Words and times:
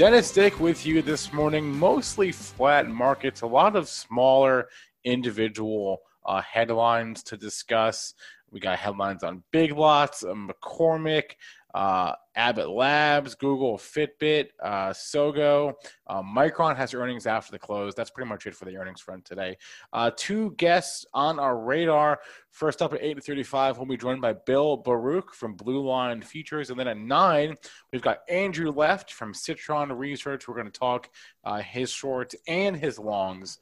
Dennis 0.00 0.32
Dick 0.32 0.58
with 0.58 0.86
you 0.86 1.02
this 1.02 1.30
morning. 1.30 1.78
Mostly 1.78 2.32
flat 2.32 2.88
markets, 2.88 3.42
a 3.42 3.46
lot 3.46 3.76
of 3.76 3.86
smaller 3.86 4.70
individual 5.04 6.00
uh, 6.24 6.40
headlines 6.40 7.22
to 7.24 7.36
discuss. 7.36 8.14
We 8.50 8.60
got 8.60 8.78
headlines 8.78 9.22
on 9.22 9.42
Big 9.50 9.72
Lots, 9.72 10.24
uh, 10.24 10.28
McCormick, 10.28 11.32
uh, 11.74 12.14
Abbott 12.34 12.70
Labs, 12.70 13.34
Google, 13.34 13.76
Fitbit, 13.76 14.48
uh, 14.62 14.90
Sogo. 14.90 15.74
Uh, 16.06 16.22
Micron 16.22 16.76
has 16.76 16.94
earnings 16.94 17.26
after 17.26 17.52
the 17.52 17.58
close. 17.58 17.94
That's 17.94 18.10
pretty 18.10 18.28
much 18.28 18.46
it 18.46 18.54
for 18.54 18.64
the 18.64 18.76
earnings 18.76 19.00
front 19.00 19.24
today. 19.24 19.56
Uh, 19.92 20.10
two 20.16 20.52
guests 20.56 21.04
on 21.12 21.38
our 21.38 21.58
radar. 21.58 22.20
First 22.50 22.82
up 22.82 22.92
at 22.92 23.02
8.35, 23.02 23.76
we'll 23.76 23.86
be 23.86 23.96
joined 23.96 24.20
by 24.20 24.32
Bill 24.32 24.76
Baruch 24.76 25.34
from 25.34 25.54
Blue 25.54 25.86
Line 25.86 26.22
Futures. 26.22 26.70
And 26.70 26.78
then 26.78 26.88
at 26.88 26.98
9, 26.98 27.56
we've 27.92 28.02
got 28.02 28.20
Andrew 28.28 28.70
Left 28.70 29.12
from 29.12 29.34
Citron 29.34 29.92
Research. 29.92 30.48
We're 30.48 30.54
going 30.54 30.70
to 30.70 30.78
talk 30.78 31.10
uh, 31.44 31.58
his 31.58 31.90
shorts 31.90 32.34
and 32.46 32.76
his 32.76 32.98
longs. 32.98 33.58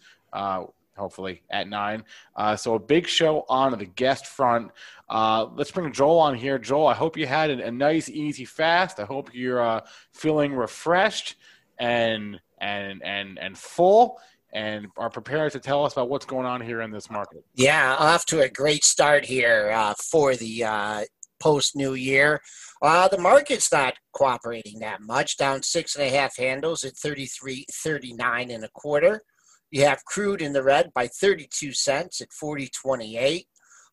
Hopefully 0.99 1.43
at 1.51 1.69
nine. 1.69 2.05
Uh, 2.37 2.57
so 2.57 2.75
a 2.75 2.79
big 2.79 3.07
show 3.07 3.45
on 3.49 3.77
the 3.79 3.87
guest 3.87 4.27
front. 4.27 4.71
Uh, 5.09 5.47
let's 5.55 5.71
bring 5.71 5.91
Joel 5.93 6.19
on 6.19 6.35
here. 6.35 6.59
Joel, 6.59 6.87
I 6.87 6.95
hope 6.95 7.17
you 7.17 7.27
had 7.27 7.51
a, 7.51 7.67
a 7.67 7.71
nice, 7.71 8.09
easy 8.09 8.45
fast. 8.45 9.01
I 9.01 9.05
hope 9.05 9.31
you're 9.33 9.63
uh, 9.63 9.81
feeling 10.13 10.55
refreshed 10.55 11.37
and 11.79 12.41
and 12.61 13.03
and 13.05 13.39
and 13.39 13.57
full, 13.57 14.21
and 14.53 14.89
are 14.97 15.11
prepared 15.11 15.53
to 15.53 15.61
tell 15.61 15.85
us 15.85 15.93
about 15.93 16.09
what's 16.09 16.27
going 16.27 16.47
on 16.47 16.61
here 16.61 16.83
in 16.83 16.91
this 16.91 17.11
market. 17.11 17.45
Yeah, 17.55 17.95
off 17.99 18.27
to 18.27 18.41
a 18.41 18.49
great 18.49 18.85
start 18.85 19.25
here 19.25 19.71
uh, 19.71 19.95
for 19.95 20.37
the 20.37 20.65
uh, 20.65 21.05
post 21.41 21.77
New 21.77 21.95
Year. 21.95 22.41
Uh, 22.83 23.09
the 23.09 23.19
market's 23.19 23.73
not 23.73 23.95
cooperating 24.13 24.79
that 24.81 25.01
much, 25.01 25.37
down 25.37 25.63
six 25.63 25.97
and 25.97 26.05
a 26.05 26.11
half 26.11 26.37
handles 26.37 26.85
at 26.85 26.95
33.39 26.95 28.55
and 28.55 28.65
a 28.65 28.69
quarter. 28.69 29.23
You 29.71 29.85
have 29.85 30.05
crude 30.05 30.43
in 30.43 30.53
the 30.53 30.63
red 30.63 30.93
by 30.95 31.09
32 31.09 31.73
cents 31.73 32.21
at 32.21 32.29
40.28. 32.31 33.47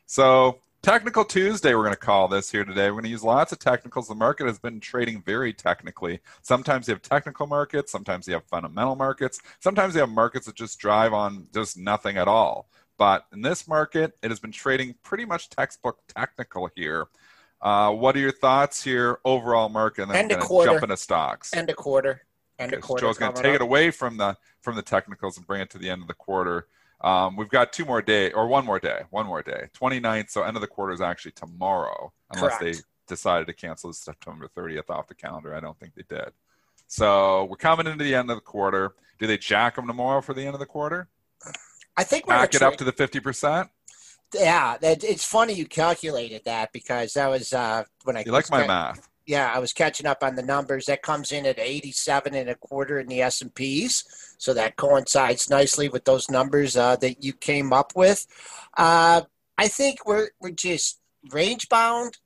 So 0.06 0.60
Technical 0.88 1.26
Tuesday, 1.26 1.76
we're 1.76 1.84
going 1.84 1.92
to 1.92 2.00
call 2.00 2.30
this 2.30 2.50
here 2.50 2.64
today. 2.64 2.86
We're 2.86 3.02
going 3.02 3.04
to 3.04 3.10
use 3.10 3.22
lots 3.22 3.52
of 3.52 3.60
technicals. 3.60 4.08
The 4.08 4.16
market 4.16 4.48
has 4.48 4.58
been 4.58 4.80
trading 4.80 5.22
very 5.22 5.52
technically. 5.52 6.22
Sometimes 6.44 6.88
you 6.88 6.94
have 6.94 7.02
technical 7.02 7.46
markets, 7.46 7.92
sometimes 7.92 8.26
you 8.26 8.36
have 8.36 8.46
fundamental 8.46 8.96
markets, 8.96 9.42
sometimes 9.60 9.96
you 9.96 10.00
have 10.00 10.10
markets 10.10 10.46
that 10.46 10.56
just 10.56 10.80
drive 10.80 11.12
on 11.12 11.48
just 11.54 11.78
nothing 11.78 12.16
at 12.16 12.30
all. 12.30 12.70
But 12.98 13.26
in 13.34 13.42
this 13.42 13.68
market, 13.68 14.18
it 14.24 14.30
has 14.30 14.40
been 14.40 14.54
trading 14.54 14.96
pretty 15.04 15.26
much 15.26 15.50
textbook 15.50 16.00
technical 16.08 16.70
here. 16.74 17.08
Uh, 17.62 17.92
what 17.92 18.16
are 18.16 18.20
your 18.20 18.32
thoughts 18.32 18.82
here, 18.82 19.20
overall 19.26 19.68
market? 19.68 20.04
And 20.04 20.12
then 20.12 20.24
we're 20.24 20.30
going 20.30 20.40
to 20.40 20.48
quarter. 20.48 20.72
jump 20.72 20.84
into 20.84 20.96
stocks. 20.96 21.52
And 21.52 21.70
a 21.70 21.74
quarter. 21.74 22.22
End 22.60 22.72
a 22.72 22.78
Okay, 22.78 22.82
so 22.82 22.88
quarter. 22.88 23.02
Joe's 23.02 23.18
going 23.18 23.34
to 23.34 23.44
take 23.44 23.56
it 23.56 23.62
away 23.62 23.92
from 23.92 24.16
the 24.16 24.38
from 24.62 24.78
the 24.78 24.82
technicals 24.84 25.36
and 25.36 25.46
bring 25.46 25.60
it 25.60 25.70
to 25.72 25.78
the 25.78 25.90
end 25.90 26.02
of 26.02 26.08
the 26.08 26.14
quarter. 26.14 26.68
Um, 27.02 27.36
we've 27.36 27.50
got 27.50 27.74
two 27.74 27.86
more 27.86 28.02
day 28.02 28.32
or 28.32 28.48
one 28.48 28.66
more 28.66 28.80
day, 28.80 29.02
one 29.12 29.28
more 29.28 29.44
day, 29.44 29.70
29th. 29.80 30.32
So 30.32 30.44
end 30.44 30.58
of 30.58 30.62
the 30.62 30.68
quarter 30.68 30.94
is 30.94 31.02
actually 31.02 31.32
tomorrow, 31.32 32.12
unless 32.32 32.58
Correct. 32.58 32.78
they 32.78 32.82
decided 33.08 33.48
to 33.48 33.54
cancel 33.54 33.94
September 33.94 34.50
30th 34.56 34.90
off 34.90 35.08
the 35.08 35.16
calendar. 35.16 35.56
I 35.56 35.60
don't 35.60 35.80
think 35.80 35.94
they 35.96 36.04
did. 36.10 36.30
So 36.88 37.46
we're 37.46 37.58
coming 37.58 37.86
into 37.88 38.04
the 38.04 38.16
end 38.16 38.32
of 38.32 38.38
the 38.38 38.42
quarter. 38.42 38.94
Do 39.20 39.28
they 39.28 39.38
jack 39.38 39.76
them 39.76 39.88
tomorrow 39.88 40.22
for 40.22 40.34
the 40.34 40.44
end 40.44 40.54
of 40.54 40.60
the 40.60 40.66
quarter? 40.66 41.08
I 41.96 42.04
think 42.04 42.28
we're 42.28 42.36
Back 42.36 42.54
it 42.54 42.62
up 42.62 42.78
to 42.78 42.84
the 42.84 42.94
50%? 42.94 43.70
Yeah, 44.34 44.78
it's 44.82 45.24
funny 45.24 45.54
you 45.54 45.66
calculated 45.66 46.44
that 46.46 46.74
because 46.74 47.14
that 47.14 47.28
was 47.28 47.54
uh, 47.54 47.84
when 48.04 48.18
I 48.18 48.24
You 48.26 48.32
like 48.32 48.50
my 48.52 48.68
math? 48.68 49.08
Yeah, 49.28 49.52
I 49.54 49.60
was 49.60 49.74
catching 49.74 50.08
up 50.08 50.24
on 50.24 50.36
the 50.36 50.42
numbers. 50.42 50.86
That 50.86 51.02
comes 51.02 51.34
in 51.34 51.46
at 51.46 51.60
87 51.60 52.34
and 52.34 52.50
a 52.50 52.56
quarter 52.56 52.98
in 53.00 53.08
the 53.08 53.22
S 53.22 53.42
and 53.42 53.54
P's, 53.54 54.36
so 54.38 54.54
that 54.54 54.78
coincides 54.78 55.50
nicely 55.50 55.90
with 55.90 56.06
those 56.06 56.30
numbers 56.30 56.78
uh, 56.78 56.96
that 56.96 57.24
you 57.24 57.34
came 57.34 57.74
up 57.74 57.92
with. 57.94 58.26
Uh, 58.78 59.22
I 59.58 59.68
think 59.68 60.06
we're 60.06 60.30
we're 60.40 60.52
just 60.52 61.02
range 61.30 61.68
bound, 61.68 62.18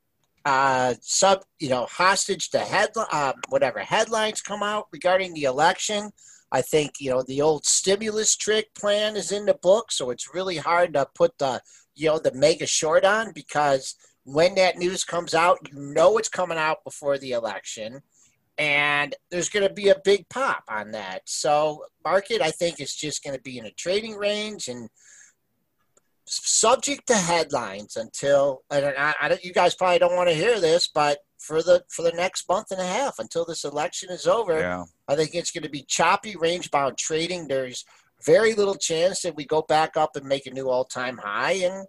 uh, 0.45 0.93
sub, 1.01 1.43
you 1.59 1.69
know, 1.69 1.87
hostage 1.89 2.51
to 2.51 2.59
head, 2.59 2.89
uh, 2.95 3.33
whatever 3.49 3.79
headlines 3.79 4.41
come 4.41 4.61
out 4.61 4.87
regarding 4.91 5.33
the 5.33 5.43
election. 5.43 6.11
I 6.51 6.61
think 6.61 6.99
you 6.99 7.09
know 7.09 7.23
the 7.23 7.41
old 7.41 7.65
stimulus 7.65 8.35
trick 8.35 8.75
plan 8.75 9.15
is 9.15 9.31
in 9.31 9.47
the 9.47 9.55
book, 9.55 9.91
so 9.91 10.11
it's 10.11 10.35
really 10.35 10.57
hard 10.57 10.93
to 10.93 11.07
put 11.15 11.39
the 11.39 11.61
you 11.95 12.09
know 12.09 12.19
the 12.19 12.33
mega 12.33 12.67
short 12.67 13.05
on 13.05 13.31
because 13.33 13.95
when 14.23 14.55
that 14.55 14.77
news 14.77 15.03
comes 15.03 15.33
out, 15.33 15.59
you 15.71 15.79
know 15.79 16.17
it's 16.17 16.29
coming 16.29 16.57
out 16.57 16.83
before 16.83 17.17
the 17.17 17.31
election, 17.31 18.01
and 18.57 19.15
there's 19.29 19.49
going 19.49 19.67
to 19.67 19.73
be 19.73 19.89
a 19.89 20.01
big 20.03 20.29
pop 20.29 20.63
on 20.69 20.91
that. 20.91 21.21
So 21.25 21.85
market, 22.05 22.41
I 22.41 22.51
think, 22.51 22.79
is 22.79 22.95
just 22.95 23.23
going 23.23 23.35
to 23.35 23.41
be 23.41 23.57
in 23.57 23.65
a 23.65 23.71
trading 23.71 24.15
range 24.15 24.67
and 24.67 24.89
subject 26.25 27.07
to 27.07 27.15
headlines 27.15 27.97
until 27.97 28.61
and 28.69 28.85
I, 28.97 29.13
I 29.19 29.39
you 29.43 29.51
guys 29.51 29.75
probably 29.75 29.99
don't 29.99 30.15
want 30.15 30.29
to 30.29 30.35
hear 30.35 30.59
this, 30.59 30.87
but 30.87 31.19
for 31.39 31.63
the 31.63 31.83
for 31.89 32.03
the 32.03 32.11
next 32.11 32.47
month 32.47 32.67
and 32.71 32.79
a 32.79 32.85
half 32.85 33.15
until 33.19 33.43
this 33.45 33.63
election 33.63 34.09
is 34.11 34.27
over, 34.27 34.59
Yeah. 34.59 34.85
I 35.07 35.15
think 35.15 35.33
it's 35.33 35.51
going 35.51 35.63
to 35.63 35.69
be 35.69 35.83
choppy 35.87 36.35
range 36.35 36.71
bound 36.71 36.97
trading. 36.97 37.47
There's 37.47 37.83
very 38.25 38.53
little 38.53 38.75
chance 38.75 39.21
that 39.23 39.35
we 39.35 39.45
go 39.45 39.63
back 39.63 39.97
up 39.97 40.15
and 40.15 40.25
make 40.25 40.45
a 40.45 40.51
new 40.51 40.69
all 40.69 40.85
time 40.85 41.17
high. 41.17 41.53
And 41.53 41.87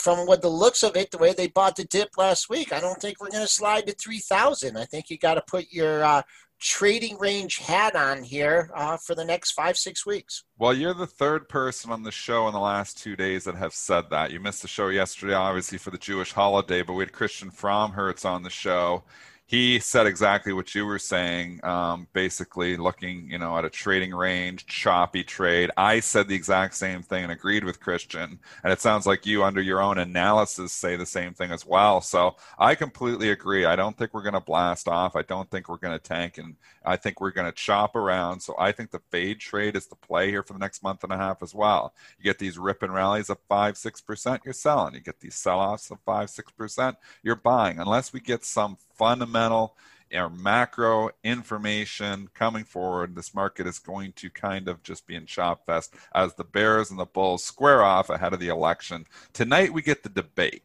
from 0.00 0.26
what 0.26 0.42
the 0.42 0.48
looks 0.48 0.82
of 0.82 0.96
it, 0.96 1.10
the 1.10 1.18
way 1.18 1.32
they 1.32 1.48
bought 1.48 1.76
the 1.76 1.84
dip 1.84 2.10
last 2.16 2.48
week, 2.48 2.72
I 2.72 2.80
don't 2.80 3.00
think 3.00 3.20
we're 3.20 3.30
going 3.30 3.44
to 3.44 3.52
slide 3.52 3.86
to 3.86 3.94
3,000. 3.94 4.76
I 4.76 4.84
think 4.84 5.10
you 5.10 5.18
got 5.18 5.34
to 5.34 5.42
put 5.46 5.66
your 5.70 6.02
uh, 6.02 6.22
trading 6.60 7.18
range 7.18 7.58
hat 7.58 7.94
on 7.96 8.22
here 8.22 8.70
uh, 8.74 8.96
for 8.96 9.14
the 9.14 9.24
next 9.24 9.52
five, 9.52 9.76
six 9.76 10.06
weeks. 10.06 10.44
Well, 10.58 10.74
you're 10.74 10.94
the 10.94 11.06
third 11.06 11.48
person 11.48 11.90
on 11.90 12.02
the 12.02 12.12
show 12.12 12.46
in 12.46 12.52
the 12.52 12.60
last 12.60 12.98
two 12.98 13.16
days 13.16 13.44
that 13.44 13.56
have 13.56 13.72
said 13.72 14.10
that. 14.10 14.30
You 14.30 14.40
missed 14.40 14.62
the 14.62 14.68
show 14.68 14.88
yesterday, 14.88 15.34
obviously, 15.34 15.78
for 15.78 15.90
the 15.90 15.98
Jewish 15.98 16.32
holiday, 16.32 16.82
but 16.82 16.94
we 16.94 17.02
had 17.02 17.12
Christian 17.12 17.50
Fromhertz 17.50 18.24
on 18.24 18.42
the 18.42 18.50
show. 18.50 19.04
He 19.50 19.80
said 19.80 20.06
exactly 20.06 20.52
what 20.52 20.76
you 20.76 20.86
were 20.86 21.00
saying, 21.00 21.58
um, 21.64 22.06
basically 22.12 22.76
looking, 22.76 23.28
you 23.28 23.36
know, 23.36 23.58
at 23.58 23.64
a 23.64 23.68
trading 23.68 24.14
range, 24.14 24.64
choppy 24.66 25.24
trade. 25.24 25.72
I 25.76 25.98
said 25.98 26.28
the 26.28 26.36
exact 26.36 26.76
same 26.76 27.02
thing 27.02 27.24
and 27.24 27.32
agreed 27.32 27.64
with 27.64 27.80
Christian. 27.80 28.38
And 28.62 28.72
it 28.72 28.80
sounds 28.80 29.08
like 29.08 29.26
you, 29.26 29.42
under 29.42 29.60
your 29.60 29.82
own 29.82 29.98
analysis, 29.98 30.72
say 30.72 30.94
the 30.94 31.04
same 31.04 31.34
thing 31.34 31.50
as 31.50 31.66
well. 31.66 32.00
So 32.00 32.36
I 32.60 32.76
completely 32.76 33.30
agree. 33.30 33.64
I 33.64 33.74
don't 33.74 33.98
think 33.98 34.14
we're 34.14 34.22
going 34.22 34.34
to 34.34 34.40
blast 34.40 34.86
off. 34.86 35.16
I 35.16 35.22
don't 35.22 35.50
think 35.50 35.68
we're 35.68 35.78
going 35.78 35.98
to 35.98 36.08
tank, 36.08 36.38
and 36.38 36.54
I 36.84 36.94
think 36.94 37.20
we're 37.20 37.32
going 37.32 37.50
to 37.50 37.52
chop 37.52 37.96
around. 37.96 38.38
So 38.38 38.54
I 38.56 38.70
think 38.70 38.92
the 38.92 39.02
fade 39.10 39.40
trade 39.40 39.74
is 39.74 39.88
the 39.88 39.96
play 39.96 40.30
here 40.30 40.44
for 40.44 40.52
the 40.52 40.60
next 40.60 40.80
month 40.84 41.02
and 41.02 41.12
a 41.12 41.16
half 41.16 41.42
as 41.42 41.56
well. 41.56 41.92
You 42.18 42.22
get 42.22 42.38
these 42.38 42.56
rip 42.56 42.84
and 42.84 42.94
rallies 42.94 43.30
of 43.30 43.38
five, 43.48 43.76
six 43.76 44.00
percent, 44.00 44.42
you're 44.44 44.54
selling. 44.54 44.94
You 44.94 45.00
get 45.00 45.18
these 45.18 45.34
sell-offs 45.34 45.90
of 45.90 45.98
five, 46.06 46.30
six 46.30 46.52
percent, 46.52 46.98
you're 47.24 47.34
buying. 47.34 47.80
Unless 47.80 48.12
we 48.12 48.20
get 48.20 48.44
some 48.44 48.76
fundamental 49.00 49.74
or 50.12 50.28
macro 50.28 51.10
information 51.24 52.28
coming 52.34 52.64
forward, 52.64 53.14
this 53.14 53.34
market 53.34 53.66
is 53.66 53.78
going 53.78 54.12
to 54.12 54.28
kind 54.28 54.68
of 54.68 54.82
just 54.82 55.06
be 55.06 55.14
in 55.14 55.24
chop 55.24 55.64
fest 55.64 55.94
as 56.14 56.34
the 56.34 56.44
Bears 56.44 56.90
and 56.90 57.00
the 57.00 57.06
Bulls 57.06 57.42
square 57.42 57.82
off 57.82 58.10
ahead 58.10 58.34
of 58.34 58.40
the 58.40 58.48
election. 58.48 59.06
Tonight 59.32 59.72
we 59.72 59.80
get 59.80 60.02
the 60.02 60.10
debate. 60.10 60.64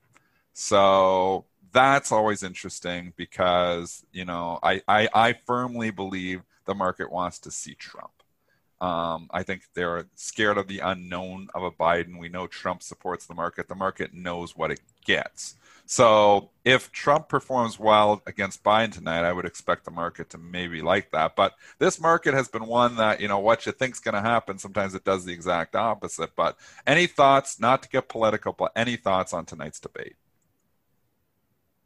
So 0.53 1.45
that's 1.71 2.11
always 2.11 2.43
interesting 2.43 3.13
because, 3.15 4.05
you 4.11 4.25
know, 4.25 4.59
I, 4.61 4.81
I, 4.87 5.07
I 5.13 5.33
firmly 5.45 5.91
believe 5.91 6.41
the 6.65 6.75
market 6.75 7.09
wants 7.09 7.39
to 7.39 7.51
see 7.51 7.75
Trump. 7.75 8.11
Um, 8.81 9.29
I 9.31 9.43
think 9.43 9.61
they're 9.73 10.07
scared 10.15 10.57
of 10.57 10.67
the 10.67 10.79
unknown 10.79 11.47
of 11.55 11.63
a 11.63 11.71
Biden. 11.71 12.19
We 12.19 12.27
know 12.27 12.47
Trump 12.47 12.83
supports 12.83 13.25
the 13.25 13.33
market. 13.33 13.69
The 13.69 13.75
market 13.75 14.13
knows 14.13 14.57
what 14.57 14.71
it 14.71 14.81
gets. 15.05 15.55
So 15.85 16.49
if 16.63 16.91
Trump 16.91 17.29
performs 17.29 17.79
well 17.79 18.21
against 18.25 18.63
Biden 18.63 18.91
tonight, 18.91 19.23
I 19.23 19.31
would 19.31 19.45
expect 19.45 19.85
the 19.85 19.91
market 19.91 20.31
to 20.31 20.37
maybe 20.39 20.81
like 20.81 21.11
that. 21.11 21.35
But 21.35 21.53
this 21.77 22.01
market 22.01 22.33
has 22.33 22.47
been 22.47 22.65
one 22.65 22.95
that, 22.95 23.21
you 23.21 23.27
know, 23.27 23.39
what 23.39 23.65
you 23.65 23.71
think's 23.71 23.99
going 23.99 24.15
to 24.15 24.21
happen, 24.21 24.57
sometimes 24.57 24.95
it 24.95 25.03
does 25.03 25.25
the 25.25 25.33
exact 25.33 25.75
opposite. 25.75 26.35
But 26.35 26.57
any 26.87 27.05
thoughts, 27.05 27.59
not 27.59 27.83
to 27.83 27.89
get 27.89 28.09
political, 28.09 28.53
but 28.53 28.71
any 28.75 28.95
thoughts 28.95 29.31
on 29.33 29.45
tonight's 29.45 29.79
debate? 29.79 30.15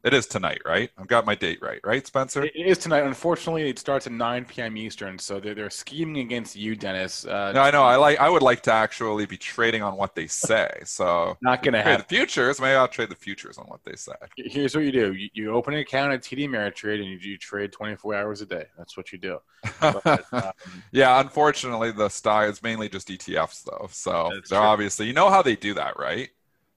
It 0.02 0.14
is 0.14 0.26
tonight, 0.26 0.62
right? 0.64 0.90
I've 0.96 1.08
got 1.08 1.26
my 1.26 1.34
date 1.34 1.58
right, 1.60 1.78
right, 1.84 2.06
Spencer? 2.06 2.44
It 2.44 2.52
is 2.54 2.78
tonight. 2.78 3.04
Unfortunately, 3.04 3.68
it 3.68 3.78
starts 3.78 4.06
at 4.06 4.12
9 4.14 4.46
p.m. 4.46 4.78
Eastern, 4.78 5.18
so 5.18 5.38
they're, 5.38 5.54
they're 5.54 5.68
scheming 5.68 6.18
against 6.18 6.56
you, 6.56 6.74
Dennis. 6.74 7.26
Uh, 7.26 7.52
no, 7.52 7.60
I 7.60 7.70
know. 7.70 7.82
I 7.82 7.96
like. 7.96 8.18
I 8.18 8.30
would 8.30 8.40
like 8.40 8.62
to 8.62 8.72
actually 8.72 9.26
be 9.26 9.36
trading 9.36 9.82
on 9.82 9.96
what 9.96 10.14
they 10.14 10.26
say. 10.26 10.70
So 10.84 11.36
not 11.42 11.62
going 11.62 11.74
to 11.74 11.82
trade 11.82 11.90
happen. 11.90 12.06
the 12.08 12.16
futures. 12.16 12.58
Maybe 12.60 12.74
I'll 12.76 12.88
trade 12.88 13.10
the 13.10 13.14
futures 13.14 13.58
on 13.58 13.66
what 13.66 13.84
they 13.84 13.94
say. 13.94 14.14
Here's 14.36 14.74
what 14.74 14.84
you 14.84 14.92
do: 14.92 15.12
you, 15.12 15.28
you 15.34 15.52
open 15.52 15.74
an 15.74 15.80
account 15.80 16.14
at 16.14 16.22
TD 16.22 16.48
Ameritrade, 16.48 17.00
and 17.00 17.04
you, 17.04 17.18
you 17.18 17.36
trade 17.36 17.70
24 17.70 18.14
hours 18.14 18.40
a 18.40 18.46
day. 18.46 18.64
That's 18.78 18.96
what 18.96 19.12
you 19.12 19.18
do. 19.18 19.38
But, 19.80 20.24
um, 20.32 20.52
yeah, 20.92 21.20
unfortunately, 21.20 21.92
the 21.92 22.08
stock 22.08 22.48
is 22.48 22.62
mainly 22.62 22.88
just 22.88 23.08
ETFs, 23.08 23.64
though. 23.64 23.88
So 23.90 24.30
they're 24.32 24.40
true. 24.42 24.56
obviously, 24.56 25.06
you 25.06 25.12
know 25.12 25.28
how 25.28 25.42
they 25.42 25.56
do 25.56 25.74
that, 25.74 25.98
right? 25.98 26.28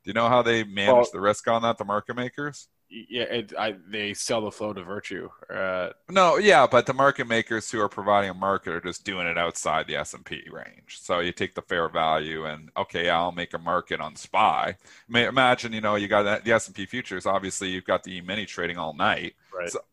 Do 0.03 0.09
you 0.09 0.13
know 0.13 0.27
how 0.27 0.41
they 0.41 0.65
manage 0.65 0.93
Well- 0.93 1.07
the 1.13 1.21
risk 1.21 1.47
on 1.47 1.61
that? 1.61 1.77
The 1.77 1.85
market 1.85 2.17
makers. 2.17 2.67
Yeah, 3.09 3.23
it, 3.23 3.53
I, 3.57 3.75
they 3.89 4.13
sell 4.13 4.41
the 4.41 4.51
flow 4.51 4.71
to 4.71 4.83
Virtu. 4.83 5.29
Uh, 5.49 5.89
No, 6.09 6.37
yeah, 6.37 6.67
but 6.67 6.85
the 6.85 6.93
market 6.93 7.27
makers 7.27 7.71
who 7.71 7.79
are 7.81 7.89
providing 7.89 8.29
a 8.29 8.33
market 8.35 8.73
are 8.73 8.81
just 8.81 9.03
doing 9.03 9.25
it 9.25 9.35
outside 9.37 9.87
the 9.87 9.95
S 9.95 10.13
and 10.13 10.23
P 10.23 10.43
range. 10.51 10.99
So 11.01 11.19
you 11.19 11.31
take 11.31 11.55
the 11.55 11.63
fair 11.63 11.89
value 11.89 12.45
and 12.45 12.69
okay, 12.77 13.09
I'll 13.09 13.31
make 13.31 13.55
a 13.55 13.57
market 13.57 13.99
on 13.99 14.15
SPY. 14.15 14.75
Ma- 15.07 15.19
Imagine, 15.19 15.73
you 15.73 15.81
know, 15.81 15.95
you 15.95 16.07
got 16.07 16.43
the 16.45 16.53
S 16.53 16.67
and 16.67 16.75
P 16.75 16.85
futures. 16.85 17.25
Obviously, 17.25 17.69
you've 17.69 17.85
got 17.85 18.03
the 18.03 18.17
E-mini 18.17 18.45
trading 18.45 18.77
all 18.77 18.93
night. 18.93 19.33
right. 19.57 19.71
So- 19.71 19.83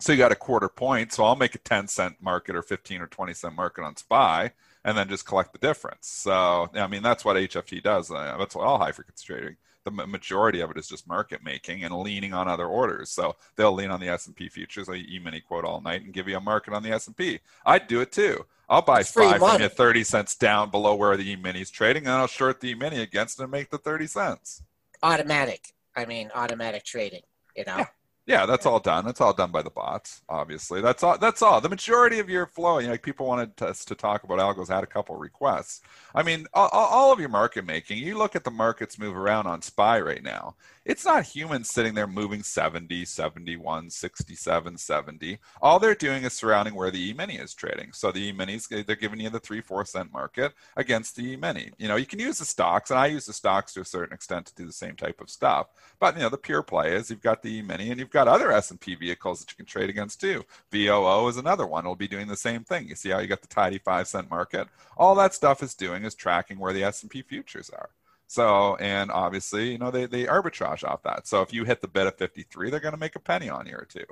So 0.00 0.12
you 0.12 0.18
got 0.18 0.32
a 0.32 0.36
quarter 0.36 0.68
point. 0.68 1.12
So 1.12 1.24
I'll 1.24 1.34
make 1.36 1.54
a 1.54 1.58
10 1.58 1.88
cent 1.88 2.16
market 2.20 2.54
or 2.56 2.62
15 2.62 3.00
or 3.00 3.06
20 3.06 3.32
cent 3.34 3.54
market 3.54 3.82
on 3.84 3.96
SPY 3.96 4.52
and 4.84 4.96
then 4.98 5.08
just 5.08 5.26
collect 5.26 5.52
the 5.52 5.58
difference. 5.58 6.06
So, 6.08 6.70
I 6.74 6.86
mean, 6.88 7.02
that's 7.02 7.24
what 7.24 7.36
HFT 7.36 7.80
does. 7.82 8.10
Uh, 8.10 8.36
That's 8.38 8.54
what 8.54 8.64
all 8.64 8.78
high 8.78 8.92
frequency 8.92 9.26
trading. 9.26 9.56
The 9.96 10.06
majority 10.06 10.60
of 10.60 10.70
it 10.70 10.76
is 10.76 10.88
just 10.88 11.06
market 11.08 11.42
making 11.42 11.84
and 11.84 11.94
leaning 11.94 12.34
on 12.34 12.48
other 12.48 12.66
orders. 12.66 13.10
So 13.10 13.36
they'll 13.56 13.72
lean 13.72 13.90
on 13.90 14.00
the 14.00 14.08
S&P 14.08 14.48
futures, 14.48 14.88
like 14.88 15.08
E-mini 15.08 15.40
quote 15.40 15.64
all 15.64 15.80
night 15.80 16.02
and 16.02 16.12
give 16.12 16.28
you 16.28 16.36
a 16.36 16.40
market 16.40 16.74
on 16.74 16.82
the 16.82 16.90
S&P. 16.90 17.40
I'd 17.64 17.86
do 17.88 18.00
it 18.00 18.12
too. 18.12 18.44
I'll 18.68 18.82
buy 18.82 19.00
It's 19.00 19.08
SPY 19.08 19.38
from 19.38 19.62
you 19.62 19.68
30 19.68 20.04
cents 20.04 20.34
down 20.34 20.70
below 20.70 20.94
where 20.94 21.16
the 21.16 21.30
E-mini 21.30 21.62
is 21.62 21.70
trading 21.70 22.04
and 22.04 22.12
I'll 22.12 22.26
short 22.26 22.60
the 22.60 22.70
E-mini 22.70 23.00
against 23.00 23.40
it 23.40 23.44
and 23.44 23.52
make 23.52 23.70
the 23.70 23.78
30 23.78 24.06
cents. 24.06 24.62
Automatic. 25.02 25.72
I 25.96 26.04
mean, 26.04 26.30
automatic 26.34 26.84
trading. 26.84 27.22
You 27.56 27.64
know. 27.66 27.78
Yeah, 27.78 27.86
that's 28.28 28.66
all 28.66 28.78
done. 28.78 29.06
That's 29.06 29.22
all 29.22 29.32
done 29.32 29.50
by 29.50 29.62
the 29.62 29.70
bots, 29.70 30.20
obviously. 30.28 30.82
That's 30.82 31.02
all. 31.02 31.16
That's 31.16 31.40
all. 31.40 31.62
The 31.62 31.68
majority 31.70 32.18
of 32.18 32.28
your 32.28 32.46
flow, 32.46 32.78
you 32.78 32.86
know, 32.86 32.92
like 32.92 33.02
people 33.02 33.26
wanted 33.26 33.60
us 33.62 33.86
to 33.86 33.94
talk 33.94 34.22
about 34.24 34.38
algos. 34.38 34.68
Had 34.68 34.84
a 34.84 34.86
couple 34.86 35.16
requests. 35.16 35.80
I 36.14 36.22
mean, 36.22 36.46
all, 36.52 36.68
all 36.68 37.12
of 37.12 37.20
your 37.20 37.30
market 37.30 37.64
making. 37.64 37.98
You 37.98 38.18
look 38.18 38.36
at 38.36 38.44
the 38.44 38.50
markets 38.50 38.98
move 38.98 39.16
around 39.16 39.46
on 39.46 39.62
SPY 39.62 40.00
right 40.00 40.22
now. 40.22 40.56
It's 40.88 41.04
not 41.04 41.24
humans 41.24 41.68
sitting 41.68 41.92
there 41.92 42.06
moving 42.06 42.42
70, 42.42 43.04
71, 43.04 43.90
67, 43.90 44.78
70. 44.78 45.38
All 45.60 45.78
they're 45.78 45.94
doing 45.94 46.24
is 46.24 46.32
surrounding 46.32 46.74
where 46.74 46.90
the 46.90 47.10
E-mini 47.10 47.36
is 47.36 47.52
trading. 47.52 47.92
So 47.92 48.10
the 48.10 48.28
E-minis, 48.28 48.86
they're 48.86 48.96
giving 48.96 49.20
you 49.20 49.28
the 49.28 49.38
three, 49.38 49.60
four 49.60 49.84
cent 49.84 50.10
market 50.14 50.54
against 50.78 51.14
the 51.14 51.32
E-mini. 51.32 51.72
You 51.76 51.88
know, 51.88 51.96
you 51.96 52.06
can 52.06 52.18
use 52.18 52.38
the 52.38 52.46
stocks, 52.46 52.90
and 52.90 52.98
I 52.98 53.04
use 53.04 53.26
the 53.26 53.34
stocks 53.34 53.74
to 53.74 53.82
a 53.82 53.84
certain 53.84 54.14
extent 54.14 54.46
to 54.46 54.54
do 54.54 54.64
the 54.64 54.72
same 54.72 54.96
type 54.96 55.20
of 55.20 55.28
stuff. 55.28 55.66
But 56.00 56.16
you 56.16 56.22
know, 56.22 56.30
the 56.30 56.38
pure 56.38 56.62
play 56.62 56.94
is 56.94 57.10
you've 57.10 57.20
got 57.20 57.42
the 57.42 57.58
E-mini, 57.58 57.90
and 57.90 58.00
you've 58.00 58.08
got 58.08 58.17
other 58.26 58.50
S&P 58.50 58.94
vehicles 58.94 59.40
that 59.40 59.50
you 59.50 59.56
can 59.56 59.66
trade 59.66 59.90
against 59.90 60.20
too. 60.20 60.44
VOO 60.72 61.28
is 61.28 61.36
another 61.36 61.66
one. 61.66 61.84
It'll 61.84 61.94
be 61.94 62.08
doing 62.08 62.26
the 62.26 62.36
same 62.36 62.64
thing. 62.64 62.88
You 62.88 62.94
see 62.94 63.10
how 63.10 63.18
you 63.18 63.28
got 63.28 63.42
the 63.42 63.48
tidy 63.48 63.78
five 63.78 64.08
cent 64.08 64.30
market. 64.30 64.66
All 64.96 65.14
that 65.16 65.34
stuff 65.34 65.62
is 65.62 65.74
doing 65.74 66.04
is 66.04 66.14
tracking 66.14 66.58
where 66.58 66.72
the 66.72 66.82
S&P 66.84 67.22
futures 67.22 67.70
are. 67.70 67.90
So, 68.26 68.76
and 68.76 69.10
obviously, 69.10 69.72
you 69.72 69.78
know, 69.78 69.90
they, 69.90 70.06
they 70.06 70.24
arbitrage 70.24 70.84
off 70.84 71.02
that. 71.04 71.26
So 71.26 71.42
if 71.42 71.52
you 71.52 71.64
hit 71.64 71.80
the 71.80 71.88
bid 71.88 72.06
of 72.06 72.16
53, 72.16 72.70
they're 72.70 72.80
going 72.80 72.92
to 72.92 73.00
make 73.00 73.16
a 73.16 73.20
penny 73.20 73.48
on 73.48 73.66
you 73.66 73.74
or 73.74 73.86
two. 73.88 74.04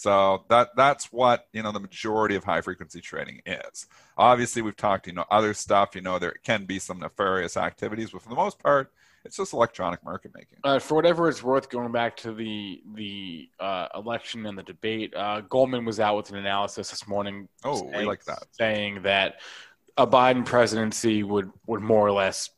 So 0.00 0.44
that 0.48 0.70
that's 0.76 1.12
what 1.12 1.46
you 1.52 1.62
know 1.62 1.72
the 1.72 1.78
majority 1.78 2.34
of 2.34 2.42
high 2.42 2.62
frequency 2.62 3.02
trading 3.02 3.42
is. 3.44 3.86
Obviously, 4.16 4.62
we've 4.62 4.74
talked 4.74 5.06
you 5.06 5.12
know 5.12 5.26
other 5.30 5.52
stuff. 5.52 5.94
You 5.94 6.00
know 6.00 6.18
there 6.18 6.36
can 6.42 6.64
be 6.64 6.78
some 6.78 7.00
nefarious 7.00 7.58
activities, 7.58 8.08
but 8.08 8.22
for 8.22 8.30
the 8.30 8.34
most 8.34 8.58
part, 8.58 8.90
it's 9.24 9.36
just 9.36 9.52
electronic 9.52 10.02
market 10.04 10.32
making. 10.34 10.58
Uh, 10.64 10.78
for 10.78 10.94
whatever 10.94 11.28
it's 11.28 11.42
worth, 11.42 11.68
going 11.68 11.92
back 11.92 12.16
to 12.18 12.32
the 12.32 12.82
the 12.94 13.48
uh, 13.58 13.88
election 13.94 14.46
and 14.46 14.56
the 14.56 14.62
debate, 14.62 15.14
uh, 15.14 15.42
Goldman 15.42 15.84
was 15.84 16.00
out 16.00 16.16
with 16.16 16.30
an 16.30 16.36
analysis 16.36 16.90
this 16.90 17.06
morning. 17.06 17.48
Oh, 17.64 17.84
we 17.84 17.92
saying- 17.92 18.06
like 18.06 18.24
that. 18.24 18.44
saying 18.52 19.02
that 19.02 19.40
a 19.96 20.06
Biden 20.06 20.44
presidency 20.44 21.22
would 21.22 21.50
would 21.66 21.82
more 21.82 22.06
or 22.06 22.12
less 22.12 22.50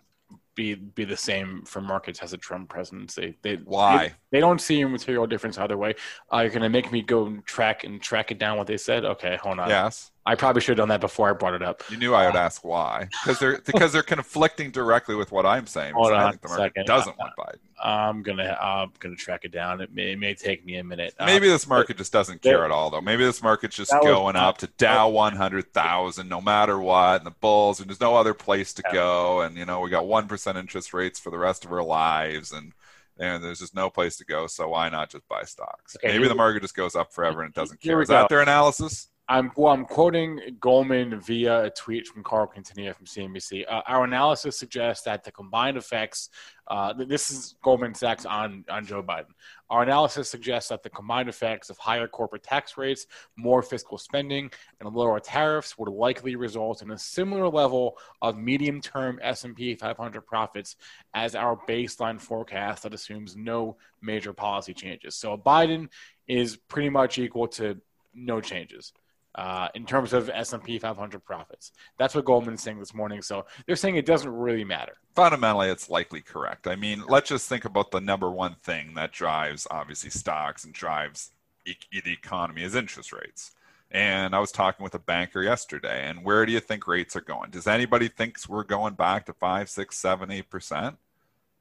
be 0.54 0.74
be 0.74 1.04
the 1.04 1.16
same 1.16 1.62
for 1.64 1.80
markets 1.80 2.20
as 2.20 2.32
a 2.32 2.36
Trump 2.36 2.68
presidency. 2.68 3.36
They 3.42 3.56
why 3.56 4.08
they, 4.08 4.14
they 4.32 4.40
don't 4.40 4.60
see 4.60 4.82
a 4.82 4.88
material 4.88 5.26
difference 5.26 5.58
either 5.58 5.76
way. 5.78 5.94
Uh, 6.32 6.40
you're 6.40 6.50
gonna 6.50 6.68
make 6.68 6.92
me 6.92 7.02
go 7.02 7.36
track 7.46 7.84
and 7.84 8.00
track 8.02 8.30
it 8.30 8.38
down 8.38 8.58
what 8.58 8.66
they 8.66 8.76
said. 8.76 9.04
Okay, 9.04 9.38
hold 9.42 9.58
on. 9.58 9.68
Yes. 9.68 10.12
I 10.24 10.36
probably 10.36 10.62
should 10.62 10.78
have 10.78 10.82
done 10.82 10.88
that 10.90 11.00
before 11.00 11.28
I 11.28 11.32
brought 11.32 11.54
it 11.54 11.62
up. 11.62 11.82
You 11.90 11.96
knew 11.96 12.14
I 12.14 12.26
would 12.26 12.36
ask 12.36 12.64
why 12.64 13.08
because 13.24 13.40
they're 13.40 13.60
because 13.66 13.92
they're 13.92 14.02
conflicting 14.04 14.70
directly 14.70 15.14
with 15.16 15.32
what 15.32 15.44
I'm 15.44 15.66
saying. 15.66 15.94
Hold 15.94 16.12
on 16.12 16.30
think 16.30 16.42
the 16.42 16.48
market 16.48 16.86
doesn't 16.86 17.18
want 17.18 17.32
Biden. 17.36 17.58
I'm 17.82 18.22
gonna 18.22 18.56
I'm 18.60 18.92
gonna 19.00 19.16
track 19.16 19.40
it 19.44 19.50
down. 19.50 19.80
It 19.80 19.92
may, 19.92 20.12
it 20.12 20.18
may 20.20 20.34
take 20.34 20.64
me 20.64 20.76
a 20.76 20.84
minute. 20.84 21.14
Uh, 21.18 21.26
Maybe 21.26 21.48
this 21.48 21.66
market 21.66 21.96
just 21.96 22.12
doesn't 22.12 22.40
there- 22.42 22.54
care 22.58 22.64
at 22.64 22.70
all, 22.70 22.90
though. 22.90 23.00
Maybe 23.00 23.24
this 23.24 23.42
market's 23.42 23.74
just 23.74 23.90
That 23.90 24.02
was- 24.04 24.12
going 24.12 24.36
up 24.36 24.58
to 24.58 24.68
Dow 24.68 25.08
100,000 25.08 26.28
no 26.28 26.40
matter 26.40 26.78
what, 26.78 27.16
and 27.16 27.26
the 27.26 27.32
bulls, 27.32 27.80
and 27.80 27.88
there's 27.90 28.00
no 28.00 28.14
other 28.14 28.34
place 28.34 28.72
to 28.74 28.82
Yeah. 28.86 28.92
go. 28.92 29.40
And, 29.40 29.56
you 29.56 29.64
know, 29.64 29.80
we 29.80 29.90
got 29.90 30.04
1% 30.04 30.56
interest 30.56 30.94
rates 30.94 31.18
for 31.18 31.30
the 31.30 31.38
rest 31.38 31.64
of 31.64 31.72
our 31.72 31.82
lives, 31.82 32.52
and, 32.52 32.72
and 33.18 33.42
there's 33.42 33.58
just 33.58 33.74
no 33.74 33.90
place 33.90 34.16
to 34.18 34.24
go. 34.24 34.46
So 34.46 34.68
why 34.68 34.88
not 34.88 35.10
just 35.10 35.26
buy 35.28 35.42
stocks? 35.42 35.96
Okay, 35.96 36.12
Maybe 36.16 36.28
the 36.28 36.34
market 36.36 36.62
just 36.62 36.76
goes 36.76 36.94
up 36.94 37.12
forever 37.12 37.42
and 37.42 37.50
it 37.50 37.54
doesn't 37.56 37.80
care. 37.80 38.00
Is 38.00 38.08
that 38.08 38.28
their 38.28 38.40
analysis? 38.42 39.08
I'm 39.28 39.52
well. 39.56 39.72
I'm 39.72 39.84
quoting 39.84 40.40
Goldman 40.58 41.20
via 41.20 41.66
a 41.66 41.70
tweet 41.70 42.08
from 42.08 42.24
Carl 42.24 42.48
Quintanilla 42.48 42.94
from 42.94 43.06
CNBC. 43.06 43.64
Uh, 43.70 43.80
our 43.86 44.02
analysis 44.02 44.58
suggests 44.58 45.04
that 45.04 45.22
the 45.22 45.30
combined 45.30 45.76
effects. 45.76 46.28
Uh, 46.66 46.92
this 46.92 47.30
is 47.30 47.54
Goldman 47.62 47.94
Sachs 47.94 48.26
on 48.26 48.64
on 48.68 48.84
Joe 48.84 49.00
Biden. 49.00 49.30
Our 49.70 49.84
analysis 49.84 50.28
suggests 50.28 50.70
that 50.70 50.82
the 50.82 50.90
combined 50.90 51.28
effects 51.28 51.70
of 51.70 51.78
higher 51.78 52.08
corporate 52.08 52.42
tax 52.42 52.76
rates, 52.76 53.06
more 53.36 53.62
fiscal 53.62 53.96
spending, 53.96 54.50
and 54.80 54.92
lower 54.92 55.20
tariffs 55.20 55.78
would 55.78 55.88
likely 55.88 56.34
result 56.34 56.82
in 56.82 56.90
a 56.90 56.98
similar 56.98 57.48
level 57.48 57.96
of 58.22 58.36
medium-term 58.36 59.20
S&P 59.22 59.76
500 59.76 60.26
profits 60.26 60.76
as 61.14 61.36
our 61.36 61.56
baseline 61.68 62.20
forecast 62.20 62.82
that 62.82 62.92
assumes 62.92 63.36
no 63.36 63.76
major 64.02 64.32
policy 64.32 64.74
changes. 64.74 65.14
So 65.14 65.36
Biden 65.38 65.88
is 66.26 66.56
pretty 66.56 66.90
much 66.90 67.18
equal 67.18 67.46
to 67.48 67.80
no 68.14 68.40
changes 68.40 68.92
uh, 69.34 69.68
in 69.74 69.86
terms 69.86 70.12
of 70.12 70.28
S&P 70.28 70.78
500 70.78 71.24
profits. 71.24 71.72
That's 71.98 72.14
what 72.14 72.24
Goldman's 72.24 72.62
saying 72.62 72.78
this 72.78 72.94
morning. 72.94 73.22
So 73.22 73.46
they're 73.66 73.76
saying 73.76 73.96
it 73.96 74.06
doesn't 74.06 74.30
really 74.30 74.64
matter. 74.64 74.94
fundamentally 75.14 75.68
it's 75.68 75.88
likely 75.90 76.20
correct. 76.20 76.66
I 76.66 76.76
mean, 76.76 77.02
let's 77.08 77.28
just 77.28 77.48
think 77.48 77.64
about 77.64 77.90
the 77.90 78.00
number 78.00 78.30
one 78.30 78.56
thing 78.62 78.94
that 78.94 79.12
drives 79.12 79.66
obviously 79.70 80.10
stocks 80.10 80.64
and 80.64 80.72
drives 80.74 81.30
e- 81.66 81.76
the 82.04 82.12
economy 82.12 82.62
is 82.62 82.74
interest 82.74 83.12
rates. 83.12 83.52
And 83.90 84.34
I 84.34 84.38
was 84.38 84.52
talking 84.52 84.82
with 84.82 84.94
a 84.94 84.98
banker 84.98 85.42
yesterday, 85.42 86.08
and 86.08 86.24
where 86.24 86.46
do 86.46 86.52
you 86.52 86.60
think 86.60 86.86
rates 86.86 87.14
are 87.14 87.20
going? 87.20 87.50
Does 87.50 87.66
anybody 87.66 88.08
thinks 88.08 88.48
we're 88.48 88.64
going 88.64 88.94
back 88.94 89.26
to 89.26 89.34
five, 89.34 89.68
six, 89.68 89.98
seven, 89.98 90.30
eight 90.30 90.48
percent? 90.48 90.96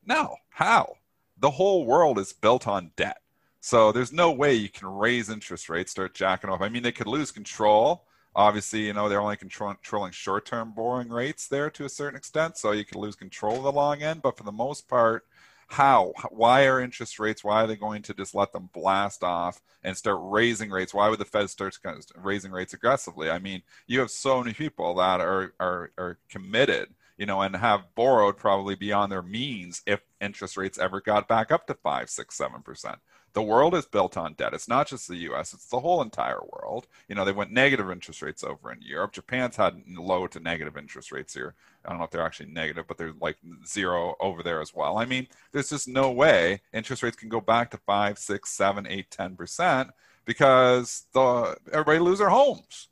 No. 0.06 0.38
How? 0.52 0.96
The 1.38 1.52
whole 1.52 1.86
world 1.86 2.18
is 2.18 2.32
built 2.32 2.68
on 2.68 2.92
debt. 2.96 3.22
So 3.62 3.92
there's 3.92 4.12
no 4.12 4.32
way 4.32 4.56
you 4.56 4.70
can 4.70 4.88
raise 4.88 5.30
interest 5.30 5.70
rates, 5.70 5.92
start 5.92 6.16
jacking 6.16 6.50
off. 6.50 6.62
I 6.62 6.70
mean, 6.70 6.82
they 6.82 6.92
could 6.92 7.08
lose 7.08 7.32
control. 7.32 8.06
Obviously, 8.36 8.88
you 8.88 8.94
know, 8.94 9.08
they're 9.08 9.22
only 9.22 9.38
controlling 9.38 10.12
short 10.12 10.46
term 10.48 10.74
borrowing 10.74 11.10
rates 11.10 11.48
there 11.48 11.70
to 11.70 11.86
a 11.86 11.90
certain 11.90 12.18
extent. 12.18 12.58
So 12.58 12.72
you 12.72 12.84
could 12.84 12.98
lose 12.98 13.16
control 13.16 13.58
of 13.58 13.64
the 13.64 13.72
long 13.72 14.02
end. 14.02 14.24
But 14.24 14.36
for 14.36 14.44
the 14.44 14.52
most 14.52 14.88
part, 14.88 15.26
how? 15.68 16.14
Why 16.32 16.66
are 16.66 16.82
interest 16.82 17.20
rates? 17.20 17.44
Why 17.44 17.64
are 17.64 17.68
they 17.68 17.76
going 17.76 18.02
to 18.04 18.14
just 18.16 18.34
let 18.34 18.52
them 18.52 18.70
blast 18.74 19.24
off 19.24 19.62
and 19.84 19.96
start 19.96 20.20
raising 20.22 20.72
rates? 20.72 20.94
Why 20.94 21.08
would 21.10 21.20
the 21.20 21.26
Fed 21.26 21.50
start 21.50 21.78
raising 22.16 22.52
rates 22.52 22.74
aggressively? 22.74 23.30
I 23.30 23.38
mean, 23.38 23.62
you 23.86 24.00
have 24.00 24.12
so 24.12 24.40
many 24.40 24.54
people 24.54 24.96
that 24.96 25.22
are, 25.22 25.54
are, 25.60 25.92
are 26.00 26.18
committed 26.30 26.90
you 27.22 27.28
know, 27.28 27.44
and 27.44 27.56
have 27.56 27.94
borrowed 27.94 28.36
probably 28.36 28.74
beyond 28.74 29.12
their 29.12 29.22
means 29.22 29.84
if 29.86 30.02
interest 30.20 30.58
rates 30.58 30.80
ever 30.80 31.00
got 31.00 31.28
back 31.28 31.52
up 31.52 31.68
to 31.68 31.76
five, 31.76 32.10
six, 32.10 32.36
seven 32.36 32.64
percent. 32.64 32.98
The 33.34 33.44
world 33.44 33.76
is 33.76 33.86
built 33.86 34.18
on 34.18 34.34
debt. 34.34 34.56
It's 34.56 34.68
not 34.68 34.88
just 34.88 35.08
the 35.08 35.18
U.S. 35.18 35.54
It's 35.54 35.68
the 35.68 35.80
whole 35.80 36.02
entire 36.02 36.40
world. 36.52 36.88
You 37.08 37.14
know, 37.14 37.24
they 37.24 37.32
went 37.32 37.52
negative 37.52 37.92
interest 37.92 38.24
rates 38.24 38.44
over 38.44 38.72
in 38.72 38.82
Europe. 38.82 39.12
Japan's 39.12 39.56
had 39.56 39.84
low 39.88 40.26
to 40.26 40.40
negative 40.40 40.76
interest 40.78 41.12
rates 41.12 41.36
here. 41.36 41.54
I 41.86 41.90
don't 41.90 42.00
know 42.00 42.06
if 42.06 42.10
they're 42.10 42.26
actually 42.26 42.50
negative, 42.50 42.86
but 42.88 42.98
they're 42.98 43.14
like 43.22 43.38
zero 43.68 44.16
over 44.20 44.42
there 44.42 44.60
as 44.60 44.74
well. 44.74 44.98
I 44.98 45.06
mean, 45.06 45.28
there's 45.52 45.70
just 45.70 45.88
no 45.88 46.10
way 46.10 46.62
interest 46.74 47.04
rates 47.04 47.18
can 47.18 47.30
go 47.30 47.40
back 47.40 47.70
to 47.70 47.78
five, 47.78 48.18
six, 48.18 48.50
seven, 48.50 48.88
eight, 48.88 49.12
ten 49.12 49.36
percent 49.36 49.92
because 50.26 51.06
the 51.14 51.56
everybody 51.72 52.00
lose 52.00 52.18
their 52.18 52.30
homes. 52.30 52.88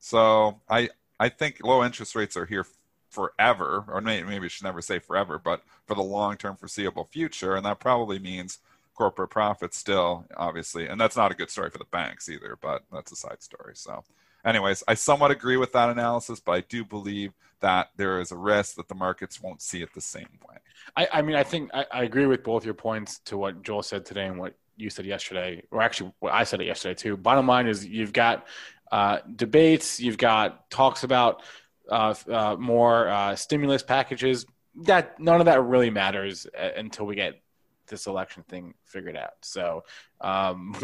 So 0.00 0.62
I 0.68 0.90
I 1.20 1.28
think 1.28 1.60
low 1.62 1.84
interest 1.84 2.16
rates 2.16 2.36
are 2.36 2.46
here 2.46 2.66
forever, 3.10 3.84
or 3.88 4.00
maybe, 4.00 4.36
I 4.36 4.48
should 4.48 4.64
never 4.64 4.82
say 4.82 4.98
forever, 4.98 5.38
but 5.38 5.62
for 5.86 5.94
the 5.94 6.02
long 6.02 6.36
term 6.36 6.56
foreseeable 6.56 7.04
future. 7.04 7.56
And 7.56 7.64
that 7.66 7.80
probably 7.80 8.18
means 8.18 8.58
corporate 8.94 9.30
profits 9.30 9.76
still, 9.76 10.26
obviously. 10.36 10.88
And 10.88 11.00
that's 11.00 11.16
not 11.16 11.30
a 11.30 11.34
good 11.34 11.50
story 11.50 11.70
for 11.70 11.78
the 11.78 11.84
banks 11.84 12.28
either, 12.28 12.58
but 12.60 12.82
that's 12.92 13.12
a 13.12 13.16
side 13.16 13.42
story. 13.42 13.74
So, 13.74 14.04
anyways, 14.44 14.82
I 14.88 14.94
somewhat 14.94 15.30
agree 15.30 15.56
with 15.56 15.72
that 15.72 15.88
analysis, 15.90 16.40
but 16.40 16.52
I 16.52 16.60
do 16.62 16.84
believe 16.84 17.32
that 17.60 17.90
there 17.96 18.20
is 18.20 18.32
a 18.32 18.36
risk 18.36 18.76
that 18.76 18.88
the 18.88 18.94
markets 18.94 19.42
won't 19.42 19.62
see 19.62 19.82
it 19.82 19.92
the 19.94 20.00
same 20.00 20.28
way. 20.48 20.56
I, 20.96 21.08
I 21.14 21.22
mean, 21.22 21.36
I 21.36 21.44
think 21.44 21.70
I, 21.74 21.86
I 21.92 22.02
agree 22.04 22.26
with 22.26 22.42
both 22.42 22.64
your 22.64 22.74
points 22.74 23.20
to 23.26 23.36
what 23.36 23.62
Joel 23.62 23.82
said 23.82 24.04
today 24.04 24.26
and 24.26 24.38
what 24.38 24.54
you 24.76 24.90
said 24.90 25.06
yesterday, 25.06 25.62
or 25.70 25.82
actually 25.82 26.12
what 26.20 26.32
I 26.32 26.44
said 26.44 26.60
it 26.60 26.66
yesterday 26.66 26.94
too. 26.94 27.16
Bottom 27.16 27.46
line 27.46 27.66
is 27.66 27.84
you've 27.84 28.12
got 28.12 28.46
uh, 28.92 29.18
debates, 29.36 30.00
you've 30.00 30.18
got 30.18 30.70
talks 30.70 31.02
about 31.02 31.42
uh, 31.88 32.14
uh, 32.30 32.56
more 32.58 33.08
uh, 33.08 33.36
stimulus 33.36 33.82
packages. 33.82 34.46
That 34.82 35.18
none 35.18 35.40
of 35.40 35.46
that 35.46 35.62
really 35.62 35.90
matters 35.90 36.46
uh, 36.58 36.70
until 36.76 37.06
we 37.06 37.14
get 37.14 37.40
this 37.88 38.06
election 38.06 38.44
thing 38.48 38.74
figured 38.84 39.16
out. 39.16 39.34
So, 39.42 39.84
um, 40.20 40.76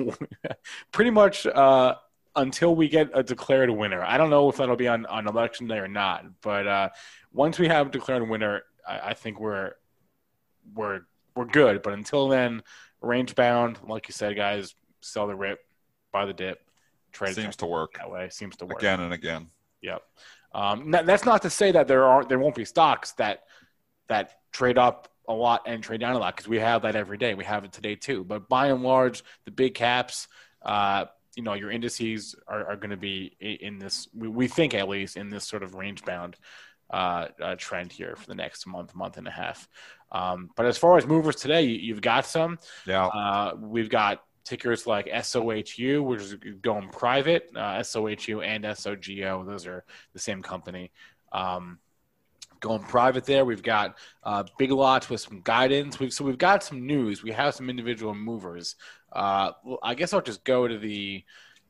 pretty 0.93 1.11
much 1.11 1.47
uh, 1.47 1.95
until 2.37 2.75
we 2.75 2.89
get 2.89 3.11
a 3.15 3.23
declared 3.23 3.71
winner. 3.71 4.03
I 4.03 4.19
don't 4.19 4.31
know 4.31 4.49
if 4.49 4.57
that'll 4.57 4.77
be 4.77 4.89
on, 4.89 5.07
on 5.07 5.29
election 5.29 5.67
day 5.67 5.79
or 5.79 5.89
not, 5.89 6.25
but 6.41 6.67
uh, 6.67 6.89
once 7.33 7.59
we 7.59 7.69
have 7.69 7.89
a 7.89 7.91
declared 7.91 8.29
winner, 8.29 8.63
I, 8.87 9.11
I 9.11 9.15
think 9.15 9.39
we're 9.39 9.73
we're 10.75 11.01
we're 11.37 11.45
good. 11.45 11.83
But 11.83 11.93
until 11.93 12.29
then, 12.29 12.63
range 13.01 13.35
bound, 13.35 13.79
like 13.87 14.09
you 14.09 14.13
said, 14.13 14.37
guys, 14.37 14.75
sell 15.01 15.27
the 15.27 15.35
rip, 15.35 15.61
buy 16.13 16.27
the 16.27 16.33
dip, 16.33 16.61
trade 17.13 17.35
Seems 17.35 17.57
to 17.57 17.67
work 17.67 17.95
that 17.95 18.11
way. 18.11 18.29
Seems 18.31 18.57
to 18.57 18.67
work 18.67 18.79
again 18.79 19.01
and 19.01 19.13
again. 19.13 19.49
Yep. 19.83 20.03
Um, 20.55 20.91
that's 20.91 21.25
not 21.25 21.43
to 21.43 21.51
say 21.51 21.73
that 21.73 21.89
there 21.89 22.05
aren't 22.05 22.29
there 22.29 22.39
won't 22.39 22.55
be 22.55 22.65
stocks 22.65 23.13
that 23.13 23.43
that 24.09 24.39
trade 24.53 24.79
up 24.79 25.09
a 25.29 25.33
lot 25.33 25.63
and 25.67 25.83
trade 25.83 26.01
down 26.01 26.15
a 26.15 26.19
lot 26.19 26.37
because 26.37 26.49
we 26.49 26.59
have 26.59 26.83
that 26.83 26.97
every 26.97 27.19
day. 27.19 27.35
We 27.35 27.45
have 27.45 27.65
it 27.65 27.73
today 27.73 27.97
too. 27.97 28.25
But 28.25 28.49
by 28.49 28.69
and 28.69 28.83
large, 28.83 29.25
the 29.45 29.51
big 29.51 29.75
caps, 29.75 30.29
uh, 30.63 31.07
you 31.37 31.43
know, 31.43 31.55
your 31.55 31.71
indices 31.71 32.35
are, 32.47 32.67
are 32.67 32.77
going 32.77 32.91
to 32.91 32.97
be 32.97 33.35
in 33.41 33.79
this. 33.79 34.09
We, 34.15 34.29
we 34.29 34.49
think 34.49 34.75
at 34.75 34.89
least 34.89 35.17
in 35.17 35.31
this 35.31 35.47
sort 35.47 35.63
of 35.63 35.75
range 35.75 36.05
bound 36.05 36.37
uh, 36.91 37.29
uh, 37.43 37.57
trend 37.57 37.91
here 37.91 38.15
for 38.17 38.27
the 38.27 38.35
next 38.35 38.67
month, 38.67 38.95
month 38.95 39.17
and 39.17 39.27
a 39.27 39.31
half. 39.31 39.69
Um, 40.13 40.51
but 40.57 40.67
as 40.67 40.79
far 40.79 40.97
as 40.97 41.07
movers 41.07 41.37
today, 41.37 41.63
you, 41.63 41.77
you've 41.77 42.03
got 42.03 42.27
some. 42.27 42.59
Yeah. 42.87 43.07
Uh, 43.07 43.57
we've 43.59 43.89
got 43.89 44.23
tickers 44.45 44.87
like 44.87 45.07
SOHU, 45.07 46.03
which 46.03 46.21
is 46.21 46.37
going 46.63 46.89
private, 46.91 47.51
uh, 47.57 47.83
SOHU 47.83 48.43
and 48.43 48.65
SOGO. 48.65 49.47
Those 49.47 49.67
are 49.67 49.85
the 50.13 50.19
same 50.19 50.43
company. 50.43 50.91
Um, 51.33 51.79
going 52.61 52.83
private 52.83 53.25
there. 53.25 53.45
We've 53.45 53.63
got 53.63 53.97
uh, 54.23 54.45
Big 54.59 54.71
Lots 54.71 55.11
with 55.11 55.21
some 55.21 55.41
guidance. 55.43 55.99
We've, 55.99 56.13
so 56.13 56.25
we've 56.25 56.39
got 56.39 56.63
some 56.63 56.87
news. 56.87 57.23
We 57.23 57.33
have 57.33 57.55
some 57.55 57.69
individual 57.69 58.15
movers. 58.15 58.77
Uh, 59.13 59.53
I 59.83 59.95
guess 59.95 60.13
I'll 60.13 60.23
just 60.23 60.45
go 60.45 60.67
to 60.67 60.79
the 60.79 61.25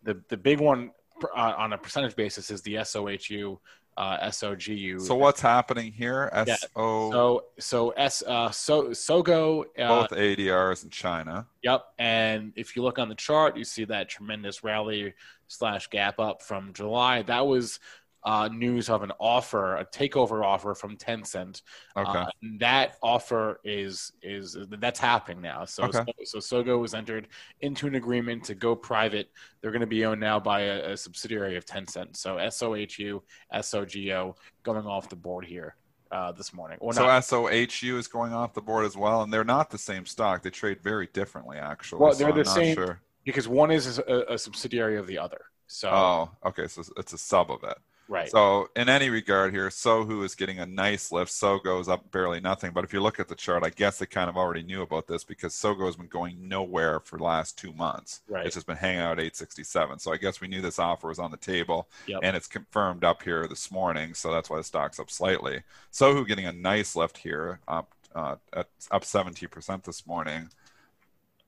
the, 0.05 0.21
the 0.29 0.37
big 0.37 0.61
one 0.61 0.91
uh, 1.35 1.55
on 1.57 1.73
a 1.73 1.79
percentage 1.79 2.15
basis 2.15 2.51
is 2.51 2.61
the 2.63 2.75
SOHU, 2.75 3.59
uh, 3.97 4.29
SOGU. 4.29 5.01
So 5.01 5.15
what's 5.15 5.41
happening 5.41 5.93
here? 5.93 6.31
Yeah. 6.47 6.57
SO 6.57 7.11
so 7.11 7.45
so 7.59 7.91
S 7.91 8.23
uh, 8.27 8.51
so 8.51 8.89
Sogo 8.89 9.65
uh, 9.79 9.89
both 9.89 10.11
ADRs 10.11 10.85
in 10.85 10.91
China. 10.91 11.47
Yep. 11.63 11.85
And 11.99 12.53
if 12.57 12.77
you 12.77 12.83
look 12.83 12.99
on 12.99 13.09
the 13.09 13.15
chart, 13.15 13.57
you 13.57 13.65
see 13.65 13.85
that 13.87 14.09
tremendous 14.09 14.65
rally 14.65 15.15
slash 15.49 15.89
gap 15.89 16.19
up 16.19 16.43
from 16.43 16.73
July. 16.73 17.23
That 17.23 17.47
was 17.47 17.81
uh, 18.25 18.49
news 18.49 18.89
of 18.89 19.03
an 19.03 19.13
offer, 19.21 19.77
a 19.77 19.85
takeover 19.85 20.45
offer 20.45 20.75
from 20.75 20.97
Tencent. 20.97 21.61
Okay. 21.97 22.19
Uh, 22.21 22.27
that 22.59 22.97
offer 23.03 23.61
is 23.65 24.13
is 24.23 24.57
that's 24.79 24.99
happening 24.99 25.43
now. 25.43 25.65
So 25.67 25.85
Okay. 25.85 26.03
so, 26.25 26.39
Sogo 26.39 26.81
was 26.81 26.95
entered 26.95 27.29
into 27.61 27.87
an 27.87 27.97
agreement 27.97 28.45
to 28.45 28.55
go 28.55 28.75
private. 28.75 29.31
They're 29.61 29.71
going 29.73 29.81
to 29.83 29.87
be 29.87 30.05
owned 30.07 30.21
now 30.21 30.41
by 30.41 30.61
a, 30.63 30.93
a 30.93 30.97
subsidiary 30.97 31.57
of 31.57 31.67
Tencent. 31.67 32.17
So 32.17 32.37
SOHU, 32.37 33.21
SOGO 33.53 34.37
going 34.63 34.87
off 34.87 35.09
the 35.09 35.17
board 35.17 35.45
here 35.45 35.77
uh, 36.11 36.33
this 36.33 36.55
morning. 36.55 36.79
Or 36.81 36.93
so 36.95 37.05
not. 37.07 37.23
SOHU 37.25 37.99
is 37.99 38.09
going 38.09 38.33
off 38.33 38.55
the 38.55 38.63
board 38.63 38.87
as 38.87 38.97
well, 38.97 39.23
and 39.23 39.33
they're 39.33 39.45
not 39.45 39.71
the 39.71 39.79
same 39.79 40.07
stock. 40.07 40.43
They 40.43 40.51
trade 40.51 40.81
very 40.81 41.09
differently, 41.13 41.59
actually. 41.59 42.01
Well, 42.01 42.15
they're 42.15 42.29
I'm 42.31 42.37
the 42.37 42.45
same- 42.45 42.75
Sure. 42.75 43.01
because 43.25 43.49
one 43.49 43.71
is 43.71 43.99
a, 43.99 44.25
a 44.31 44.39
subsidiary 44.39 44.97
of 44.97 45.07
the 45.07 45.19
other. 45.19 45.43
So 45.67 45.91
Oh, 45.91 46.31
okay. 46.49 46.69
So 46.69 46.83
it's 46.97 47.13
a 47.13 47.19
sub 47.19 47.51
of 47.51 47.65
it. 47.65 47.77
Right. 48.09 48.31
So 48.31 48.69
in 48.77 48.89
any 48.89 49.09
regard 49.11 49.53
here, 49.55 49.69
Sohu 49.69 50.25
is 50.25 50.35
getting 50.35 50.59
a 50.59 50.67
nice 50.67 51.11
lift. 51.11 51.31
Sogo's 51.33 51.89
up 51.89 52.11
barely 52.11 52.41
nothing. 52.41 52.73
But 52.73 52.85
if 52.85 52.93
you 52.93 53.01
look 53.01 53.19
at 53.19 53.29
the 53.29 53.35
chart, 53.35 53.65
I 53.65 53.71
guess 53.71 53.99
they 53.99 54.07
kind 54.07 54.29
of 54.29 54.37
already 54.37 54.63
knew 54.63 54.83
about 54.83 55.07
this 55.07 55.25
because 55.25 55.55
Sogo 55.55 55.87
has 55.87 55.97
been 55.97 56.09
going 56.09 56.49
nowhere 56.49 57.01
for 57.01 57.17
the 57.17 57.25
last 57.25 57.59
two 57.59 57.73
months. 57.73 58.21
Right. 58.29 58.45
It's 58.47 58.55
just 58.57 58.67
been 58.67 58.77
hanging 58.77 59.01
out 59.01 59.19
at 59.19 59.25
867. 59.25 59.99
So 60.01 60.13
I 60.13 60.17
guess 60.19 60.41
we 60.41 60.49
knew 60.49 60.61
this 60.61 60.79
offer 60.79 61.09
was 61.09 61.19
on 61.19 61.31
the 61.31 61.37
table, 61.37 61.89
Yep. 62.07 62.21
and 62.23 62.37
it's 62.37 62.47
confirmed 62.47 63.05
up 63.05 63.23
here 63.23 63.47
this 63.47 63.71
morning. 63.71 64.15
So 64.15 64.31
that's 64.33 64.51
why 64.51 64.59
the 64.59 64.65
stock's 64.65 65.01
up 65.01 65.11
slightly. 65.11 65.63
Sohu 65.93 66.27
getting 66.27 66.47
a 66.47 66.53
nice 66.53 66.95
lift 66.97 67.19
here, 67.19 67.61
up 67.67 67.95
uh, 68.15 68.37
at, 68.53 68.69
up 68.91 69.03
70% 69.03 69.83
this 69.85 70.07
morning. 70.07 70.51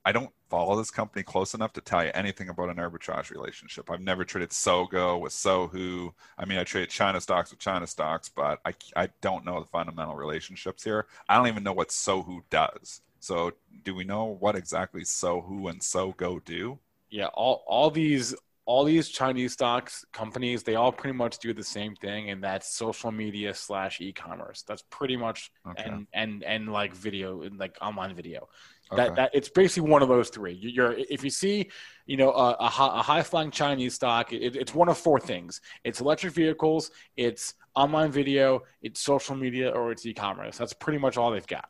I 0.06 0.12
don't 0.12 0.30
follow 0.48 0.76
this 0.76 0.90
company 0.92 1.24
close 1.24 1.52
enough 1.54 1.72
to 1.74 1.80
tell 1.82 2.04
you 2.04 2.12
anything 2.14 2.48
about 2.48 2.70
an 2.70 2.76
arbitrage 2.76 3.30
relationship. 3.30 3.90
I've 3.90 4.00
never 4.00 4.24
traded 4.24 4.50
Sogo 4.50 5.20
with 5.20 5.32
Sohu. 5.32 6.12
I 6.38 6.44
mean, 6.46 6.58
I 6.58 6.64
trade 6.64 6.88
China 6.90 7.20
stocks 7.20 7.50
with 7.50 7.58
China 7.60 7.86
stocks, 7.88 8.28
but 8.28 8.60
I, 8.64 8.74
I 8.96 9.08
don't 9.20 9.44
know 9.44 9.60
the 9.60 9.66
fundamental 9.66 10.14
relationships 10.14 10.84
here. 10.84 11.06
I 11.28 11.36
don't 11.36 11.48
even 11.48 11.64
know 11.64 11.74
what 11.74 11.90
Sohu 11.90 12.42
does. 12.50 13.02
So, 13.20 13.52
do 13.84 13.94
we 13.96 14.04
know 14.04 14.24
what 14.26 14.56
exactly 14.56 15.02
Sohu 15.02 15.68
and 15.70 15.80
Sogo 15.80 16.44
do? 16.44 16.78
Yeah, 17.10 17.26
all 17.34 17.64
all 17.66 17.90
these 17.90 18.34
all 18.64 18.84
these 18.84 19.08
Chinese 19.08 19.52
stocks 19.52 20.04
companies, 20.12 20.64
they 20.64 20.74
all 20.74 20.90
pretty 20.92 21.16
much 21.16 21.38
do 21.38 21.54
the 21.54 21.62
same 21.62 21.94
thing, 21.96 22.30
and 22.30 22.42
that's 22.42 22.68
social 22.76 23.12
media 23.12 23.54
slash 23.54 24.00
e-commerce. 24.00 24.62
That's 24.66 24.82
pretty 24.90 25.16
much 25.16 25.52
Okay. 25.68 25.82
and 25.84 26.06
and 26.12 26.42
and 26.44 26.72
like 26.72 26.94
video, 26.94 27.42
like 27.56 27.76
online 27.80 28.14
video. 28.16 28.48
Okay. 28.92 29.02
That 29.04 29.16
that 29.16 29.30
it's 29.34 29.48
basically 29.48 29.90
one 29.90 30.02
of 30.02 30.08
those 30.08 30.28
three. 30.30 30.52
You- 30.54 30.68
You're 30.70 30.92
if 30.92 31.24
you 31.24 31.30
see, 31.30 31.70
you 32.06 32.16
know, 32.16 32.30
a, 32.32 32.52
a, 32.60 32.68
hi- 32.68 33.00
a 33.00 33.02
high 33.02 33.22
flying 33.22 33.50
Chinese 33.50 33.94
stock, 33.94 34.32
it, 34.32 34.54
it's 34.56 34.74
one 34.74 34.88
of 34.88 34.96
four 34.96 35.18
things. 35.18 35.60
It's 35.84 36.00
electric 36.00 36.34
vehicles, 36.34 36.90
it's 37.16 37.54
online 37.74 38.12
video, 38.12 38.62
it's 38.82 39.00
social 39.00 39.34
media, 39.34 39.70
or 39.70 39.90
it's 39.90 40.06
e-commerce. 40.06 40.56
That's 40.56 40.72
pretty 40.72 40.98
much 40.98 41.16
all 41.16 41.30
they've 41.32 41.46
got. 41.46 41.68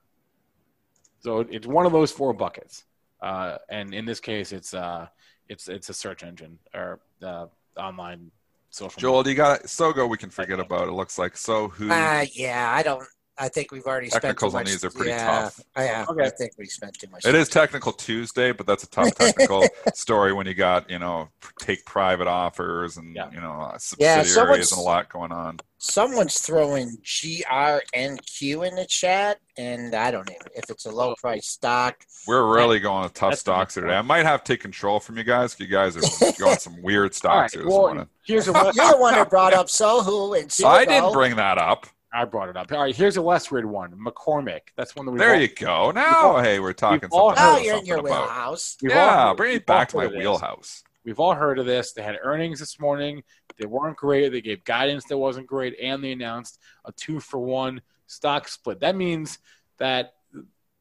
So 1.20 1.40
it's 1.40 1.66
one 1.66 1.86
of 1.86 1.92
those 1.92 2.12
four 2.12 2.32
buckets. 2.34 2.84
Uh, 3.20 3.56
and 3.70 3.94
in 3.94 4.04
this 4.04 4.20
case, 4.20 4.52
it's 4.52 4.74
uh, 4.74 5.06
it's 5.48 5.68
it's 5.68 5.88
a 5.88 5.94
search 5.94 6.22
engine 6.22 6.58
or 6.74 7.00
uh, 7.22 7.46
online 7.78 8.30
social. 8.70 9.00
Joel, 9.00 9.22
do 9.22 9.30
you 9.30 9.36
got 9.36 9.62
Sogo? 9.62 10.08
We 10.08 10.18
can 10.18 10.28
forget 10.30 10.60
about. 10.60 10.86
It 10.88 10.92
looks 10.92 11.18
like 11.18 11.34
Sohu. 11.34 11.90
Uh, 11.90 12.26
yeah, 12.34 12.70
I 12.70 12.82
don't. 12.82 13.02
I 13.38 13.48
think 13.48 13.70
we've 13.70 13.84
already 13.86 14.08
spent 14.08 14.22
too 14.22 14.28
Technicals 14.28 14.54
on 14.54 14.60
much. 14.60 14.66
these 14.68 14.84
are 14.84 14.90
pretty 14.90 15.10
yeah, 15.10 15.26
tough. 15.42 15.60
Yeah, 15.76 16.06
Okay. 16.08 16.24
I 16.24 16.30
think 16.30 16.52
we 16.58 16.64
spent 16.66 16.94
too 16.98 17.08
much. 17.10 17.24
It 17.24 17.32
time. 17.32 17.40
is 17.40 17.48
technical 17.50 17.92
Tuesday, 17.92 18.52
but 18.52 18.66
that's 18.66 18.84
a 18.84 18.88
tough 18.88 19.14
technical 19.18 19.66
story 19.94 20.32
when 20.32 20.46
you 20.46 20.54
got 20.54 20.88
you 20.88 20.98
know 20.98 21.28
take 21.60 21.84
private 21.84 22.26
offers 22.28 22.96
and 22.96 23.14
Yeah. 23.14 23.30
you 23.32 23.40
know 23.40 23.52
uh, 23.60 23.78
subsidiaries 23.78 24.32
someone's- 24.34 24.72
and 24.72 24.80
a 24.80 24.82
lot 24.84 25.08
going 25.10 25.32
on. 25.32 25.58
Someone's 25.78 26.38
throwing 26.40 26.96
GRNQ 27.04 28.66
in 28.66 28.74
the 28.76 28.86
chat, 28.88 29.38
and 29.58 29.94
I 29.94 30.10
don't 30.10 30.28
even 30.30 30.46
if 30.54 30.70
it's 30.70 30.86
a 30.86 30.90
low 30.90 31.14
price 31.20 31.46
stock. 31.48 31.96
We're 32.26 32.54
really 32.54 32.80
going 32.80 33.02
with 33.04 33.14
tough 33.14 33.34
stocks 33.34 33.74
good 33.74 33.82
here 33.82 33.88
today. 33.88 33.98
I 33.98 34.02
might 34.02 34.24
have 34.24 34.42
to 34.44 34.52
take 34.54 34.60
control 34.62 35.00
from 35.00 35.16
you 35.18 35.24
guys. 35.24 35.52
'cause 35.54 35.60
You 35.60 35.66
guys 35.66 35.96
are 35.96 36.32
going 36.38 36.58
some 36.58 36.80
weird 36.82 37.14
stocks 37.14 37.54
right. 37.54 37.60
here 37.60 37.62
this 37.64 37.70
Well, 37.70 37.82
morning. 37.88 38.08
here's 38.24 38.48
a 38.48 38.52
less, 38.52 38.74
You're 38.74 38.90
the 38.92 38.96
one 38.96 39.14
that 39.14 39.30
brought 39.30 39.52
up 39.52 39.66
Sohu 39.68 40.38
and 40.40 40.48
Sogo. 40.48 40.64
I 40.66 40.84
didn't 40.86 41.12
bring 41.12 41.36
that 41.36 41.58
up. 41.58 41.86
I 42.16 42.24
brought 42.24 42.48
it 42.48 42.56
up. 42.56 42.72
All 42.72 42.80
right, 42.80 42.96
here's 42.96 43.16
a 43.18 43.22
less 43.22 43.50
weird 43.50 43.66
one. 43.66 43.92
McCormick. 43.92 44.60
That's 44.76 44.96
one 44.96 45.04
that 45.06 45.12
we. 45.12 45.18
There 45.18 45.38
you 45.38 45.48
go. 45.48 45.90
Now, 45.90 46.40
hey, 46.42 46.58
we're 46.60 46.72
talking 46.72 47.08
all 47.12 47.34
something, 47.36 47.44
Oh, 47.44 47.58
you're 47.58 47.78
in 47.78 47.84
your 47.86 47.98
about. 47.98 48.22
wheelhouse. 48.22 48.76
We've 48.82 48.90
Yeah, 48.92 49.28
heard- 49.28 49.36
bring 49.36 49.56
it 49.56 49.66
back 49.66 49.88
to 49.90 49.96
my 49.98 50.02
heard 50.04 50.12
this. 50.12 50.18
wheelhouse. 50.18 50.82
We've 51.04 51.20
all 51.20 51.34
heard 51.34 51.58
of 51.58 51.66
this. 51.66 51.92
They 51.92 52.02
had 52.02 52.16
earnings 52.22 52.58
this 52.58 52.80
morning. 52.80 53.22
They 53.58 53.66
weren't 53.66 53.96
great. 53.96 54.30
They 54.30 54.40
gave 54.40 54.64
guidance 54.64 55.04
that 55.04 55.18
wasn't 55.18 55.46
great, 55.46 55.76
and 55.80 56.02
they 56.02 56.12
announced 56.12 56.58
a 56.84 56.92
two 56.92 57.20
for 57.20 57.38
one 57.38 57.80
stock 58.06 58.48
split. 58.48 58.80
That 58.80 58.96
means 58.96 59.38
that 59.78 60.14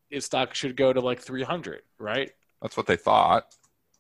its 0.10 0.25
stock 0.27 0.56
should 0.56 0.75
go 0.77 0.94
to 0.94 1.01
like 1.01 1.20
300, 1.20 1.82
right? 2.00 2.32
That's 2.62 2.77
what 2.77 2.88
they 2.88 2.96
thought. 2.96 3.54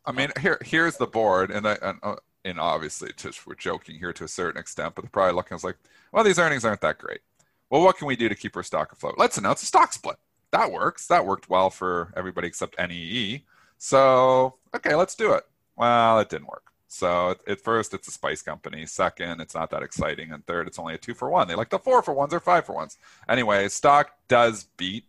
I 0.05 0.11
mean, 0.13 0.29
here 0.39 0.59
here's 0.63 0.97
the 0.97 1.07
board, 1.07 1.51
and 1.51 1.67
I, 1.67 1.77
and, 1.81 1.99
uh, 2.01 2.15
and 2.45 2.59
obviously, 2.59 3.11
just 3.17 3.45
we're 3.45 3.55
joking 3.55 3.97
here 3.97 4.13
to 4.13 4.23
a 4.23 4.27
certain 4.27 4.59
extent, 4.59 4.95
but 4.95 5.01
they're 5.01 5.09
probably 5.09 5.33
looking. 5.33 5.55
It's 5.55 5.63
like, 5.63 5.77
well, 6.11 6.23
these 6.23 6.39
earnings 6.39 6.63
aren't 6.63 6.81
that 6.81 6.99
great. 6.99 7.21
Well, 7.69 7.81
what 7.81 7.97
can 7.97 8.07
we 8.07 8.15
do 8.15 8.29
to 8.29 8.35
keep 8.35 8.55
our 8.55 8.63
stock 8.63 8.91
afloat? 8.91 9.15
Let's 9.17 9.37
announce 9.37 9.63
a 9.63 9.65
stock 9.65 9.91
split. 9.91 10.17
That 10.51 10.71
works. 10.71 11.07
That 11.07 11.25
worked 11.25 11.49
well 11.49 11.69
for 11.69 12.13
everybody 12.15 12.47
except 12.47 12.79
NEE. 12.79 13.43
So, 13.77 14.55
okay, 14.73 14.95
let's 14.95 15.15
do 15.15 15.33
it. 15.33 15.43
Well, 15.75 16.19
it 16.19 16.29
didn't 16.29 16.47
work. 16.47 16.71
So, 16.87 17.35
at 17.47 17.59
first, 17.59 17.93
it's 17.93 18.07
a 18.07 18.11
spice 18.11 18.41
company. 18.41 18.85
Second, 18.85 19.41
it's 19.41 19.55
not 19.55 19.71
that 19.71 19.83
exciting. 19.83 20.31
And 20.31 20.45
third, 20.45 20.67
it's 20.67 20.79
only 20.79 20.93
a 20.93 20.97
two 20.97 21.15
for 21.15 21.29
one. 21.29 21.47
They 21.47 21.55
like 21.55 21.71
the 21.71 21.79
four 21.79 22.01
for 22.03 22.13
ones 22.13 22.33
or 22.33 22.39
five 22.39 22.65
for 22.65 22.73
ones. 22.73 22.97
Anyway, 23.27 23.67
stock 23.67 24.11
does 24.27 24.65
beat. 24.77 25.05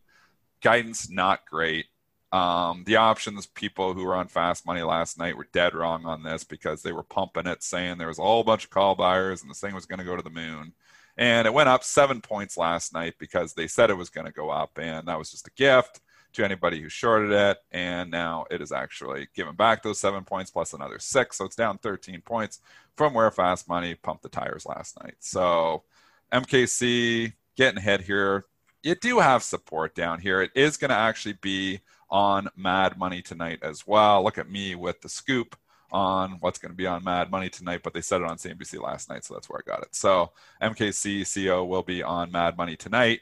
Guidance, 0.62 1.11
not 1.11 1.46
great. 1.46 1.87
Um, 2.33 2.83
the 2.87 2.97
options 2.97 3.47
people 3.47 3.95
who 3.95 4.05
were 4.05 4.17
on 4.17 4.29
fast 4.29 4.67
money 4.67 4.83
last 4.83 5.19
night 5.19 5.37
were 5.37 5.49
dead 5.53 5.75
wrong 5.75 6.05
on 6.07 6.23
this 6.23 6.45
because 6.45 6.83
they 6.83 6.93
were 6.93 7.03
pumping 7.03 7.47
it, 7.47 7.62
saying 7.62 7.99
there 7.99 8.09
was 8.09 8.19
a 8.19 8.23
whole 8.23 8.43
bunch 8.45 8.65
of 8.65 8.71
call 8.71 8.95
buyers 8.95 9.43
and 9.43 9.51
this 9.51 9.61
thing 9.61 9.75
was 9.75 9.87
going 9.87 10.01
to 10.01 10.05
go 10.05 10.17
to 10.17 10.23
the 10.23 10.31
moon. 10.31 10.73
And 11.17 11.47
it 11.47 11.55
went 11.55 11.69
up 11.69 11.83
seven 11.83 12.21
points 12.21 12.57
last 12.59 12.93
night 12.93 13.15
because 13.19 13.55
they 13.55 13.69
said 13.69 13.89
it 13.89 13.97
was 13.97 14.11
going 14.11 14.27
to 14.27 14.33
go 14.33 14.51
up, 14.51 14.79
and 14.79 15.09
that 15.09 15.19
was 15.19 15.31
just 15.31 15.49
a 15.49 15.53
gift 15.57 16.01
to 16.35 16.45
anybody 16.45 16.81
who 16.81 16.91
shorted 16.91 17.33
it. 17.33 17.59
And 17.73 18.11
now 18.11 18.45
it 18.51 18.61
is 18.61 18.71
actually 18.71 19.29
given 19.35 19.55
back 19.57 19.83
those 19.83 19.99
seven 19.99 20.25
points 20.25 20.51
plus 20.51 20.75
another 20.75 20.99
six, 20.99 21.39
so 21.39 21.47
it's 21.47 21.57
down 21.57 21.79
13 21.79 22.21
points 22.21 22.61
from 22.97 23.15
where 23.15 23.31
fast 23.31 23.69
money 23.69 23.95
pumped 23.95 24.23
the 24.23 24.29
tires 24.29 24.67
last 24.67 24.99
night. 25.03 25.15
So 25.21 25.85
MKC 26.33 27.33
getting 27.57 27.83
hit 27.83 28.03
here. 28.03 28.47
You 28.83 28.95
do 28.95 29.19
have 29.19 29.43
support 29.43 29.95
down 29.95 30.21
here. 30.21 30.43
It 30.43 30.51
is 30.55 30.77
going 30.77 30.91
to 30.91 30.97
actually 30.97 31.39
be 31.41 31.81
on 32.11 32.49
Mad 32.57 32.99
Money 32.99 33.23
tonight 33.23 33.59
as 33.62 33.87
well. 33.87 34.23
Look 34.23 34.38
at 34.38 34.51
me 34.51 34.75
with 34.75 35.01
the 35.01 35.09
scoop 35.09 35.57
on 35.92 36.38
what's 36.40 36.59
going 36.59 36.71
to 36.73 36.77
be 36.77 36.87
on 36.87 37.05
Mad 37.05 37.31
Money 37.31 37.49
tonight, 37.49 37.81
but 37.83 37.95
they 37.95 38.01
said 38.01 38.21
it 38.21 38.27
on 38.27 38.37
CNBC 38.37 38.81
last 38.83 39.09
night, 39.09 39.25
so 39.25 39.35
that's 39.35 39.49
where 39.49 39.61
I 39.64 39.69
got 39.71 39.83
it. 39.83 39.95
So 39.95 40.33
MKC 40.62 41.25
CO 41.47 41.64
will 41.64 41.83
be 41.83 42.03
on 42.03 42.31
Mad 42.33 42.57
Money 42.57 42.77
tonight. 42.77 43.21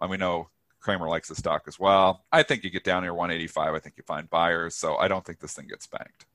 And 0.00 0.10
we 0.10 0.16
know 0.16 0.48
Cramer 0.80 1.08
likes 1.08 1.28
the 1.28 1.34
stock 1.34 1.64
as 1.66 1.78
well. 1.78 2.24
I 2.32 2.42
think 2.42 2.64
you 2.64 2.70
get 2.70 2.84
down 2.84 3.02
here 3.02 3.14
185. 3.14 3.74
I 3.74 3.78
think 3.78 3.96
you 3.96 4.02
find 4.06 4.28
buyers, 4.30 4.74
so 4.74 4.96
I 4.96 5.08
don't 5.08 5.24
think 5.24 5.40
this 5.40 5.54
thing 5.54 5.66
gets 5.68 5.86
banked. 5.86 6.26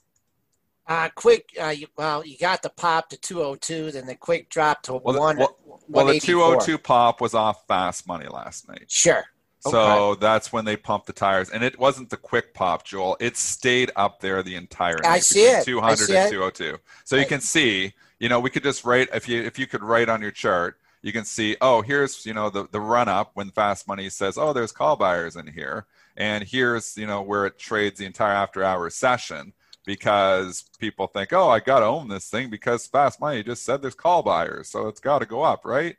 Uh, 0.87 1.09
quick. 1.15 1.49
Uh, 1.61 1.67
you, 1.67 1.87
well, 1.95 2.25
you 2.25 2.37
got 2.37 2.61
the 2.63 2.69
pop 2.69 3.09
to 3.09 3.17
202, 3.17 3.91
then 3.91 4.07
the 4.07 4.15
quick 4.15 4.49
drop 4.49 4.81
to 4.83 4.93
Well, 4.93 5.17
one. 5.19 5.37
well- 5.37 5.57
Well, 5.87 6.05
the 6.07 6.19
202 6.19 6.77
pop 6.77 7.21
was 7.21 7.33
off 7.33 7.65
fast 7.67 8.07
money 8.07 8.27
last 8.27 8.67
night. 8.67 8.85
Sure. 8.89 9.23
So 9.61 10.15
that's 10.15 10.51
when 10.51 10.65
they 10.65 10.75
pumped 10.75 11.07
the 11.07 11.13
tires, 11.13 11.49
and 11.49 11.63
it 11.63 11.77
wasn't 11.77 12.09
the 12.09 12.17
quick 12.17 12.53
pop, 12.53 12.83
Joel. 12.83 13.15
It 13.19 13.37
stayed 13.37 13.91
up 13.95 14.19
there 14.19 14.41
the 14.41 14.55
entire 14.55 14.95
night. 14.95 15.05
I 15.05 15.19
see 15.19 15.43
it. 15.43 15.65
200 15.65 15.97
see 15.97 16.15
and 16.15 16.27
it. 16.27 16.31
202. 16.31 16.79
So 17.03 17.15
you 17.15 17.25
can 17.27 17.41
see, 17.41 17.93
you 18.19 18.27
know, 18.27 18.39
we 18.39 18.49
could 18.49 18.63
just 18.63 18.83
write 18.85 19.09
if 19.13 19.29
you 19.29 19.41
if 19.41 19.59
you 19.59 19.67
could 19.67 19.83
write 19.83 20.09
on 20.09 20.21
your 20.21 20.31
chart, 20.31 20.77
you 21.03 21.11
can 21.11 21.25
see, 21.25 21.57
oh, 21.61 21.81
here's 21.81 22.25
you 22.25 22.33
know 22.33 22.49
the 22.49 22.67
the 22.71 22.81
run 22.81 23.07
up 23.07 23.31
when 23.35 23.51
fast 23.51 23.87
money 23.87 24.09
says, 24.09 24.37
oh, 24.37 24.51
there's 24.51 24.71
call 24.71 24.95
buyers 24.95 25.35
in 25.35 25.47
here, 25.47 25.85
and 26.17 26.43
here's 26.43 26.97
you 26.97 27.05
know 27.05 27.21
where 27.21 27.45
it 27.45 27.59
trades 27.59 27.99
the 27.99 28.05
entire 28.05 28.33
after 28.33 28.63
hour 28.63 28.89
session 28.89 29.53
because 29.85 30.63
people 30.79 31.07
think, 31.07 31.33
oh, 31.33 31.49
I 31.49 31.59
got 31.59 31.79
to 31.79 31.85
own 31.85 32.07
this 32.07 32.29
thing 32.29 32.49
because 32.49 32.85
fast 32.87 33.19
money 33.19 33.43
just 33.43 33.63
said 33.63 33.81
there's 33.81 33.95
call 33.95 34.23
buyers, 34.23 34.69
so 34.69 34.87
it's 34.87 34.99
got 34.99 35.19
to 35.19 35.25
go 35.25 35.43
up, 35.43 35.65
right? 35.65 35.97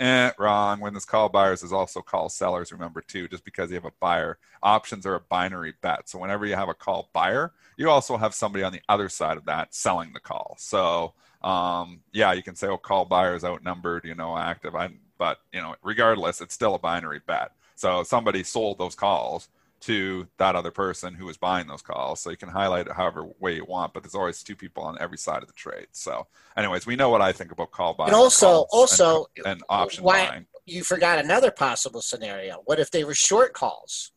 Eh, 0.00 0.32
wrong. 0.38 0.80
When 0.80 0.92
this 0.92 1.04
call 1.04 1.28
buyers 1.28 1.62
is 1.62 1.72
also 1.72 2.02
call 2.02 2.28
sellers, 2.28 2.72
remember 2.72 3.00
too, 3.00 3.28
just 3.28 3.44
because 3.44 3.70
you 3.70 3.76
have 3.76 3.84
a 3.84 3.92
buyer, 4.00 4.38
options 4.62 5.06
are 5.06 5.14
a 5.14 5.20
binary 5.20 5.74
bet. 5.82 6.08
So 6.08 6.18
whenever 6.18 6.46
you 6.46 6.56
have 6.56 6.68
a 6.68 6.74
call 6.74 7.10
buyer, 7.12 7.52
you 7.76 7.88
also 7.88 8.16
have 8.16 8.34
somebody 8.34 8.64
on 8.64 8.72
the 8.72 8.82
other 8.88 9.08
side 9.08 9.36
of 9.36 9.44
that 9.44 9.72
selling 9.72 10.12
the 10.12 10.18
call. 10.20 10.56
So 10.58 11.14
um, 11.42 12.00
yeah, 12.12 12.32
you 12.32 12.42
can 12.42 12.56
say, 12.56 12.66
oh, 12.66 12.76
call 12.76 13.04
buyers 13.04 13.44
outnumbered, 13.44 14.04
you 14.04 14.16
know, 14.16 14.36
active. 14.36 14.74
I, 14.74 14.90
but 15.16 15.38
you 15.52 15.62
know, 15.62 15.76
regardless, 15.82 16.40
it's 16.40 16.54
still 16.54 16.74
a 16.74 16.78
binary 16.78 17.20
bet. 17.24 17.52
So 17.76 18.02
somebody 18.02 18.42
sold 18.42 18.78
those 18.78 18.94
calls 18.96 19.48
to 19.84 20.26
that 20.38 20.54
other 20.56 20.70
person 20.70 21.14
who 21.14 21.26
was 21.26 21.36
buying 21.36 21.66
those 21.66 21.82
calls. 21.82 22.20
So 22.20 22.30
you 22.30 22.36
can 22.36 22.48
highlight 22.48 22.86
it 22.86 22.92
however 22.92 23.26
way 23.38 23.54
you 23.56 23.64
want, 23.64 23.92
but 23.92 24.02
there's 24.02 24.14
always 24.14 24.42
two 24.42 24.56
people 24.56 24.82
on 24.82 24.96
every 25.00 25.18
side 25.18 25.42
of 25.42 25.46
the 25.48 25.54
trade. 25.54 25.88
So, 25.92 26.26
anyways, 26.56 26.86
we 26.86 26.96
know 26.96 27.10
what 27.10 27.20
I 27.20 27.32
think 27.32 27.52
about 27.52 27.70
call 27.70 27.94
buying. 27.94 28.08
And 28.08 28.16
also, 28.16 28.64
calls 28.64 28.92
and- 29.00 29.06
also, 29.08 29.26
and, 29.44 29.62
option 29.68 30.04
why- 30.04 30.28
buying. 30.28 30.46
you 30.66 30.82
forgot 30.84 31.18
another 31.18 31.50
possible 31.50 32.00
scenario. 32.02 32.62
What 32.64 32.78
if 32.80 32.90
they 32.90 33.04
were 33.04 33.14
short 33.14 33.52
calls? 33.52 34.10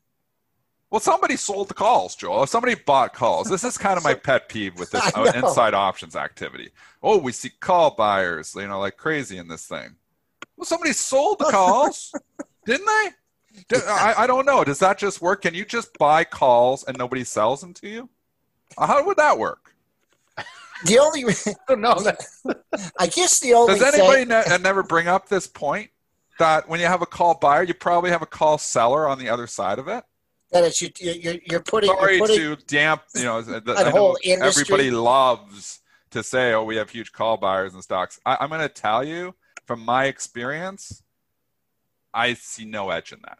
Well, 0.90 1.02
somebody 1.02 1.36
sold 1.36 1.68
the 1.68 1.74
calls, 1.74 2.16
Joel. 2.16 2.44
If 2.44 2.50
somebody 2.50 2.76
bought 2.76 3.14
calls, 3.14 3.50
this 3.50 3.66
is 3.66 3.78
kind 3.78 3.98
of 3.98 4.06
my 4.06 4.14
pet 4.28 4.48
peeve 4.48 4.80
with 4.80 4.92
this 4.92 5.12
uh, 5.16 5.32
inside 5.36 5.74
options 5.74 6.16
activity. 6.16 6.70
Oh, 7.04 7.18
we 7.18 7.34
see 7.34 7.50
call 7.50 7.92
buyers, 7.96 8.56
you 8.56 8.68
know, 8.68 8.80
like 8.80 8.96
crazy 8.96 9.38
in 9.38 9.50
this 9.50 9.66
thing. 9.68 9.96
Well, 10.56 10.66
somebody 10.66 10.94
sold 10.94 11.40
the 11.40 11.46
calls, 11.52 12.14
didn't 12.66 12.86
they? 12.86 13.10
Did- 13.68 13.84
I, 13.86 14.14
I 14.20 14.28
don't 14.28 14.46
know. 14.46 14.64
Does 14.64 14.80
that 14.80 14.98
just 14.98 15.22
work? 15.22 15.42
Can 15.42 15.54
you 15.54 15.66
just 15.66 15.98
buy 15.98 16.24
calls 16.24 16.84
and 16.84 16.98
nobody 16.98 17.24
sells 17.24 17.62
them 17.62 17.74
to 17.76 17.88
you? 17.88 18.10
Uh, 18.78 18.88
How 18.88 19.04
would 19.06 19.18
that 19.18 19.38
work? 19.38 19.74
The 20.86 21.00
only 21.00 21.24
I 21.48 21.54
don't 21.68 21.82
know. 21.82 22.54
I 23.00 23.08
guess 23.08 23.40
the 23.40 23.54
only 23.54 23.80
Does 23.80 23.94
anybody 23.94 24.20
thing, 24.22 24.28
ne- 24.30 24.44
uh, 24.54 24.58
never 24.58 24.84
bring 24.84 25.08
up 25.08 25.28
this 25.28 25.48
point 25.48 25.90
that 26.40 26.70
when 26.70 26.80
you 26.80 26.86
have 26.86 27.02
a 27.02 27.06
call 27.08 27.34
buyer, 27.36 27.64
you 27.64 27.74
probably 27.74 28.12
have 28.12 28.22
a 28.22 28.28
call 28.28 28.58
seller 28.60 29.08
on 29.08 29.18
the 29.18 29.30
other 29.30 29.48
side 29.48 29.80
of 29.80 29.88
it? 29.88 30.04
that 30.52 30.64
it's 30.64 30.82
you, 30.82 30.90
you're, 31.00 31.36
you're 31.50 31.60
putting, 31.60 31.90
Sorry 31.90 32.18
you're 32.18 32.26
putting 32.28 32.38
to 32.38 32.56
damp, 32.68 33.02
you 33.16 33.24
know, 33.24 33.42
the, 33.42 33.60
That 33.60 33.78
I 33.80 33.84
know 33.84 33.92
whole 33.92 34.18
industry. 34.24 34.62
everybody 34.62 34.92
loves 34.92 35.82
to 36.12 36.24
say, 36.24 36.54
"Oh, 36.54 36.64
we 36.64 36.78
have 36.78 36.90
huge 36.90 37.12
call 37.12 37.36
buyers 37.36 37.74
and 37.74 37.84
stocks." 37.84 38.18
I, 38.26 38.38
I'm 38.40 38.48
going 38.48 38.62
to 38.62 38.70
tell 38.70 39.04
you 39.04 39.36
from 39.66 39.84
my 39.84 40.06
experience, 40.06 41.04
I 42.14 42.34
see 42.36 42.64
no 42.64 42.92
edge 42.92 43.12
in 43.12 43.20
that, 43.26 43.40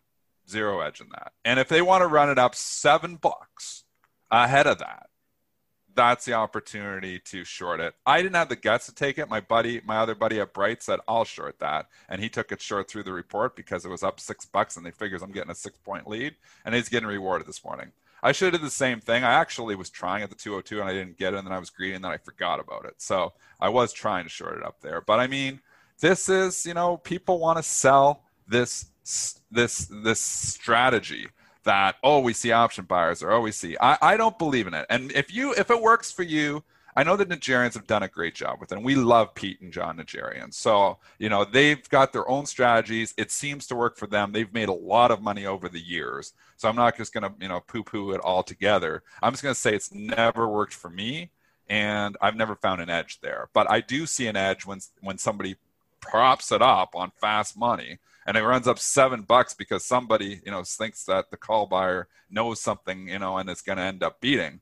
zero 0.50 0.82
edge 0.82 1.02
in 1.02 1.10
that. 1.10 1.34
And 1.46 1.60
if 1.60 1.68
they 1.68 1.82
want 1.82 2.02
to 2.02 2.08
run 2.08 2.30
it 2.30 2.40
up 2.40 2.56
seven 2.56 3.16
bucks 3.16 3.84
ahead 4.32 4.68
of 4.68 4.80
that, 4.80 5.08
that's 5.98 6.26
the 6.26 6.34
opportunity 6.34 7.20
to 7.20 7.44
short 7.44 7.80
it. 7.80 7.96
I 8.06 8.22
didn't 8.22 8.36
have 8.36 8.50
the 8.50 8.56
guts 8.56 8.86
to 8.86 8.94
take 8.94 9.18
it. 9.18 9.30
My 9.30 9.42
buddy, 9.42 9.82
my 9.84 9.98
other 9.98 10.14
buddy 10.14 10.40
at 10.40 10.54
Bright 10.54 10.84
said, 10.84 11.00
I'll 11.08 11.26
short 11.26 11.60
that. 11.60 11.88
And 12.08 12.22
he 12.22 12.30
took 12.30 12.52
it 12.52 12.62
short 12.62 12.88
through 12.88 13.04
the 13.04 13.14
report 13.14 13.56
because 13.56 13.84
it 13.84 13.90
was 13.90 14.04
up 14.04 14.20
six 14.20 14.46
bucks 14.46 14.78
and 14.78 14.86
they 14.86 14.92
figures 14.92 15.24
I'm 15.24 15.32
getting 15.32 15.52
a 15.52 15.56
six 15.56 15.78
point 15.80 16.08
lead 16.08 16.36
and 16.64 16.76
he's 16.76 16.88
getting 16.88 17.10
rewarded 17.10 17.48
this 17.48 17.66
morning. 17.66 17.92
I 18.22 18.32
should 18.32 18.54
have 18.54 18.62
did 18.62 18.68
the 18.68 18.72
same 18.72 19.00
thing. 19.00 19.24
I 19.24 19.34
actually 19.34 19.76
was 19.76 19.90
trying 19.90 20.24
at 20.24 20.30
the 20.30 20.36
202 20.36 20.80
and 20.80 20.90
I 20.90 20.94
didn't 20.94 21.18
get 21.18 21.34
it 21.34 21.38
and 21.38 21.48
then 21.48 21.54
I 21.54 21.60
was 21.60 21.70
greedy 21.70 21.96
and 21.96 22.04
then 22.04 22.12
I 22.12 22.18
forgot 22.18 22.60
about 22.60 22.86
it. 22.86 22.96
So 22.98 23.34
I 23.60 23.70
was 23.70 23.92
trying 23.92 24.24
to 24.24 24.30
short 24.30 24.58
it 24.58 24.64
up 24.64 24.82
there. 24.82 25.02
But 25.02 25.20
I 25.20 25.28
mean, 25.28 25.62
this 26.00 26.30
is, 26.30 26.66
you 26.66 26.74
know, 26.74 26.98
people 26.98 27.40
want 27.40 27.58
to 27.58 27.64
sell 27.64 28.24
this 28.48 28.86
this 29.52 29.90
this 30.04 30.20
strategy 30.20 31.28
that 31.64 31.96
oh 32.04 32.20
we 32.20 32.34
see 32.34 32.52
option 32.52 32.86
buyers 32.86 33.24
or 33.24 33.32
oh 33.32 33.42
we 33.42 33.52
see 33.52 33.78
I, 33.80 33.98
I 34.02 34.18
don't 34.18 34.38
believe 34.38 34.68
in 34.68 34.74
it. 34.74 34.86
And 34.90 35.12
if 35.14 35.34
you 35.34 35.54
if 35.54 35.70
it 35.70 35.82
works 35.82 36.12
for 36.12 36.24
you 36.24 36.64
i 36.96 37.04
know 37.04 37.16
the 37.16 37.26
Najarians 37.26 37.76
have 37.76 37.88
done 37.88 38.04
a 38.04 38.08
great 38.08 38.36
job 38.36 38.60
with 38.60 38.72
it 38.72 38.76
and 38.76 38.84
we 38.84 38.96
love 38.96 39.34
pete 39.34 39.62
and 39.62 39.72
Jon 39.72 39.98
Najarian 39.98 40.54
so 40.54 40.98
you 41.20 41.30
know 41.30 41.46
they've 41.46 41.88
got 41.90 42.12
their 42.12 42.28
own 42.28 42.46
strategies. 42.46 43.14
It 43.18 43.32
seems 43.32 43.68
to 43.68 43.76
work 43.76 43.98
for 43.98 44.08
them. 44.08 44.32
They've 44.32 44.54
made 44.54 44.70
a 44.70 44.74
lot 44.74 45.12
of 45.12 45.22
money 45.22 45.46
over 45.46 45.70
the 45.70 45.80
years. 45.80 46.34
So 46.58 46.68
i'm 46.68 46.76
not 46.76 46.98
just 46.98 47.14
going 47.14 47.24
to 47.24 47.34
you 47.40 47.48
know 47.48 47.62
poo 47.62 47.84
poo 47.84 48.12
it 48.12 48.22
all 48.22 48.44
together. 48.44 49.04
I'm 49.22 49.32
just 49.32 49.44
going 49.44 49.56
to 49.56 49.62
say 49.62 49.74
it's 49.74 49.94
never 49.94 50.48
worked 50.50 50.74
for 50.74 50.90
me 50.90 51.32
and 51.70 52.16
i've 52.22 52.36
never 52.36 52.56
found 52.56 52.82
an 52.82 52.90
edge 52.90 53.20
there. 53.22 53.50
But 53.54 53.70
i 53.72 53.80
do 53.80 54.06
see 54.06 54.28
an 54.28 54.36
edge 54.36 54.66
when 54.66 54.80
when 55.02 55.18
somebody 55.18 55.56
props 56.02 56.52
it 56.52 56.62
up 56.62 56.96
on 56.96 57.12
fast 57.20 57.58
money 57.58 58.00
and 58.28 58.36
it 58.36 58.44
runs 58.44 58.68
up 58.68 58.78
seven 58.78 59.22
bucks 59.22 59.54
because 59.54 59.86
somebody 59.86 60.42
you 60.46 60.52
know 60.52 60.64
thinks 60.64 61.06
that 61.06 61.32
the 61.32 61.38
call 61.38 61.66
buyer 61.66 62.08
knows 62.30 62.62
something 62.62 63.08
you 63.08 63.18
know 63.18 63.38
and 63.38 63.50
it's 63.50 63.62
going 63.62 63.78
to 63.78 63.84
end 63.84 64.04
up 64.04 64.22
beating. 64.22 64.60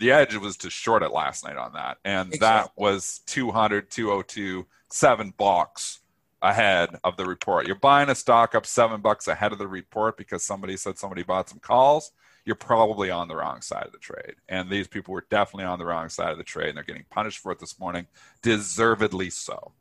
The 0.00 0.10
edge 0.10 0.34
was 0.34 0.56
to 0.58 0.70
short 0.70 1.04
it 1.04 1.12
last 1.12 1.44
night 1.44 1.56
on 1.56 1.72
that 1.74 1.98
and 2.04 2.32
that 2.40 2.72
was 2.76 3.20
200 3.26 3.90
202 3.90 4.66
seven 4.90 5.32
bucks 5.38 6.00
ahead 6.42 6.90
of 7.04 7.16
the 7.16 7.24
report. 7.24 7.66
You're 7.66 7.76
buying 7.76 8.10
a 8.10 8.14
stock 8.14 8.54
up 8.54 8.66
seven 8.66 9.00
bucks 9.00 9.28
ahead 9.28 9.52
of 9.52 9.58
the 9.58 9.68
report 9.68 10.18
because 10.18 10.42
somebody 10.42 10.76
said 10.76 10.98
somebody 10.98 11.22
bought 11.22 11.48
some 11.48 11.60
calls 11.60 12.12
you're 12.44 12.56
probably 12.56 13.10
on 13.10 13.28
the 13.28 13.36
wrong 13.36 13.60
side 13.62 13.86
of 13.86 13.92
the 13.92 13.98
trade. 13.98 14.34
And 14.48 14.68
these 14.68 14.86
people 14.86 15.14
were 15.14 15.26
definitely 15.30 15.64
on 15.64 15.78
the 15.78 15.86
wrong 15.86 16.08
side 16.08 16.30
of 16.30 16.38
the 16.38 16.44
trade 16.44 16.68
and 16.68 16.76
they're 16.76 16.84
getting 16.84 17.06
punished 17.10 17.38
for 17.38 17.52
it 17.52 17.58
this 17.58 17.78
morning. 17.78 18.06
Deservedly 18.42 19.30
so 19.30 19.72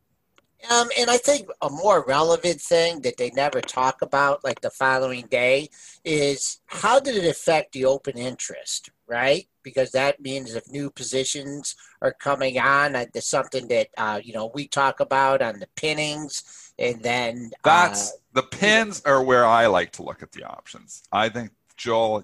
Um, 0.72 0.90
and 0.98 1.10
I 1.10 1.18
think 1.18 1.48
a 1.62 1.70
more 1.70 2.06
relevant 2.06 2.62
thing 2.62 3.02
that 3.02 3.18
they 3.18 3.32
never 3.32 3.60
talk 3.60 4.02
about, 4.02 4.44
like 4.44 4.62
the 4.62 4.70
following 4.70 5.28
day, 5.28 5.70
is 6.06 6.60
how 6.68 7.00
did 7.00 7.18
it 7.18 7.28
affect 7.28 7.74
the 7.74 7.86
open 7.86 8.18
interest, 8.18 8.90
right? 9.08 9.48
Because 9.62 9.92
that 9.92 10.22
means 10.22 10.56
if 10.56 10.72
new 10.72 10.90
positions 10.90 11.76
are 12.02 12.14
coming 12.14 12.60
on, 12.60 12.94
that's 12.94 13.28
something 13.28 13.68
that 13.68 13.88
uh, 13.98 14.22
you 14.24 14.34
know 14.34 14.52
we 14.54 14.68
talk 14.68 15.00
about 15.00 15.42
on 15.42 15.60
the 15.60 15.68
pinnings, 15.76 16.44
and 16.80 17.02
then 17.04 17.52
That's 17.64 18.12
uh, 18.12 18.16
the 18.34 18.44
pins 18.44 19.02
are 19.06 19.24
where 19.24 19.46
I 19.46 19.68
like 19.68 19.92
to 19.94 20.04
look 20.04 20.24
at 20.24 20.32
the 20.32 20.44
options. 20.44 21.04
I 21.12 21.30
think 21.30 21.52
Joel 21.76 22.24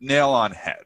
nail 0.00 0.30
on 0.30 0.52
head. 0.52 0.84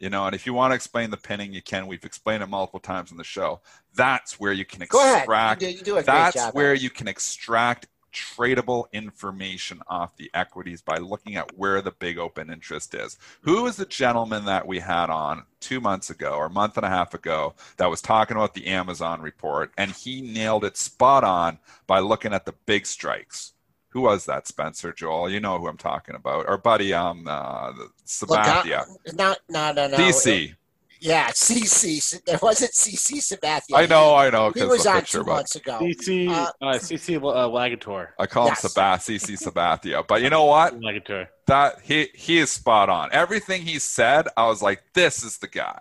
You 0.00 0.08
know, 0.08 0.24
and 0.24 0.34
if 0.34 0.46
you 0.46 0.54
want 0.54 0.70
to 0.70 0.74
explain 0.74 1.10
the 1.10 1.18
pinning, 1.18 1.52
you 1.52 1.60
can. 1.60 1.86
We've 1.86 2.04
explained 2.04 2.42
it 2.42 2.46
multiple 2.46 2.80
times 2.80 3.12
in 3.12 3.18
the 3.18 3.24
show. 3.24 3.60
That's 3.94 4.40
where 4.40 4.52
you 4.52 4.64
can 4.64 4.84
go 4.88 4.98
ahead. 4.98 5.18
extract. 5.18 5.62
You 5.62 5.68
do, 5.68 5.74
you 5.74 5.82
do 5.82 5.92
a 5.92 5.94
great 5.96 6.06
That's 6.06 6.36
job. 6.36 6.54
where 6.54 6.68
Alex. 6.68 6.82
you 6.82 6.88
can 6.90 7.06
extract 7.06 7.86
tradable 8.12 8.90
information 8.92 9.80
off 9.86 10.16
the 10.16 10.30
equities 10.34 10.82
by 10.82 10.96
looking 10.96 11.36
at 11.36 11.56
where 11.56 11.80
the 11.82 11.92
big 11.92 12.18
open 12.18 12.50
interest 12.50 12.94
is. 12.94 13.18
Who 13.42 13.66
is 13.66 13.76
the 13.76 13.86
gentleman 13.86 14.46
that 14.46 14.66
we 14.66 14.80
had 14.80 15.10
on 15.10 15.44
two 15.60 15.80
months 15.80 16.10
ago 16.10 16.32
or 16.32 16.46
a 16.46 16.50
month 16.50 16.76
and 16.76 16.86
a 16.86 16.90
half 16.90 17.14
ago 17.14 17.54
that 17.76 17.90
was 17.90 18.00
talking 18.00 18.36
about 18.36 18.54
the 18.54 18.66
Amazon 18.66 19.20
report 19.20 19.72
and 19.76 19.92
he 19.92 20.22
nailed 20.22 20.64
it 20.64 20.76
spot 20.76 21.24
on 21.24 21.58
by 21.86 22.00
looking 22.00 22.32
at 22.32 22.46
the 22.46 22.54
big 22.66 22.86
strikes? 22.86 23.52
Who 23.90 24.02
was 24.02 24.24
that, 24.26 24.46
Spencer 24.46 24.92
Joel? 24.92 25.30
You 25.30 25.40
know 25.40 25.58
who 25.58 25.66
I'm 25.68 25.76
talking 25.76 26.14
about. 26.14 26.46
Our 26.46 26.58
buddy, 26.58 26.94
um, 26.94 27.26
uh, 27.28 27.72
Look 27.72 27.90
out- 28.38 28.64
Sabathia. 28.64 28.86
No, 29.14 29.34
no, 29.48 29.72
no, 29.72 29.88
no. 29.88 29.96
DC. 29.96 30.54
Yeah, 31.02 31.28
CC. 31.30 32.22
There 32.26 32.38
wasn't 32.42 32.72
CC 32.72 33.18
Sabathia. 33.20 33.74
I 33.74 33.86
know, 33.86 34.14
I 34.14 34.28
know. 34.28 34.50
He 34.50 34.62
was 34.64 34.86
on 34.86 34.96
picture, 35.00 35.20
two 35.20 35.24
months 35.24 35.56
ago. 35.56 35.78
CC, 35.80 36.28
Uh, 36.28 36.50
uh, 36.60 36.74
CC 36.78 37.16
uh, 37.16 37.48
Lagator. 37.48 38.08
I 38.18 38.26
call 38.26 38.48
him 38.48 38.54
Yes. 38.62 38.74
Sabath, 38.74 39.00
CC 39.00 39.36
Sabathia. 39.42 40.06
But 40.06 40.20
you 40.22 40.28
know 40.30 40.44
what? 40.44 40.78
Lagator. 40.78 41.26
that 41.46 41.80
he 41.82 42.08
he 42.14 42.38
is 42.38 42.50
spot 42.50 42.90
on. 42.90 43.08
Everything 43.12 43.62
he 43.62 43.78
said, 43.78 44.28
I 44.36 44.46
was 44.46 44.60
like, 44.62 44.82
this 44.94 45.22
is 45.24 45.38
the 45.38 45.48
guy. 45.48 45.80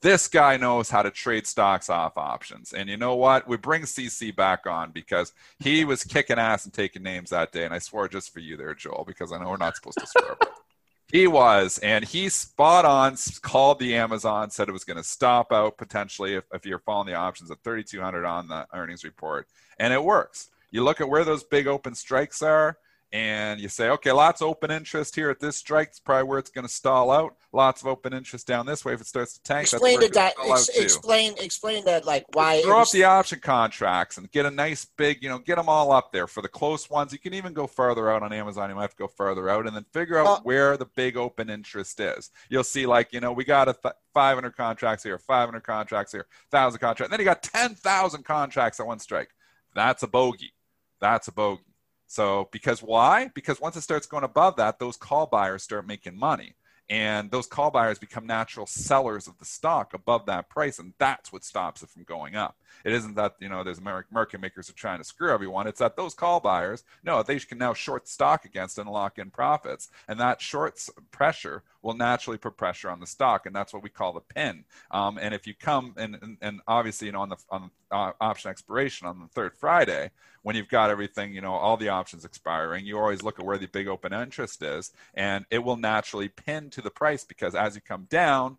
This 0.00 0.28
guy 0.28 0.56
knows 0.56 0.90
how 0.90 1.02
to 1.02 1.10
trade 1.10 1.46
stocks 1.46 1.90
off 1.90 2.16
options. 2.16 2.72
And 2.72 2.88
you 2.88 2.96
know 2.96 3.16
what? 3.16 3.48
We 3.48 3.56
bring 3.56 3.82
CC 3.82 4.34
back 4.34 4.66
on 4.66 4.92
because 4.92 5.32
he 5.58 5.84
was 5.86 6.04
kicking 6.04 6.38
ass 6.38 6.64
and 6.64 6.74
taking 6.74 7.02
names 7.02 7.30
that 7.30 7.52
day. 7.52 7.64
And 7.64 7.74
I 7.74 7.78
swore 7.78 8.08
just 8.08 8.32
for 8.32 8.40
you 8.40 8.56
there, 8.56 8.74
Joel, 8.74 9.04
because 9.06 9.32
I 9.32 9.38
know 9.38 9.50
we're 9.50 9.56
not 9.56 9.76
supposed 9.76 9.98
to 9.98 10.06
swear. 10.06 10.36
but 10.38 10.52
he 11.12 11.26
was, 11.26 11.78
and 11.78 12.04
he 12.04 12.28
spot 12.28 12.84
on 12.84 13.16
called 13.42 13.80
the 13.80 13.96
Amazon, 13.96 14.50
said 14.50 14.68
it 14.68 14.72
was 14.72 14.84
going 14.84 14.98
to 14.98 15.04
stop 15.04 15.52
out 15.52 15.78
potentially 15.78 16.34
if, 16.34 16.44
if 16.52 16.64
you're 16.64 16.78
following 16.78 17.08
the 17.08 17.14
options 17.14 17.50
at 17.50 17.62
3,200 17.64 18.24
on 18.24 18.48
the 18.48 18.66
earnings 18.72 19.04
report. 19.04 19.48
And 19.78 19.92
it 19.92 20.04
works. 20.04 20.50
You 20.70 20.84
look 20.84 21.00
at 21.00 21.08
where 21.08 21.24
those 21.24 21.42
big 21.42 21.66
open 21.66 21.94
strikes 21.94 22.42
are, 22.42 22.76
and 23.10 23.58
you 23.58 23.68
say, 23.70 23.88
okay, 23.88 24.12
lots 24.12 24.42
of 24.42 24.48
open 24.48 24.70
interest 24.70 25.14
here 25.16 25.30
at 25.30 25.40
this 25.40 25.56
strike. 25.56 25.88
It's 25.88 26.00
probably 26.00 26.24
where 26.28 26.38
it's 26.38 26.50
going 26.50 26.66
to 26.66 26.72
stall 26.72 27.10
out. 27.10 27.36
Lots 27.54 27.80
of 27.80 27.86
open 27.86 28.12
interest 28.12 28.46
down 28.46 28.66
this 28.66 28.84
way. 28.84 28.92
If 28.92 29.00
it 29.00 29.06
starts 29.06 29.32
to 29.32 29.42
tank, 29.42 29.62
Explain 29.72 29.98
that's 30.00 30.14
where 30.14 30.26
it's 30.26 30.36
di- 30.36 30.42
gonna 30.42 30.52
ex- 30.52 30.68
out 30.68 30.74
too. 30.74 30.82
explain 30.82 31.34
explain 31.40 31.84
that 31.86 32.04
like 32.04 32.26
why 32.34 32.60
Throw 32.60 32.80
up 32.82 32.90
the 32.90 33.04
option 33.04 33.40
contracts 33.40 34.18
and 34.18 34.30
get 34.30 34.44
a 34.44 34.50
nice 34.50 34.84
big, 34.84 35.22
you 35.22 35.30
know, 35.30 35.38
get 35.38 35.56
them 35.56 35.66
all 35.70 35.90
up 35.90 36.12
there 36.12 36.26
for 36.26 36.42
the 36.42 36.48
close 36.48 36.90
ones. 36.90 37.10
You 37.10 37.18
can 37.18 37.32
even 37.32 37.54
go 37.54 37.66
further 37.66 38.10
out 38.10 38.22
on 38.22 38.34
Amazon. 38.34 38.68
You 38.68 38.74
might 38.76 38.82
have 38.82 38.90
to 38.90 38.96
go 38.98 39.06
further 39.08 39.48
out 39.48 39.66
and 39.66 39.74
then 39.74 39.86
figure 39.94 40.18
out 40.18 40.24
Well- 40.24 40.40
where 40.42 40.76
the 40.76 40.84
big 40.84 41.16
open 41.16 41.48
interest 41.48 41.98
is. 42.00 42.30
You'll 42.50 42.64
see, 42.64 42.84
like, 42.84 43.14
you 43.14 43.20
know, 43.20 43.32
we 43.32 43.44
got 43.46 43.70
a 43.70 43.72
th- 43.72 43.94
500 44.12 44.54
contracts 44.54 45.02
here, 45.02 45.18
500 45.18 45.62
contracts 45.64 46.12
here, 46.12 46.26
1,000 46.50 46.78
contracts. 46.80 47.10
And 47.10 47.12
Then 47.12 47.20
you 47.20 47.24
got 47.24 47.42
10,000 47.42 48.24
contracts 48.24 48.78
at 48.78 48.86
one 48.86 48.98
strike. 48.98 49.30
That's 49.74 50.02
a 50.02 50.06
bogey. 50.06 50.52
That's 51.00 51.28
a 51.28 51.32
bogey. 51.32 51.62
So, 52.08 52.48
because 52.52 52.82
why? 52.82 53.30
Because 53.34 53.60
once 53.60 53.76
it 53.76 53.82
starts 53.82 54.06
going 54.06 54.24
above 54.24 54.56
that, 54.56 54.78
those 54.78 54.96
call 54.96 55.26
buyers 55.26 55.62
start 55.62 55.86
making 55.86 56.18
money. 56.18 56.54
And 56.90 57.30
those 57.30 57.46
call 57.46 57.70
buyers 57.70 57.98
become 57.98 58.26
natural 58.26 58.64
sellers 58.64 59.26
of 59.26 59.36
the 59.38 59.44
stock 59.44 59.92
above 59.92 60.24
that 60.24 60.48
price. 60.48 60.78
And 60.78 60.94
that's 60.96 61.30
what 61.30 61.44
stops 61.44 61.82
it 61.82 61.90
from 61.90 62.04
going 62.04 62.34
up. 62.34 62.56
It 62.82 62.94
isn't 62.94 63.14
that, 63.16 63.34
you 63.40 63.50
know, 63.50 63.62
there's 63.62 63.78
American 63.78 64.14
market 64.14 64.40
makers 64.40 64.70
are 64.70 64.74
trying 64.74 64.96
to 64.98 65.04
screw 65.04 65.30
everyone. 65.30 65.66
It's 65.66 65.80
that 65.80 65.96
those 65.96 66.14
call 66.14 66.40
buyers, 66.40 66.84
no, 67.04 67.22
they 67.22 67.38
can 67.40 67.58
now 67.58 67.74
short 67.74 68.08
stock 68.08 68.46
against 68.46 68.78
and 68.78 68.88
lock 68.88 69.18
in 69.18 69.30
profits. 69.30 69.90
And 70.08 70.18
that 70.18 70.40
short 70.40 70.80
pressure 71.10 71.62
will 71.82 71.94
naturally 71.94 72.38
put 72.38 72.56
pressure 72.56 72.88
on 72.88 73.00
the 73.00 73.06
stock. 73.06 73.44
And 73.44 73.54
that's 73.54 73.74
what 73.74 73.82
we 73.82 73.90
call 73.90 74.14
the 74.14 74.20
pin. 74.20 74.64
Um, 74.90 75.18
and 75.20 75.34
if 75.34 75.46
you 75.46 75.52
come 75.54 75.92
and, 75.98 76.16
and, 76.22 76.38
and 76.40 76.60
obviously, 76.66 77.06
you 77.06 77.12
know, 77.12 77.20
on 77.20 77.28
the, 77.28 77.36
on 77.50 77.70
option 77.90 78.50
expiration 78.50 79.06
on 79.06 79.20
the 79.20 79.28
third 79.28 79.54
Friday, 79.54 80.10
when 80.42 80.56
you've 80.56 80.68
got 80.68 80.90
everything, 80.90 81.34
you 81.34 81.40
know, 81.40 81.52
all 81.52 81.76
the 81.76 81.88
options 81.88 82.24
expiring, 82.24 82.86
you 82.86 82.98
always 82.98 83.22
look 83.22 83.38
at 83.38 83.44
where 83.44 83.58
the 83.58 83.66
big 83.66 83.88
open 83.88 84.12
interest 84.12 84.62
is, 84.62 84.92
and 85.14 85.44
it 85.50 85.58
will 85.58 85.76
naturally 85.76 86.28
pin 86.28 86.70
to 86.70 86.80
the 86.80 86.90
price 86.90 87.24
because 87.24 87.54
as 87.54 87.74
you 87.74 87.80
come 87.80 88.06
down, 88.08 88.58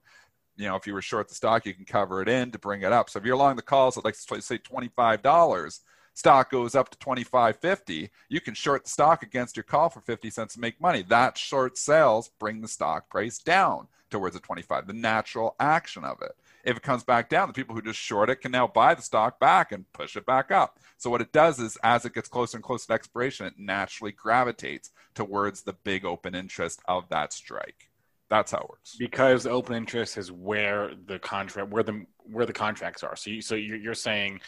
you 0.58 0.68
know, 0.68 0.76
if 0.76 0.86
you 0.86 0.94
were 0.94 1.02
short 1.02 1.30
the 1.30 1.36
stock, 1.36 1.66
you 1.66 1.74
can 1.74 1.86
cover 1.86 2.22
it 2.22 2.28
in 2.28 2.52
to 2.52 2.60
bring 2.60 2.82
it 2.82 2.92
up. 2.92 3.10
So 3.10 3.18
if 3.20 3.26
you're 3.26 3.36
along 3.36 3.56
the 3.56 3.62
calls 3.62 3.98
at 3.98 4.04
like 4.04 4.16
say 4.16 4.58
twenty 4.58 4.90
five 4.90 5.22
dollars, 5.22 5.82
stock 6.14 6.52
goes 6.52 6.76
up 6.76 6.90
to 6.90 6.98
twenty 7.00 7.24
five 7.24 7.56
fifty, 7.58 8.10
you 8.28 8.42
can 8.42 8.54
short 8.54 8.84
the 8.84 8.90
stock 8.90 9.24
against 9.24 9.56
your 9.56 9.64
call 9.64 9.88
for 9.90 10.02
fifty 10.02 10.30
cents 10.30 10.56
to 10.56 10.60
make 10.60 10.82
money. 10.82 11.02
That 11.02 11.38
short 11.38 11.78
sales 11.78 12.30
bring 12.40 12.60
the 12.60 12.68
stock 12.68 13.10
price 13.10 13.40
down 13.40 13.88
towards 14.10 14.36
the 14.36 14.42
twenty 14.42 14.62
five. 14.62 14.86
The 14.86 14.94
natural 14.94 15.56
action 15.62 16.04
of 16.04 16.22
it. 16.22 16.36
If 16.64 16.78
it 16.78 16.84
comes 16.84 17.04
back 17.04 17.30
down, 17.30 17.48
the 17.48 17.54
people 17.54 17.76
who 17.76 17.82
just 17.82 18.00
short 18.00 18.30
it 18.30 18.38
can 18.38 18.52
now 18.52 18.68
buy 18.68 18.94
the 18.94 19.02
stock 19.02 19.40
back 19.40 19.72
and 19.72 19.92
push 19.94 20.16
it 20.16 20.26
back 20.26 20.52
up. 20.52 20.80
So 20.98 21.10
what 21.10 21.22
it 21.22 21.32
does 21.32 21.60
is, 21.60 21.78
as 21.84 22.06
it 22.06 22.14
gets 22.14 22.28
closer 22.28 22.58
and 22.58 22.64
closer 22.64 22.88
to 22.88 22.94
expiration, 22.94 23.46
it 23.46 23.54
naturally 23.58 24.12
gravitates 24.12 24.92
towards 25.16 25.62
the 25.62 25.74
big 25.74 26.06
open 26.06 26.36
interest 26.36 26.82
of 26.88 27.08
that 27.10 27.34
strike. 27.34 27.90
That's 28.30 28.52
how 28.52 28.60
it 28.60 28.70
works. 28.70 28.96
Because 28.98 29.44
the 29.44 29.50
open 29.50 29.76
interest 29.76 30.18
is 30.18 30.32
where 30.32 30.92
the 31.08 31.18
contract, 31.18 31.70
where 31.72 31.84
the 31.84 32.06
where 32.24 32.46
the 32.46 32.54
contracts 32.54 33.04
are. 33.04 33.16
So 33.16 33.32
you, 33.32 33.42
so 33.42 33.56
you're, 33.56 33.78
you're 33.78 33.94
saying 33.96 34.42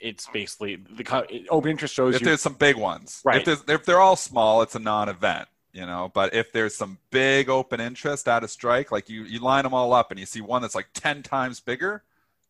it's 0.00 0.26
basically 0.32 0.76
the 0.76 1.46
open 1.50 1.70
interest 1.70 1.94
shows 1.94 2.14
if 2.14 2.22
you, 2.22 2.26
there's 2.26 2.40
some 2.40 2.54
big 2.54 2.76
ones. 2.76 3.20
Right. 3.24 3.46
If, 3.46 3.68
if 3.68 3.84
they're 3.84 4.00
all 4.00 4.16
small, 4.16 4.62
it's 4.62 4.74
a 4.74 4.78
non-event. 4.78 5.48
You 5.72 5.86
know, 5.86 6.10
but 6.12 6.34
if 6.34 6.52
there's 6.52 6.74
some 6.76 6.98
big 7.10 7.48
open 7.48 7.80
interest 7.80 8.26
at 8.26 8.42
a 8.42 8.48
strike, 8.48 8.90
like 8.90 9.08
you 9.08 9.22
you 9.22 9.38
line 9.38 9.62
them 9.62 9.72
all 9.74 9.92
up 9.92 10.10
and 10.10 10.18
you 10.18 10.26
see 10.26 10.40
one 10.40 10.62
that's 10.62 10.74
like 10.74 10.88
ten 10.94 11.22
times 11.22 11.60
bigger, 11.60 12.02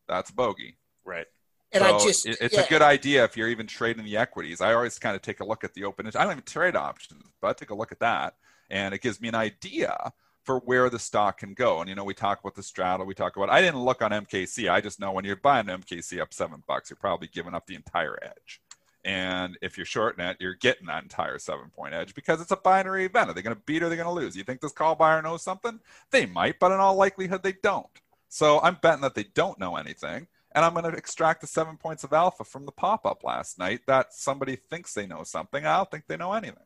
that's 0.09 0.31
bogey. 0.31 0.77
right. 1.05 1.27
And 1.73 1.85
so 1.85 1.95
I 1.97 1.99
just, 2.05 2.27
it- 2.27 2.39
it's 2.41 2.55
yeah, 2.55 2.63
a 2.65 2.69
good 2.69 2.83
idea 2.83 3.23
if 3.25 3.37
you're 3.37 3.49
even 3.49 3.67
trading 3.67 4.05
the 4.05 4.17
equities. 4.17 4.61
I 4.61 4.73
always 4.75 4.99
kind 4.99 5.15
of 5.15 5.23
take 5.23 5.41
a 5.41 5.45
look 5.45 5.63
at 5.65 5.75
the 5.75 5.85
open. 5.85 6.07
I 6.07 6.11
don't 6.11 6.33
even 6.33 6.43
trade 6.45 6.75
options, 6.77 7.23
but 7.41 7.49
I 7.49 7.53
take 7.53 7.71
a 7.71 7.75
look 7.77 7.93
at 7.93 8.01
that, 8.01 8.35
and 8.71 8.93
it 8.95 9.03
gives 9.03 9.21
me 9.21 9.29
an 9.29 9.37
idea 9.37 10.13
for 10.43 10.59
where 10.61 10.89
the 10.91 10.99
stock 10.99 11.39
can 11.39 11.53
go. 11.55 11.81
And 11.81 11.89
you 11.89 11.95
know, 11.95 12.03
we 12.05 12.15
talk 12.15 12.41
about 12.41 12.55
the 12.57 12.63
straddle. 12.63 13.07
We 13.07 13.15
talk 13.15 13.37
about. 13.37 13.51
I 13.51 13.61
didn't 13.61 13.85
look 13.85 14.03
on 14.03 14.11
MKC. 14.11 14.69
I 14.71 14.81
just 14.81 14.99
know 14.99 15.13
when 15.13 15.25
you're 15.25 15.37
buying 15.37 15.67
MKC 15.67 16.21
up 16.21 16.33
seven 16.35 16.63
bucks, 16.67 16.89
you're 16.91 16.97
probably 16.97 17.29
giving 17.29 17.55
up 17.55 17.67
the 17.67 17.77
entire 17.77 18.19
edge. 18.23 18.61
And 19.05 19.57
if 19.63 19.79
you're 19.79 19.87
shorting 19.87 20.25
it, 20.25 20.37
you're 20.41 20.55
getting 20.55 20.87
that 20.87 21.03
entire 21.03 21.39
seven 21.39 21.71
point 21.71 21.95
edge 21.95 22.15
because 22.15 22.41
it's 22.41 22.51
a 22.51 22.57
binary 22.57 23.07
event. 23.07 23.31
Are 23.31 23.33
they 23.33 23.43
going 23.43 23.57
to 23.57 23.63
beat 23.65 23.83
or 23.83 23.87
are 23.87 23.89
they 23.89 23.97
going 23.97 24.07
to 24.07 24.13
lose? 24.13 24.37
You 24.37 24.45
think 24.45 24.61
this 24.61 24.73
call 24.73 24.95
buyer 24.95 25.23
knows 25.23 25.43
something? 25.43 25.81
They 26.11 26.27
might, 26.27 26.59
but 26.59 26.73
in 26.73 26.81
all 26.81 26.97
likelihood, 26.97 27.43
they 27.43 27.55
don't. 27.63 27.87
So 28.29 28.61
I'm 28.61 28.79
betting 28.83 29.01
that 29.03 29.15
they 29.15 29.25
don't 29.25 29.59
know 29.59 29.77
anything. 29.77 30.29
And 30.53 30.65
I'm 30.65 30.75
going 30.75 30.91
to 30.91 30.97
extract 30.97 31.41
the 31.41 31.47
seven 31.47 31.77
points 31.77 32.03
of 32.05 32.13
alpha 32.13 32.45
from 32.45 32.67
the 32.67 32.73
pop 32.73 33.07
up 33.07 33.23
last 33.23 33.59
night 33.59 33.83
that 33.87 34.13
somebody 34.13 34.57
thinks 34.57 34.93
they 34.93 35.07
know 35.07 35.23
something. 35.23 35.65
I 35.65 35.77
don't 35.77 35.91
think 35.91 36.07
they 36.09 36.17
know 36.17 36.33
anything. 36.33 36.65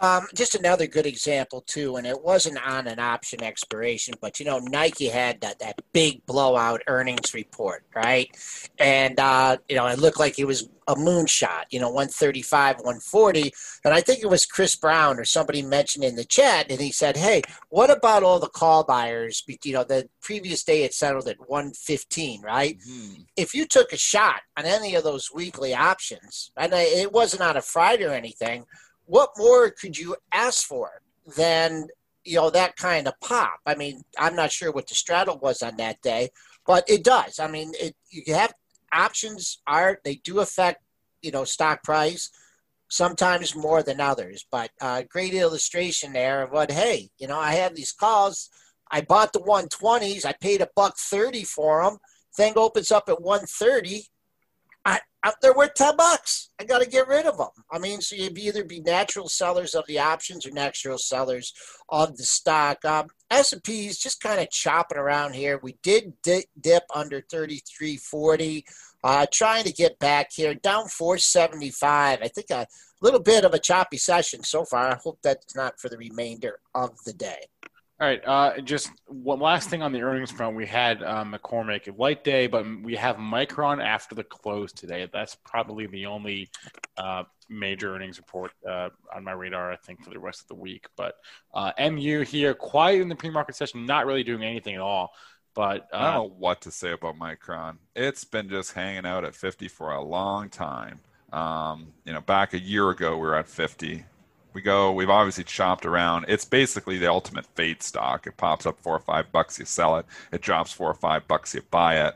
Um, 0.00 0.26
just 0.34 0.56
another 0.56 0.86
good 0.86 1.06
example 1.06 1.60
too, 1.60 1.96
and 1.96 2.06
it 2.06 2.20
wasn't 2.20 2.64
on 2.66 2.88
an 2.88 2.98
option 2.98 3.42
expiration, 3.42 4.14
but 4.20 4.40
you 4.40 4.46
know 4.46 4.58
Nike 4.58 5.06
had 5.06 5.40
that, 5.42 5.60
that 5.60 5.80
big 5.92 6.26
blowout 6.26 6.82
earnings 6.88 7.32
report, 7.32 7.84
right? 7.94 8.28
And 8.78 9.20
uh, 9.20 9.58
you 9.68 9.76
know 9.76 9.86
it 9.86 10.00
looked 10.00 10.18
like 10.18 10.38
it 10.38 10.46
was 10.46 10.68
a 10.88 10.94
moonshot, 10.94 11.64
you 11.70 11.80
know, 11.80 11.88
135, 11.88 12.76
140. 12.76 13.52
And 13.84 13.94
I 13.94 14.00
think 14.00 14.22
it 14.22 14.28
was 14.28 14.44
Chris 14.44 14.76
Brown 14.76 15.18
or 15.18 15.24
somebody 15.24 15.62
mentioned 15.62 16.04
in 16.04 16.16
the 16.16 16.24
chat, 16.24 16.66
and 16.70 16.80
he 16.80 16.90
said, 16.90 17.16
"Hey, 17.16 17.42
what 17.68 17.90
about 17.90 18.24
all 18.24 18.40
the 18.40 18.48
call 18.48 18.84
buyers? 18.84 19.44
You 19.62 19.72
know, 19.72 19.84
the 19.84 20.08
previous 20.20 20.64
day 20.64 20.82
it 20.82 20.92
settled 20.92 21.28
at 21.28 21.38
115, 21.48 22.42
right? 22.42 22.76
if 23.36 23.54
you 23.54 23.64
took 23.66 23.92
a 23.92 23.96
shot 23.96 24.40
on 24.56 24.64
any 24.64 24.94
of 24.94 25.04
those 25.04 25.30
weekly 25.32 25.74
options, 25.74 26.50
and 26.56 26.72
it 26.74 27.12
wasn't 27.12 27.42
on 27.42 27.56
a 27.56 27.62
Friday 27.62 28.04
or 28.04 28.12
anything, 28.12 28.64
what 29.06 29.30
more 29.36 29.70
could 29.70 29.98
you 29.98 30.16
ask 30.32 30.66
for 30.66 31.02
than 31.36 31.88
you 32.24 32.36
know 32.36 32.50
that 32.50 32.76
kind 32.76 33.06
of 33.06 33.18
pop? 33.20 33.60
I 33.66 33.74
mean, 33.74 34.02
I'm 34.18 34.36
not 34.36 34.52
sure 34.52 34.72
what 34.72 34.88
the 34.88 34.94
straddle 34.94 35.38
was 35.38 35.62
on 35.62 35.76
that 35.76 36.00
day, 36.02 36.30
but 36.66 36.84
it 36.88 37.04
does. 37.04 37.38
I 37.38 37.48
mean, 37.48 37.72
it, 37.74 37.94
you 38.10 38.34
have 38.34 38.54
options 38.94 39.60
are 39.66 39.98
they 40.04 40.14
do 40.16 40.40
affect 40.40 40.82
you 41.20 41.30
know 41.30 41.44
stock 41.44 41.82
price 41.82 42.30
sometimes 42.88 43.56
more 43.56 43.82
than 43.82 44.00
others 44.00 44.46
but 44.50 44.70
uh, 44.80 45.02
great 45.10 45.34
illustration 45.34 46.12
there 46.12 46.42
of 46.42 46.52
what 46.52 46.70
hey 46.70 47.08
you 47.18 47.26
know 47.26 47.38
i 47.38 47.52
have 47.52 47.74
these 47.74 47.92
calls 47.92 48.50
i 48.90 49.00
bought 49.00 49.32
the 49.32 49.40
120s 49.40 50.24
i 50.24 50.32
paid 50.32 50.60
a 50.60 50.68
buck 50.76 50.96
30 50.96 51.44
for 51.44 51.82
them 51.82 51.98
thing 52.36 52.52
opens 52.56 52.92
up 52.92 53.08
at 53.08 53.20
130 53.20 54.04
I, 54.84 55.00
I 55.22 55.32
they're 55.40 55.54
worth 55.54 55.74
10 55.74 55.96
bucks. 55.96 56.50
I 56.60 56.64
got 56.64 56.82
to 56.82 56.88
get 56.88 57.08
rid 57.08 57.26
of 57.26 57.38
them 57.38 57.48
i 57.72 57.78
mean 57.78 58.00
so 58.00 58.16
you'd 58.16 58.38
either 58.38 58.64
be 58.64 58.80
natural 58.80 59.28
sellers 59.28 59.74
of 59.74 59.84
the 59.86 59.98
options 59.98 60.46
or 60.46 60.50
natural 60.50 60.98
sellers 60.98 61.52
of 61.88 62.16
the 62.16 62.24
stock. 62.24 62.84
Um, 62.84 63.08
s&p 63.30 63.86
is 63.86 63.98
just 63.98 64.20
kind 64.20 64.40
of 64.40 64.50
chopping 64.50 64.98
around 64.98 65.34
here. 65.34 65.58
We 65.62 65.76
did 65.82 66.14
di- 66.22 66.46
dip 66.60 66.84
under 66.94 67.20
3340 67.20 68.64
uh, 69.02 69.26
trying 69.30 69.64
to 69.64 69.72
get 69.72 69.98
back 69.98 70.30
here 70.32 70.54
down 70.54 70.88
475 70.88 72.20
i 72.22 72.28
think 72.28 72.50
a 72.50 72.66
little 73.04 73.20
bit 73.20 73.44
of 73.44 73.52
a 73.52 73.58
choppy 73.58 73.98
session 73.98 74.42
so 74.42 74.64
far. 74.64 74.88
I 74.88 74.96
hope 74.96 75.18
that's 75.22 75.54
not 75.54 75.78
for 75.78 75.90
the 75.90 75.98
remainder 75.98 76.58
of 76.74 76.96
the 77.04 77.12
day 77.12 77.48
All 78.00 78.08
right. 78.08 78.20
Uh, 78.26 78.60
just 78.60 78.90
one 79.06 79.38
last 79.38 79.70
thing 79.70 79.80
on 79.80 79.92
the 79.92 80.02
earnings 80.02 80.32
front. 80.32 80.56
We 80.56 80.66
had 80.66 81.00
um, 81.04 81.32
McCormick, 81.32 81.96
light 81.96 82.24
day, 82.24 82.48
but 82.48 82.66
we 82.82 82.96
have 82.96 83.16
Micron 83.16 83.84
after 83.84 84.16
the 84.16 84.24
close 84.24 84.72
today. 84.72 85.08
That's 85.12 85.36
probably 85.44 85.86
the 85.86 86.06
only 86.06 86.50
uh, 86.96 87.22
major 87.48 87.94
earnings 87.94 88.18
report 88.18 88.50
uh, 88.68 88.88
on 89.14 89.22
my 89.22 89.30
radar, 89.30 89.70
I 89.70 89.76
think, 89.76 90.02
for 90.02 90.10
the 90.10 90.18
rest 90.18 90.40
of 90.42 90.48
the 90.48 90.56
week. 90.56 90.86
But 90.96 91.14
uh, 91.54 91.70
MU 91.78 92.22
here, 92.22 92.52
quiet 92.52 93.00
in 93.00 93.08
the 93.08 93.14
pre-market 93.14 93.54
session, 93.54 93.86
not 93.86 94.06
really 94.06 94.24
doing 94.24 94.42
anything 94.42 94.74
at 94.74 94.80
all. 94.80 95.12
But 95.54 95.86
I 95.92 96.00
don't 96.00 96.08
uh, 96.08 96.14
know 96.14 96.34
what 96.36 96.62
to 96.62 96.72
say 96.72 96.90
about 96.90 97.16
Micron. 97.16 97.76
It's 97.94 98.24
been 98.24 98.48
just 98.48 98.72
hanging 98.72 99.06
out 99.06 99.24
at 99.24 99.36
50 99.36 99.68
for 99.68 99.92
a 99.92 100.02
long 100.02 100.48
time. 100.48 100.98
Um, 101.32 101.92
you 102.04 102.12
know, 102.12 102.20
back 102.20 102.54
a 102.54 102.60
year 102.60 102.90
ago, 102.90 103.12
we 103.12 103.22
were 103.22 103.36
at 103.36 103.48
50. 103.48 104.04
We 104.54 104.62
go, 104.62 104.92
we've 104.92 105.10
obviously 105.10 105.44
chopped 105.44 105.84
around. 105.84 106.26
It's 106.28 106.44
basically 106.44 106.96
the 106.98 107.10
ultimate 107.10 107.44
fade 107.54 107.82
stock. 107.82 108.26
It 108.26 108.36
pops 108.36 108.64
up 108.66 108.78
four 108.80 108.94
or 108.96 109.00
five 109.00 109.30
bucks, 109.32 109.58
you 109.58 109.64
sell 109.64 109.96
it. 109.96 110.06
It 110.32 110.40
drops 110.40 110.72
four 110.72 110.88
or 110.90 110.94
five 110.94 111.26
bucks, 111.28 111.54
you 111.54 111.62
buy 111.70 112.06
it. 112.06 112.14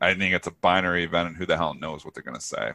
I 0.00 0.14
think 0.14 0.34
it's 0.34 0.46
a 0.46 0.52
binary 0.52 1.04
event, 1.04 1.28
and 1.28 1.36
who 1.36 1.46
the 1.46 1.56
hell 1.56 1.74
knows 1.74 2.04
what 2.04 2.14
they're 2.14 2.22
going 2.22 2.36
to 2.36 2.40
say. 2.42 2.72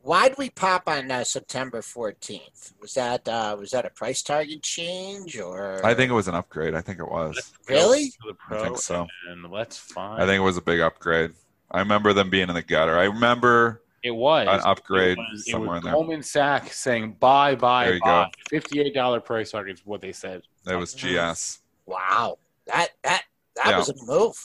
why 0.00 0.28
did 0.28 0.38
we 0.38 0.50
pop 0.50 0.88
on 0.88 1.10
uh, 1.10 1.24
september 1.24 1.80
14th 1.80 2.74
was 2.80 2.94
that 2.94 3.26
uh, 3.28 3.56
was 3.58 3.70
that 3.72 3.84
a 3.84 3.90
price 3.90 4.22
target 4.22 4.62
change 4.62 5.36
or 5.38 5.84
I 5.84 5.94
think 5.94 6.10
it 6.10 6.14
was 6.14 6.28
an 6.28 6.34
upgrade. 6.34 6.74
I 6.74 6.80
think 6.80 6.98
it 7.00 7.08
was. 7.08 7.52
really 7.68 8.12
the 8.24 8.34
I 8.50 8.54
pro, 8.54 8.62
think 8.64 8.78
so. 8.78 9.06
and 9.30 9.50
let's 9.50 9.76
find. 9.78 10.22
I 10.22 10.26
think 10.26 10.38
it 10.40 10.44
was 10.44 10.56
a 10.56 10.62
big 10.62 10.80
upgrade. 10.80 11.32
I 11.70 11.80
remember 11.80 12.12
them 12.12 12.30
being 12.30 12.48
in 12.48 12.54
the 12.54 12.62
gutter. 12.62 12.96
I 12.96 13.04
remember 13.04 13.82
it 14.06 14.10
was 14.14 14.46
an 14.48 14.60
upgrade 14.64 15.18
It 15.18 15.24
was, 15.32 15.46
it 15.46 15.50
somewhere 15.50 15.74
was 15.76 15.82
there. 15.84 15.92
Goldman 15.92 16.22
Sachs 16.22 16.78
saying 16.78 17.16
buy, 17.20 17.54
buy, 17.54 17.84
There 17.86 17.94
you 17.94 18.00
buy. 18.00 18.24
go. 18.24 18.30
Fifty-eight 18.50 18.94
dollar 18.94 19.20
price 19.20 19.50
target 19.50 19.74
is 19.78 19.84
what 19.84 20.00
they 20.00 20.12
said. 20.12 20.42
it 20.66 20.76
was 20.76 20.94
GS. 20.94 21.60
wow 21.86 22.38
that 22.66 22.90
that 23.04 23.22
that 23.56 23.66
Yeah. 23.70 23.78
was 23.78 23.88
a 23.90 23.94
move 24.04 24.36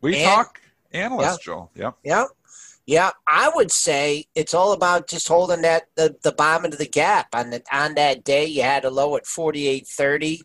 We 0.00 0.16
And- 0.16 0.24
talk 0.24 0.60
analyst, 0.92 1.42
Joel. 1.42 1.70
Yep. 1.74 1.94
Yeah. 2.04 2.24
Yeah, 2.86 3.10
I 3.26 3.50
would 3.54 3.70
say 3.70 4.24
it's 4.34 4.54
all 4.54 4.72
about 4.72 5.08
just 5.08 5.28
holding 5.28 5.60
that 5.60 5.88
the, 5.96 6.16
the 6.22 6.32
bottom 6.32 6.72
of 6.72 6.78
the 6.78 6.86
gap. 6.88 7.34
On 7.34 7.50
the 7.50 7.62
on 7.70 7.94
that 7.96 8.24
day 8.24 8.46
you 8.46 8.62
had 8.62 8.86
a 8.86 8.90
low 8.90 9.14
at 9.16 9.26
forty 9.26 9.66
eight 9.66 9.86
thirty. 9.86 10.40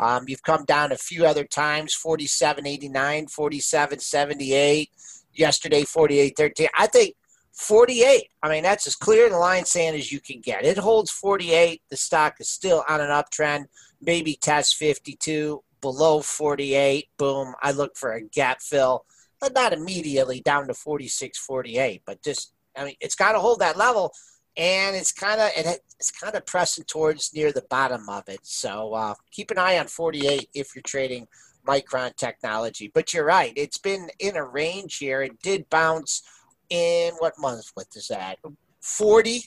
Um, 0.00 0.26
you've 0.28 0.44
come 0.44 0.64
down 0.64 0.92
a 0.92 0.96
few 0.96 1.26
other 1.26 1.42
times, 1.44 1.92
47.89, 1.92 3.26
47.78, 3.28 4.88
yesterday 5.34 5.82
48.13. 5.82 6.68
I 6.78 6.86
think 6.86 7.16
48, 7.58 8.28
I 8.42 8.48
mean, 8.48 8.62
that's 8.62 8.86
as 8.86 8.96
clear 8.96 9.28
the 9.28 9.36
line 9.36 9.64
sand 9.64 9.96
as 9.96 10.10
you 10.12 10.20
can 10.20 10.40
get. 10.40 10.64
It 10.64 10.78
holds 10.78 11.10
48. 11.10 11.82
The 11.90 11.96
stock 11.96 12.36
is 12.40 12.48
still 12.48 12.84
on 12.88 13.00
an 13.00 13.10
uptrend, 13.10 13.66
maybe 14.00 14.38
test 14.40 14.76
52, 14.76 15.62
below 15.80 16.20
48. 16.20 17.08
Boom. 17.18 17.54
I 17.60 17.72
look 17.72 17.96
for 17.96 18.12
a 18.12 18.22
gap 18.22 18.62
fill 18.62 19.04
but 19.40 19.54
not 19.54 19.72
immediately 19.72 20.40
down 20.40 20.66
to 20.68 20.74
46 20.74 21.38
48 21.38 22.02
but 22.06 22.22
just 22.22 22.52
i 22.76 22.84
mean 22.84 22.94
it's 23.00 23.14
got 23.14 23.32
to 23.32 23.38
hold 23.38 23.60
that 23.60 23.76
level 23.76 24.12
and 24.56 24.96
it's 24.96 25.12
kind 25.12 25.40
of 25.40 25.50
it, 25.56 25.80
it's 25.98 26.10
kind 26.10 26.34
of 26.34 26.46
pressing 26.46 26.84
towards 26.84 27.34
near 27.34 27.52
the 27.52 27.64
bottom 27.70 28.08
of 28.08 28.28
it 28.28 28.40
so 28.42 28.94
uh, 28.94 29.14
keep 29.30 29.50
an 29.50 29.58
eye 29.58 29.78
on 29.78 29.86
48 29.86 30.48
if 30.54 30.74
you're 30.74 30.82
trading 30.82 31.26
micron 31.66 32.14
technology 32.16 32.90
but 32.92 33.12
you're 33.12 33.24
right 33.24 33.52
it's 33.56 33.78
been 33.78 34.08
in 34.18 34.36
a 34.36 34.44
range 34.44 34.98
here 34.98 35.22
it 35.22 35.40
did 35.42 35.68
bounce 35.70 36.22
in 36.70 37.12
what 37.18 37.34
month 37.38 37.64
what 37.74 37.86
is 37.94 38.08
that 38.08 38.36
40 38.80 39.42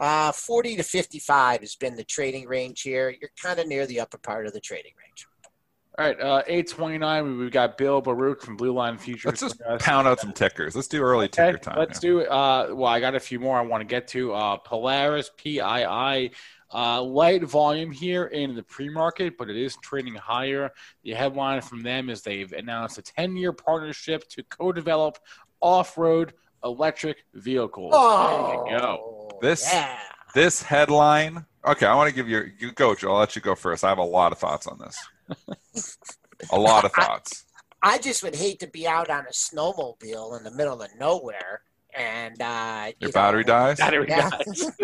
uh, 0.00 0.30
40 0.32 0.76
to 0.76 0.82
55 0.82 1.60
has 1.60 1.74
been 1.76 1.96
the 1.96 2.04
trading 2.04 2.46
range 2.46 2.82
here 2.82 3.14
you're 3.20 3.30
kind 3.42 3.58
of 3.58 3.66
near 3.66 3.86
the 3.86 4.00
upper 4.00 4.18
part 4.18 4.46
of 4.46 4.52
the 4.52 4.60
trading 4.60 4.92
range 5.02 5.26
All 5.98 6.04
right, 6.06 6.20
uh, 6.20 6.42
eight 6.46 6.68
twenty-nine. 6.68 7.38
We've 7.38 7.50
got 7.50 7.76
Bill 7.76 8.00
Baruch 8.00 8.40
from 8.42 8.56
Blue 8.56 8.72
Line 8.72 8.96
Futures. 8.98 9.24
Let's 9.24 9.40
just 9.40 9.60
pound 9.84 10.06
out 10.06 10.20
some 10.20 10.32
tickers. 10.32 10.76
Let's 10.76 10.86
do 10.86 11.02
early 11.02 11.24
Okay, 11.26 11.46
ticker 11.46 11.58
time. 11.58 11.76
let's 11.76 12.00
here. 12.00 12.20
do. 12.20 12.26
Uh, 12.26 12.68
well, 12.70 12.86
I 12.86 13.00
got 13.00 13.16
a 13.16 13.20
few 13.20 13.40
more 13.40 13.58
I 13.58 13.62
want 13.62 13.80
to 13.80 13.84
get 13.84 14.06
to. 14.14 14.32
Uh, 14.32 14.58
Polaris 14.58 15.32
PII, 15.36 16.30
uh, 16.72 17.02
light 17.02 17.42
volume 17.42 17.90
here 17.90 18.26
in 18.26 18.54
the 18.54 18.62
pre-market, 18.62 19.36
but 19.36 19.50
it 19.50 19.56
is 19.56 19.76
trading 19.82 20.14
higher. 20.14 20.70
The 21.02 21.14
headline 21.14 21.62
from 21.62 21.82
them 21.82 22.10
is 22.10 22.22
they've 22.22 22.52
announced 22.52 22.98
a 22.98 23.02
10-year 23.02 23.52
partnership 23.52 24.28
to 24.28 24.44
co-develop 24.44 25.18
off-road 25.60 26.32
electric 26.64 27.18
vehicles. 27.34 27.92
oh 27.94 28.64
there 28.66 28.74
you 28.74 28.80
go. 28.80 29.38
This- 29.42 29.68
yeah 29.72 29.98
This 30.34 30.62
headline. 30.62 31.44
Okay, 31.66 31.86
I 31.86 31.94
want 31.94 32.08
to 32.08 32.14
give 32.14 32.28
you. 32.28 32.50
You 32.58 32.72
go, 32.72 32.94
Joe. 32.94 33.12
I'll 33.12 33.18
let 33.18 33.34
you 33.36 33.42
go 33.42 33.54
first. 33.54 33.84
I 33.84 33.88
have 33.88 33.98
a 33.98 34.02
lot 34.02 34.32
of 34.32 34.38
thoughts 34.38 34.66
on 34.66 34.78
this. 34.78 35.98
a 36.50 36.58
lot 36.58 36.84
of 36.84 36.92
thoughts. 36.92 37.44
I 37.82 37.98
just 37.98 38.22
would 38.22 38.34
hate 38.36 38.60
to 38.60 38.66
be 38.68 38.86
out 38.86 39.10
on 39.10 39.24
a 39.26 39.30
snowmobile 39.32 40.36
in 40.38 40.44
the 40.44 40.50
middle 40.50 40.80
of 40.80 40.88
nowhere 40.98 41.62
and 41.94 42.40
uh, 42.40 42.92
Your 43.00 43.08
you 43.08 43.12
battery 43.12 43.42
know, 43.42 43.46
dies. 43.48 43.78
Battery 43.78 44.06
Yeah. 44.08 44.30
guys. 44.30 44.70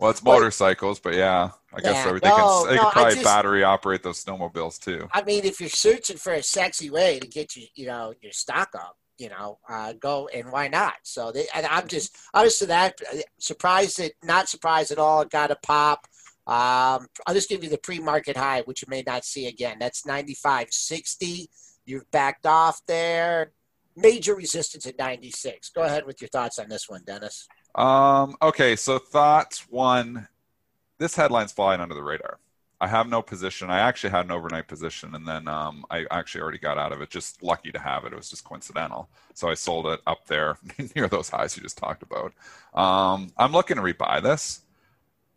Well, 0.00 0.12
it's 0.12 0.22
motorcycles, 0.22 1.00
but 1.00 1.14
yeah, 1.14 1.50
I 1.74 1.80
guess 1.80 1.94
Yeah, 2.06 2.12
they 2.12 2.28
no, 2.28 2.62
can 2.62 2.68
they 2.68 2.76
no, 2.76 2.82
can 2.82 2.90
probably 2.92 3.14
just- 3.14 3.24
battery 3.24 3.64
operate 3.64 4.04
those 4.04 4.24
snowmobiles 4.24 4.78
too. 4.78 5.08
I 5.12 5.22
mean, 5.24 5.44
if 5.44 5.58
you're 5.60 5.68
searching 5.68 6.16
for 6.18 6.32
a 6.34 6.42
sexy 6.42 6.88
way 6.88 7.18
to 7.18 7.26
get 7.26 7.56
you, 7.56 7.66
you 7.74 7.86
know, 7.88 8.14
your 8.22 8.30
stock 8.30 8.68
up, 8.76 8.96
you 9.18 9.28
know, 9.28 9.58
uh, 9.68 9.92
go 9.94 10.28
and 10.28 10.50
why 10.50 10.68
not? 10.68 10.94
So 11.02 11.32
they, 11.32 11.46
and 11.54 11.66
I'm 11.66 11.86
just 11.88 12.16
to 12.34 12.66
that, 12.66 13.00
uh, 13.12 13.18
surprised 13.38 13.98
that 13.98 14.12
not 14.22 14.48
surprised 14.48 14.90
at 14.92 14.98
all. 14.98 15.22
It 15.22 15.30
got 15.30 15.50
a 15.50 15.56
pop. 15.56 16.06
Um, 16.46 17.06
I'll 17.26 17.34
just 17.34 17.50
give 17.50 17.62
you 17.62 17.68
the 17.68 17.78
pre-market 17.78 18.36
high, 18.36 18.62
which 18.62 18.82
you 18.82 18.88
may 18.88 19.02
not 19.06 19.24
see 19.24 19.46
again. 19.48 19.76
That's 19.78 20.02
95.60. 20.02 21.46
You've 21.84 22.10
backed 22.10 22.46
off 22.46 22.80
there. 22.86 23.52
Major 23.96 24.34
resistance 24.34 24.86
at 24.86 24.98
96. 24.98 25.70
Go 25.70 25.82
ahead 25.82 26.06
with 26.06 26.22
your 26.22 26.28
thoughts 26.28 26.58
on 26.58 26.68
this 26.68 26.88
one, 26.88 27.02
Dennis. 27.04 27.46
Um, 27.74 28.36
okay, 28.40 28.76
so 28.76 28.98
thoughts 28.98 29.66
one, 29.68 30.26
this 30.98 31.14
headline's 31.14 31.52
flying 31.52 31.80
under 31.80 31.94
the 31.94 32.02
radar. 32.02 32.38
I 32.80 32.86
have 32.86 33.08
no 33.08 33.22
position. 33.22 33.70
I 33.70 33.80
actually 33.80 34.10
had 34.10 34.24
an 34.24 34.30
overnight 34.30 34.68
position, 34.68 35.14
and 35.14 35.26
then 35.26 35.48
um, 35.48 35.84
I 35.90 36.06
actually 36.10 36.42
already 36.42 36.58
got 36.58 36.78
out 36.78 36.92
of 36.92 37.00
it. 37.00 37.10
Just 37.10 37.42
lucky 37.42 37.72
to 37.72 37.78
have 37.78 38.04
it. 38.04 38.12
It 38.12 38.16
was 38.16 38.30
just 38.30 38.44
coincidental. 38.44 39.08
So 39.34 39.48
I 39.48 39.54
sold 39.54 39.86
it 39.86 40.00
up 40.06 40.26
there 40.26 40.58
near 40.94 41.08
those 41.08 41.28
highs 41.28 41.56
you 41.56 41.62
just 41.62 41.78
talked 41.78 42.04
about. 42.04 42.32
Um, 42.74 43.32
I'm 43.36 43.52
looking 43.52 43.76
to 43.76 43.82
rebuy 43.82 44.22
this 44.22 44.60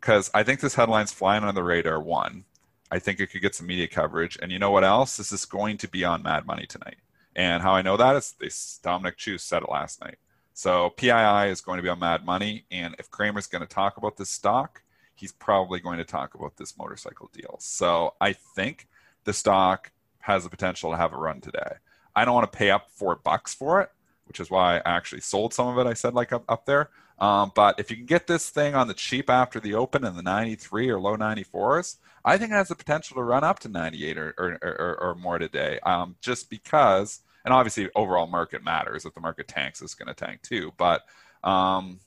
because 0.00 0.30
I 0.32 0.44
think 0.44 0.60
this 0.60 0.76
headline's 0.76 1.12
flying 1.12 1.42
under 1.42 1.52
the 1.52 1.64
radar. 1.64 2.00
One, 2.00 2.44
I 2.92 3.00
think 3.00 3.18
it 3.18 3.28
could 3.28 3.42
get 3.42 3.56
some 3.56 3.66
media 3.66 3.88
coverage, 3.88 4.38
and 4.40 4.52
you 4.52 4.60
know 4.60 4.70
what 4.70 4.84
else? 4.84 5.16
This 5.16 5.32
is 5.32 5.44
going 5.44 5.78
to 5.78 5.88
be 5.88 6.04
on 6.04 6.22
Mad 6.22 6.46
Money 6.46 6.66
tonight. 6.66 6.98
And 7.34 7.62
how 7.62 7.72
I 7.72 7.82
know 7.82 7.96
that 7.96 8.14
is 8.14 8.34
they, 8.38 8.50
Dominic 8.82 9.16
Chu 9.16 9.38
said 9.38 9.62
it 9.64 9.70
last 9.70 10.00
night. 10.00 10.18
So 10.54 10.90
PII 10.90 11.48
is 11.48 11.60
going 11.60 11.78
to 11.78 11.82
be 11.82 11.88
on 11.88 11.98
Mad 11.98 12.24
Money, 12.24 12.66
and 12.70 12.94
if 13.00 13.10
Cramer's 13.10 13.46
going 13.48 13.62
to 13.62 13.74
talk 13.74 13.96
about 13.96 14.16
this 14.16 14.30
stock, 14.30 14.82
he's 15.22 15.30
probably 15.30 15.78
going 15.78 15.98
to 15.98 16.04
talk 16.04 16.34
about 16.34 16.56
this 16.56 16.76
motorcycle 16.76 17.30
deal. 17.32 17.54
So 17.60 18.14
I 18.20 18.32
think 18.32 18.88
the 19.22 19.32
stock 19.32 19.92
has 20.18 20.42
the 20.42 20.50
potential 20.50 20.90
to 20.90 20.96
have 20.96 21.12
a 21.12 21.16
run 21.16 21.40
today. 21.40 21.74
I 22.16 22.24
don't 22.24 22.34
want 22.34 22.50
to 22.50 22.58
pay 22.58 22.70
up 22.70 22.90
four 22.90 23.14
bucks 23.14 23.54
for 23.54 23.80
it, 23.80 23.90
which 24.24 24.40
is 24.40 24.50
why 24.50 24.78
I 24.78 24.96
actually 24.96 25.20
sold 25.20 25.54
some 25.54 25.68
of 25.68 25.78
it. 25.78 25.88
I 25.88 25.94
said 25.94 26.12
like 26.12 26.32
up, 26.32 26.42
up 26.48 26.66
there. 26.66 26.90
Um, 27.20 27.52
but 27.54 27.78
if 27.78 27.88
you 27.88 27.96
can 27.96 28.06
get 28.06 28.26
this 28.26 28.50
thing 28.50 28.74
on 28.74 28.88
the 28.88 28.94
cheap 28.94 29.30
after 29.30 29.60
the 29.60 29.74
open 29.74 30.04
in 30.04 30.16
the 30.16 30.22
93 30.22 30.90
or 30.90 30.98
low 30.98 31.16
94s, 31.16 31.98
I 32.24 32.36
think 32.36 32.50
it 32.50 32.54
has 32.54 32.68
the 32.68 32.74
potential 32.74 33.14
to 33.14 33.22
run 33.22 33.44
up 33.44 33.60
to 33.60 33.68
98 33.68 34.18
or, 34.18 34.34
or, 34.36 34.58
or, 34.60 34.98
or 35.00 35.14
more 35.14 35.38
today. 35.38 35.78
Um, 35.84 36.16
just 36.20 36.50
because, 36.50 37.20
and 37.44 37.54
obviously 37.54 37.88
overall 37.94 38.26
market 38.26 38.64
matters. 38.64 39.04
If 39.04 39.14
the 39.14 39.20
market 39.20 39.46
tanks, 39.46 39.82
it's 39.82 39.94
going 39.94 40.12
to 40.12 40.14
tank 40.14 40.42
too. 40.42 40.72
But 40.76 41.02
um, 41.44 42.00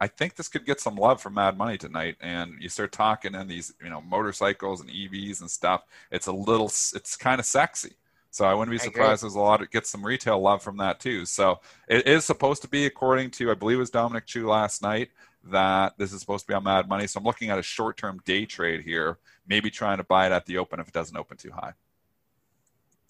I 0.00 0.06
think 0.06 0.34
this 0.36 0.48
could 0.48 0.66
get 0.66 0.80
some 0.80 0.96
love 0.96 1.22
from 1.22 1.34
Mad 1.34 1.56
Money 1.56 1.78
tonight. 1.78 2.16
And 2.20 2.60
you 2.60 2.68
start 2.68 2.92
talking 2.92 3.34
in 3.34 3.48
these, 3.48 3.72
you 3.82 3.88
know, 3.88 4.00
motorcycles 4.02 4.80
and 4.80 4.90
EVs 4.90 5.40
and 5.40 5.50
stuff. 5.50 5.84
It's 6.10 6.26
a 6.26 6.32
little, 6.32 6.66
it's 6.66 7.16
kind 7.16 7.38
of 7.38 7.46
sexy. 7.46 7.94
So 8.30 8.44
I 8.44 8.52
wouldn't 8.52 8.72
be 8.72 8.78
surprised 8.78 9.22
there's 9.22 9.34
a 9.34 9.40
lot 9.40 9.62
of 9.62 9.70
get 9.70 9.86
some 9.86 10.04
retail 10.04 10.38
love 10.38 10.62
from 10.62 10.76
that 10.76 11.00
too. 11.00 11.24
So 11.24 11.60
it 11.88 12.06
is 12.06 12.26
supposed 12.26 12.60
to 12.62 12.68
be, 12.68 12.84
according 12.84 13.30
to 13.32 13.50
I 13.50 13.54
believe 13.54 13.78
it 13.78 13.80
was 13.80 13.90
Dominic 13.90 14.26
Chu 14.26 14.46
last 14.46 14.82
night, 14.82 15.08
that 15.44 15.94
this 15.96 16.12
is 16.12 16.20
supposed 16.20 16.44
to 16.44 16.48
be 16.48 16.54
on 16.54 16.64
Mad 16.64 16.86
Money. 16.86 17.06
So 17.06 17.18
I'm 17.18 17.24
looking 17.24 17.48
at 17.48 17.58
a 17.58 17.62
short-term 17.62 18.20
day 18.26 18.44
trade 18.44 18.82
here, 18.82 19.16
maybe 19.46 19.70
trying 19.70 19.96
to 19.96 20.04
buy 20.04 20.26
it 20.26 20.32
at 20.32 20.44
the 20.44 20.58
open 20.58 20.80
if 20.80 20.88
it 20.88 20.92
doesn't 20.92 21.16
open 21.16 21.38
too 21.38 21.52
high. 21.52 21.72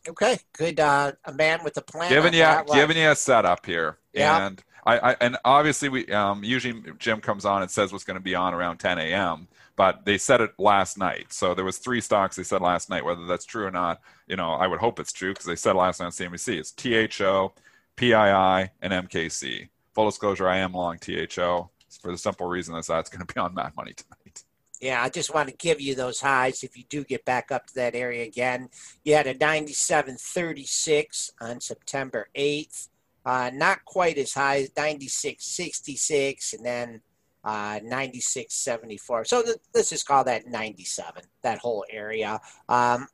Okay, 0.09 0.39
good. 0.57 0.79
Uh, 0.79 1.13
a 1.25 1.33
man 1.33 1.65
with 1.65 1.77
a 1.77 1.83
plan. 1.83 2.09
Giving 2.09 2.33
you 2.33 2.47
giving 2.73 2.97
you 2.97 3.11
a 3.11 3.17
setup 3.17 3.67
here, 3.67 3.99
Yeah. 4.13 4.47
and 4.47 4.63
I, 4.87 5.11
I 5.11 5.17
and 5.21 5.37
obviously 5.45 5.89
we 5.89 6.07
um, 6.13 6.43
usually 6.45 6.83
Jim 6.99 7.21
comes 7.21 7.45
on 7.45 7.63
and 7.63 7.71
says 7.71 7.93
what's 7.93 8.05
going 8.05 8.17
to 8.17 8.23
be 8.23 8.35
on 8.35 8.55
around 8.55 8.79
10 8.79 8.99
a.m. 8.99 9.49
But 9.75 10.07
they 10.07 10.17
said 10.17 10.41
it 10.41 10.53
last 10.59 10.97
night, 10.97 11.33
so 11.35 11.55
there 11.55 11.65
was 11.65 11.77
three 11.77 12.01
stocks 12.01 12.37
they 12.37 12.43
said 12.45 12.63
last 12.63 12.89
night. 12.89 13.05
Whether 13.05 13.27
that's 13.27 13.45
true 13.45 13.67
or 13.67 13.71
not, 13.71 14.01
you 14.27 14.37
know, 14.37 14.53
I 14.53 14.67
would 14.67 14.81
hope 14.81 14.99
it's 14.99 15.13
true 15.13 15.33
because 15.33 15.45
they 15.45 15.57
said 15.57 15.77
last 15.77 16.01
night 16.01 16.07
on 16.07 16.13
CNBC. 16.13 16.59
It's 16.59 16.73
THO, 16.73 17.53
PII, 17.97 18.71
and 18.81 19.09
MKC. 19.09 19.69
Full 19.93 20.07
disclosure, 20.07 20.49
I 20.49 20.59
am 20.59 20.73
long 20.73 20.99
THO 20.99 21.69
for 22.01 22.11
the 22.11 22.19
simple 22.19 22.47
reason 22.47 22.75
that 22.75 22.87
that's 22.87 23.11
going 23.11 23.27
to 23.27 23.35
be 23.35 23.39
on 23.39 23.55
Mad 23.55 23.73
Money 23.77 23.93
tonight. 23.93 24.45
Yeah, 24.81 25.03
I 25.03 25.09
just 25.09 25.33
want 25.33 25.49
to 25.49 25.55
give 25.57 25.81
you 25.81 25.95
those 25.95 26.21
highs 26.21 26.63
if 26.63 26.77
you 26.77 26.85
do 26.89 27.03
get 27.03 27.25
back 27.25 27.51
up 27.51 27.67
to 27.69 27.75
that 27.77 27.95
area 27.95 28.25
again. 28.25 28.69
You 29.05 29.15
had 29.15 29.27
a 29.27 29.35
97.36 29.35 31.31
on 31.41 31.61
September 31.61 32.29
8th. 32.37 32.89
Uh, 33.27 33.51
not 33.53 33.85
quite 33.85 34.19
as 34.19 34.33
high 34.33 34.59
as 34.59 34.71
96.66 34.71 36.55
and 36.55 36.65
then 36.65 37.01
uh, 37.43 37.81
96.74. 37.81 39.27
So 39.27 39.43
th- 39.43 39.57
let's 39.75 39.91
just 39.91 40.07
call 40.07 40.23
that 40.25 40.47
97, 40.47 41.25
that 41.43 41.59
whole 41.59 41.85
area. 41.91 42.41
Um, 42.69 43.09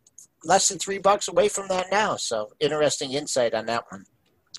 less 0.45 0.69
than 0.69 0.79
three 0.79 0.99
bucks 0.99 1.29
away 1.29 1.49
from 1.49 1.69
that 1.69 1.91
now. 1.91 2.17
So 2.17 2.53
interesting 2.61 3.13
insight 3.13 3.55
on 3.55 3.65
that 3.67 3.85
one. 3.91 4.05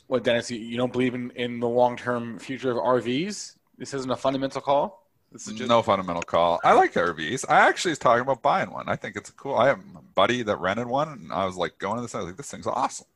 Well, 0.07 0.19
Dennis? 0.19 0.49
You, 0.49 0.57
you 0.57 0.75
don't 0.75 0.91
believe 0.91 1.13
in, 1.13 1.29
in 1.35 1.59
the 1.59 1.69
long 1.69 1.97
term 1.97 2.39
future 2.39 2.71
of 2.71 2.77
RVs? 2.77 3.55
This 3.77 3.93
isn't 3.93 4.09
a 4.09 4.15
fundamental 4.15 4.59
call. 4.59 5.07
This 5.31 5.47
is 5.47 5.53
just 5.53 5.69
no 5.69 5.81
fundamental 5.83 6.21
call. 6.23 6.59
I 6.63 6.73
like 6.73 6.93
RVs. 6.93 7.45
I 7.49 7.67
actually 7.67 7.91
was 7.91 7.99
talking 7.99 8.21
about 8.21 8.41
buying 8.41 8.71
one. 8.71 8.87
I 8.87 8.95
think 8.95 9.15
it's 9.15 9.31
cool. 9.31 9.55
I 9.55 9.67
have 9.67 9.79
a 9.79 10.01
buddy 10.13 10.43
that 10.43 10.57
rented 10.57 10.87
one, 10.87 11.09
and 11.09 11.31
I 11.31 11.45
was 11.45 11.55
like 11.55 11.77
going 11.79 11.95
to 11.95 12.01
this. 12.03 12.13
I 12.13 12.19
was 12.19 12.27
like, 12.27 12.37
this 12.37 12.51
thing's 12.51 12.67
awesome. 12.67 13.07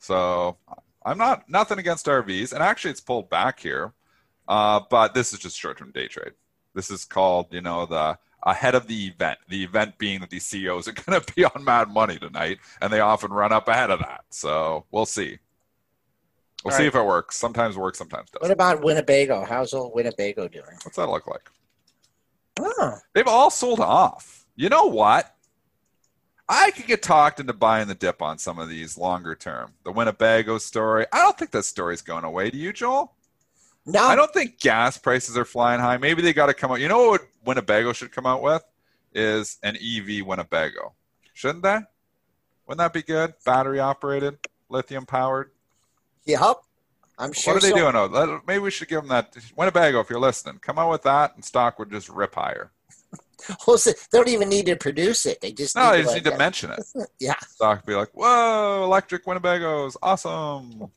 So 0.00 0.56
I'm 1.04 1.18
not 1.18 1.48
nothing 1.48 1.78
against 1.78 2.06
RVs, 2.06 2.52
and 2.52 2.62
actually 2.62 2.92
it's 2.92 3.00
pulled 3.00 3.28
back 3.30 3.60
here, 3.60 3.92
uh, 4.48 4.80
but 4.90 5.14
this 5.14 5.32
is 5.32 5.38
just 5.38 5.58
short-term 5.58 5.90
day 5.92 6.08
trade. 6.08 6.32
This 6.74 6.90
is 6.90 7.04
called, 7.04 7.46
you 7.50 7.60
know, 7.60 7.86
the 7.86 8.18
ahead 8.44 8.74
of 8.74 8.86
the 8.86 9.06
event. 9.06 9.38
The 9.48 9.62
event 9.62 9.98
being 9.98 10.20
that 10.20 10.30
these 10.30 10.44
CEOs 10.46 10.88
are 10.88 10.92
going 11.06 11.20
to 11.20 11.34
be 11.34 11.44
on 11.44 11.64
Mad 11.64 11.88
Money 11.90 12.18
tonight, 12.18 12.58
and 12.80 12.92
they 12.92 13.00
often 13.00 13.32
run 13.32 13.52
up 13.52 13.68
ahead 13.68 13.90
of 13.90 14.00
that. 14.00 14.24
So 14.30 14.84
we'll 14.90 15.06
see. 15.06 15.38
We'll 16.64 16.72
All 16.72 16.78
see 16.78 16.84
right. 16.84 16.88
if 16.88 16.94
it 16.94 17.04
works. 17.04 17.36
Sometimes 17.36 17.76
works, 17.76 17.98
sometimes 17.98 18.28
What 18.32 18.42
doesn't. 18.42 18.58
What 18.58 18.74
about 18.74 18.84
Winnebago? 18.84 19.44
How's 19.44 19.74
old 19.74 19.94
Winnebago 19.94 20.48
doing? 20.48 20.76
What's 20.84 20.96
that 20.96 21.08
look 21.08 21.26
like? 21.26 21.50
Oh, 22.60 22.98
They've 23.14 23.26
all 23.26 23.50
sold 23.50 23.80
off. 23.80 24.46
You 24.54 24.68
know 24.68 24.86
what? 24.86 25.34
I 26.48 26.70
could 26.72 26.86
get 26.86 27.02
talked 27.02 27.40
into 27.40 27.52
buying 27.52 27.88
the 27.88 27.94
dip 27.94 28.20
on 28.20 28.38
some 28.38 28.58
of 28.58 28.68
these 28.68 28.98
longer 28.98 29.34
term. 29.34 29.72
The 29.84 29.92
Winnebago 29.92 30.58
story. 30.58 31.06
I 31.12 31.18
don't 31.18 31.38
think 31.38 31.50
that 31.52 31.64
story's 31.64 32.02
going 32.02 32.24
away. 32.24 32.50
Do 32.50 32.58
you, 32.58 32.72
Joel? 32.72 33.14
no. 33.86 34.02
I 34.02 34.14
don't 34.14 34.32
think 34.32 34.60
gas 34.60 34.96
prices 34.98 35.36
are 35.36 35.44
flying 35.44 35.80
high. 35.80 35.96
Maybe 35.96 36.22
they 36.22 36.32
got 36.32 36.46
to 36.46 36.54
come 36.54 36.70
out. 36.70 36.80
You 36.80 36.88
know 36.88 37.08
what 37.08 37.26
Winnebago 37.44 37.92
should 37.92 38.12
come 38.12 38.26
out 38.26 38.42
with? 38.42 38.62
Is 39.14 39.58
an 39.62 39.76
EV 39.76 40.26
Winnebago. 40.26 40.94
Shouldn't 41.34 41.62
they? 41.62 41.80
Wouldn't 42.66 42.78
that 42.78 42.92
be 42.92 43.02
good? 43.02 43.34
Battery 43.44 43.80
operated, 43.80 44.38
lithium 44.68 45.04
powered. 45.04 45.50
Yep. 46.24 46.58
I'm 47.18 47.32
sure. 47.32 47.54
what 47.54 47.62
are 47.62 47.66
they 47.66 47.72
so. 47.72 47.92
doing? 47.92 47.94
Oh, 47.94 48.40
maybe 48.46 48.60
we 48.60 48.70
should 48.70 48.88
give 48.88 49.00
them 49.00 49.08
that. 49.08 49.36
Winnebago, 49.56 50.00
if 50.00 50.08
you're 50.08 50.20
listening, 50.20 50.58
come 50.58 50.78
out 50.78 50.90
with 50.90 51.02
that, 51.02 51.34
and 51.34 51.44
stock 51.44 51.78
would 51.78 51.90
just 51.90 52.08
rip 52.08 52.34
higher. 52.34 52.72
Well, 53.66 53.78
they 53.84 53.92
don't 54.12 54.28
even 54.28 54.48
need 54.48 54.66
to 54.66 54.76
produce 54.76 55.26
it. 55.26 55.40
They 55.40 55.52
just 55.52 55.76
No, 55.76 55.82
need 55.84 55.90
they 55.90 55.96
to, 55.98 56.02
just 56.02 56.14
like, 56.14 56.24
need 56.24 56.30
to 56.30 56.36
mention 56.38 56.70
it. 56.70 56.84
Yeah. 57.20 57.34
stock 57.48 57.78
would 57.78 57.86
be 57.86 57.94
like, 57.94 58.10
whoa, 58.12 58.82
electric 58.84 59.24
Winnebagos, 59.26 59.96
awesome. 60.02 60.90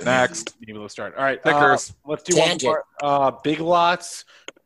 Next, 0.00 0.58
be 0.60 0.70
able 0.70 0.84
to 0.84 0.88
start. 0.88 1.16
All 1.16 1.24
right, 1.24 1.40
uh, 1.44 1.76
let's 2.06 2.22
do 2.22 2.34
Tangent. 2.34 2.62
one 2.64 2.72
more. 2.72 2.84
Uh, 3.02 3.30
Big 3.42 3.58
Lots 3.58 4.24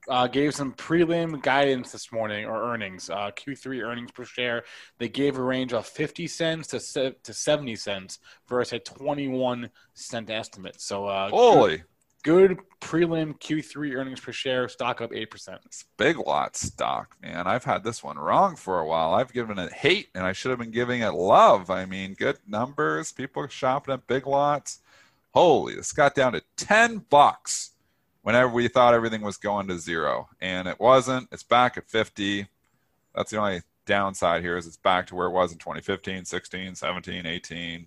uh, 0.09 0.27
gave 0.27 0.55
some 0.55 0.75
prelim 0.75 1.41
guidance 1.43 1.91
this 1.91 2.13
morning 2.13 2.45
or 2.45 2.63
earnings. 2.73 3.09
Uh, 3.09 3.31
Q3 3.31 3.83
earnings 3.83 4.11
per 4.11 4.25
share. 4.25 4.65
They 4.99 5.09
gave 5.09 5.39
a 5.39 5.43
range 5.43 5.73
of 5.73 5.87
50 5.87 6.27
cents 6.27 6.69
to 6.69 6.81
se- 6.81 7.15
to 7.23 7.33
70 7.33 7.77
cents 7.77 8.19
versus 8.47 8.75
a 8.75 8.79
21 8.81 9.71
cent 9.95 10.29
estimate. 10.29 10.79
So 10.83 11.07
uh, 11.07 11.31
holy, 11.31 11.83
good, 12.23 12.59
prelim 12.81 13.39
Q3 13.39 13.97
earnings 13.97 14.21
per 14.21 14.33
share. 14.33 14.69
Stock 14.69 15.01
up 15.01 15.13
eight 15.15 15.31
percent. 15.31 15.61
it's 15.65 15.85
big 15.97 16.19
lot 16.19 16.57
stock, 16.57 17.17
man. 17.23 17.47
I've 17.47 17.65
had 17.65 17.85
this 17.85 18.03
one 18.03 18.19
wrong 18.19 18.57
for 18.57 18.81
a 18.81 18.87
while. 18.87 19.15
I've 19.15 19.33
given 19.33 19.59
it 19.59 19.73
hate, 19.73 20.09
and 20.15 20.25
I 20.25 20.33
should 20.33 20.51
have 20.51 20.59
been 20.59 20.71
giving 20.71 21.03
it 21.03 21.15
love. 21.15 21.71
I 21.71 21.87
mean, 21.87 22.15
good 22.15 22.39
numbers. 22.47 23.13
People 23.13 23.47
shopping 23.49 23.95
at 23.95 24.07
big 24.07 24.27
lots. 24.27 24.81
Holy, 25.33 25.75
this 25.75 25.93
got 25.93 26.15
down 26.15 26.33
to 26.33 26.43
10 26.57 27.07
bucks 27.09 27.71
whenever 28.23 28.53
we 28.53 28.69
thought 28.69 28.95
everything 28.95 29.23
was 29.23 29.37
going 29.37 29.69
to 29.69 29.79
zero, 29.79 30.29
and 30.41 30.69
it 30.69 30.79
wasn't. 30.79 31.29
It's 31.33 31.43
back 31.43 31.77
at 31.77 31.89
50. 31.89 32.47
That's 33.15 33.31
the 33.31 33.39
only 33.39 33.63
downside 33.85 34.43
here 34.43 34.57
is 34.57 34.67
it's 34.67 34.77
back 34.77 35.07
to 35.09 35.15
where 35.15 35.27
it 35.27 35.33
was 35.33 35.53
in 35.53 35.59
2015, 35.59 36.25
16, 36.25 36.75
17, 36.75 37.27
18. 37.27 37.87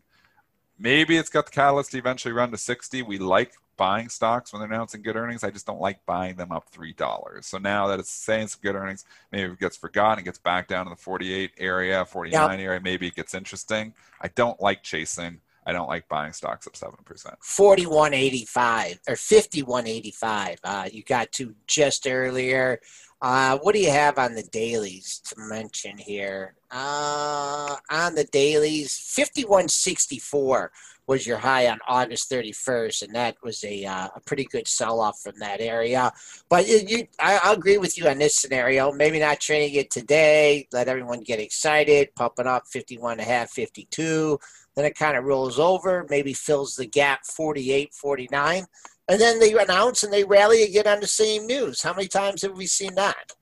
Maybe 0.77 1.17
it's 1.17 1.29
got 1.29 1.45
the 1.45 1.51
catalyst 1.51 1.91
to 1.91 1.97
eventually 1.97 2.33
run 2.33 2.51
to 2.51 2.57
60. 2.57 3.01
We 3.01 3.17
like 3.17 3.53
buying 3.77 4.09
stocks 4.09 4.51
when 4.51 4.61
they're 4.61 4.71
announcing 4.71 5.01
good 5.01 5.15
earnings. 5.15 5.43
I 5.43 5.51
just 5.51 5.65
don't 5.65 5.81
like 5.81 6.05
buying 6.05 6.35
them 6.35 6.51
up 6.51 6.69
three 6.69 6.93
dollars. 6.93 7.45
So 7.45 7.57
now 7.57 7.87
that 7.87 7.99
it's 7.99 8.11
saying 8.11 8.47
some 8.47 8.59
good 8.61 8.75
earnings, 8.75 9.05
maybe 9.31 9.51
it 9.53 9.59
gets 9.59 9.77
forgotten, 9.77 10.19
it 10.19 10.25
gets 10.25 10.39
back 10.39 10.67
down 10.67 10.85
to 10.85 10.89
the 10.89 10.95
48 10.95 11.51
area, 11.57 12.05
49 12.05 12.59
area. 12.59 12.79
Maybe 12.79 13.07
it 13.07 13.15
gets 13.15 13.33
interesting. 13.33 13.93
I 14.21 14.29
don't 14.29 14.59
like 14.61 14.83
chasing 14.83 15.41
I 15.65 15.73
don't 15.73 15.87
like 15.87 16.07
buying 16.07 16.33
stocks 16.33 16.67
up 16.67 16.75
seven 16.75 16.99
percent. 17.05 17.35
Forty-one 17.41 18.13
eighty-five 18.13 18.99
or 19.07 19.15
fifty-one 19.15 19.87
eighty-five. 19.87 20.59
Uh, 20.63 20.89
you 20.91 21.03
got 21.03 21.31
to 21.33 21.55
just 21.65 22.05
earlier. 22.07 22.79
Uh, 23.21 23.57
what 23.59 23.73
do 23.73 23.81
you 23.81 23.89
have 23.89 24.19
on 24.19 24.35
the 24.35 24.43
dailies 24.43 25.19
to 25.25 25.35
mention 25.39 25.97
here? 25.97 26.53
Uh, 26.69 27.77
on 27.89 28.13
the 28.13 28.25
dailies, 28.25 28.95
fifty-one 28.95 29.67
sixty-four 29.67 30.71
was 31.07 31.27
your 31.27 31.37
high 31.37 31.67
on 31.67 31.79
August 31.87 32.31
31st, 32.31 33.03
and 33.03 33.15
that 33.15 33.35
was 33.43 33.63
a, 33.63 33.85
uh, 33.85 34.07
a 34.15 34.19
pretty 34.21 34.45
good 34.45 34.67
sell 34.67 34.99
off 34.99 35.19
from 35.21 35.33
that 35.39 35.61
area. 35.61 36.11
But 36.49 36.67
you, 36.67 36.81
you 36.87 37.07
I, 37.19 37.39
I'll 37.43 37.53
agree 37.53 37.77
with 37.77 37.97
you 37.97 38.07
on 38.07 38.17
this 38.17 38.35
scenario. 38.35 38.91
Maybe 38.91 39.19
not 39.19 39.39
trading 39.39 39.75
it 39.75 39.91
today, 39.91 40.67
let 40.71 40.87
everyone 40.87 41.21
get 41.21 41.39
excited, 41.39 42.09
pumping 42.15 42.47
up 42.47 42.67
51 42.67 43.13
and 43.13 43.21
a 43.21 43.23
half, 43.23 43.51
52. 43.51 44.39
Then 44.75 44.85
it 44.85 44.97
kind 44.97 45.15
of 45.15 45.23
rolls 45.23 45.59
over, 45.59 46.05
maybe 46.09 46.33
fills 46.33 46.75
the 46.75 46.85
gap 46.85 47.25
48, 47.25 47.93
49. 47.93 48.65
And 49.07 49.21
then 49.21 49.39
they 49.39 49.53
announce 49.53 50.03
and 50.03 50.11
they 50.11 50.23
rally 50.23 50.63
again 50.63 50.87
on 50.87 50.99
the 50.99 51.07
same 51.07 51.45
news. 51.45 51.81
How 51.81 51.93
many 51.93 52.07
times 52.07 52.41
have 52.41 52.57
we 52.57 52.65
seen 52.65 52.95
that? 52.95 53.33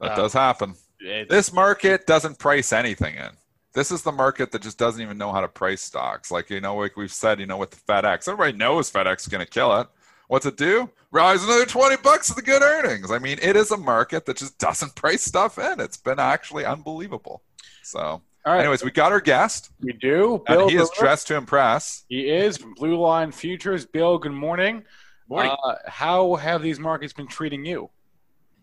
That 0.00 0.12
uh, 0.12 0.16
does 0.16 0.32
happen. 0.32 0.74
This 1.00 1.52
market 1.52 2.06
doesn't 2.06 2.38
price 2.38 2.72
anything 2.72 3.16
in. 3.16 3.30
This 3.78 3.92
is 3.92 4.02
the 4.02 4.10
market 4.10 4.50
that 4.50 4.60
just 4.60 4.76
doesn't 4.76 5.00
even 5.00 5.16
know 5.16 5.30
how 5.30 5.40
to 5.40 5.46
price 5.46 5.80
stocks. 5.80 6.32
Like 6.32 6.50
you 6.50 6.60
know, 6.60 6.74
like 6.74 6.96
we've 6.96 7.12
said, 7.12 7.38
you 7.38 7.46
know, 7.46 7.56
with 7.56 7.70
the 7.70 7.76
FedEx, 7.76 8.26
everybody 8.26 8.58
knows 8.58 8.90
FedEx 8.90 9.20
is 9.20 9.28
going 9.28 9.44
to 9.44 9.48
kill 9.48 9.80
it. 9.80 9.86
What's 10.26 10.46
it 10.46 10.56
do? 10.56 10.90
Rise 11.12 11.44
another 11.44 11.64
twenty 11.64 11.94
bucks 11.96 12.26
to 12.26 12.34
the 12.34 12.42
good 12.42 12.60
earnings. 12.60 13.12
I 13.12 13.20
mean, 13.20 13.38
it 13.40 13.54
is 13.54 13.70
a 13.70 13.76
market 13.76 14.26
that 14.26 14.36
just 14.36 14.58
doesn't 14.68 14.96
price 14.96 15.22
stuff 15.22 15.60
in. 15.60 15.78
It's 15.78 15.96
been 15.96 16.18
actually 16.18 16.64
unbelievable. 16.64 17.42
So 17.84 18.00
all 18.00 18.22
right. 18.44 18.58
Anyways, 18.58 18.82
we 18.82 18.90
got 18.90 19.12
our 19.12 19.20
guest. 19.20 19.70
We 19.78 19.92
do. 19.92 20.42
Bill 20.48 20.62
and 20.62 20.70
he 20.72 20.76
is 20.76 20.90
dressed 20.98 21.28
to 21.28 21.36
impress. 21.36 22.04
He 22.08 22.28
is 22.28 22.56
from 22.56 22.74
Blue 22.74 22.98
Line 22.98 23.30
Futures. 23.30 23.86
Bill, 23.86 24.18
good 24.18 24.32
morning. 24.32 24.82
Morning. 25.28 25.52
Uh, 25.62 25.74
how 25.86 26.34
have 26.34 26.62
these 26.62 26.80
markets 26.80 27.12
been 27.12 27.28
treating 27.28 27.64
you? 27.64 27.90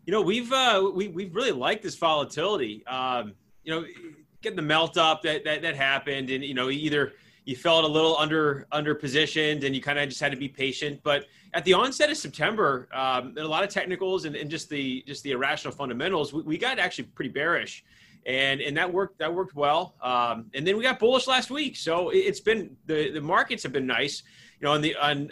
You 0.06 0.12
know, 0.12 0.22
we've 0.22 0.52
uh, 0.52 0.92
we 0.94 1.08
we've 1.08 1.34
really 1.34 1.54
liked 1.54 1.84
this 1.84 1.96
volatility. 1.96 2.86
Um, 2.86 3.36
you 3.64 3.74
know, 3.74 3.86
getting 4.46 4.56
the 4.56 4.62
melt 4.62 4.98
up 4.98 5.22
that 5.24 5.44
that 5.44 5.62
that 5.62 5.76
happened, 5.76 6.30
and 6.30 6.44
you 6.44 6.54
know, 6.54 6.70
either 6.70 7.14
you 7.44 7.56
felt 7.56 7.84
a 7.84 7.88
little 7.88 8.16
under 8.18 8.66
under 8.72 8.96
positioned, 8.96 9.64
and 9.64 9.76
you 9.76 9.82
kind 9.82 10.00
of 10.00 10.08
just 10.08 10.22
had 10.22 10.32
to 10.32 10.38
be 10.38 10.48
patient. 10.48 11.02
But 11.04 11.26
at 11.54 11.66
the 11.66 11.74
onset 11.74 12.10
of 12.10 12.18
September, 12.18 12.88
um, 12.94 13.36
a 13.38 13.44
lot 13.44 13.64
of 13.64 13.70
technicals 13.70 14.26
and, 14.26 14.36
and 14.36 14.50
just 14.50 14.70
the 14.70 15.04
just 15.06 15.24
the 15.24 15.32
irrational 15.32 15.74
fundamentals, 15.74 16.32
we, 16.32 16.42
we 16.44 16.58
got 16.58 16.80
actually 16.80 17.06
pretty 17.06 17.32
bearish 17.32 17.84
and 18.26 18.62
and 18.62 18.76
that 18.78 18.92
worked 18.92 19.20
that 19.20 19.34
worked 19.34 19.56
well. 19.56 19.96
Um, 20.02 20.46
and 20.54 20.66
then 20.66 20.78
we 20.78 20.84
got 20.84 21.00
bullish 21.00 21.28
last 21.28 21.52
week, 21.52 21.76
so 21.76 22.10
it, 22.10 22.26
has 22.26 22.40
been 22.40 22.76
the 22.86 23.12
the 23.12 23.22
markets 23.22 23.64
have 23.64 23.74
been 23.74 23.88
nice. 23.88 24.24
You 24.60 24.66
know, 24.66 24.74
on 24.74 24.82
the 24.82 24.96
on 24.96 25.32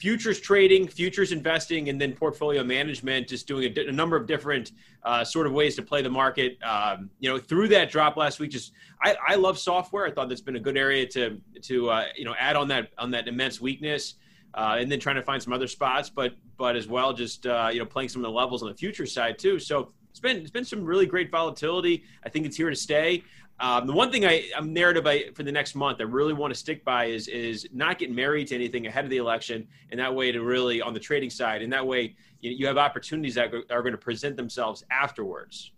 futures 0.00 0.40
trading, 0.40 0.88
futures 0.88 1.30
investing, 1.30 1.90
and 1.90 2.00
then 2.00 2.12
portfolio 2.12 2.64
management, 2.64 3.28
just 3.28 3.46
doing 3.46 3.72
a, 3.76 3.88
a 3.88 3.92
number 3.92 4.16
of 4.16 4.26
different 4.26 4.72
uh, 5.04 5.22
sort 5.22 5.46
of 5.46 5.52
ways 5.52 5.76
to 5.76 5.82
play 5.82 6.00
the 6.00 6.10
market. 6.10 6.58
Um, 6.62 7.10
you 7.20 7.28
know, 7.28 7.38
through 7.38 7.68
that 7.68 7.90
drop 7.90 8.16
last 8.16 8.40
week, 8.40 8.50
just 8.50 8.72
I, 9.02 9.14
I 9.28 9.34
love 9.34 9.58
software. 9.58 10.06
I 10.06 10.10
thought 10.10 10.30
that's 10.30 10.40
been 10.40 10.56
a 10.56 10.60
good 10.60 10.78
area 10.78 11.06
to 11.08 11.38
to 11.62 11.90
uh, 11.90 12.04
you 12.16 12.24
know 12.24 12.34
add 12.38 12.56
on 12.56 12.66
that 12.68 12.88
on 12.98 13.10
that 13.12 13.28
immense 13.28 13.60
weakness. 13.60 14.14
Uh, 14.52 14.78
and 14.80 14.90
then 14.90 14.98
trying 14.98 15.14
to 15.14 15.22
find 15.22 15.40
some 15.40 15.52
other 15.52 15.68
spots, 15.68 16.10
but 16.10 16.34
but 16.56 16.74
as 16.74 16.88
well, 16.88 17.12
just 17.12 17.46
uh, 17.46 17.70
you 17.72 17.78
know 17.78 17.86
playing 17.86 18.08
some 18.08 18.20
of 18.20 18.28
the 18.28 18.36
levels 18.36 18.64
on 18.64 18.68
the 18.68 18.74
future 18.74 19.06
side 19.06 19.38
too. 19.38 19.60
So 19.60 19.92
it's 20.10 20.18
been 20.18 20.38
it's 20.38 20.50
been 20.50 20.64
some 20.64 20.84
really 20.84 21.06
great 21.06 21.30
volatility. 21.30 22.02
I 22.24 22.28
think 22.30 22.46
it's 22.46 22.56
here 22.56 22.68
to 22.68 22.76
stay. 22.76 23.22
Um, 23.60 23.86
the 23.86 23.92
one 23.92 24.10
thing 24.10 24.24
I, 24.24 24.48
I'm 24.56 24.72
narrative 24.72 25.06
I, 25.06 25.30
for 25.34 25.42
the 25.42 25.52
next 25.52 25.74
month 25.74 26.00
I 26.00 26.04
really 26.04 26.32
want 26.32 26.52
to 26.52 26.58
stick 26.58 26.82
by 26.82 27.06
is 27.06 27.28
is 27.28 27.68
not 27.72 27.98
getting 27.98 28.14
married 28.14 28.46
to 28.48 28.54
anything 28.54 28.86
ahead 28.86 29.04
of 29.04 29.10
the 29.10 29.18
election, 29.18 29.68
and 29.90 30.00
that 30.00 30.14
way 30.14 30.32
to 30.32 30.42
really 30.42 30.80
on 30.80 30.94
the 30.94 31.00
trading 31.00 31.28
side, 31.28 31.60
and 31.60 31.70
that 31.72 31.86
way 31.86 32.16
you, 32.40 32.52
you 32.52 32.66
have 32.66 32.78
opportunities 32.78 33.34
that 33.34 33.52
are 33.70 33.82
going 33.82 33.92
to 33.92 33.98
present 33.98 34.36
themselves 34.36 34.82
afterwards. 34.90 35.72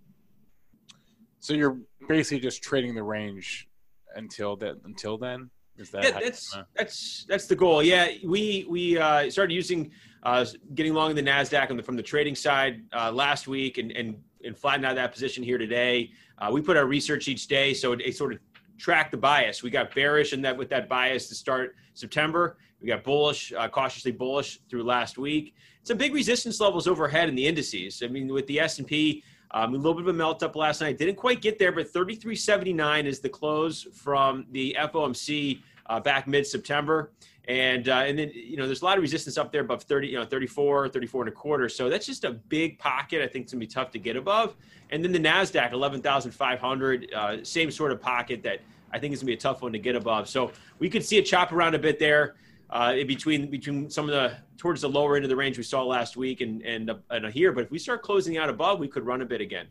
So 1.41 1.55
you're 1.55 1.79
basically 2.09 2.39
just 2.39 2.63
trading 2.63 2.95
the 2.95 3.03
range 3.03 3.69
until 4.15 4.55
that 4.57 4.77
until 4.85 5.19
then. 5.19 5.51
Is 5.77 5.91
that 5.91 6.05
yeah, 6.05 6.21
that's 6.21 6.57
that's 6.77 7.27
that's 7.29 7.47
the 7.47 7.57
goal. 7.57 7.83
Yeah, 7.83 8.09
we 8.25 8.65
we 8.69 8.97
uh, 8.97 9.29
started 9.29 9.55
using 9.55 9.91
uh, 10.23 10.45
getting 10.75 10.95
long 10.95 11.11
in 11.11 11.17
the 11.17 11.23
Nasdaq 11.23 11.75
the, 11.77 11.83
from 11.83 11.97
the 11.97 12.03
trading 12.03 12.37
side 12.37 12.83
uh, 12.93 13.11
last 13.11 13.49
week, 13.49 13.79
and 13.79 13.91
and 13.91 14.23
and 14.45 14.57
flattened 14.57 14.87
out 14.87 14.95
that 14.95 15.13
position 15.13 15.43
here 15.43 15.59
today. 15.59 16.11
Uh, 16.43 16.51
we 16.51 16.61
put 16.61 16.77
our 16.77 16.87
research 16.87 17.29
each 17.29 17.47
day, 17.47 17.73
so 17.73 17.93
it, 17.93 18.01
it 18.01 18.17
sort 18.17 18.33
of 18.33 18.41
tracked 18.77 19.13
the 19.13 19.17
bias. 19.17 19.63
We 19.63 19.71
got 19.71 19.95
bearish 19.95 20.33
and 20.33 20.45
that 20.45 20.57
with 20.57 20.69
that 20.71 20.89
bias 20.89 21.29
to 21.29 21.37
start 21.37 21.77
September. 21.95 22.57
We 22.81 22.89
got 22.89 23.05
bullish, 23.05 23.53
uh, 23.57 23.69
cautiously 23.69 24.11
bullish 24.11 24.59
through 24.69 24.83
last 24.83 25.19
week. 25.19 25.55
Some 25.85 25.99
big 25.99 26.13
resistance 26.13 26.59
levels 26.59 26.89
overhead 26.89 27.29
in 27.29 27.37
the 27.37 27.47
indices. 27.47 28.03
I 28.05 28.09
mean, 28.09 28.27
with 28.27 28.47
the 28.49 28.59
S 28.59 28.79
and 28.79 28.87
P. 28.87 29.23
Um, 29.55 29.75
a 29.75 29.77
little 29.77 29.93
bit 29.93 30.05
of 30.05 30.09
a 30.09 30.15
melt 30.15 30.43
up 30.43 30.57
last 30.57 30.81
night. 30.81 30.97
Didn't 30.97 31.17
quite 31.17 31.43
get 31.43 31.59
there, 31.59 31.73
but 31.73 31.93
33.79 31.93 33.05
is 33.05 33.21
the 33.21 33.29
close 33.29 33.83
from 33.93 34.47
the 34.51 34.75
FOMC 34.81 35.61
uh, 35.93 36.01
back 36.01 36.27
mid 36.27 36.47
September. 36.47 37.13
And 37.49 37.89
uh, 37.89 38.05
and 38.07 38.17
then 38.19 38.31
you 38.33 38.57
know 38.57 38.67
there's 38.67 38.83
a 38.83 38.85
lot 38.85 38.99
of 38.99 39.03
resistance 39.03 39.37
up 39.37 39.51
there 39.51 39.63
above 39.63 39.83
30 39.83 40.07
you 40.09 40.17
know 40.17 40.25
34 40.25 40.89
34 40.89 41.23
and 41.23 41.29
a 41.29 41.33
quarter. 41.33 41.69
So 41.69 41.91
that's 41.91 42.07
just 42.07 42.25
a 42.25 42.31
big 42.31 42.79
pocket 42.79 43.21
I 43.21 43.27
think 43.27 43.45
it's 43.45 43.53
gonna 43.53 43.61
be 43.61 43.67
tough 43.67 43.91
to 43.93 43.99
get 43.99 44.17
above. 44.17 44.55
And 44.91 45.05
then 45.05 45.11
the 45.11 45.19
Nasdaq 45.19 45.73
11,500 45.73 47.13
uh, 47.13 47.45
same 47.45 47.71
sort 47.71 47.91
of 47.91 48.01
pocket 48.01 48.43
that 48.45 48.61
I 48.93 48.99
think 48.99 49.13
is 49.13 49.21
gonna 49.21 49.27
be 49.27 49.35
a 49.35 49.37
tough 49.37 49.61
one 49.61 49.73
to 49.73 49.79
get 49.79 49.97
above. 49.97 50.29
So 50.29 50.53
we 50.79 50.89
could 50.89 51.05
see 51.05 51.19
it 51.19 51.23
chop 51.25 51.53
around 51.53 51.75
a 51.75 51.81
bit 51.81 51.99
there 51.99 52.37
uh, 52.71 52.93
between 53.07 53.51
between 53.51 53.91
some 53.91 54.05
of 54.09 54.13
the 54.13 54.37
towards 54.57 54.83
the 54.83 54.89
lower 54.89 55.17
end 55.17 55.25
of 55.25 55.29
the 55.29 55.37
range 55.37 55.59
we 55.59 55.65
saw 55.65 55.83
last 55.83 56.17
week 56.17 56.43
and 56.43 56.63
and, 56.63 56.93
and 57.11 57.27
here. 57.27 57.51
But 57.51 57.65
if 57.65 57.71
we 57.73 57.81
start 57.81 58.03
closing 58.03 58.39
out 58.39 58.51
above 58.51 58.79
we 58.79 58.87
could 58.87 59.05
run 59.05 59.21
a 59.21 59.27
bit 59.27 59.41
again. 59.41 59.67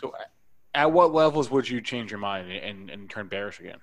So 0.00 0.12
at 0.74 0.90
what 0.90 1.14
levels 1.14 1.52
would 1.52 1.68
you 1.68 1.80
change 1.80 2.10
your 2.10 2.18
mind 2.18 2.50
and, 2.50 2.90
and 2.90 3.08
turn 3.08 3.28
bearish 3.28 3.60
again 3.60 3.78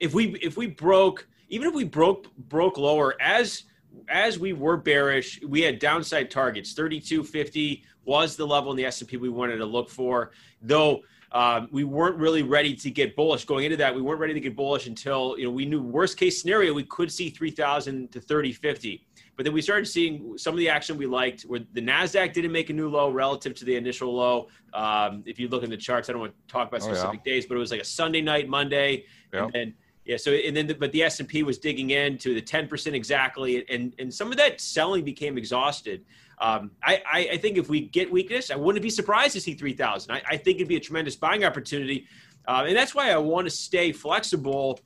if 0.00 0.14
we 0.14 0.34
if 0.40 0.56
we 0.56 0.66
broke 0.66 1.28
even 1.48 1.68
if 1.68 1.74
we 1.74 1.84
broke 1.84 2.34
broke 2.36 2.78
lower 2.78 3.14
as 3.20 3.64
as 4.08 4.38
we 4.38 4.52
were 4.52 4.76
bearish, 4.76 5.40
we 5.42 5.60
had 5.62 5.78
downside 5.78 6.30
targets. 6.30 6.72
3250 6.72 7.84
was 8.04 8.36
the 8.36 8.46
level 8.46 8.70
in 8.70 8.76
the 8.76 8.84
S&P 8.84 9.16
we 9.16 9.28
wanted 9.28 9.56
to 9.56 9.64
look 9.64 9.90
for, 9.90 10.30
though 10.62 11.00
um, 11.32 11.68
we 11.70 11.84
weren't 11.84 12.16
really 12.16 12.42
ready 12.42 12.74
to 12.74 12.90
get 12.90 13.14
bullish 13.14 13.44
going 13.44 13.64
into 13.64 13.76
that. 13.76 13.94
We 13.94 14.02
weren't 14.02 14.20
ready 14.20 14.34
to 14.34 14.40
get 14.40 14.56
bullish 14.56 14.86
until 14.86 15.36
you 15.38 15.44
know 15.44 15.50
we 15.50 15.64
knew 15.64 15.80
worst 15.80 16.16
case 16.16 16.40
scenario 16.40 16.72
we 16.72 16.84
could 16.84 17.12
see 17.12 17.30
3000 17.30 18.10
to 18.12 18.20
3050. 18.20 19.06
But 19.36 19.44
then 19.44 19.54
we 19.54 19.62
started 19.62 19.86
seeing 19.86 20.36
some 20.36 20.52
of 20.54 20.58
the 20.58 20.68
action 20.68 20.98
we 20.98 21.06
liked 21.06 21.42
where 21.42 21.60
the 21.72 21.80
NASDAQ 21.80 22.34
didn't 22.34 22.52
make 22.52 22.68
a 22.68 22.72
new 22.72 22.90
low 22.90 23.10
relative 23.10 23.54
to 23.54 23.64
the 23.64 23.74
initial 23.74 24.14
low. 24.14 24.48
Um, 24.74 25.22
if 25.24 25.38
you 25.38 25.48
look 25.48 25.62
in 25.62 25.70
the 25.70 25.78
charts, 25.78 26.10
I 26.10 26.12
don't 26.12 26.20
want 26.20 26.34
to 26.34 26.52
talk 26.52 26.68
about 26.68 26.82
specific 26.82 27.08
oh, 27.08 27.22
yeah. 27.24 27.32
days, 27.32 27.46
but 27.46 27.54
it 27.54 27.58
was 27.58 27.70
like 27.70 27.80
a 27.80 27.84
Sunday 27.84 28.20
night, 28.20 28.48
Monday, 28.48 29.04
yep. 29.32 29.44
and 29.44 29.52
then 29.54 29.74
yeah. 30.10 30.16
So 30.16 30.32
and 30.32 30.56
then, 30.56 30.66
the, 30.66 30.74
but 30.74 30.90
the 30.90 31.04
S 31.04 31.20
and 31.20 31.28
P 31.28 31.44
was 31.44 31.56
digging 31.56 31.90
into 31.90 32.34
the 32.34 32.42
ten 32.42 32.66
percent 32.66 32.96
exactly, 32.96 33.64
and 33.70 33.94
and 34.00 34.12
some 34.12 34.32
of 34.32 34.36
that 34.38 34.60
selling 34.60 35.04
became 35.04 35.38
exhausted. 35.38 36.04
Um, 36.40 36.72
I, 36.82 37.00
I, 37.08 37.28
I 37.34 37.36
think 37.36 37.58
if 37.58 37.68
we 37.68 37.82
get 37.82 38.10
weakness, 38.10 38.50
I 38.50 38.56
wouldn't 38.56 38.82
be 38.82 38.90
surprised 38.90 39.34
to 39.34 39.40
see 39.40 39.54
three 39.54 39.72
thousand. 39.72 40.10
I, 40.10 40.22
I 40.28 40.36
think 40.36 40.56
it'd 40.56 40.66
be 40.66 40.74
a 40.74 40.80
tremendous 40.80 41.14
buying 41.14 41.44
opportunity, 41.44 42.08
uh, 42.48 42.64
and 42.66 42.76
that's 42.76 42.92
why 42.92 43.12
I 43.12 43.18
want 43.18 43.46
to 43.46 43.50
stay 43.50 43.92
flexible 43.92 44.80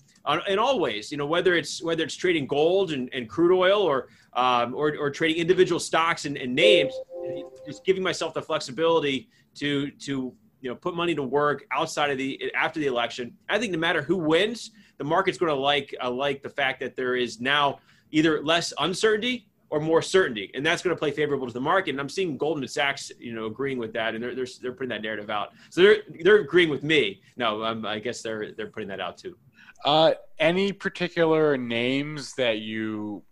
in 0.47 0.59
all 0.59 0.79
ways. 0.79 1.11
You 1.11 1.17
know, 1.17 1.25
whether 1.25 1.55
it's 1.55 1.83
whether 1.83 2.05
it's 2.05 2.17
trading 2.17 2.47
gold 2.47 2.93
and, 2.93 3.09
and 3.15 3.27
crude 3.27 3.59
oil 3.59 3.81
or 3.81 4.09
um, 4.35 4.75
or, 4.75 4.95
or 4.99 5.11
trading 5.11 5.39
individual 5.39 5.81
stocks 5.81 6.27
and, 6.27 6.37
and 6.37 6.55
names, 6.55 6.93
just 7.67 7.83
giving 7.87 8.03
myself 8.03 8.35
the 8.35 8.43
flexibility 8.43 9.31
to 9.55 9.91
to 9.91 10.35
you 10.61 10.69
know 10.69 10.77
put 10.77 10.95
money 10.95 11.15
to 11.15 11.23
work 11.23 11.65
outside 11.73 12.11
of 12.11 12.19
the 12.19 12.53
after 12.55 12.79
the 12.79 12.89
election. 12.89 13.35
I 13.49 13.59
think 13.59 13.73
no 13.73 13.79
matter 13.79 14.03
who 14.03 14.19
wins, 14.19 14.71
the 15.05 15.09
market's 15.09 15.37
going 15.37 15.51
to 15.51 15.61
like 15.61 15.95
uh, 16.03 16.11
like 16.11 16.43
the 16.43 16.49
fact 16.49 16.81
that 16.81 16.97
there 16.97 17.15
is 17.15 17.39
now 17.39 17.79
either 18.11 18.43
less 18.43 18.73
uncertainty 18.79 19.47
or 19.69 19.79
more 19.79 20.01
certainty, 20.01 20.51
and 20.55 20.65
that's 20.65 20.83
going 20.83 20.97
to 20.97 20.99
play 20.99 21.11
favorable 21.11 21.47
to 21.47 21.53
the 21.53 21.61
market. 21.61 21.91
And 21.91 22.01
I'm 22.01 22.09
seeing 22.09 22.39
Goldman 22.39 22.67
Sachs, 22.69 23.13
you 23.19 23.35
know, 23.35 23.45
agreeing 23.45 23.77
with 23.77 23.93
that, 23.93 24.15
and 24.15 24.25
they're 24.25 24.35
they're, 24.35 24.47
they're 24.63 24.73
putting 24.73 24.89
that 24.89 25.03
narrative 25.03 25.29
out. 25.29 25.53
So 25.69 25.83
they're 25.83 25.97
they're 26.23 26.39
agreeing 26.39 26.71
with 26.71 26.83
me. 26.83 27.21
No, 27.37 27.63
um, 27.63 27.85
I 27.85 27.99
guess 27.99 28.23
they're 28.23 28.53
they're 28.53 28.71
putting 28.71 28.89
that 28.89 29.01
out 29.01 29.19
too. 29.19 29.37
Uh, 29.85 30.13
any 30.39 30.73
particular 30.73 31.59
names 31.59 32.33
that 32.37 32.61
you, 32.61 33.23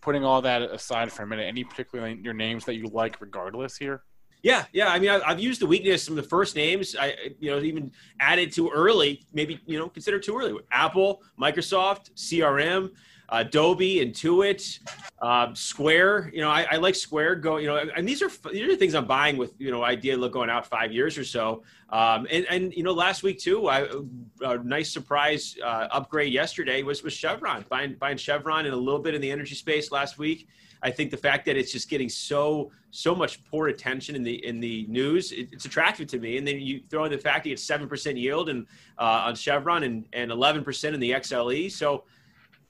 putting 0.00 0.24
all 0.24 0.42
that 0.42 0.62
aside 0.62 1.12
for 1.12 1.22
a 1.22 1.26
minute, 1.28 1.44
any 1.44 1.62
particular 1.62 2.08
your 2.08 2.34
names 2.34 2.64
that 2.64 2.74
you 2.74 2.88
like, 2.88 3.20
regardless 3.20 3.76
here? 3.76 4.02
Yeah, 4.42 4.64
yeah. 4.72 4.88
I 4.88 4.98
mean, 4.98 5.10
I've, 5.10 5.22
I've 5.24 5.40
used 5.40 5.60
the 5.60 5.66
weakness 5.66 6.04
from 6.06 6.16
the 6.16 6.22
first 6.22 6.56
names. 6.56 6.96
I, 6.98 7.14
you 7.38 7.50
know, 7.50 7.60
even 7.60 7.92
added 8.18 8.52
too 8.52 8.70
early. 8.70 9.24
Maybe 9.32 9.60
you 9.66 9.78
know, 9.78 9.88
consider 9.88 10.18
too 10.18 10.36
early. 10.36 10.54
Apple, 10.72 11.22
Microsoft, 11.40 12.12
CRM. 12.14 12.90
Adobe, 13.32 13.96
Intuit, 13.96 14.78
um, 15.22 15.56
Square. 15.56 16.30
You 16.34 16.42
know, 16.42 16.50
I, 16.50 16.66
I, 16.70 16.76
like 16.76 16.94
Square. 16.94 17.36
Go, 17.36 17.56
you 17.56 17.66
know, 17.66 17.78
and 17.96 18.06
these 18.06 18.20
are 18.20 18.30
these 18.52 18.70
are 18.70 18.76
things 18.76 18.94
I'm 18.94 19.06
buying 19.06 19.38
with 19.38 19.54
you 19.58 19.70
know 19.70 19.82
idea 19.82 20.16
look 20.16 20.32
going 20.32 20.50
out 20.50 20.66
five 20.66 20.92
years 20.92 21.16
or 21.16 21.24
so. 21.24 21.62
Um, 21.88 22.26
and 22.30 22.46
and 22.50 22.74
you 22.74 22.82
know, 22.82 22.92
last 22.92 23.22
week 23.22 23.38
too, 23.38 23.68
I, 23.68 23.88
a 24.42 24.58
nice 24.58 24.92
surprise 24.92 25.56
uh, 25.64 25.88
upgrade 25.90 26.32
yesterday 26.32 26.82
was 26.82 27.02
was 27.02 27.14
Chevron 27.14 27.64
buying 27.68 27.94
buying 27.94 28.18
Chevron 28.18 28.66
and 28.66 28.74
a 28.74 28.76
little 28.76 29.00
bit 29.00 29.14
in 29.14 29.20
the 29.20 29.30
energy 29.30 29.54
space 29.54 29.90
last 29.90 30.18
week. 30.18 30.46
I 30.82 30.90
think 30.90 31.10
the 31.10 31.16
fact 31.16 31.46
that 31.46 31.56
it's 31.56 31.72
just 31.72 31.88
getting 31.88 32.08
so 32.08 32.70
so 32.90 33.14
much 33.14 33.42
poor 33.46 33.68
attention 33.68 34.14
in 34.14 34.22
the 34.22 34.44
in 34.44 34.60
the 34.60 34.84
news, 34.88 35.32
it, 35.32 35.48
it's 35.52 35.64
attractive 35.64 36.06
to 36.08 36.18
me. 36.18 36.36
And 36.36 36.46
then 36.46 36.60
you 36.60 36.82
throw 36.90 37.04
in 37.04 37.12
the 37.12 37.18
fact 37.18 37.44
that 37.44 37.50
it's 37.50 37.62
seven 37.62 37.88
percent 37.88 38.18
yield 38.18 38.50
and 38.50 38.66
uh, 38.98 39.24
on 39.26 39.36
Chevron 39.36 39.84
and 39.84 40.06
and 40.12 40.30
eleven 40.30 40.62
percent 40.62 40.94
in 40.94 41.00
the 41.00 41.12
XLE. 41.12 41.70
So 41.70 42.04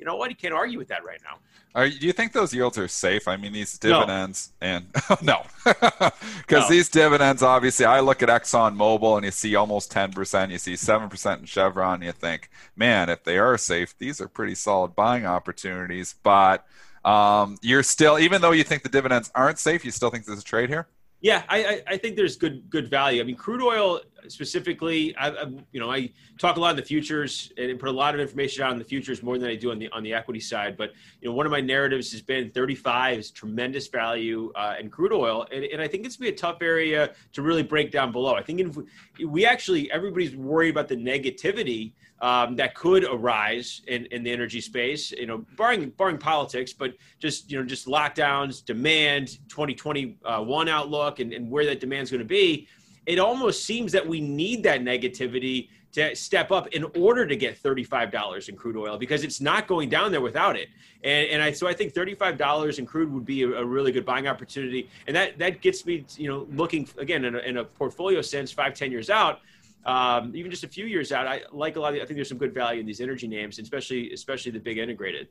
you 0.02 0.06
know 0.06 0.16
what? 0.16 0.30
You 0.30 0.36
can't 0.36 0.52
argue 0.52 0.78
with 0.78 0.88
that 0.88 1.04
right 1.04 1.20
now. 1.22 1.38
Are, 1.76 1.88
do 1.88 2.04
you 2.04 2.12
think 2.12 2.32
those 2.32 2.52
yields 2.52 2.76
are 2.76 2.88
safe? 2.88 3.28
I 3.28 3.36
mean, 3.36 3.52
these 3.52 3.78
dividends 3.78 4.50
no. 4.60 4.66
and 4.66 4.86
no, 5.22 5.44
because 5.64 6.10
no. 6.50 6.68
these 6.68 6.88
dividends, 6.88 7.40
obviously, 7.40 7.86
I 7.86 8.00
look 8.00 8.20
at 8.20 8.28
Exxon 8.28 8.76
Mobil 8.76 9.14
and 9.16 9.24
you 9.24 9.30
see 9.30 9.54
almost 9.54 9.92
ten 9.92 10.10
percent, 10.10 10.50
you 10.50 10.58
see 10.58 10.74
seven 10.74 11.08
percent 11.08 11.40
in 11.42 11.46
Chevron, 11.46 11.94
and 11.94 12.02
you 12.02 12.10
think, 12.10 12.50
man, 12.74 13.08
if 13.08 13.22
they 13.22 13.38
are 13.38 13.56
safe, 13.56 13.96
these 13.96 14.20
are 14.20 14.26
pretty 14.26 14.56
solid 14.56 14.96
buying 14.96 15.24
opportunities. 15.24 16.16
But 16.24 16.66
um, 17.04 17.58
you're 17.62 17.84
still, 17.84 18.18
even 18.18 18.42
though 18.42 18.50
you 18.50 18.64
think 18.64 18.82
the 18.82 18.88
dividends 18.88 19.30
aren't 19.32 19.60
safe, 19.60 19.84
you 19.84 19.92
still 19.92 20.10
think 20.10 20.24
there's 20.24 20.40
a 20.40 20.44
trade 20.44 20.68
here. 20.68 20.88
Yeah, 21.22 21.44
I, 21.48 21.82
I 21.86 21.96
think 21.98 22.16
there's 22.16 22.34
good 22.34 22.68
good 22.68 22.88
value. 22.90 23.20
I 23.20 23.24
mean, 23.24 23.36
crude 23.36 23.62
oil 23.62 24.00
specifically, 24.26 25.14
I, 25.14 25.30
I, 25.30 25.44
you 25.70 25.78
know, 25.78 25.88
I 25.88 26.10
talk 26.36 26.56
a 26.56 26.60
lot 26.60 26.70
in 26.70 26.76
the 26.76 26.82
futures 26.82 27.52
and 27.56 27.78
put 27.78 27.88
a 27.88 27.92
lot 27.92 28.14
of 28.14 28.20
information 28.20 28.64
out 28.64 28.72
on 28.72 28.78
the 28.78 28.84
futures 28.84 29.22
more 29.22 29.38
than 29.38 29.48
I 29.48 29.54
do 29.54 29.70
on 29.70 29.78
the 29.78 29.88
on 29.90 30.02
the 30.02 30.12
equity 30.12 30.40
side. 30.40 30.76
But 30.76 30.90
you 31.20 31.28
know, 31.28 31.34
one 31.34 31.46
of 31.46 31.52
my 31.52 31.60
narratives 31.60 32.10
has 32.10 32.22
been 32.22 32.50
35 32.50 33.20
is 33.20 33.30
tremendous 33.30 33.86
value 33.86 34.50
uh, 34.56 34.74
in 34.80 34.90
crude 34.90 35.12
oil, 35.12 35.46
and, 35.52 35.62
and 35.64 35.80
I 35.80 35.86
think 35.86 36.04
it's 36.06 36.16
gonna 36.16 36.32
be 36.32 36.34
a 36.34 36.38
tough 36.38 36.60
area 36.60 37.12
to 37.34 37.42
really 37.42 37.62
break 37.62 37.92
down 37.92 38.10
below. 38.10 38.34
I 38.34 38.42
think 38.42 38.58
if 38.58 38.76
we, 38.76 39.24
we 39.24 39.46
actually 39.46 39.92
everybody's 39.92 40.34
worried 40.34 40.70
about 40.70 40.88
the 40.88 40.96
negativity 40.96 41.92
um, 42.22 42.54
that 42.54 42.74
could 42.76 43.04
arise 43.04 43.82
in, 43.88 44.06
in 44.06 44.22
the 44.22 44.30
energy 44.30 44.60
space, 44.60 45.10
you 45.10 45.26
know, 45.26 45.44
barring 45.56 45.90
barring 45.90 46.18
politics, 46.18 46.72
but 46.72 46.94
just 47.18 47.50
you 47.50 47.58
know, 47.58 47.66
just 47.66 47.86
lockdowns, 47.86 48.64
demand, 48.64 49.38
2021 49.48 50.68
outlook, 50.68 51.18
and, 51.18 51.32
and 51.32 51.50
where 51.50 51.66
that 51.66 51.80
demand 51.80 52.04
is 52.04 52.10
going 52.10 52.20
to 52.20 52.24
be. 52.24 52.68
It 53.06 53.18
almost 53.18 53.64
seems 53.64 53.90
that 53.92 54.06
we 54.06 54.20
need 54.20 54.62
that 54.62 54.82
negativity 54.82 55.68
to 55.92 56.14
step 56.14 56.50
up 56.50 56.68
in 56.68 56.84
order 56.96 57.26
to 57.26 57.36
get 57.36 57.60
$35 57.60 58.48
in 58.48 58.56
crude 58.56 58.76
oil 58.76 58.96
because 58.96 59.24
it's 59.24 59.40
not 59.40 59.66
going 59.66 59.88
down 59.88 60.10
there 60.10 60.22
without 60.22 60.56
it. 60.56 60.68
And, 61.04 61.28
and 61.28 61.42
I, 61.42 61.52
so 61.52 61.66
I 61.66 61.74
think 61.74 61.92
$35 61.92 62.78
in 62.78 62.86
crude 62.86 63.12
would 63.12 63.26
be 63.26 63.42
a, 63.42 63.48
a, 63.48 63.64
really 63.64 63.92
good 63.92 64.06
buying 64.06 64.26
opportunity. 64.26 64.88
And 65.06 65.14
that, 65.14 65.38
that 65.38 65.60
gets 65.60 65.84
me, 65.84 66.06
you 66.16 66.28
know, 66.28 66.46
looking 66.50 66.88
again 66.96 67.26
in 67.26 67.34
a, 67.34 67.38
in 67.40 67.56
a 67.58 67.64
portfolio 67.64 68.22
sense, 68.22 68.50
five, 68.50 68.72
10 68.72 68.90
years 68.90 69.10
out, 69.10 69.40
um, 69.84 70.34
even 70.34 70.50
just 70.50 70.64
a 70.64 70.68
few 70.68 70.86
years 70.86 71.12
out, 71.12 71.26
I 71.26 71.42
like 71.52 71.76
a 71.76 71.80
lot. 71.80 71.94
Of, 71.94 72.02
I 72.02 72.06
think 72.06 72.16
there's 72.16 72.28
some 72.28 72.38
good 72.38 72.54
value 72.54 72.80
in 72.80 72.86
these 72.86 73.00
energy 73.00 73.26
names, 73.26 73.58
especially 73.58 74.12
especially 74.12 74.52
the 74.52 74.60
big 74.60 74.78
integrated. 74.78 75.28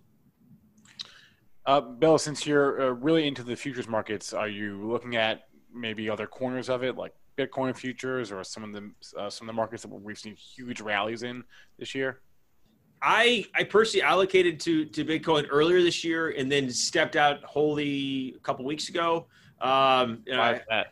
Uh, 1.66 1.80
Bill, 1.80 2.18
since 2.18 2.46
you're 2.46 2.82
uh, 2.82 2.90
really 2.90 3.28
into 3.28 3.44
the 3.44 3.56
futures 3.56 3.88
markets, 3.88 4.34
are 4.34 4.50
you 4.50 4.90
looking 4.90 5.16
at 5.16 5.48
maybe 5.74 6.10
other 6.10 6.28
corners 6.28 6.70
of 6.70 6.84
it, 6.84 6.98
like 6.98 7.14
Bitcoin 7.38 7.76
futures, 7.76 8.32
or 8.32 8.44
some 8.44 8.64
of 8.64 8.74
the 8.74 8.92
uh, 9.20 9.30
some 9.30 9.48
of 9.48 9.54
the 9.54 9.56
markets 9.56 9.84
that 9.84 9.90
we've 9.90 10.18
seen 10.18 10.36
huge 10.36 10.82
rallies 10.82 11.24
in 11.24 11.44
this 11.78 11.96
year? 11.96 12.22
I 13.02 13.46
I 13.56 13.64
personally 13.64 14.04
allocated 14.04 14.60
to 14.62 14.86
to 14.86 15.06
Bitcoin 15.06 15.48
earlier 15.50 15.82
this 15.82 16.04
year, 16.04 16.32
and 16.32 16.52
then 16.52 16.70
stepped 16.70 17.16
out 17.16 17.44
wholly 17.44 18.34
a 18.36 18.40
couple 18.40 18.66
weeks 18.66 18.90
ago. 18.90 19.28
Um, 19.62 20.24
Why 20.28 20.62
I, 20.70 20.86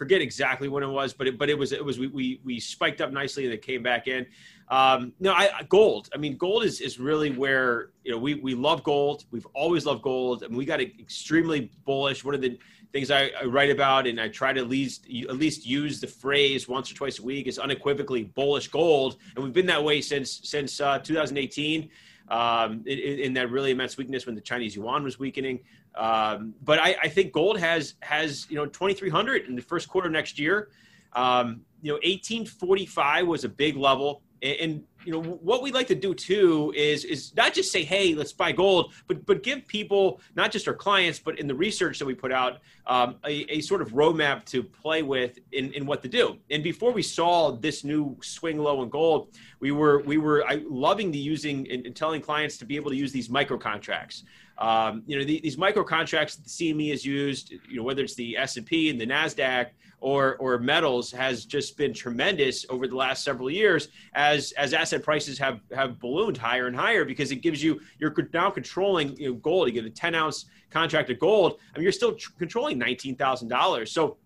forget 0.00 0.22
exactly 0.22 0.66
when 0.66 0.82
it 0.82 0.88
was, 0.88 1.12
but 1.12 1.26
it, 1.26 1.36
but 1.36 1.50
it 1.50 1.58
was 1.58 1.72
it 1.72 1.84
was 1.84 1.98
we, 1.98 2.06
we 2.06 2.40
we 2.42 2.58
spiked 2.58 3.02
up 3.02 3.12
nicely 3.12 3.44
and 3.44 3.52
it 3.52 3.60
came 3.60 3.82
back 3.82 4.08
in. 4.08 4.24
Um, 4.68 5.12
no, 5.20 5.34
I 5.34 5.50
gold. 5.68 6.08
I 6.14 6.16
mean, 6.16 6.38
gold 6.38 6.64
is 6.64 6.80
is 6.80 6.98
really 6.98 7.32
where 7.32 7.90
you 8.02 8.10
know 8.10 8.16
we 8.16 8.36
we 8.36 8.54
love 8.54 8.82
gold. 8.82 9.26
We've 9.30 9.46
always 9.52 9.84
loved 9.84 10.00
gold, 10.00 10.42
and 10.42 10.56
we 10.56 10.64
got 10.64 10.80
extremely 10.80 11.70
bullish. 11.84 12.24
One 12.24 12.34
of 12.34 12.40
the 12.40 12.58
things 12.94 13.10
I, 13.10 13.30
I, 13.38 13.44
write 13.44 13.68
about 13.68 14.06
and 14.06 14.18
I 14.18 14.28
try 14.28 14.54
to 14.54 14.60
at 14.60 14.70
least 14.70 15.06
at 15.28 15.36
least 15.36 15.66
use 15.66 16.00
the 16.00 16.06
phrase 16.06 16.66
once 16.66 16.90
or 16.90 16.94
twice 16.94 17.18
a 17.18 17.22
week 17.22 17.46
is 17.46 17.58
unequivocally 17.58 18.24
bullish 18.24 18.68
gold, 18.68 19.18
and 19.34 19.44
we've 19.44 19.52
been 19.52 19.66
that 19.66 19.84
way 19.84 20.00
since 20.00 20.40
since 20.44 20.80
uh, 20.80 20.98
2018 21.00 21.90
um, 22.30 22.84
in, 22.86 22.98
in, 22.98 23.32
that 23.34 23.50
really 23.50 23.72
immense 23.72 23.96
weakness 23.96 24.24
when 24.24 24.34
the 24.34 24.40
Chinese 24.40 24.76
yuan 24.76 25.02
was 25.02 25.18
weakening. 25.18 25.60
Um, 25.94 26.54
but 26.62 26.78
I, 26.78 26.96
I, 27.02 27.08
think 27.08 27.32
gold 27.32 27.58
has 27.58 27.94
has 28.00 28.46
you 28.48 28.56
know 28.56 28.66
2,300 28.66 29.46
in 29.46 29.56
the 29.56 29.62
first 29.62 29.88
quarter 29.88 30.08
next 30.08 30.38
year. 30.38 30.70
Um, 31.14 31.62
you 31.82 31.88
know, 31.88 31.96
1845 31.96 33.26
was 33.26 33.44
a 33.44 33.48
big 33.48 33.76
level, 33.76 34.22
and, 34.42 34.56
and 34.60 34.84
you 35.04 35.12
know 35.12 35.22
what 35.22 35.62
we 35.62 35.72
like 35.72 35.86
to 35.86 35.94
do 35.94 36.14
too 36.14 36.72
is 36.76 37.04
is 37.04 37.34
not 37.34 37.54
just 37.54 37.72
say 37.72 37.82
hey 37.82 38.14
let's 38.14 38.32
buy 38.32 38.52
gold 38.52 38.92
but 39.06 39.24
but 39.24 39.42
give 39.42 39.66
people 39.66 40.20
not 40.36 40.50
just 40.50 40.68
our 40.68 40.74
clients 40.74 41.18
but 41.18 41.38
in 41.38 41.46
the 41.46 41.54
research 41.54 41.98
that 41.98 42.04
we 42.04 42.14
put 42.14 42.32
out 42.32 42.58
um, 42.86 43.16
a, 43.24 43.50
a, 43.50 43.60
sort 43.60 43.80
of 43.80 43.92
roadmap 43.92 44.44
to 44.44 44.62
play 44.62 45.02
with 45.02 45.38
in, 45.52 45.72
in 45.74 45.86
what 45.86 46.02
to 46.02 46.08
do. 46.08 46.36
And 46.50 46.62
before 46.62 46.92
we 46.92 47.02
saw 47.02 47.52
this 47.52 47.84
new 47.84 48.16
swing 48.20 48.58
low 48.58 48.82
in 48.82 48.88
gold 48.88 49.28
we 49.60 49.70
were 49.70 50.00
we 50.00 50.18
were 50.18 50.44
I, 50.46 50.62
loving 50.68 51.10
the 51.10 51.18
using 51.18 51.70
and, 51.70 51.86
and 51.86 51.96
telling 51.96 52.20
clients 52.20 52.58
to 52.58 52.64
be 52.64 52.76
able 52.76 52.90
to 52.90 52.96
use 52.96 53.12
these 53.12 53.30
micro 53.30 53.58
contracts 53.58 54.24
um, 54.60 55.02
you 55.06 55.18
know 55.18 55.24
the, 55.24 55.40
these 55.40 55.58
micro 55.58 55.82
contracts 55.82 56.36
that 56.36 56.44
the 56.44 56.50
CME 56.50 56.90
has 56.90 57.04
used 57.04 57.52
you 57.68 57.76
know 57.76 57.82
whether 57.82 58.02
it's 58.02 58.14
the 58.14 58.36
S&P 58.36 58.90
and 58.90 59.00
the 59.00 59.06
NASDAQ 59.06 59.68
or 60.00 60.36
or 60.36 60.58
metals 60.58 61.10
has 61.12 61.44
just 61.44 61.76
been 61.76 61.92
tremendous 61.92 62.66
over 62.68 62.86
the 62.86 62.96
last 62.96 63.22
several 63.24 63.50
years 63.50 63.88
as 64.14 64.52
as 64.52 64.72
asset 64.72 65.02
prices 65.02 65.38
have 65.38 65.60
have 65.74 65.98
ballooned 65.98 66.36
higher 66.36 66.66
and 66.66 66.76
higher 66.76 67.04
because 67.04 67.30
it 67.32 67.36
gives 67.36 67.62
you 67.62 67.80
you're 67.98 68.14
now 68.32 68.50
controlling 68.50 69.16
you 69.16 69.30
know, 69.30 69.34
gold. 69.36 69.68
You 69.68 69.74
get 69.74 69.84
a 69.84 69.90
10 69.90 70.14
ounce 70.14 70.46
contract 70.70 71.10
of 71.10 71.18
gold. 71.18 71.58
I 71.74 71.78
mean, 71.78 71.84
you're 71.84 71.92
still 71.92 72.14
tr- 72.14 72.30
controlling 72.38 72.78
nineteen 72.78 73.16
thousand 73.16 73.48
dollars. 73.48 73.92
So 73.92 74.16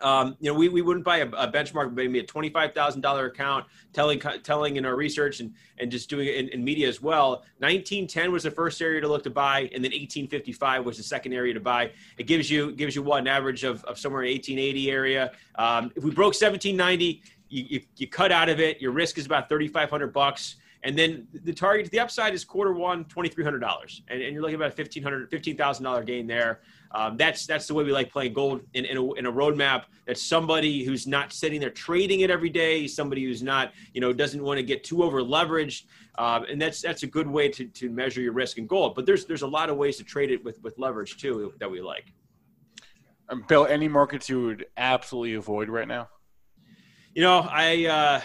um, 0.00 0.36
you 0.40 0.50
know, 0.50 0.58
we, 0.58 0.68
we 0.68 0.82
wouldn't 0.82 1.04
buy 1.04 1.18
a, 1.18 1.28
a 1.28 1.50
benchmark, 1.50 1.92
maybe 1.92 2.18
a 2.20 2.22
twenty-five 2.22 2.72
thousand 2.72 3.00
dollar 3.00 3.26
account, 3.26 3.66
telling 3.92 4.20
telling 4.42 4.76
in 4.76 4.84
our 4.84 4.94
research 4.94 5.40
and 5.40 5.52
and 5.78 5.90
just 5.90 6.08
doing 6.08 6.28
it 6.28 6.36
in, 6.36 6.48
in, 6.48 6.64
media 6.64 6.88
as 6.88 7.02
well. 7.02 7.44
Nineteen 7.60 8.06
ten 8.06 8.30
was 8.30 8.44
the 8.44 8.50
first 8.50 8.80
area 8.80 9.00
to 9.00 9.08
look 9.08 9.24
to 9.24 9.30
buy, 9.30 9.68
and 9.74 9.82
then 9.84 9.92
eighteen 9.92 10.28
fifty 10.28 10.52
five 10.52 10.84
was 10.84 10.96
the 10.96 11.02
second 11.02 11.32
area 11.32 11.52
to 11.52 11.60
buy. 11.60 11.90
It 12.16 12.24
gives 12.26 12.50
you 12.50 12.72
gives 12.72 12.94
you 12.94 13.02
what 13.02 13.20
an 13.20 13.26
average 13.26 13.64
of, 13.64 13.84
of 13.84 13.98
somewhere 13.98 14.22
in 14.22 14.28
eighteen 14.28 14.58
eighty 14.58 14.90
area. 14.90 15.32
Um, 15.56 15.90
if 15.96 16.04
we 16.04 16.10
broke 16.10 16.34
seventeen 16.34 16.76
ninety, 16.76 17.22
you, 17.48 17.64
you, 17.68 17.80
you 17.96 18.06
cut 18.06 18.30
out 18.30 18.48
of 18.48 18.60
it. 18.60 18.80
Your 18.80 18.92
risk 18.92 19.18
is 19.18 19.26
about 19.26 19.48
thirty 19.48 19.68
five 19.68 19.90
hundred 19.90 20.12
bucks. 20.12 20.56
And 20.84 20.96
then 20.96 21.26
the 21.32 21.52
target, 21.52 21.90
the 21.90 21.98
upside 21.98 22.34
is 22.34 22.44
quarter 22.44 22.72
one, 22.72 23.04
$2,300. 23.06 24.02
And, 24.08 24.22
and 24.22 24.32
you're 24.32 24.42
looking 24.42 24.62
at 24.62 24.72
about 24.72 24.78
a 24.78 24.82
$1,500, 24.82 25.28
$15,000 25.28 26.06
gain 26.06 26.26
there. 26.28 26.60
Um, 26.92 27.16
that's 27.16 27.46
that's 27.46 27.66
the 27.66 27.74
way 27.74 27.84
we 27.84 27.92
like 27.92 28.10
playing 28.10 28.32
gold 28.32 28.62
in, 28.74 28.84
in, 28.84 28.96
a, 28.96 29.12
in 29.14 29.26
a 29.26 29.32
roadmap. 29.32 29.84
That's 30.06 30.22
somebody 30.22 30.84
who's 30.84 31.06
not 31.06 31.32
sitting 31.32 31.60
there 31.60 31.70
trading 31.70 32.20
it 32.20 32.30
every 32.30 32.48
day. 32.48 32.86
Somebody 32.86 33.24
who's 33.24 33.42
not 33.42 33.72
you 33.92 34.00
know 34.00 34.12
doesn't 34.12 34.42
want 34.42 34.58
to 34.58 34.62
get 34.62 34.84
too 34.84 35.02
over 35.02 35.22
leveraged. 35.22 35.84
Um, 36.16 36.44
and 36.44 36.60
that's 36.60 36.80
that's 36.80 37.02
a 37.02 37.06
good 37.06 37.28
way 37.28 37.48
to, 37.50 37.66
to 37.66 37.90
measure 37.90 38.20
your 38.20 38.32
risk 38.32 38.58
in 38.58 38.66
gold. 38.66 38.94
But 38.94 39.06
there's 39.06 39.26
there's 39.26 39.42
a 39.42 39.46
lot 39.46 39.70
of 39.70 39.76
ways 39.76 39.96
to 39.98 40.04
trade 40.04 40.30
it 40.30 40.42
with 40.44 40.62
with 40.62 40.78
leverage 40.78 41.18
too 41.18 41.52
that 41.60 41.70
we 41.70 41.80
like. 41.80 42.12
Um, 43.28 43.44
Bill, 43.46 43.66
any 43.66 43.88
markets 43.88 44.28
you 44.28 44.42
would 44.42 44.66
absolutely 44.76 45.34
avoid 45.34 45.68
right 45.68 45.88
now? 45.88 46.08
You 47.14 47.22
know, 47.22 47.46
I. 47.50 47.86
Uh, 47.86 48.20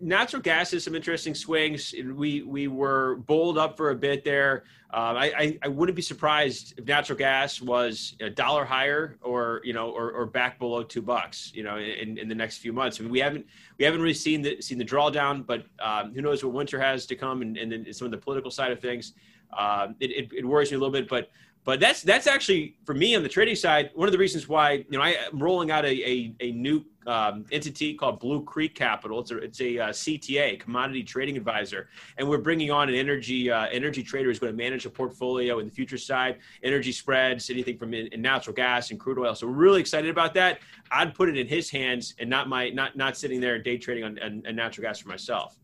natural 0.00 0.42
gas 0.42 0.70
has 0.72 0.84
some 0.84 0.94
interesting 0.94 1.34
swings. 1.34 1.94
We 2.14 2.42
we 2.42 2.68
were 2.68 3.16
bowled 3.26 3.58
up 3.58 3.76
for 3.76 3.90
a 3.90 3.94
bit 3.94 4.24
there. 4.24 4.64
Um, 4.90 5.16
I, 5.16 5.32
I, 5.36 5.58
I 5.64 5.68
wouldn't 5.68 5.96
be 5.96 6.02
surprised 6.02 6.78
if 6.78 6.86
natural 6.86 7.18
gas 7.18 7.60
was 7.60 8.16
a 8.20 8.30
dollar 8.30 8.64
higher 8.64 9.18
or 9.20 9.60
you 9.64 9.72
know 9.72 9.90
or, 9.90 10.10
or 10.12 10.26
back 10.26 10.58
below 10.58 10.82
two 10.82 11.02
bucks. 11.02 11.52
You 11.54 11.62
know, 11.62 11.76
in, 11.78 12.18
in 12.18 12.28
the 12.28 12.34
next 12.34 12.58
few 12.58 12.72
months. 12.72 12.98
I 12.98 13.02
mean, 13.02 13.12
we 13.12 13.20
haven't 13.20 13.46
we 13.78 13.84
haven't 13.84 14.00
really 14.00 14.14
seen 14.14 14.42
the 14.42 14.60
seen 14.60 14.78
the 14.78 14.84
drawdown, 14.84 15.46
but 15.46 15.66
um, 15.80 16.14
who 16.14 16.22
knows 16.22 16.42
what 16.42 16.52
winter 16.52 16.80
has 16.80 17.06
to 17.06 17.14
come 17.14 17.42
and, 17.42 17.56
and 17.56 17.70
then 17.70 17.92
some 17.92 18.06
of 18.06 18.12
the 18.12 18.18
political 18.18 18.50
side 18.50 18.72
of 18.72 18.80
things. 18.80 19.14
Um, 19.56 19.94
it, 20.00 20.10
it, 20.10 20.32
it 20.38 20.44
worries 20.44 20.70
me 20.70 20.76
a 20.76 20.78
little 20.78 20.92
bit, 20.92 21.08
but 21.08 21.30
but 21.64 21.80
that's 21.80 22.02
that's 22.02 22.26
actually 22.26 22.76
for 22.84 22.94
me 22.94 23.14
on 23.14 23.22
the 23.22 23.28
trading 23.28 23.56
side 23.56 23.90
one 23.94 24.08
of 24.08 24.12
the 24.12 24.18
reasons 24.18 24.48
why 24.48 24.72
you 24.72 24.84
know 24.90 25.00
I 25.00 25.10
am 25.10 25.38
rolling 25.38 25.70
out 25.70 25.84
a 25.84 26.08
a, 26.08 26.34
a 26.40 26.52
new 26.52 26.84
um, 27.08 27.46
entity 27.50 27.94
called 27.94 28.20
Blue 28.20 28.44
Creek 28.44 28.74
Capital. 28.74 29.20
It's 29.20 29.30
a 29.30 29.38
it's 29.38 29.60
a 29.60 29.78
uh, 29.78 29.88
CTA, 29.88 30.60
commodity 30.60 31.02
trading 31.02 31.36
advisor, 31.36 31.88
and 32.18 32.28
we're 32.28 32.38
bringing 32.38 32.70
on 32.70 32.88
an 32.88 32.94
energy 32.94 33.50
uh, 33.50 33.66
energy 33.72 34.02
trader 34.02 34.28
who's 34.28 34.38
going 34.38 34.52
to 34.52 34.56
manage 34.56 34.84
a 34.86 34.90
portfolio 34.90 35.58
in 35.58 35.66
the 35.66 35.72
future 35.72 35.98
side, 35.98 36.38
energy 36.62 36.92
spreads, 36.92 37.48
anything 37.50 37.78
from 37.78 37.94
in, 37.94 38.08
in, 38.08 38.20
natural 38.20 38.54
gas 38.54 38.90
and 38.90 39.00
crude 39.00 39.18
oil. 39.18 39.34
So 39.34 39.46
we're 39.46 39.54
really 39.54 39.80
excited 39.80 40.10
about 40.10 40.34
that. 40.34 40.60
I'd 40.90 41.14
put 41.14 41.30
it 41.30 41.38
in 41.38 41.46
his 41.46 41.70
hands 41.70 42.14
and 42.18 42.28
not 42.28 42.48
my 42.48 42.68
not 42.70 42.96
not 42.96 43.16
sitting 43.16 43.40
there 43.40 43.58
day 43.58 43.78
trading 43.78 44.04
on, 44.04 44.18
on, 44.22 44.42
on 44.46 44.54
natural 44.54 44.86
gas 44.86 44.98
for 44.98 45.08
myself. 45.08 45.58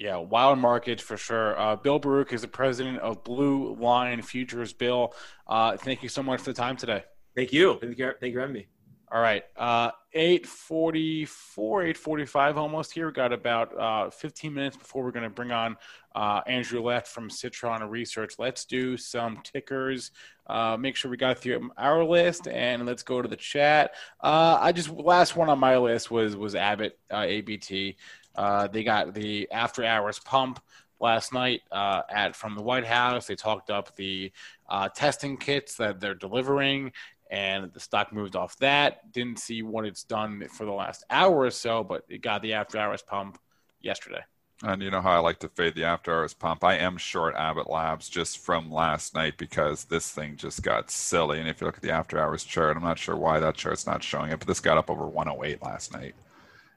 Yeah, 0.00 0.16
wild 0.16 0.58
market 0.58 0.98
for 0.98 1.18
sure. 1.18 1.60
Uh, 1.60 1.76
Bill 1.76 1.98
Baruch 1.98 2.32
is 2.32 2.40
the 2.40 2.48
president 2.48 3.00
of 3.00 3.22
Blue 3.22 3.74
Line 3.74 4.22
Futures. 4.22 4.72
Bill, 4.72 5.12
uh, 5.46 5.76
thank 5.76 6.02
you 6.02 6.08
so 6.08 6.22
much 6.22 6.40
for 6.40 6.46
the 6.46 6.54
time 6.54 6.78
today. 6.78 7.04
Thank 7.36 7.52
you. 7.52 7.78
Thank 7.78 7.98
you, 7.98 8.12
thank 8.18 8.32
you 8.32 8.32
for 8.32 8.40
having 8.40 8.54
me. 8.54 8.66
All 9.12 9.20
right, 9.20 9.44
uh, 9.58 9.90
844, 10.14 11.82
845 11.82 12.56
almost 12.56 12.92
here. 12.92 13.08
We 13.08 13.12
got 13.12 13.32
about 13.32 13.78
uh, 13.78 14.08
15 14.08 14.54
minutes 14.54 14.76
before 14.78 15.04
we're 15.04 15.10
going 15.10 15.24
to 15.24 15.30
bring 15.30 15.52
on 15.52 15.76
uh, 16.14 16.40
Andrew 16.46 16.80
Left 16.80 17.06
from 17.06 17.28
Citron 17.28 17.82
Research. 17.90 18.36
Let's 18.38 18.64
do 18.64 18.96
some 18.96 19.40
tickers. 19.44 20.12
Uh, 20.46 20.76
make 20.78 20.96
sure 20.96 21.10
we 21.10 21.16
got 21.16 21.38
through 21.38 21.70
our 21.76 22.02
list, 22.04 22.48
and 22.48 22.86
let's 22.86 23.02
go 23.02 23.20
to 23.20 23.28
the 23.28 23.36
chat. 23.36 23.92
Uh, 24.20 24.56
I 24.60 24.72
just 24.72 24.88
last 24.90 25.36
one 25.36 25.48
on 25.48 25.58
my 25.58 25.76
list 25.76 26.10
was 26.10 26.36
was 26.36 26.54
Abbott 26.54 26.98
uh, 27.12 27.26
ABT. 27.26 27.96
Uh, 28.34 28.66
they 28.68 28.84
got 28.84 29.14
the 29.14 29.50
after 29.50 29.84
hours 29.84 30.18
pump 30.18 30.60
last 31.00 31.32
night 31.32 31.62
uh, 31.72 32.02
at 32.08 32.36
from 32.36 32.54
the 32.54 32.62
White 32.62 32.86
House. 32.86 33.26
They 33.26 33.34
talked 33.34 33.70
up 33.70 33.94
the 33.96 34.30
uh, 34.68 34.88
testing 34.88 35.36
kits 35.36 35.76
that 35.76 36.00
they're 36.00 36.14
delivering, 36.14 36.92
and 37.30 37.72
the 37.72 37.80
stock 37.80 38.12
moved 38.12 38.36
off 38.36 38.56
that. 38.58 39.12
Didn't 39.12 39.38
see 39.38 39.62
what 39.62 39.84
it's 39.84 40.04
done 40.04 40.46
for 40.52 40.64
the 40.64 40.72
last 40.72 41.04
hour 41.10 41.38
or 41.40 41.50
so, 41.50 41.82
but 41.82 42.04
it 42.08 42.22
got 42.22 42.42
the 42.42 42.52
after 42.52 42.78
hours 42.78 43.02
pump 43.02 43.38
yesterday. 43.80 44.22
And 44.62 44.82
you 44.82 44.90
know 44.90 45.00
how 45.00 45.12
I 45.12 45.18
like 45.20 45.38
to 45.38 45.48
fade 45.48 45.74
the 45.74 45.84
after 45.84 46.12
hours 46.12 46.34
pump. 46.34 46.64
I 46.64 46.74
am 46.76 46.98
short 46.98 47.34
Abbott 47.34 47.70
Labs 47.70 48.10
just 48.10 48.38
from 48.38 48.70
last 48.70 49.14
night 49.14 49.38
because 49.38 49.84
this 49.84 50.10
thing 50.10 50.36
just 50.36 50.62
got 50.62 50.90
silly. 50.90 51.40
And 51.40 51.48
if 51.48 51.62
you 51.62 51.66
look 51.66 51.76
at 51.76 51.82
the 51.82 51.92
after 51.92 52.18
hours 52.18 52.44
chart, 52.44 52.76
I'm 52.76 52.82
not 52.82 52.98
sure 52.98 53.16
why 53.16 53.40
that 53.40 53.54
chart's 53.54 53.86
not 53.86 54.02
showing 54.02 54.32
it, 54.32 54.38
but 54.38 54.46
this 54.46 54.60
got 54.60 54.76
up 54.76 54.90
over 54.90 55.06
108 55.06 55.62
last 55.62 55.94
night. 55.94 56.14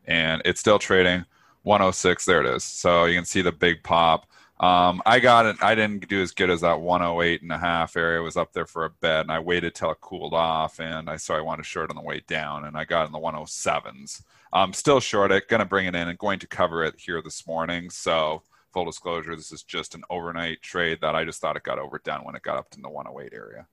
And 0.07 0.41
it's 0.45 0.61
still 0.61 0.79
trading 0.79 1.25
106. 1.63 2.25
There 2.25 2.41
it 2.41 2.55
is. 2.55 2.63
So 2.63 3.05
you 3.05 3.15
can 3.15 3.25
see 3.25 3.41
the 3.41 3.51
big 3.51 3.83
pop. 3.83 4.27
Um, 4.59 5.01
I 5.05 5.19
got 5.19 5.45
it. 5.45 5.61
I 5.61 5.75
didn't 5.75 6.07
do 6.07 6.21
as 6.21 6.31
good 6.31 6.49
as 6.49 6.61
that 6.61 6.79
108 6.79 7.41
and 7.41 7.51
a 7.51 7.57
half 7.57 7.97
area. 7.97 8.19
It 8.19 8.23
was 8.23 8.37
up 8.37 8.53
there 8.53 8.65
for 8.65 8.85
a 8.85 8.89
bit, 8.89 9.21
and 9.21 9.31
I 9.31 9.39
waited 9.39 9.75
till 9.75 9.91
it 9.91 9.99
cooled 9.99 10.33
off, 10.33 10.79
and 10.79 11.09
I 11.09 11.17
saw 11.17 11.35
I 11.35 11.41
wanted 11.41 11.65
short 11.65 11.89
on 11.89 11.97
the 11.97 12.01
way 12.01 12.21
down, 12.27 12.63
and 12.63 12.77
I 12.77 12.85
got 12.85 13.05
in 13.05 13.11
the 13.11 13.19
107s. 13.19 14.21
I'm 14.53 14.71
still 14.71 14.99
short 14.99 15.31
it. 15.31 15.49
Going 15.49 15.59
to 15.59 15.65
bring 15.65 15.87
it 15.87 15.95
in 15.95 16.07
and 16.07 16.17
going 16.17 16.39
to 16.39 16.47
cover 16.47 16.83
it 16.83 16.95
here 16.97 17.21
this 17.21 17.45
morning. 17.47 17.89
So 17.89 18.43
full 18.71 18.85
disclosure, 18.85 19.35
this 19.35 19.51
is 19.51 19.63
just 19.63 19.95
an 19.95 20.03
overnight 20.09 20.61
trade 20.61 20.99
that 21.01 21.15
I 21.15 21.25
just 21.25 21.41
thought 21.41 21.57
it 21.57 21.63
got 21.63 21.79
overdone 21.79 22.23
when 22.23 22.35
it 22.35 22.43
got 22.43 22.57
up 22.57 22.69
to 22.71 22.81
the 22.81 22.89
108 22.89 23.33
area. 23.33 23.67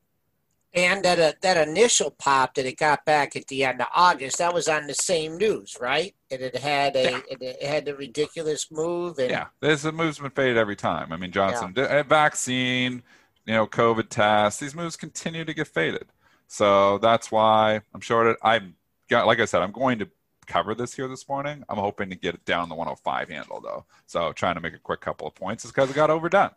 And 0.72 1.04
that 1.04 1.18
uh, 1.18 1.32
that 1.42 1.68
initial 1.68 2.12
pop 2.12 2.54
that 2.54 2.64
it 2.64 2.78
got 2.78 3.04
back 3.04 3.34
at 3.34 3.48
the 3.48 3.64
end 3.64 3.80
of 3.80 3.88
August, 3.94 4.38
that 4.38 4.54
was 4.54 4.68
on 4.68 4.86
the 4.86 4.94
same 4.94 5.36
news, 5.36 5.76
right? 5.80 6.14
And 6.30 6.40
it 6.40 6.56
had 6.56 6.94
a 6.94 7.10
yeah. 7.10 7.20
it 7.40 7.62
had 7.62 7.86
the 7.86 7.96
ridiculous 7.96 8.70
move. 8.70 9.18
And, 9.18 9.30
yeah, 9.30 9.46
this 9.60 9.84
move's 9.84 10.20
been 10.20 10.30
faded 10.30 10.56
every 10.56 10.76
time. 10.76 11.12
I 11.12 11.16
mean, 11.16 11.32
Johnson 11.32 11.72
yeah. 11.76 12.04
vaccine, 12.04 13.02
you 13.46 13.54
know, 13.54 13.66
COVID 13.66 14.10
tests. 14.10 14.60
These 14.60 14.76
moves 14.76 14.96
continue 14.96 15.44
to 15.44 15.52
get 15.52 15.66
faded. 15.66 16.06
So 16.46 16.98
that's 16.98 17.32
why 17.32 17.80
I'm 17.92 18.00
shorted. 18.00 18.36
I'm 18.42 18.76
got, 19.08 19.26
like 19.26 19.40
I 19.40 19.44
said, 19.46 19.62
I'm 19.62 19.72
going 19.72 19.98
to 19.98 20.08
cover 20.46 20.74
this 20.74 20.94
here 20.94 21.08
this 21.08 21.28
morning. 21.28 21.64
I'm 21.68 21.78
hoping 21.78 22.10
to 22.10 22.16
get 22.16 22.34
it 22.34 22.44
down 22.44 22.68
the 22.68 22.74
105 22.74 23.28
handle 23.28 23.60
though. 23.60 23.84
So 24.06 24.32
trying 24.32 24.56
to 24.56 24.60
make 24.60 24.74
a 24.74 24.78
quick 24.78 25.00
couple 25.00 25.26
of 25.26 25.34
points 25.34 25.64
is 25.64 25.70
because 25.70 25.90
it 25.90 25.94
got 25.94 26.10
overdone. 26.10 26.50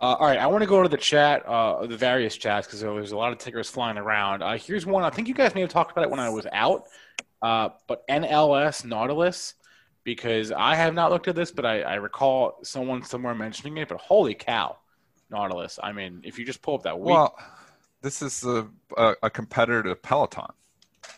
Uh, 0.00 0.14
all 0.20 0.26
right, 0.26 0.38
I 0.38 0.46
want 0.46 0.62
to 0.62 0.68
go 0.68 0.80
to 0.80 0.88
the 0.88 0.96
chat, 0.96 1.44
uh, 1.44 1.84
the 1.84 1.96
various 1.96 2.36
chats, 2.36 2.68
because 2.68 2.80
there's 2.80 3.10
a 3.10 3.16
lot 3.16 3.32
of 3.32 3.38
tickers 3.38 3.68
flying 3.68 3.98
around. 3.98 4.42
Uh, 4.42 4.56
here's 4.56 4.86
one. 4.86 5.02
I 5.02 5.10
think 5.10 5.26
you 5.26 5.34
guys 5.34 5.56
may 5.56 5.60
have 5.62 5.70
talked 5.70 5.90
about 5.90 6.04
it 6.04 6.10
when 6.10 6.20
I 6.20 6.28
was 6.28 6.46
out, 6.52 6.84
uh, 7.42 7.70
but 7.88 8.06
NLS 8.06 8.84
Nautilus, 8.84 9.54
because 10.04 10.52
I 10.52 10.76
have 10.76 10.94
not 10.94 11.10
looked 11.10 11.26
at 11.26 11.34
this, 11.34 11.50
but 11.50 11.66
I, 11.66 11.80
I, 11.80 11.94
recall 11.96 12.60
someone 12.62 13.02
somewhere 13.02 13.34
mentioning 13.34 13.76
it. 13.78 13.88
But 13.88 13.98
holy 13.98 14.34
cow, 14.34 14.76
Nautilus! 15.30 15.80
I 15.82 15.90
mean, 15.90 16.20
if 16.22 16.38
you 16.38 16.46
just 16.46 16.62
pull 16.62 16.76
up 16.76 16.84
that 16.84 16.98
week, 16.98 17.14
well, 17.14 17.36
this 18.00 18.22
is 18.22 18.44
a, 18.44 18.68
a, 18.96 19.14
a 19.24 19.30
competitor 19.30 19.82
to 19.82 19.96
Peloton. 19.96 20.52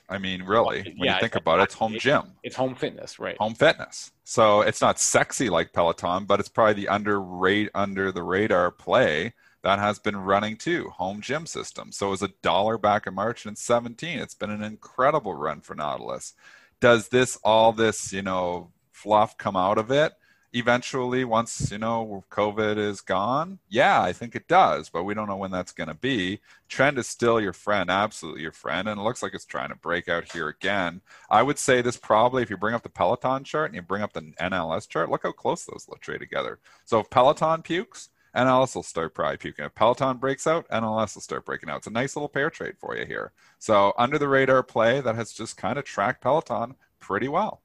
I 0.08 0.18
mean, 0.18 0.42
really, 0.42 0.82
when 0.82 1.06
yeah, 1.06 1.14
you 1.14 1.20
think 1.20 1.36
about 1.36 1.60
it, 1.60 1.64
it's 1.64 1.74
home 1.74 1.96
gym. 1.98 2.32
It's 2.42 2.56
home 2.56 2.74
fitness, 2.74 3.18
right? 3.18 3.36
Home 3.38 3.54
fitness. 3.54 4.12
So 4.24 4.60
it's 4.62 4.80
not 4.80 4.98
sexy 4.98 5.50
like 5.50 5.72
Peloton, 5.72 6.24
but 6.24 6.40
it's 6.40 6.48
probably 6.48 6.74
the 6.74 6.88
under 6.88 7.20
rate 7.20 7.70
under 7.74 8.12
the 8.12 8.22
radar 8.22 8.70
play 8.70 9.34
that 9.62 9.78
has 9.78 9.98
been 9.98 10.16
running 10.16 10.56
too. 10.56 10.90
Home 10.90 11.20
gym 11.20 11.46
system. 11.46 11.92
So 11.92 12.08
it 12.08 12.10
was 12.10 12.22
a 12.22 12.32
dollar 12.42 12.78
back 12.78 13.06
in 13.06 13.14
March 13.14 13.46
and 13.46 13.58
17. 13.58 14.18
It's 14.18 14.34
been 14.34 14.50
an 14.50 14.62
incredible 14.62 15.34
run 15.34 15.60
for 15.60 15.74
Nautilus. 15.74 16.34
Does 16.80 17.08
this 17.08 17.36
all 17.44 17.72
this, 17.72 18.12
you 18.12 18.22
know, 18.22 18.70
fluff 18.92 19.36
come 19.36 19.56
out 19.56 19.78
of 19.78 19.90
it? 19.90 20.12
Eventually 20.52 21.24
once 21.24 21.70
you 21.70 21.78
know 21.78 22.24
covid 22.30 22.76
is 22.76 23.00
gone 23.00 23.58
yeah 23.68 24.02
i 24.02 24.12
think 24.12 24.34
it 24.34 24.48
does 24.48 24.88
but 24.88 25.04
we 25.04 25.14
don't 25.14 25.28
know 25.28 25.36
when 25.36 25.50
that's 25.50 25.70
going 25.70 25.88
to 25.88 25.94
be 25.94 26.40
trend 26.68 26.98
is 26.98 27.06
still 27.06 27.40
your 27.40 27.52
friend 27.52 27.88
absolutely 27.88 28.42
your 28.42 28.50
friend 28.50 28.88
and 28.88 29.00
it 29.00 29.04
looks 29.04 29.22
like 29.22 29.32
it's 29.32 29.44
trying 29.44 29.68
to 29.68 29.76
break 29.76 30.08
out 30.08 30.32
here 30.32 30.48
again 30.48 31.00
i 31.30 31.42
would 31.42 31.58
say 31.58 31.80
this 31.80 31.96
probably 31.96 32.42
if 32.42 32.50
you 32.50 32.56
bring 32.56 32.74
up 32.74 32.82
the 32.82 32.88
peloton 32.88 33.44
chart 33.44 33.70
and 33.70 33.76
you 33.76 33.82
bring 33.82 34.02
up 34.02 34.12
the 34.12 34.22
nls 34.40 34.88
chart 34.88 35.08
look 35.08 35.22
how 35.22 35.32
close 35.32 35.64
those 35.64 35.86
trade 36.00 36.18
together 36.18 36.58
so 36.84 36.98
if 36.98 37.08
peloton 37.10 37.62
pukes 37.62 38.08
NLS 38.34 38.76
will 38.76 38.82
start 38.82 39.14
probably 39.14 39.38
puking. 39.38 39.64
If 39.64 39.74
Peloton 39.74 40.18
breaks 40.18 40.46
out, 40.46 40.68
NLS 40.68 41.16
will 41.16 41.22
start 41.22 41.44
breaking 41.44 41.68
out. 41.68 41.78
It's 41.78 41.86
a 41.88 41.90
nice 41.90 42.14
little 42.14 42.28
pair 42.28 42.48
trade 42.48 42.74
for 42.78 42.96
you 42.96 43.04
here. 43.04 43.32
So 43.58 43.92
under 43.98 44.18
the 44.18 44.28
radar 44.28 44.62
play 44.62 45.00
that 45.00 45.16
has 45.16 45.32
just 45.32 45.56
kind 45.56 45.78
of 45.78 45.84
tracked 45.84 46.22
Peloton 46.22 46.76
pretty 47.00 47.28
well. 47.28 47.60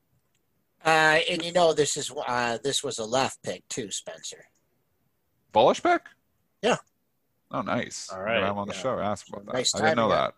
Uh, 0.86 1.20
and 1.30 1.44
you 1.44 1.52
know 1.52 1.74
this 1.74 1.98
is 1.98 2.12
uh, 2.28 2.60
this 2.64 2.84
was 2.84 3.00
a 3.00 3.06
left 3.06 3.42
pick 3.42 3.68
too, 3.70 3.90
Spencer. 3.90 4.46
Bullish 5.52 5.82
pick? 5.82 6.02
Yeah. 6.62 6.78
Oh, 7.52 7.62
nice. 7.62 8.10
All 8.12 8.22
right. 8.22 8.44
I'm 8.44 8.58
on 8.58 8.68
the 8.68 8.74
yeah. 8.74 8.82
show. 8.82 9.00
Ask 9.00 9.28
about 9.30 9.46
nice 9.54 9.72
that. 9.72 9.82
I 9.82 9.86
didn't 9.86 9.98
know 9.98 10.10
that. 10.10 10.34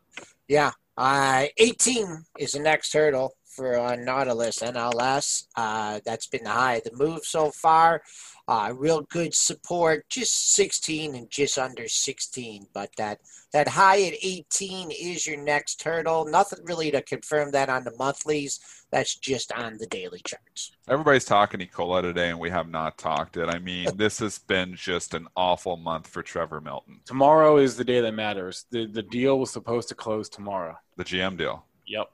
Yeah. 0.47 0.71
Uh, 0.95 1.45
18 1.57 2.23
is 2.39 2.53
the 2.53 2.59
next 2.59 2.93
hurdle 2.93 3.33
for 3.45 3.79
uh, 3.79 3.95
Nautilus 3.95 4.59
NLS. 4.59 5.45
Uh, 5.55 5.99
that's 6.05 6.27
been 6.27 6.43
the 6.43 6.49
high 6.49 6.75
of 6.75 6.83
the 6.83 6.95
move 6.95 7.21
so 7.23 7.51
far. 7.51 8.03
Uh, 8.47 8.71
real 8.75 9.01
good 9.01 9.33
support, 9.33 10.07
just 10.09 10.53
16 10.55 11.15
and 11.15 11.29
just 11.29 11.57
under 11.57 11.87
16. 11.87 12.67
But 12.73 12.91
that, 12.97 13.19
that 13.53 13.67
high 13.67 14.03
at 14.03 14.13
18 14.21 14.91
is 14.91 15.25
your 15.27 15.37
next 15.37 15.81
hurdle. 15.83 16.25
Nothing 16.25 16.59
really 16.63 16.91
to 16.91 17.01
confirm 17.01 17.51
that 17.51 17.69
on 17.69 17.83
the 17.83 17.95
monthlies. 17.97 18.59
That's 18.91 19.15
just 19.15 19.51
on 19.51 19.77
the 19.77 19.85
daily 19.87 20.21
charts. 20.23 20.71
Everybody's 20.87 21.25
talking 21.25 21.57
Nikola 21.57 22.01
today, 22.01 22.29
and 22.29 22.39
we 22.39 22.49
have 22.49 22.69
not 22.69 22.97
talked 22.97 23.35
it. 23.35 23.49
I 23.49 23.59
mean, 23.59 23.89
this 23.97 24.19
has 24.19 24.39
been 24.39 24.75
just 24.75 25.13
an 25.13 25.27
awful 25.35 25.75
month 25.75 26.07
for 26.07 26.23
Trevor 26.23 26.61
Milton. 26.61 27.01
Tomorrow 27.05 27.57
is 27.57 27.75
the 27.75 27.83
day 27.83 27.99
that 27.99 28.13
matters. 28.13 28.65
The, 28.71 28.85
the 28.85 29.03
deal 29.03 29.39
was 29.39 29.51
supposed 29.51 29.89
to 29.89 29.95
close 29.95 30.29
tomorrow. 30.29 30.77
The 30.95 31.03
GM 31.03 31.37
deal. 31.37 31.65
Yep. 31.85 32.11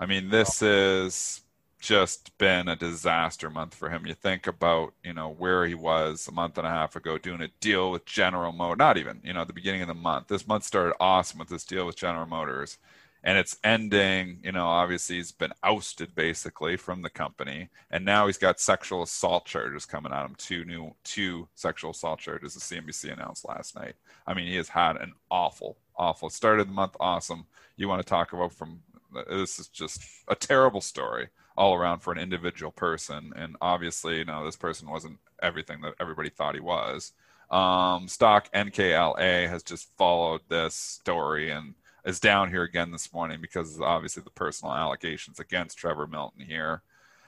I 0.00 0.06
mean, 0.06 0.30
this 0.30 0.62
is 0.62 1.42
just 1.84 2.36
been 2.38 2.66
a 2.68 2.76
disaster 2.76 3.50
month 3.50 3.74
for 3.74 3.90
him. 3.90 4.06
You 4.06 4.14
think 4.14 4.46
about, 4.46 4.94
you 5.04 5.12
know, 5.12 5.28
where 5.28 5.66
he 5.66 5.74
was 5.74 6.26
a 6.26 6.32
month 6.32 6.56
and 6.56 6.66
a 6.66 6.70
half 6.70 6.96
ago 6.96 7.18
doing 7.18 7.42
a 7.42 7.48
deal 7.60 7.90
with 7.90 8.06
General 8.06 8.52
Motors, 8.52 8.78
not 8.78 8.96
even, 8.96 9.20
you 9.22 9.34
know, 9.34 9.42
at 9.42 9.48
the 9.48 9.52
beginning 9.52 9.82
of 9.82 9.88
the 9.88 9.94
month. 9.94 10.28
This 10.28 10.48
month 10.48 10.64
started 10.64 10.94
awesome 10.98 11.38
with 11.38 11.48
this 11.48 11.64
deal 11.64 11.84
with 11.84 11.96
General 11.96 12.26
Motors. 12.26 12.78
And 13.26 13.38
it's 13.38 13.56
ending, 13.64 14.38
you 14.44 14.52
know, 14.52 14.66
obviously 14.66 15.16
he's 15.16 15.32
been 15.32 15.52
ousted 15.62 16.14
basically 16.14 16.76
from 16.76 17.00
the 17.00 17.08
company. 17.08 17.70
And 17.90 18.04
now 18.04 18.26
he's 18.26 18.36
got 18.36 18.60
sexual 18.60 19.02
assault 19.02 19.46
charges 19.46 19.86
coming 19.86 20.12
at 20.12 20.26
him. 20.26 20.34
Two 20.36 20.66
new 20.66 20.94
two 21.04 21.48
sexual 21.54 21.92
assault 21.92 22.20
charges 22.20 22.52
the 22.52 22.60
CNBC 22.60 23.10
announced 23.10 23.48
last 23.48 23.74
night. 23.76 23.94
I 24.26 24.34
mean, 24.34 24.46
he 24.46 24.56
has 24.56 24.68
had 24.68 24.96
an 24.96 25.14
awful, 25.30 25.78
awful 25.96 26.28
start 26.28 26.60
of 26.60 26.66
the 26.66 26.74
month 26.74 26.96
awesome. 27.00 27.46
You 27.76 27.88
want 27.88 28.02
to 28.02 28.08
talk 28.08 28.34
about 28.34 28.52
from 28.52 28.80
this 29.28 29.58
is 29.58 29.68
just 29.68 30.02
a 30.28 30.34
terrible 30.34 30.82
story 30.82 31.28
all 31.56 31.74
around 31.74 32.00
for 32.00 32.12
an 32.12 32.18
individual 32.18 32.72
person. 32.72 33.32
And 33.36 33.56
obviously, 33.62 34.18
you 34.18 34.24
know, 34.26 34.44
this 34.44 34.56
person 34.56 34.90
wasn't 34.90 35.18
everything 35.42 35.80
that 35.80 35.94
everybody 35.98 36.28
thought 36.28 36.54
he 36.54 36.60
was. 36.60 37.12
Um, 37.50 38.08
stock 38.08 38.52
NKLA 38.52 39.48
has 39.48 39.62
just 39.62 39.88
followed 39.96 40.42
this 40.48 40.74
story 40.74 41.50
and 41.50 41.74
is 42.04 42.20
down 42.20 42.50
here 42.50 42.62
again 42.62 42.90
this 42.90 43.12
morning 43.12 43.40
because 43.40 43.80
obviously 43.80 44.22
the 44.22 44.30
personal 44.30 44.74
allegations 44.74 45.40
against 45.40 45.78
Trevor 45.78 46.06
Milton 46.06 46.44
here. 46.44 46.82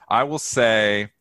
I 0.09 0.23
will 0.23 0.39
say, 0.39 1.11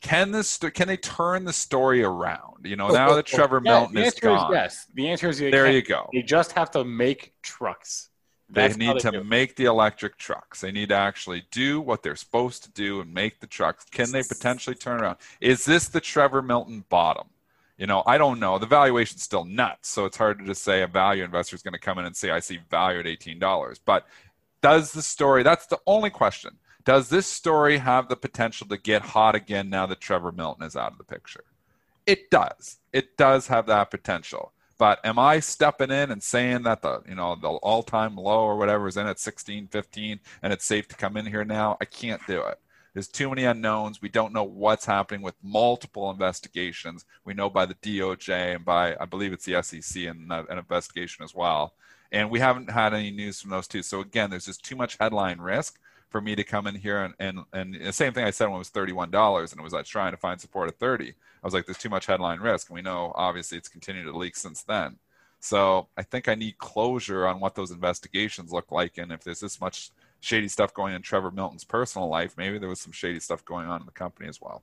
can 0.00 0.30
this 0.30 0.58
can 0.58 0.88
they 0.88 0.96
turn 0.96 1.44
the 1.44 1.52
story 1.52 2.02
around? 2.02 2.64
You 2.64 2.76
know, 2.76 2.88
oh, 2.88 2.92
now 2.92 3.10
oh, 3.10 3.14
that 3.16 3.32
oh, 3.32 3.36
Trevor 3.36 3.60
yeah, 3.64 3.72
Milton 3.72 3.98
is 3.98 4.14
gone. 4.14 4.52
Is 4.52 4.54
yes, 4.54 4.86
the 4.94 5.08
answer 5.08 5.28
is 5.28 5.38
there. 5.38 5.70
You 5.70 5.82
go. 5.82 6.08
You 6.12 6.22
just 6.22 6.52
have 6.52 6.70
to 6.72 6.84
make 6.84 7.32
trucks. 7.42 8.10
They 8.50 8.68
need 8.74 8.96
they 8.96 8.98
to 9.00 9.10
do. 9.10 9.24
make 9.24 9.56
the 9.56 9.64
electric 9.64 10.18
trucks. 10.18 10.60
They 10.60 10.70
need 10.70 10.90
to 10.90 10.94
actually 10.94 11.44
do 11.50 11.80
what 11.80 12.02
they're 12.02 12.14
supposed 12.14 12.62
to 12.64 12.70
do 12.70 13.00
and 13.00 13.12
make 13.12 13.40
the 13.40 13.46
trucks. 13.46 13.86
Can 13.90 14.12
they 14.12 14.22
potentially 14.22 14.76
turn 14.76 15.00
around? 15.00 15.16
Is 15.40 15.64
this 15.64 15.88
the 15.88 16.00
Trevor 16.00 16.42
Milton 16.42 16.84
bottom? 16.88 17.28
You 17.76 17.86
know, 17.86 18.02
I 18.06 18.18
don't 18.18 18.38
know. 18.38 18.58
The 18.58 18.66
valuation's 18.66 19.22
still 19.22 19.44
nuts, 19.44 19.88
so 19.88 20.04
it's 20.04 20.16
hard 20.16 20.38
to 20.38 20.44
just 20.44 20.62
say 20.62 20.82
a 20.82 20.86
value 20.86 21.24
investor 21.24 21.56
is 21.56 21.62
going 21.62 21.72
to 21.72 21.80
come 21.80 21.98
in 21.98 22.04
and 22.04 22.16
say, 22.16 22.30
I 22.30 22.40
see 22.40 22.60
value 22.70 23.00
at 23.00 23.06
$18. 23.06 23.80
But 23.84 24.06
does 24.62 24.92
the 24.92 25.02
story, 25.02 25.42
that's 25.42 25.66
the 25.66 25.80
only 25.86 26.10
question. 26.10 26.58
Does 26.84 27.08
this 27.08 27.26
story 27.26 27.78
have 27.78 28.08
the 28.08 28.16
potential 28.16 28.68
to 28.68 28.76
get 28.76 29.02
hot 29.02 29.34
again 29.34 29.70
now 29.70 29.86
that 29.86 30.00
Trevor 30.00 30.32
Milton 30.32 30.66
is 30.66 30.76
out 30.76 30.92
of 30.92 30.98
the 30.98 31.04
picture? 31.04 31.44
It 32.06 32.30
does. 32.30 32.78
It 32.92 33.16
does 33.16 33.46
have 33.48 33.66
that 33.66 33.90
potential. 33.90 34.52
But 34.76 35.00
am 35.04 35.18
I 35.18 35.40
stepping 35.40 35.90
in 35.90 36.10
and 36.10 36.22
saying 36.22 36.64
that 36.64 36.82
the 36.82 37.02
you 37.08 37.14
know 37.14 37.36
the 37.36 37.48
all-time 37.48 38.16
low 38.16 38.40
or 38.44 38.56
whatever 38.56 38.88
is 38.88 38.96
in 38.96 39.06
at 39.06 39.20
16, 39.20 39.68
15, 39.68 40.20
and 40.42 40.52
it's 40.52 40.64
safe 40.64 40.88
to 40.88 40.96
come 40.96 41.16
in 41.16 41.26
here 41.26 41.44
now? 41.44 41.76
I 41.80 41.84
can't 41.84 42.20
do 42.26 42.42
it. 42.42 42.58
There's 42.94 43.08
too 43.08 43.28
many 43.28 43.44
unknowns. 43.44 44.00
We 44.00 44.08
don't 44.08 44.32
know 44.32 44.44
what's 44.44 44.86
happening 44.86 45.20
with 45.20 45.34
multiple 45.42 46.10
investigations. 46.10 47.04
We 47.24 47.34
know 47.34 47.50
by 47.50 47.66
the 47.66 47.74
DOJ 47.74 48.54
and 48.54 48.64
by 48.64 48.96
I 48.98 49.04
believe 49.04 49.32
it's 49.32 49.44
the 49.44 49.60
SEC 49.62 50.04
and 50.04 50.32
uh, 50.32 50.44
an 50.48 50.58
investigation 50.58 51.24
as 51.24 51.34
well. 51.34 51.74
And 52.12 52.30
we 52.30 52.38
haven't 52.38 52.70
had 52.70 52.94
any 52.94 53.10
news 53.10 53.40
from 53.40 53.50
those 53.50 53.66
two. 53.66 53.82
So 53.82 54.00
again, 54.00 54.30
there's 54.30 54.46
just 54.46 54.64
too 54.64 54.76
much 54.76 54.96
headline 55.00 55.40
risk 55.40 55.80
for 56.08 56.20
me 56.20 56.36
to 56.36 56.44
come 56.44 56.68
in 56.68 56.76
here 56.76 57.02
and 57.02 57.14
and, 57.18 57.40
and 57.52 57.74
the 57.74 57.92
same 57.92 58.12
thing 58.12 58.24
I 58.24 58.30
said 58.30 58.46
when 58.46 58.56
it 58.56 58.58
was 58.58 58.68
thirty-one 58.68 59.10
dollars 59.10 59.50
and 59.50 59.60
it 59.60 59.64
was 59.64 59.72
like 59.72 59.86
trying 59.86 60.12
to 60.12 60.16
find 60.16 60.40
support 60.40 60.68
at 60.68 60.78
thirty. 60.78 61.10
I 61.10 61.46
was 61.46 61.52
like, 61.52 61.66
there's 61.66 61.78
too 61.78 61.88
much 61.90 62.06
headline 62.06 62.38
risk, 62.38 62.70
and 62.70 62.76
we 62.76 62.82
know 62.82 63.12
obviously 63.16 63.58
it's 63.58 63.68
continued 63.68 64.04
to 64.04 64.16
leak 64.16 64.36
since 64.36 64.62
then. 64.62 64.98
So 65.40 65.88
I 65.96 66.04
think 66.04 66.28
I 66.28 66.36
need 66.36 66.58
closure 66.58 67.26
on 67.26 67.40
what 67.40 67.56
those 67.56 67.72
investigations 67.72 68.52
look 68.52 68.70
like, 68.70 68.96
and 68.96 69.10
if 69.10 69.24
there's 69.24 69.40
this 69.40 69.60
much 69.60 69.90
shady 70.24 70.48
stuff 70.48 70.72
going 70.74 70.94
in 70.94 71.02
Trevor 71.02 71.30
Milton's 71.30 71.64
personal 71.64 72.08
life, 72.08 72.34
maybe 72.36 72.58
there 72.58 72.68
was 72.68 72.80
some 72.80 72.92
shady 72.92 73.20
stuff 73.20 73.44
going 73.44 73.66
on 73.66 73.80
in 73.80 73.86
the 73.86 73.92
company 73.92 74.28
as 74.28 74.40
well. 74.40 74.62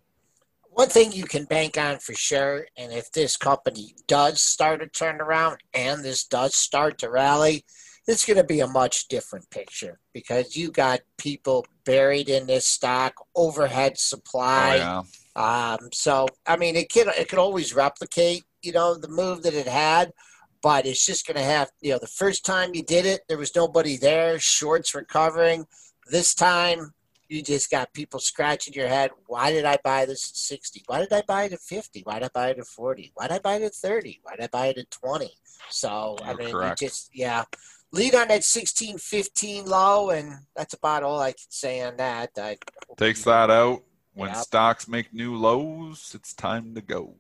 One 0.74 0.88
thing 0.88 1.12
you 1.12 1.26
can 1.26 1.46
bank 1.46 1.78
on 1.78 2.00
for 2.00 2.14
sure, 2.14 2.66
and 2.78 2.94
if 2.94 3.12
this 3.12 3.36
company 3.36 3.94
does 4.08 4.42
start 4.42 4.80
to 4.80 4.88
turn 4.88 5.20
around 5.20 5.58
and 5.74 6.04
this 6.04 6.24
does 6.24 6.56
start 6.56 6.98
to 7.00 7.10
rally, 7.10 7.66
it's 8.08 8.26
going 8.26 8.38
to 8.38 8.44
be 8.44 8.62
a 8.62 8.68
much 8.68 9.08
different 9.08 9.50
picture 9.50 10.00
because 10.14 10.56
you 10.56 10.72
got 10.72 11.02
people 11.18 11.66
buried 11.86 12.30
in 12.30 12.48
this 12.48 12.68
stock, 12.68 13.14
overhead 13.36 13.98
supply. 13.98 14.80
Oh, 14.82 15.04
yeah. 15.36 15.74
um, 15.74 15.90
so 15.94 16.28
I 16.48 16.58
mean, 16.58 16.76
it 16.76 16.90
can 16.90 17.08
it 17.10 17.28
can 17.28 17.40
always 17.40 17.76
replicate, 17.76 18.44
you 18.62 18.72
know, 18.72 18.96
the 18.96 19.10
move 19.10 19.44
that 19.44 19.54
it 19.54 19.68
had, 19.68 20.14
but 20.62 20.86
it's 20.86 21.06
just 21.06 21.26
going 21.26 21.38
to 21.38 21.44
have, 21.44 21.70
you 21.82 21.92
know, 21.92 22.00
the 22.00 22.08
first 22.08 22.46
time 22.46 22.72
you 22.74 22.84
did 22.84 23.06
it, 23.06 23.22
there 23.28 23.38
was 23.38 23.56
nobody 23.56 23.98
there, 23.98 24.40
shorts 24.40 24.94
recovering. 24.94 25.66
This 26.08 26.34
time, 26.34 26.94
you 27.30 27.42
just 27.42 27.72
got 27.72 27.94
people 27.94 28.20
scratching 28.20 28.74
your 28.74 28.88
head. 28.88 29.12
Why 29.28 29.52
did 29.52 29.66
I 29.66 29.78
buy 29.84 30.06
this 30.06 30.30
at 30.30 30.36
60? 30.36 30.84
Why 30.88 31.00
did 31.00 31.14
I 31.14 31.22
buy 31.28 31.46
it 31.46 31.54
at 31.54 31.62
50? 31.62 32.02
Why 32.04 32.20
did 32.20 32.26
I 32.26 32.30
buy 32.34 32.50
it 32.50 32.60
at 32.60 32.68
40? 32.68 33.12
Why 33.16 33.28
did 33.28 33.36
I 33.36 33.40
buy 33.40 33.56
it 33.56 33.64
at 33.64 33.76
30? 33.76 34.20
Why 34.24 34.36
did 34.36 34.44
I 34.44 34.48
buy 34.48 34.68
it 34.68 34.78
at 34.78 34.92
20? 34.92 35.32
So, 35.70 36.18
You're 36.20 36.30
I 36.30 36.34
mean, 36.36 36.52
correct. 36.52 36.82
you 36.82 36.88
just, 36.88 37.10
yeah 37.14 37.44
lead 37.92 38.16
on 38.16 38.28
that 38.30 38.44
16 38.44 38.98
15 38.98 39.66
low, 39.66 40.10
and 40.12 40.34
that's 40.56 40.74
about 40.74 41.04
all 41.04 41.20
I 41.20 41.32
can 41.32 41.50
say 41.50 41.82
on 41.82 41.98
that. 41.98 42.32
I 42.38 42.58
Takes 42.98 43.24
that 43.24 43.50
out. 43.50 43.84
When 44.14 44.30
yep. 44.30 44.38
stocks 44.38 44.88
make 44.88 45.14
new 45.14 45.36
lows, 45.36 46.12
it's 46.14 46.34
time 46.34 46.76
to 46.76 46.82
go. 46.82 47.16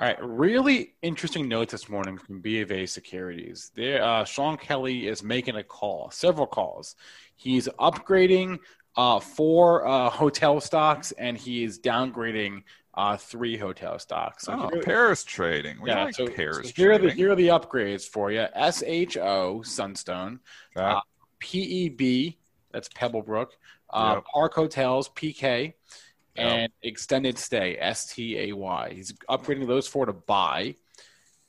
All 0.00 0.08
right, 0.08 0.18
really 0.20 0.94
interesting 1.02 1.48
note 1.48 1.68
this 1.68 1.88
morning 1.88 2.18
from 2.18 2.42
BofA 2.42 2.88
Securities. 2.88 3.70
There, 3.76 4.02
uh, 4.02 4.24
Shaun 4.24 4.56
Kelley 4.56 5.06
is 5.06 5.22
making 5.22 5.54
a 5.54 5.62
call, 5.62 6.10
several 6.10 6.48
calls. 6.48 6.96
He's 7.36 7.68
upgrading 7.78 8.58
uh, 8.96 9.20
four 9.20 9.86
uh, 9.86 10.10
hotel 10.10 10.60
stocks, 10.60 11.12
and 11.12 11.38
he 11.38 11.62
is 11.62 11.78
downgrading 11.78 12.64
uh, 12.94 13.16
three 13.16 13.56
hotel 13.56 14.00
stocks. 14.00 14.46
So 14.46 14.54
oh, 14.54 14.68
here, 14.72 14.82
pairs 14.82 15.22
trading. 15.22 15.80
We 15.80 15.90
yeah, 15.90 16.06
like 16.06 16.16
so, 16.16 16.26
pairs 16.26 16.56
so 16.56 16.62
here 16.74 16.88
trading. 16.88 17.06
Are 17.06 17.10
the, 17.10 17.16
here 17.16 17.30
are 17.30 17.36
the 17.36 17.48
upgrades 17.48 18.08
for 18.08 18.32
you. 18.32 18.46
SHO 18.56 19.62
Sunstone, 19.62 20.40
uh, 20.74 21.02
PEB 21.38 22.34
that's 22.72 22.88
Pebblebrook, 22.88 23.50
uh, 23.90 24.14
yep. 24.16 24.24
Park 24.24 24.54
Hotels 24.54 25.08
PK, 25.10 25.74
and 26.36 26.62
yep. 26.62 26.70
Extended 26.82 27.38
Stay 27.38 27.78
STAY. 27.92 28.50
He's 28.94 29.12
upgrading 29.28 29.66
those 29.66 29.86
four 29.86 30.06
to 30.06 30.12
buy, 30.12 30.76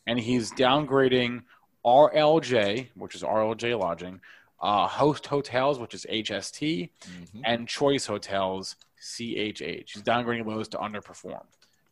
and 0.05 0.19
he's 0.19 0.51
downgrading 0.51 1.43
RLJ, 1.85 2.89
which 2.95 3.15
is 3.15 3.23
RLJ 3.23 3.79
Lodging, 3.79 4.21
uh, 4.61 4.87
Host 4.87 5.27
Hotels, 5.27 5.79
which 5.79 5.93
is 5.93 6.05
HST, 6.09 6.89
mm-hmm. 7.01 7.41
and 7.43 7.67
Choice 7.67 8.05
Hotels, 8.05 8.75
CHH. 9.01 9.91
He's 9.93 10.03
downgrading 10.03 10.47
those 10.47 10.67
to 10.69 10.77
underperform. 10.77 11.43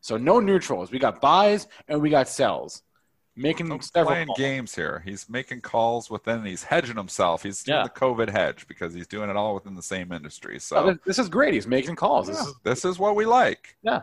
So 0.02 0.18
no 0.18 0.40
neutrals. 0.40 0.92
We 0.92 1.00
got 1.00 1.22
buys 1.22 1.68
and 1.88 2.02
we 2.02 2.10
got 2.10 2.28
sells. 2.28 2.82
Making 3.36 3.72
He's 3.72 3.90
playing 3.90 4.28
calls. 4.28 4.38
games 4.38 4.76
here. 4.76 5.02
He's 5.04 5.28
making 5.28 5.62
calls 5.62 6.10
within. 6.10 6.46
He's 6.46 6.64
hedging 6.64 6.98
himself. 6.98 7.42
He's 7.42 7.64
doing 7.64 7.80
yeah. 7.80 7.84
the 7.84 7.90
COVID 7.90 8.30
hedge 8.30 8.68
because 8.68 8.94
he's 8.94 9.08
doing 9.08 9.30
it 9.30 9.36
all 9.36 9.56
within 9.56 9.76
the 9.76 9.82
same 9.82 10.12
industry. 10.12 10.60
So 10.60 10.78
oh, 10.78 10.98
this 11.04 11.18
is 11.18 11.30
great. 11.30 11.56
He's 11.56 11.66
making 11.66 11.96
calls. 11.96 12.30
Yeah, 12.30 12.36
this, 12.36 12.48
is, 12.48 12.54
this 12.64 12.86
is 12.86 13.00
what 13.00 13.16
we 13.16 13.26
like. 13.26 13.76
Yeah. 13.82 14.02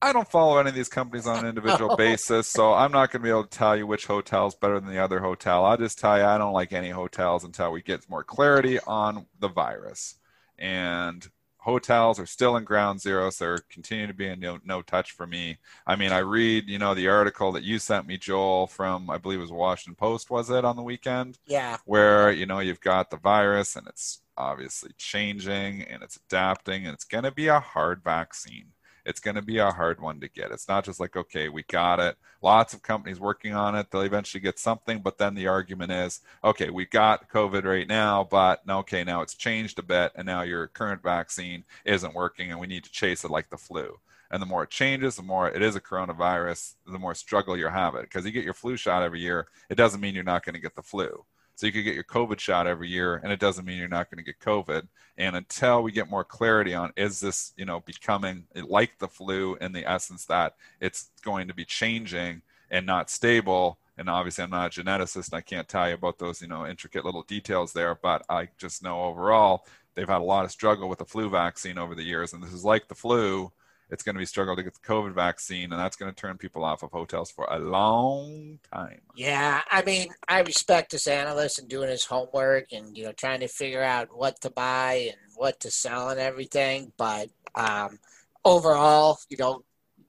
I 0.00 0.12
don't 0.12 0.28
follow 0.28 0.58
any 0.58 0.70
of 0.70 0.74
these 0.74 0.88
companies 0.88 1.26
on 1.26 1.40
an 1.40 1.46
individual 1.46 1.96
basis, 1.98 2.48
so 2.48 2.72
I'm 2.72 2.90
not 2.90 3.12
going 3.12 3.20
to 3.20 3.24
be 3.24 3.30
able 3.30 3.44
to 3.44 3.50
tell 3.50 3.76
you 3.76 3.86
which 3.86 4.06
hotel's 4.06 4.56
better 4.56 4.80
than 4.80 4.90
the 4.90 4.98
other 4.98 5.20
hotel. 5.20 5.64
I'll 5.64 5.76
just 5.76 5.98
tell 5.98 6.18
you 6.18 6.24
I 6.24 6.38
don't 6.38 6.52
like 6.52 6.72
any 6.72 6.90
hotels 6.90 7.44
until 7.44 7.70
we 7.70 7.82
get 7.82 8.10
more 8.10 8.24
clarity 8.24 8.80
on 8.80 9.26
the 9.38 9.48
virus. 9.48 10.16
And 10.58 11.28
hotels 11.62 12.18
are 12.18 12.26
still 12.26 12.56
in 12.56 12.64
ground 12.64 13.00
zero, 13.00 13.30
so 13.30 13.44
they're 13.44 13.58
continuing 13.70 14.08
to 14.08 14.14
be 14.14 14.26
in 14.26 14.40
no, 14.40 14.58
no 14.64 14.82
touch 14.82 15.12
for 15.12 15.26
me. 15.26 15.58
I 15.86 15.94
mean, 15.94 16.10
I 16.10 16.18
read, 16.18 16.68
you 16.68 16.78
know, 16.78 16.92
the 16.92 17.08
article 17.08 17.52
that 17.52 17.62
you 17.62 17.78
sent 17.78 18.06
me, 18.06 18.18
Joel, 18.18 18.66
from 18.66 19.08
I 19.08 19.18
believe 19.18 19.38
it 19.38 19.42
was 19.42 19.52
Washington 19.52 19.94
Post, 19.94 20.28
was 20.28 20.50
it 20.50 20.64
on 20.64 20.74
the 20.74 20.82
weekend? 20.82 21.38
Yeah. 21.46 21.76
Where 21.84 22.32
you 22.32 22.46
know 22.46 22.58
you've 22.58 22.80
got 22.80 23.10
the 23.10 23.16
virus 23.16 23.76
and 23.76 23.86
it's 23.86 24.20
obviously 24.36 24.90
changing 24.98 25.82
and 25.82 26.02
it's 26.02 26.16
adapting 26.16 26.84
and 26.84 26.94
it's 26.94 27.04
going 27.04 27.24
to 27.24 27.30
be 27.30 27.46
a 27.46 27.60
hard 27.60 28.02
vaccine 28.02 28.72
it's 29.04 29.20
going 29.20 29.36
to 29.36 29.42
be 29.42 29.58
a 29.58 29.70
hard 29.70 30.00
one 30.00 30.20
to 30.20 30.28
get. 30.28 30.50
It's 30.50 30.68
not 30.68 30.84
just 30.84 31.00
like, 31.00 31.16
okay, 31.16 31.48
we 31.48 31.62
got 31.64 32.00
it. 32.00 32.16
Lots 32.40 32.74
of 32.74 32.82
companies 32.82 33.20
working 33.20 33.54
on 33.54 33.74
it. 33.74 33.90
They'll 33.90 34.02
eventually 34.02 34.40
get 34.40 34.58
something, 34.58 35.00
but 35.00 35.18
then 35.18 35.34
the 35.34 35.46
argument 35.46 35.92
is, 35.92 36.20
okay, 36.42 36.70
we 36.70 36.86
got 36.86 37.30
COVID 37.30 37.64
right 37.64 37.88
now, 37.88 38.24
but 38.24 38.62
okay, 38.68 39.04
now 39.04 39.22
it's 39.22 39.34
changed 39.34 39.78
a 39.78 39.82
bit, 39.82 40.12
and 40.14 40.26
now 40.26 40.42
your 40.42 40.66
current 40.68 41.02
vaccine 41.02 41.64
isn't 41.84 42.14
working, 42.14 42.50
and 42.50 42.60
we 42.60 42.66
need 42.66 42.84
to 42.84 42.90
chase 42.90 43.24
it 43.24 43.30
like 43.30 43.50
the 43.50 43.56
flu. 43.56 43.98
And 44.30 44.40
the 44.40 44.46
more 44.46 44.62
it 44.62 44.70
changes, 44.70 45.16
the 45.16 45.22
more 45.22 45.48
it 45.50 45.60
is 45.60 45.76
a 45.76 45.80
coronavirus, 45.80 46.74
the 46.86 46.98
more 46.98 47.14
struggle 47.14 47.56
you 47.56 47.68
have 47.68 47.94
it. 47.94 48.02
Because 48.02 48.24
you 48.24 48.32
get 48.32 48.44
your 48.44 48.54
flu 48.54 48.78
shot 48.78 49.02
every 49.02 49.20
year, 49.20 49.48
it 49.68 49.74
doesn't 49.74 50.00
mean 50.00 50.14
you're 50.14 50.24
not 50.24 50.44
going 50.44 50.54
to 50.54 50.60
get 50.60 50.74
the 50.74 50.82
flu. 50.82 51.24
So 51.54 51.66
you 51.66 51.72
could 51.72 51.84
get 51.84 51.94
your 51.94 52.04
COVID 52.04 52.40
shot 52.40 52.66
every 52.66 52.88
year, 52.88 53.20
and 53.22 53.32
it 53.32 53.40
doesn't 53.40 53.64
mean 53.64 53.78
you're 53.78 53.88
not 53.88 54.10
going 54.10 54.24
to 54.24 54.24
get 54.24 54.40
COVID. 54.40 54.88
And 55.18 55.36
until 55.36 55.82
we 55.82 55.92
get 55.92 56.10
more 56.10 56.24
clarity 56.24 56.74
on 56.74 56.92
is 56.96 57.20
this, 57.20 57.52
you 57.56 57.64
know, 57.64 57.80
becoming 57.80 58.44
like 58.54 58.98
the 58.98 59.08
flu 59.08 59.56
in 59.60 59.72
the 59.72 59.88
essence 59.88 60.24
that 60.26 60.56
it's 60.80 61.10
going 61.22 61.48
to 61.48 61.54
be 61.54 61.64
changing 61.64 62.42
and 62.70 62.86
not 62.86 63.10
stable. 63.10 63.78
And 63.98 64.08
obviously, 64.08 64.44
I'm 64.44 64.50
not 64.50 64.76
a 64.76 64.80
geneticist, 64.82 65.30
and 65.30 65.38
I 65.38 65.42
can't 65.42 65.68
tell 65.68 65.88
you 65.88 65.94
about 65.94 66.18
those, 66.18 66.40
you 66.40 66.48
know, 66.48 66.66
intricate 66.66 67.04
little 67.04 67.22
details 67.22 67.72
there. 67.72 67.94
But 67.94 68.24
I 68.28 68.48
just 68.56 68.82
know 68.82 69.02
overall 69.04 69.66
they've 69.94 70.08
had 70.08 70.22
a 70.22 70.24
lot 70.24 70.46
of 70.46 70.50
struggle 70.50 70.88
with 70.88 70.98
the 70.98 71.04
flu 71.04 71.28
vaccine 71.28 71.78
over 71.78 71.94
the 71.94 72.02
years, 72.02 72.32
and 72.32 72.42
this 72.42 72.52
is 72.52 72.64
like 72.64 72.88
the 72.88 72.94
flu 72.94 73.52
it's 73.92 74.02
going 74.02 74.14
to 74.14 74.18
be 74.18 74.24
struggle 74.24 74.56
to 74.56 74.62
get 74.62 74.72
the 74.72 74.80
COVID 74.80 75.12
vaccine, 75.12 75.70
and 75.70 75.78
that's 75.78 75.96
going 75.96 76.10
to 76.10 76.18
turn 76.18 76.38
people 76.38 76.64
off 76.64 76.82
of 76.82 76.90
hotels 76.90 77.30
for 77.30 77.46
a 77.50 77.58
long 77.58 78.58
time. 78.72 79.02
Yeah, 79.14 79.60
I 79.70 79.82
mean, 79.82 80.08
I 80.26 80.40
respect 80.40 80.92
this 80.92 81.06
analyst 81.06 81.58
and 81.58 81.68
doing 81.68 81.90
his 81.90 82.06
homework 82.06 82.72
and 82.72 82.96
you 82.96 83.04
know 83.04 83.12
trying 83.12 83.40
to 83.40 83.48
figure 83.48 83.82
out 83.82 84.08
what 84.10 84.40
to 84.40 84.50
buy 84.50 85.10
and 85.12 85.18
what 85.36 85.60
to 85.60 85.70
sell 85.70 86.08
and 86.08 86.18
everything. 86.18 86.90
But 86.96 87.28
um, 87.54 87.98
overall, 88.46 89.18
you 89.28 89.36
know, 89.36 89.62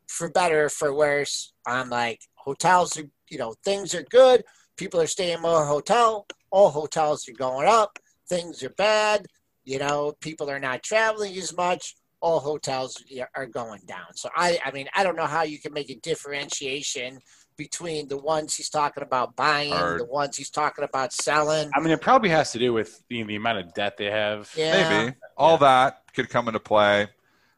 for 0.08 0.30
better 0.30 0.70
for 0.70 0.96
worse, 0.96 1.52
I'm 1.68 1.90
like 1.90 2.22
hotels 2.36 2.98
are 2.98 3.10
you 3.30 3.38
know 3.38 3.54
things 3.66 3.94
are 3.94 4.04
good. 4.04 4.46
People 4.78 5.02
are 5.02 5.08
staying 5.08 5.42
more 5.42 5.66
hotel. 5.66 6.26
All 6.52 6.70
hotels 6.70 7.28
are 7.28 7.34
going 7.34 7.68
up. 7.68 8.00
Things 8.30 8.64
are 8.64 8.70
bad. 8.70 9.26
You 9.66 9.80
know, 9.80 10.14
people 10.22 10.50
are 10.50 10.60
not 10.60 10.84
traveling 10.84 11.36
as 11.36 11.56
much 11.56 11.96
all 12.24 12.40
hotels 12.40 13.04
are 13.36 13.46
going 13.46 13.82
down. 13.86 14.16
So 14.16 14.30
I, 14.34 14.58
I 14.66 14.72
mean, 14.72 14.88
I 14.96 15.04
don't 15.04 15.18
know 15.18 15.26
how 15.26 15.44
you 15.44 15.60
can 15.60 15.74
make 15.74 15.90
a 15.90 15.96
differentiation 15.96 17.20
between 17.58 18.08
the 18.08 18.18
ones 18.18 18.56
he's 18.56 18.70
talking 18.70 19.04
about 19.04 19.36
buying, 19.36 19.74
Hard. 19.74 20.00
the 20.00 20.06
ones 20.06 20.38
he's 20.38 20.50
talking 20.50 20.86
about 20.86 21.12
selling. 21.12 21.70
I 21.76 21.82
mean, 21.82 21.92
it 21.92 22.02
probably 22.02 22.30
has 22.30 22.54
to 22.54 22.60
do 22.60 22.72
with 22.72 23.04
the, 23.10 23.24
the 23.24 23.36
amount 23.36 23.60
of 23.60 23.74
debt 23.74 23.98
they 23.98 24.10
have. 24.10 24.50
Yeah. 24.56 24.90
Maybe 24.90 25.16
all 25.38 25.56
yeah. 25.56 25.58
that 25.58 26.14
could 26.14 26.30
come 26.30 26.48
into 26.48 26.62
play. 26.62 27.10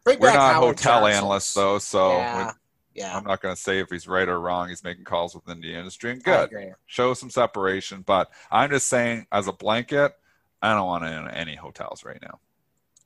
Bring 0.03 0.19
We're 0.19 0.33
not 0.33 0.55
Howard 0.55 0.79
hotel 0.79 1.01
Johnson's. 1.01 1.17
analysts 1.17 1.53
though, 1.53 1.77
so 1.77 2.17
yeah. 2.17 2.51
yeah. 2.95 3.17
I'm 3.17 3.23
not 3.23 3.41
going 3.41 3.55
to 3.55 3.61
say 3.61 3.79
if 3.79 3.89
he's 3.91 4.07
right 4.07 4.27
or 4.27 4.39
wrong. 4.39 4.69
He's 4.69 4.83
making 4.83 5.03
calls 5.03 5.35
within 5.35 5.61
the 5.61 5.75
industry, 5.75 6.11
and 6.11 6.23
good. 6.23 6.49
Show 6.87 7.13
some 7.13 7.29
separation, 7.29 8.01
but 8.01 8.31
I'm 8.51 8.71
just 8.71 8.87
saying, 8.87 9.27
as 9.31 9.47
a 9.47 9.53
blanket, 9.53 10.13
I 10.61 10.73
don't 10.73 10.87
want 10.87 11.03
to 11.03 11.19
in 11.19 11.27
any 11.29 11.55
hotels 11.55 12.03
right 12.03 12.19
now. 12.21 12.39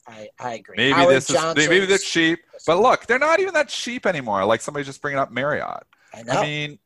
I, 0.10 0.30
I 0.40 0.54
agree. 0.56 0.76
Maybe 0.78 0.94
Howard 0.94 1.16
this 1.16 1.30
is 1.30 1.56
maybe 1.56 1.86
they're 1.86 1.98
cheap, 1.98 2.40
but 2.66 2.80
look, 2.80 3.06
they're 3.06 3.20
not 3.20 3.40
even 3.40 3.54
that 3.54 3.70
cheap 3.70 4.06
anymore. 4.06 4.44
Like 4.46 4.62
somebody 4.62 4.84
just 4.84 5.02
bringing 5.02 5.20
up 5.20 5.32
Marriott. 5.32 5.84
I 6.14 6.24
know. 6.24 6.34
I 6.34 6.42
mean, 6.44 6.80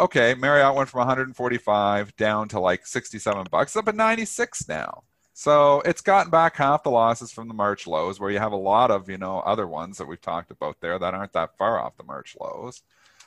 okay, 0.00 0.34
Marriott 0.34 0.74
went 0.74 0.88
from 0.88 0.98
145 1.00 2.16
down 2.16 2.48
to 2.48 2.60
like 2.60 2.86
67 2.86 3.46
bucks, 3.50 3.76
up 3.76 3.88
at 3.88 3.94
96 3.94 4.68
now. 4.68 5.04
So 5.34 5.80
it's 5.82 6.00
gotten 6.00 6.30
back 6.30 6.56
half 6.56 6.82
the 6.82 6.90
losses 6.90 7.32
from 7.32 7.48
the 7.48 7.54
March 7.54 7.86
lows, 7.86 8.20
where 8.20 8.30
you 8.30 8.38
have 8.38 8.52
a 8.52 8.56
lot 8.56 8.90
of 8.90 9.08
you 9.08 9.18
know 9.18 9.40
other 9.40 9.66
ones 9.66 9.98
that 9.98 10.06
we've 10.06 10.20
talked 10.20 10.50
about 10.50 10.80
there 10.80 10.98
that 10.98 11.14
aren't 11.14 11.32
that 11.34 11.56
far 11.58 11.78
off 11.78 11.96
the 11.96 12.04
March 12.04 12.36
lows. 12.40 12.82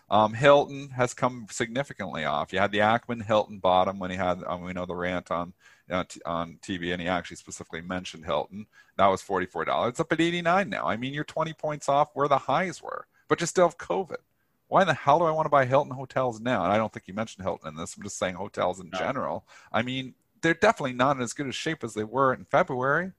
Um, 0.10 0.34
Hilton 0.34 0.90
has 0.92 1.14
come 1.14 1.48
significantly 1.50 2.26
off. 2.26 2.54
You 2.54 2.60
had 2.60 2.72
the 2.72 2.80
Ackman 2.80 3.26
Hilton 3.26 3.58
bottom 3.58 3.98
when 3.98 4.12
he 4.12 4.18
had, 4.18 4.44
um, 4.46 4.62
we 4.62 4.74
know 4.74 4.86
the 4.86 4.96
rant 4.96 5.32
on 5.32 5.54
uh, 5.90 6.04
t- 6.08 6.22
on 6.26 6.60
TV, 6.62 6.94
and 6.94 7.02
he 7.02 7.08
actually 7.08 7.38
specifically 7.38 7.82
mentioned 7.82 8.26
Hilton. 8.26 8.68
That 8.98 9.08
was 9.08 9.22
forty 9.22 9.46
four 9.46 9.66
dollars. 9.66 9.92
It's 9.92 10.00
up 10.00 10.12
at 10.12 10.22
eighty 10.22 10.42
nine 10.42 10.70
now. 10.70 10.88
I 10.88 10.98
mean, 10.98 11.14
you're 11.14 11.24
twenty 11.24 11.54
points 11.54 11.90
off 11.90 12.10
where 12.14 12.28
the 12.28 12.38
highs 12.38 12.82
were, 12.82 13.08
but 13.28 13.42
you 13.42 13.48
still 13.48 13.68
have 13.68 13.78
COVID. 13.78 14.18
Why 14.68 14.82
in 14.82 14.88
the 14.88 14.94
hell 14.94 15.20
do 15.20 15.26
I 15.26 15.32
want 15.32 15.46
to 15.46 15.52
buy 15.52 15.66
Hilton 15.66 15.94
hotels 15.94 16.40
now? 16.40 16.64
And 16.64 16.74
I 16.74 16.78
don't 16.78 16.92
think 16.92 17.08
you 17.08 17.14
mentioned 17.14 17.46
Hilton 17.46 17.70
in 17.70 17.76
this. 17.76 17.96
I'm 17.96 18.04
just 18.04 18.18
saying 18.18 18.36
hotels 18.36 18.80
in 18.80 18.90
no. 18.90 18.98
general. 18.98 19.46
I 19.72 19.84
mean, 19.84 20.16
they're 20.42 20.56
definitely 20.56 20.94
not 20.94 21.18
in 21.18 21.22
as 21.22 21.34
good 21.34 21.48
a 21.48 21.52
shape 21.52 21.84
as 21.84 21.94
they 21.94 22.04
were 22.04 22.34
in 22.34 22.46
February. 22.46 23.12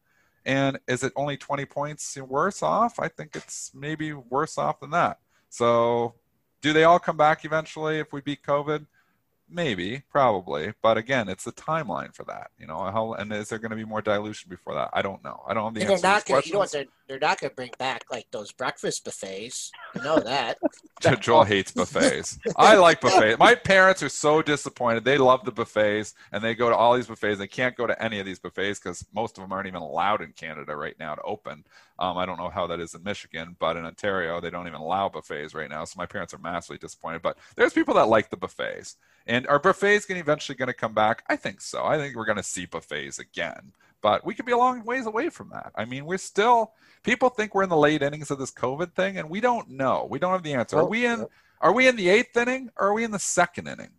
And 0.45 0.79
is 0.87 1.03
it 1.03 1.13
only 1.17 1.37
20 1.37 1.65
points 1.67 2.17
worse 2.17 2.63
off? 2.63 2.99
I 2.99 3.09
think 3.09 3.35
it's 3.35 3.73
maybe 3.75 4.13
worse 4.13 4.59
off 4.59 4.81
than 4.81 4.91
that. 4.91 5.19
So 5.49 6.15
do 6.61 6.73
they 6.73 6.85
all 6.85 6.99
come 6.99 7.17
back 7.17 7.45
eventually 7.45 7.99
if 7.99 8.13
we 8.13 8.21
beat 8.21 8.43
COVID? 8.43 8.87
Maybe, 9.49 10.03
probably, 10.11 10.73
but 10.83 10.99
again, 10.99 11.29
it's 11.29 11.45
the 11.45 11.53
timeline 11.53 12.13
for 12.13 12.25
that. 12.25 12.51
You 12.59 12.67
know, 12.67 12.79
how 12.79 13.13
and 13.13 13.33
is 13.33 13.49
there 13.49 13.61
going 13.61 13.71
to 13.71 13.77
be 13.77 13.85
more 13.85 14.03
dilution 14.03 14.51
before 14.51 14.75
that? 14.75 14.91
I 14.93 15.03
don't 15.03 15.23
know. 15.23 15.41
I 15.47 15.55
don't 15.55 15.67
have 15.67 15.75
the 15.75 15.83
and 15.83 15.91
answer. 15.91 16.03
They're 16.03 16.11
not 16.11 16.27
going. 16.27 16.43
You 16.47 16.53
know 16.55 16.59
what? 16.59 16.73
They're, 16.73 16.87
they're 17.07 17.21
not 17.21 17.39
going 17.39 17.51
to 17.51 17.55
bring 17.55 17.71
back 17.79 18.03
like 18.11 18.27
those 18.33 18.51
breakfast 18.51 19.05
buffets. 19.05 19.71
You 19.95 20.03
know 20.03 20.19
that. 20.19 20.59
Joel 21.21 21.45
hates 21.45 21.71
buffets. 21.77 22.41
I 22.57 22.75
like 22.75 23.01
buffets. 23.01 23.39
My 23.39 23.55
parents 23.55 24.03
are 24.03 24.09
so 24.09 24.43
disappointed. 24.43 25.05
They 25.05 25.17
love 25.17 25.45
the 25.45 25.53
buffets, 25.53 26.15
and 26.33 26.43
they 26.43 26.57
go 26.57 26.69
to 26.69 26.75
all 26.75 26.97
these 26.97 27.07
buffets. 27.07 27.39
They 27.39 27.47
can't 27.47 27.77
go 27.77 27.87
to 27.87 28.03
any 28.03 28.19
of 28.19 28.27
these 28.27 28.41
buffets 28.41 28.81
because 28.81 29.07
most 29.15 29.39
of 29.39 29.45
them 29.45 29.53
aren't 29.53 29.69
even 29.69 29.81
allowed 29.81 30.23
in 30.23 30.33
Canada 30.33 30.75
right 30.75 30.99
now 30.99 31.15
to 31.15 31.23
open. 31.23 31.65
Um, 31.99 32.19
I 32.19 32.27
don't 32.27 32.39
know 32.39 32.51
how 32.51 32.67
that 32.67 32.81
is 32.81 32.95
in 32.95 33.03
Michigan, 33.03 33.57
but 33.59 33.77
in 33.77 33.85
Ontario, 33.85 34.41
they 34.41 34.51
don't 34.51 34.67
even 34.67 34.81
allow 34.81 35.09
buffets 35.09 35.55
right 35.55 35.71
now. 35.71 35.85
So 35.85 35.95
my 35.97 36.07
parents 36.07 36.35
are 36.35 36.39
massively 36.39 36.79
disappointed. 36.79 37.23
But 37.23 37.39
there's 37.57 37.73
people 37.73 37.95
that 37.95 38.09
like 38.09 38.31
the 38.31 38.37
buffets. 38.37 38.97
And 39.27 39.47
are 39.47 39.59
buffets 39.59 40.05
going 40.05 40.21
eventually 40.21 40.57
going 40.57 40.69
to 40.69 40.75
come 40.75 40.95
back? 40.95 41.25
I 41.29 41.37
think 41.37 41.61
so. 41.61 41.85
I 41.85 41.97
think 41.97 42.15
we're 42.15 42.27
going 42.27 42.37
to 42.37 42.43
see 42.43 42.67
buffets 42.67 43.19
again, 43.19 43.73
but 44.03 44.25
we 44.25 44.35
could 44.35 44.47
be 44.47 44.53
a 44.53 44.59
long 44.59 44.85
ways 44.85 45.07
away 45.07 45.31
from 45.31 45.49
that. 45.51 45.73
I 45.75 45.85
mean, 45.85 46.05
we're 46.05 46.19
still 46.19 46.73
people 47.03 47.29
think 47.29 47.55
we're 47.55 47.65
in 47.65 47.71
the 47.71 47.77
late 47.77 48.03
innings 48.03 48.31
of 48.31 48.39
this 48.39 48.53
COVID 48.53 48.93
thing, 48.93 49.19
and 49.19 49.31
we 49.31 49.41
don't 49.41 49.71
know. 49.71 50.07
We 50.09 50.19
don't 50.19 50.33
have 50.33 50.43
the 50.43 50.55
answer. 50.55 50.79
Are 50.79 50.89
we 50.89 51.07
in? 51.07 51.27
Are 51.61 51.73
we 51.73 51.89
in 51.89 51.97
the 51.97 52.09
eighth 52.09 52.37
inning 52.37 52.71
or 52.77 52.89
are 52.89 52.93
we 52.93 53.05
in 53.05 53.11
the 53.11 53.19
second 53.19 53.67
inning? 53.67 53.91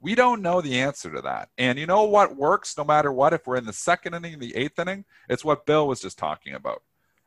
We 0.00 0.14
don't 0.14 0.42
know 0.42 0.60
the 0.60 0.78
answer 0.80 1.10
to 1.10 1.22
that. 1.22 1.48
And 1.56 1.78
you 1.78 1.86
know 1.86 2.04
what 2.04 2.36
works 2.36 2.76
no 2.76 2.84
matter 2.84 3.10
what? 3.10 3.32
If 3.32 3.46
we're 3.46 3.56
in 3.56 3.64
the 3.64 3.72
second 3.72 4.14
inning, 4.14 4.38
the 4.38 4.54
eighth 4.54 4.78
inning, 4.78 5.06
it's 5.28 5.44
what 5.44 5.66
Bill 5.66 5.88
was 5.88 6.00
just 6.00 6.18
talking 6.18 6.52
about 6.52 6.82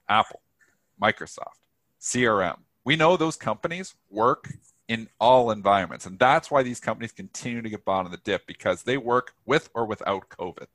Apple, 0.10 0.42
Microsoft, 1.02 1.60
CRM. 2.02 2.58
We 2.84 2.96
know 2.96 3.16
those 3.16 3.36
companies 3.36 3.96
work 4.10 4.50
in 4.90 5.08
all 5.20 5.52
environments. 5.52 6.06
And 6.08 6.18
that's 6.20 6.50
why 6.50 6.64
these 6.64 6.80
companies 6.80 7.12
continue 7.12 7.62
to 7.62 7.70
get 7.70 7.86
bought 7.86 8.06
on 8.06 8.12
the 8.12 8.18
dip 8.18 8.48
because 8.48 8.84
they 8.84 8.98
work 8.98 9.34
with 9.46 9.70
or 9.76 9.86
without 9.86 10.28
COVID. 10.30 10.66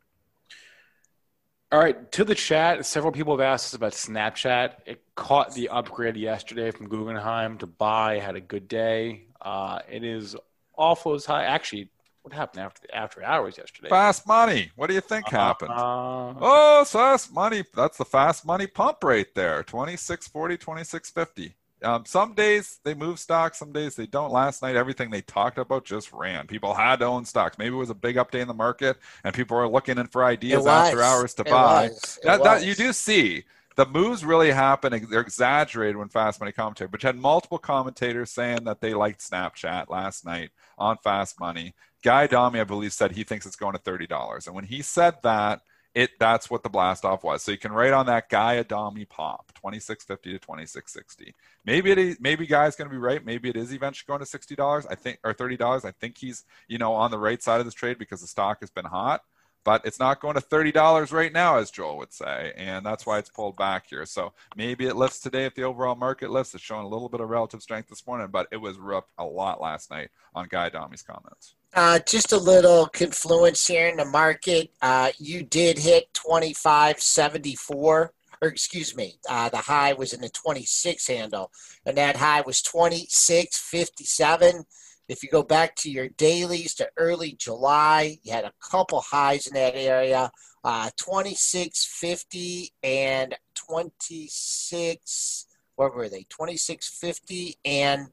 All 1.73 1.81
right, 1.81 2.11
to 2.13 2.25
the 2.25 2.37
chat, 2.37 2.87
several 2.87 3.13
people 3.13 3.37
have 3.37 3.45
asked 3.45 3.67
us 3.67 3.75
about 3.75 3.93
Snapchat. 3.93 4.75
It 4.87 5.03
caught 5.17 5.53
the 5.55 5.69
upgrade 5.71 6.17
yesterday 6.17 6.71
from 6.71 6.89
Guggenheim 6.89 7.59
to 7.59 7.67
buy, 7.67 8.21
had 8.21 8.37
a 8.37 8.41
good 8.41 8.69
day. 8.69 9.25
Uh, 9.41 9.81
it 9.91 10.05
is 10.05 10.37
awful 10.77 11.15
as 11.15 11.27
high. 11.27 11.45
Actually, 11.45 11.91
what 12.25 12.33
happened 12.33 12.63
after 12.63 12.81
the 12.87 12.97
after 12.97 13.23
hours 13.23 13.59
yesterday? 13.59 13.91
Fast 13.91 14.27
money. 14.27 14.71
What 14.77 14.87
do 14.87 14.95
you 14.95 15.03
think 15.03 15.27
uh, 15.27 15.37
happened? 15.37 15.73
Uh, 15.73 16.33
oh, 16.41 16.85
fast 16.87 17.31
money. 17.35 17.65
That's 17.77 17.99
the 17.99 18.07
fast 18.07 18.47
money 18.47 18.67
pump 18.67 19.05
right 19.05 19.27
there. 19.35 19.63
2640, 19.63 20.57
2650. 20.57 21.55
Um, 21.83 22.07
some 22.07 22.33
days 22.33 22.81
they 22.83 22.95
move 22.95 23.19
stocks, 23.19 23.59
some 23.59 23.73
days 23.73 23.95
they 23.95 24.07
don't. 24.07 24.33
Last 24.33 24.63
night, 24.63 24.75
everything 24.75 25.11
they 25.11 25.21
talked 25.21 25.59
about 25.59 25.85
just 25.85 26.15
ran. 26.15 26.47
People 26.47 26.73
had 26.73 27.01
to 27.01 27.05
own 27.05 27.27
stocks. 27.27 27.59
Maybe 27.59 27.75
it 27.75 27.79
was 27.79 27.91
a 27.91 27.95
big 27.95 28.17
update 28.17 28.41
in 28.41 28.49
the 28.49 28.55
market, 28.55 28.97
and 29.23 29.35
people 29.35 29.59
were 29.59 29.69
looking 29.69 29.99
in 29.99 30.07
for 30.07 30.25
ideas 30.25 30.67
after 30.67 31.03
hours 31.03 31.35
to 31.35 31.43
it 31.43 31.51
buy. 31.51 31.89
Was. 31.89 32.19
That, 32.23 32.43
that, 32.43 32.65
you 32.65 32.75
do 32.75 32.95
see 32.95 33.45
the 33.77 33.87
moves 33.87 34.25
really 34.25 34.51
happen. 34.51 35.07
They're 35.11 35.21
exaggerated 35.21 35.97
when 35.97 36.09
Fast 36.09 36.41
Money 36.41 36.53
commentary, 36.53 36.89
but 36.89 37.03
you 37.03 37.09
had 37.09 37.17
multiple 37.17 37.59
commentators 37.59 38.31
saying 38.31 38.65
that 38.65 38.81
they 38.81 38.95
liked 38.95 39.21
Snapchat 39.21 39.91
last 39.91 40.25
night 40.25 40.51
on 40.79 40.97
Fast 41.05 41.39
Money. 41.41 41.75
Guy 42.05 42.25
Adami, 42.25 42.61
I 42.61 42.65
believe, 42.65 42.93
said 42.93 43.13
he 43.13 43.25
thinks 43.25 43.47
it's 43.47 43.57
going 43.57 43.73
to 43.73 43.79
thirty 43.79 44.07
dollars, 44.07 44.47
and 44.47 44.55
when 44.55 44.65
he 44.65 44.83
said 44.83 45.17
that 45.23 45.63
it 45.95 46.11
that's 46.19 46.51
what 46.51 46.63
the 46.63 46.69
blast 46.69 47.05
off 47.05 47.23
was. 47.23 47.43
So 47.43 47.53
you 47.53 47.59
can 47.59 47.73
write 47.73 47.93
on 47.93 48.07
that 48.07 48.29
Guy 48.29 48.59
Adami 48.59 49.05
pop, 49.05 49.53
2650 49.55 50.33
to 50.33 50.39
2660. 50.39 51.35
Maybe 51.65 51.91
it 51.93 51.99
is, 51.99 52.17
maybe 52.21 52.47
Guy's 52.47 52.75
going 52.77 52.91
to 52.91 52.93
be 52.93 52.99
right. 52.99 53.25
Maybe 53.25 53.49
it 53.49 53.57
is 53.57 53.73
eventually 53.73 54.07
going 54.09 54.25
to 54.25 54.39
$60, 54.39 54.87
I 54.91 54.95
think, 54.97 55.19
or 55.25 55.33
$30. 55.33 55.85
I 55.85 55.93
think 55.93 56.19
he's, 56.19 56.45
you 56.69 56.79
know, 56.79 56.95
on 56.95 57.11
the 57.13 57.19
right 57.19 57.41
side 57.41 57.61
of 57.61 57.65
this 57.65 57.75
trade 57.75 57.99
because 57.99 58.21
the 58.21 58.27
stock 58.27 58.59
has 58.61 58.71
been 58.71 58.85
hot, 58.85 59.23
but 59.65 59.85
it's 59.85 59.99
not 59.99 60.21
going 60.21 60.35
to 60.35 60.41
$30 60.41 61.13
right 61.13 61.33
now, 61.33 61.57
as 61.57 61.71
Joel 61.71 61.99
would 61.99 62.13
say. 62.13 62.53
And 62.57 62.85
that's 62.85 63.07
why 63.07 63.19
it's 63.19 63.31
pulled 63.31 63.57
back 63.57 63.87
here. 63.89 64.05
So 64.07 64.33
maybe 64.57 64.87
it 64.87 64.97
lifts 64.97 65.21
today 65.21 65.45
if 65.47 65.55
the 65.55 65.65
overall 65.65 65.95
market 65.95 66.31
lifts. 66.31 66.55
It's 66.55 66.63
showing 66.63 66.85
a 66.85 66.89
little 66.89 67.09
bit 67.09 67.21
of 67.21 67.31
relative 67.31 67.63
strength 67.63 67.89
this 67.89 68.07
morning, 68.07 68.29
but 68.31 68.47
it 68.53 68.59
was 68.59 68.77
up 68.93 69.09
a 69.19 69.25
lot 69.25 69.61
last 69.61 69.91
night 69.91 70.11
on 70.35 70.47
Guy 70.49 70.67
Adami's 70.67 71.03
comments. 71.03 71.55
Uh, 71.73 71.99
just 72.07 72.33
a 72.33 72.37
little 72.37 72.87
confluence 72.87 73.67
here 73.67 73.89
in 73.89 73.97
the 73.97 74.05
market. 74.05 74.71
Uh, 74.81 75.11
you 75.19 75.43
did 75.43 75.79
hit 75.79 76.13
25.74, 76.13 77.71
or 77.71 78.13
excuse 78.43 78.95
me, 78.95 79.15
uh, 79.29 79.49
the 79.49 79.57
high 79.57 79.93
was 79.93 80.13
in 80.13 80.21
the 80.21 80.29
26 80.29 81.09
handle, 81.09 81.51
and 81.85 81.97
that 81.97 82.17
high 82.17 82.43
was 82.43 82.63
26.57. 82.63 84.67
If 85.09 85.23
you 85.23 85.29
go 85.29 85.43
back 85.43 85.77
to 85.77 85.91
your 85.91 86.09
dailies 86.09 86.75
to 86.77 86.89
early 86.97 87.33
July, 87.33 88.17
you 88.23 88.33
had 88.33 88.45
a 88.45 88.55
couple 88.61 89.01
highs 89.01 89.47
in 89.47 89.53
that 89.55 89.77
area, 89.77 90.31
uh, 90.65 90.89
26.50 90.99 92.71
and 92.83 93.35
26. 93.55 95.47
What 95.77 95.95
were 95.95 96.09
they? 96.09 96.25
26.50 96.25 97.53
and 97.65 98.09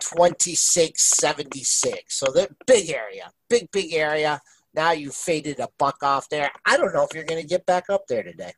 2676. 0.00 2.16
So 2.16 2.26
the 2.26 2.48
big 2.66 2.90
area, 2.90 3.32
big, 3.48 3.68
big 3.72 3.92
area. 3.92 4.40
Now 4.74 4.92
you 4.92 5.10
faded 5.10 5.58
a 5.58 5.68
buck 5.78 6.00
off 6.02 6.28
there. 6.28 6.52
I 6.64 6.76
don't 6.76 6.94
know 6.94 7.02
if 7.02 7.12
you're 7.14 7.24
going 7.24 7.40
to 7.40 7.48
get 7.48 7.66
back 7.66 7.90
up 7.90 8.06
there 8.06 8.22
today. 8.22 8.52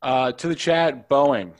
Uh, 0.00 0.32
to 0.32 0.48
the 0.48 0.54
chat, 0.54 1.10
Boeing. 1.10 1.52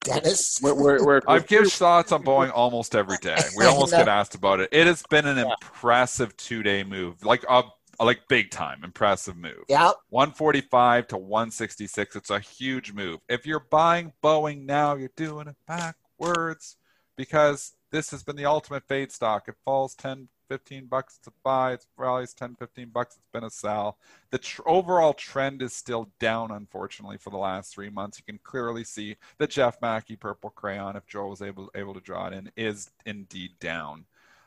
Dennis, 0.00 0.60
we're, 0.62 0.74
we're, 0.74 1.04
we're, 1.04 1.20
I've 1.26 1.46
given 1.46 1.68
thoughts 1.68 2.12
on 2.12 2.22
Boeing 2.22 2.50
almost 2.54 2.94
every 2.94 3.18
day. 3.18 3.36
We 3.56 3.66
almost 3.66 3.92
get 3.92 4.08
asked 4.08 4.34
about 4.34 4.60
it. 4.60 4.68
It 4.72 4.86
has 4.86 5.02
been 5.10 5.26
an 5.26 5.36
yeah. 5.36 5.54
impressive 5.60 6.36
two-day 6.36 6.84
move, 6.84 7.24
like 7.24 7.44
a 7.48 7.64
like 8.00 8.26
big 8.28 8.50
time 8.50 8.82
impressive 8.84 9.36
move. 9.36 9.64
Yeah. 9.68 9.92
145 10.10 11.08
to 11.08 11.16
166. 11.16 12.16
It's 12.16 12.30
a 12.30 12.40
huge 12.40 12.92
move. 12.92 13.20
If 13.28 13.46
you're 13.46 13.66
buying 13.70 14.12
Boeing 14.22 14.64
now, 14.64 14.94
you're 14.94 15.10
doing 15.16 15.48
it 15.48 15.56
backwards 15.66 16.76
because 17.16 17.72
this 17.90 18.10
has 18.10 18.22
been 18.22 18.36
the 18.36 18.46
ultimate 18.46 18.84
fade 18.88 19.12
stock. 19.12 19.48
It 19.48 19.54
falls 19.64 19.94
10, 19.94 20.28
15 20.48 20.86
bucks 20.86 21.18
to 21.22 21.32
buy. 21.42 21.72
It's 21.72 21.86
rallies 21.96 22.34
10, 22.34 22.56
15 22.56 22.90
bucks. 22.90 23.16
It's 23.16 23.28
been 23.32 23.44
a 23.44 23.50
sell. 23.50 23.98
The 24.30 24.38
tr- 24.38 24.62
overall 24.66 25.14
trend 25.14 25.62
is 25.62 25.72
still 25.72 26.10
down, 26.18 26.50
unfortunately, 26.50 27.18
for 27.18 27.30
the 27.30 27.38
last 27.38 27.74
three 27.74 27.90
months. 27.90 28.18
You 28.18 28.24
can 28.24 28.40
clearly 28.42 28.84
see 28.84 29.16
the 29.38 29.46
Jeff 29.46 29.80
Macke 29.80 30.18
purple 30.18 30.50
crayon, 30.50 30.96
if 30.96 31.06
Joel 31.06 31.30
was 31.30 31.42
able 31.42 31.70
able 31.74 31.94
to 31.94 32.00
draw 32.00 32.26
it 32.28 32.32
in, 32.32 32.50
is 32.56 32.90
indeed 33.06 33.52
down. 33.60 34.04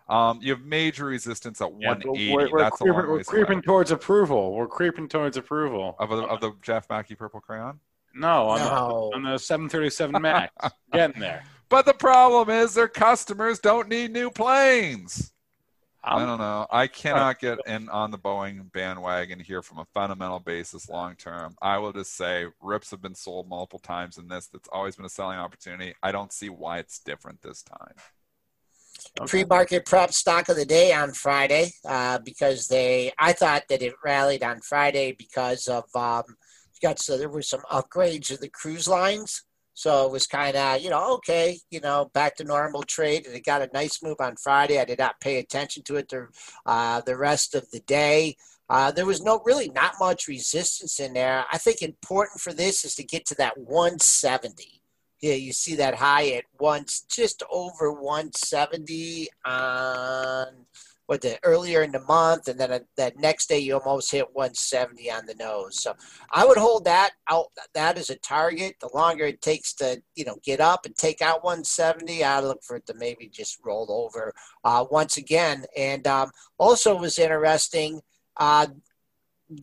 Um, 0.08 0.40
you 0.42 0.52
have 0.52 0.64
major 0.64 1.06
resistance 1.06 1.62
at 1.62 1.72
yeah, 1.80 1.90
180. 1.90 2.32
We're, 2.32 2.52
we're 2.52 2.60
That's 2.60 2.78
creeping, 2.78 3.10
we're 3.10 3.24
creeping 3.24 3.62
towards 3.62 3.92
approval. 3.92 4.54
We're 4.54 4.68
creeping 4.68 5.08
towards 5.08 5.38
approval 5.38 5.96
of, 5.98 6.12
of 6.12 6.42
the 6.42 6.54
Jeff 6.62 6.88
Macke 6.88 7.18
purple 7.18 7.42
crayon. 7.42 7.80
No, 8.14 8.50
on, 8.50 8.60
no. 8.60 9.10
The, 9.12 9.18
on 9.18 9.24
the 9.24 9.38
737 9.38 10.22
Max. 10.22 10.54
Getting 10.94 11.20
there. 11.20 11.44
But 11.70 11.86
the 11.86 11.94
problem 11.94 12.50
is 12.50 12.74
their 12.74 12.88
customers 12.88 13.60
don't 13.60 13.90
need 13.90 14.12
new 14.12 14.30
planes. 14.30 15.34
I 16.08 16.26
don't 16.26 16.38
know. 16.38 16.68
I 16.70 16.88
cannot 16.88 17.40
get 17.40 17.60
in 17.66 17.90
on 17.90 18.12
the 18.12 18.18
Boeing 18.18 18.72
bandwagon 18.72 19.40
here 19.40 19.62
from 19.62 19.80
a 19.80 19.86
fundamental 19.86 20.40
basis 20.40 20.88
long 20.88 21.16
term. 21.16 21.56
I 21.62 21.80
will 21.80 21.94
just 21.94 22.16
say 22.16 22.46
RIPs 22.62 22.92
have 22.92 23.02
been 23.02 23.16
sold 23.16 23.50
multiple 23.50 23.80
times 23.80 24.18
in 24.18 24.28
this. 24.28 24.48
That's 24.48 24.70
always 24.72 24.96
been 24.96 25.06
a 25.06 25.10
selling 25.10 25.40
opportunity. 25.40 25.96
I 26.04 26.12
don't 26.12 26.32
see 26.32 26.50
why 26.50 26.78
it's 26.78 27.00
different 27.00 27.42
this 27.42 27.64
time. 27.64 27.96
Okay. 29.20 29.30
Pre-market 29.30 29.86
prep 29.86 30.12
stock 30.12 30.48
of 30.50 30.56
the 30.56 30.66
day 30.66 30.94
on 30.94 31.12
Friday 31.12 31.72
uh, 31.88 32.20
because 32.20 32.68
they. 32.68 33.12
I 33.18 33.34
thought 33.34 33.64
that 33.70 33.82
it 33.82 33.94
rallied 34.04 34.44
on 34.44 34.62
Friday 34.62 35.16
because 35.18 35.68
of 35.68 35.84
um, 35.96 36.24
got 36.82 37.00
so 37.00 37.18
there 37.18 37.30
were 37.30 37.42
some 37.42 37.62
upgrades 37.72 38.32
of 38.32 38.40
the 38.40 38.50
cruise 38.50 38.88
lines. 38.88 39.44
So 39.76 40.06
it 40.06 40.12
was 40.12 40.26
kind 40.26 40.56
of, 40.56 40.82
you 40.82 40.90
know, 40.90 41.16
okay, 41.16 41.60
you 41.70 41.82
know, 41.82 42.10
back 42.14 42.38
to 42.38 42.46
normal 42.46 42.82
trade. 42.82 43.26
And 43.26 43.36
it 43.36 43.46
got 43.46 43.62
a 43.62 43.70
nice 43.74 44.02
move 44.02 44.18
on 44.22 44.38
Friday. 44.38 44.80
I 44.80 44.86
did 44.86 45.00
not 45.00 45.20
pay 45.20 45.38
attention 45.38 45.84
to 45.84 45.98
it 45.98 46.08
the, 46.10 46.30
uh, 46.66 47.02
the 47.02 47.18
rest 47.18 47.54
of 47.56 47.70
the 47.72 47.82
day. 47.82 48.38
Uh, 48.70 48.90
there 48.92 49.06
was 49.06 49.22
no 49.22 49.42
really 49.46 49.70
not 49.70 49.94
much 50.00 50.28
resistance 50.28 51.00
in 51.00 51.14
there. 51.14 51.46
I 51.52 51.58
think 51.58 51.82
important 51.82 52.40
for 52.40 52.54
this 52.54 52.86
is 52.86 52.96
to 52.96 53.04
get 53.04 53.26
to 53.28 53.36
that 53.36 53.58
170. 53.58 54.82
Yeah, 55.22 55.34
you 55.34 55.52
see 55.52 55.76
that 55.76 55.96
high 55.96 56.30
at 56.30 56.46
once, 56.60 57.06
just 57.10 57.44
over 57.52 57.92
170 57.92 59.28
on 59.46 60.48
what 61.08 61.22
the 61.22 61.38
earlier 61.44 61.84
in 61.84 61.92
the 61.92 62.02
month, 62.02 62.48
and 62.48 62.60
then 62.60 62.72
a, 62.72 62.82
that 62.98 63.18
next 63.20 63.48
day 63.48 63.60
you 63.60 63.78
almost 63.78 64.12
hit 64.12 64.34
170 64.34 65.12
on 65.12 65.26
the 65.26 65.36
nose. 65.36 65.82
So 65.82 65.94
I 66.32 66.46
would 66.46 66.58
hold 66.58 66.86
that 66.86 67.12
out 67.30 67.48
that 67.74 67.98
as 67.98 68.10
a 68.10 68.16
target. 68.16 68.76
The 68.80 68.90
longer 68.94 69.26
it 69.26 69.42
takes 69.42 69.74
to 69.76 70.02
you 70.16 70.26
know 70.26 70.38
get 70.44 70.60
up 70.60 70.86
and 70.86 70.96
take 70.96 71.22
out 71.22 71.44
170, 71.44 72.24
I 72.24 72.40
look 72.40 72.64
for 72.64 72.78
it 72.78 72.86
to 72.88 72.94
maybe 72.96 73.28
just 73.28 73.60
roll 73.64 73.92
over 73.92 74.34
uh, 74.64 74.86
once 74.90 75.18
again. 75.18 75.66
And 75.78 76.06
um, 76.08 76.32
also 76.58 76.96
was 76.98 77.20
interesting. 77.20 78.02
Uh, 78.38 78.68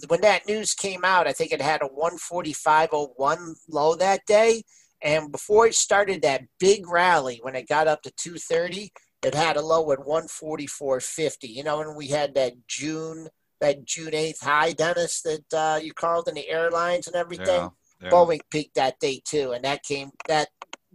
when 0.06 0.20
that 0.20 0.46
news 0.46 0.74
came 0.74 1.04
out, 1.04 1.26
I 1.26 1.32
think 1.32 1.52
it 1.52 1.60
had 1.60 1.82
a 1.82 1.88
145.01 1.88 3.54
low 3.68 3.96
that 3.96 4.24
day. 4.26 4.62
And 5.02 5.32
before 5.32 5.66
it 5.66 5.74
started 5.74 6.22
that 6.22 6.44
big 6.60 6.88
rally, 6.88 7.40
when 7.42 7.56
it 7.56 7.68
got 7.68 7.88
up 7.88 8.02
to 8.02 8.12
230, 8.12 8.92
it 9.22 9.34
had 9.34 9.56
a 9.56 9.62
low 9.62 9.92
at 9.92 10.00
144.50. 10.00 11.48
You 11.48 11.64
know, 11.64 11.78
when 11.78 11.94
we 11.94 12.08
had 12.08 12.34
that 12.34 12.66
June 12.66 13.28
that 13.60 13.84
June 13.84 14.10
8th 14.10 14.42
high, 14.42 14.72
Dennis, 14.72 15.22
that 15.22 15.54
uh, 15.54 15.78
you 15.80 15.94
called 15.94 16.26
in 16.26 16.34
the 16.34 16.48
airlines 16.48 17.06
and 17.06 17.14
everything. 17.14 17.46
Yeah, 17.46 17.68
yeah. 18.02 18.10
Boeing 18.10 18.40
peaked 18.50 18.74
that 18.74 18.98
day 18.98 19.22
too, 19.24 19.52
and 19.52 19.64
that 19.64 19.84
came 19.84 20.10
that 20.26 20.48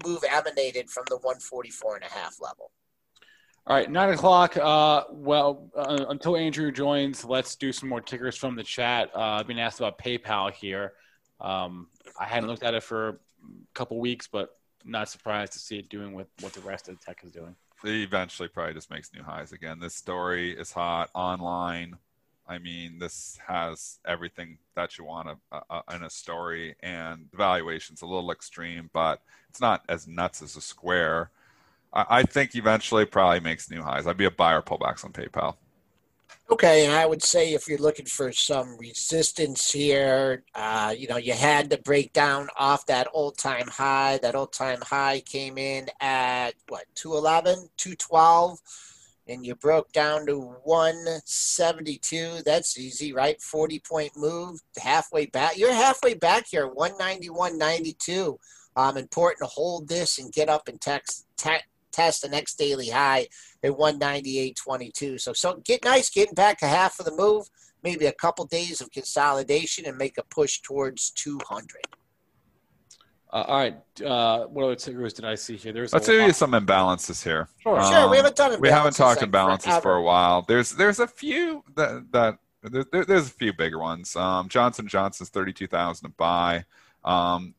move 0.05 0.23
emanated 0.29 0.89
from 0.89 1.05
the 1.09 1.15
144 1.15 1.95
and 1.95 2.03
a 2.03 2.09
half 2.09 2.35
level. 2.41 2.71
All 3.65 3.75
right, 3.75 3.89
nine 3.89 4.09
o'clock. 4.09 4.57
Uh, 4.57 5.05
well, 5.11 5.69
uh, 5.77 6.05
until 6.09 6.35
Andrew 6.35 6.71
joins, 6.71 7.23
let's 7.23 7.55
do 7.55 7.71
some 7.71 7.87
more 7.87 8.01
tickers 8.01 8.35
from 8.35 8.55
the 8.55 8.63
chat. 8.63 9.11
Uh, 9.15 9.19
I've 9.39 9.47
been 9.47 9.59
asked 9.59 9.79
about 9.79 9.97
PayPal 9.97 10.53
here. 10.53 10.93
Um, 11.39 11.87
I 12.19 12.25
hadn't 12.25 12.49
looked 12.49 12.63
at 12.63 12.73
it 12.73 12.83
for 12.83 13.09
a 13.09 13.15
couple 13.73 13.99
weeks, 13.99 14.27
but 14.29 14.57
not 14.83 15.09
surprised 15.09 15.53
to 15.53 15.59
see 15.59 15.79
it 15.79 15.89
doing 15.89 16.13
what, 16.13 16.27
what 16.41 16.53
the 16.53 16.61
rest 16.61 16.89
of 16.89 16.97
the 16.97 17.05
tech 17.05 17.21
is 17.23 17.31
doing 17.31 17.55
eventually 17.83 18.49
probably 18.49 18.73
just 18.73 18.91
makes 18.91 19.13
new 19.13 19.23
highs 19.23 19.51
again. 19.51 19.79
This 19.79 19.95
story 19.95 20.51
is 20.51 20.71
hot 20.71 21.09
online. 21.13 21.97
I 22.47 22.59
mean, 22.59 22.99
this 22.99 23.37
has 23.45 23.99
everything 24.05 24.57
that 24.75 24.97
you 24.97 25.03
want 25.03 25.37
a, 25.51 25.61
a, 25.69 25.95
in 25.95 26.03
a 26.03 26.09
story, 26.09 26.75
and 26.81 27.27
the 27.31 27.37
valuation's 27.37 28.01
a 28.01 28.05
little 28.05 28.31
extreme, 28.31 28.89
but 28.93 29.21
it's 29.49 29.59
not 29.59 29.83
as 29.89 30.07
nuts 30.07 30.41
as 30.41 30.55
a 30.55 30.61
square. 30.61 31.29
I, 31.93 32.05
I 32.09 32.23
think 32.23 32.55
eventually 32.55 33.05
probably 33.05 33.41
makes 33.41 33.69
new 33.69 33.81
highs. 33.81 34.07
I'd 34.07 34.17
be 34.17 34.25
a 34.25 34.31
buyer 34.31 34.61
pullbacks 34.61 35.03
on 35.03 35.11
PayPal. 35.11 35.55
Okay, 36.49 36.85
and 36.85 36.93
I 36.93 37.05
would 37.05 37.21
say 37.21 37.53
if 37.53 37.67
you're 37.67 37.77
looking 37.77 38.05
for 38.05 38.31
some 38.31 38.77
resistance 38.77 39.69
here, 39.69 40.45
uh, 40.55 40.95
you 40.97 41.05
know, 41.09 41.17
you 41.17 41.33
had 41.33 41.69
to 41.71 41.77
break 41.77 42.13
down 42.13 42.47
off 42.57 42.85
that 42.85 43.09
old 43.13 43.37
time 43.37 43.67
high. 43.67 44.17
That 44.21 44.33
old 44.33 44.53
time 44.53 44.79
high 44.81 45.19
came 45.25 45.57
in 45.57 45.87
at 45.99 46.51
what, 46.69 46.85
211, 46.95 47.67
212, 47.75 48.59
and 49.27 49.45
you 49.45 49.55
broke 49.55 49.91
down 49.91 50.25
to 50.27 50.39
172. 50.63 52.43
That's 52.45 52.79
easy, 52.79 53.11
right? 53.11 53.41
40 53.41 53.79
point 53.79 54.15
move, 54.15 54.61
halfway 54.81 55.25
back. 55.25 55.57
You're 55.57 55.73
halfway 55.73 56.13
back 56.13 56.45
here, 56.49 56.69
191.92. 56.69 58.37
Um, 58.77 58.95
important 58.95 59.39
to 59.39 59.53
hold 59.53 59.89
this 59.89 60.17
and 60.17 60.31
get 60.31 60.47
up 60.47 60.69
and 60.69 60.79
text, 60.79 61.25
te- 61.35 61.57
test 61.97 62.21
the 62.21 62.29
next 62.29 62.57
daily 62.57 62.89
high 62.89 63.27
at 63.63 63.71
198.22. 63.71 65.19
So, 65.19 65.33
so 65.33 65.61
get 65.65 65.83
nice 65.83 66.09
getting 66.09 66.35
back 66.35 66.61
a 66.61 66.67
half 66.67 66.99
of 66.99 67.05
the 67.05 67.15
move, 67.15 67.47
maybe 67.83 68.05
a 68.05 68.13
couple 68.13 68.45
days 68.45 68.81
of 68.81 68.91
consolidation 68.91 69.85
and 69.85 69.97
make 69.97 70.17
a 70.17 70.23
push 70.23 70.59
towards 70.61 71.11
200. 71.11 71.81
Uh, 73.31 73.43
all 73.47 73.57
right. 73.57 74.01
Uh, 74.01 74.45
what 74.45 74.65
other 74.65 74.75
tickers 74.75 75.13
did 75.13 75.25
I 75.25 75.35
see 75.35 75.57
here? 75.57 75.73
There's 75.73 75.91
let's 75.91 76.07
you 76.07 76.31
some 76.31 76.51
imbalances 76.51 77.21
here. 77.21 77.49
Sure, 77.59 77.77
um, 77.77 77.91
sure. 77.91 78.09
We 78.09 78.17
haven't 78.17 78.37
done 78.37 78.59
We 78.61 78.69
haven't 78.69 78.95
talked 78.95 79.21
like 79.21 79.29
imbalances 79.29 79.81
for 79.81 79.95
a 79.95 80.01
while. 80.01 80.43
There's 80.43 80.71
there's 80.71 80.99
a 80.99 81.07
few 81.07 81.63
that 81.75 82.09
that 82.13 82.37
there, 82.63 83.03
there's 83.03 83.27
a 83.27 83.31
few 83.31 83.51
bigger 83.51 83.79
ones. 83.79 84.15
Um, 84.15 84.47
Johnson 84.47 84.87
Johnson's 84.87 85.29
thirty 85.29 85.51
two 85.51 85.67
thousand 85.67 86.09
to 86.09 86.15
buy. 86.15 86.63
Um, 87.03 87.53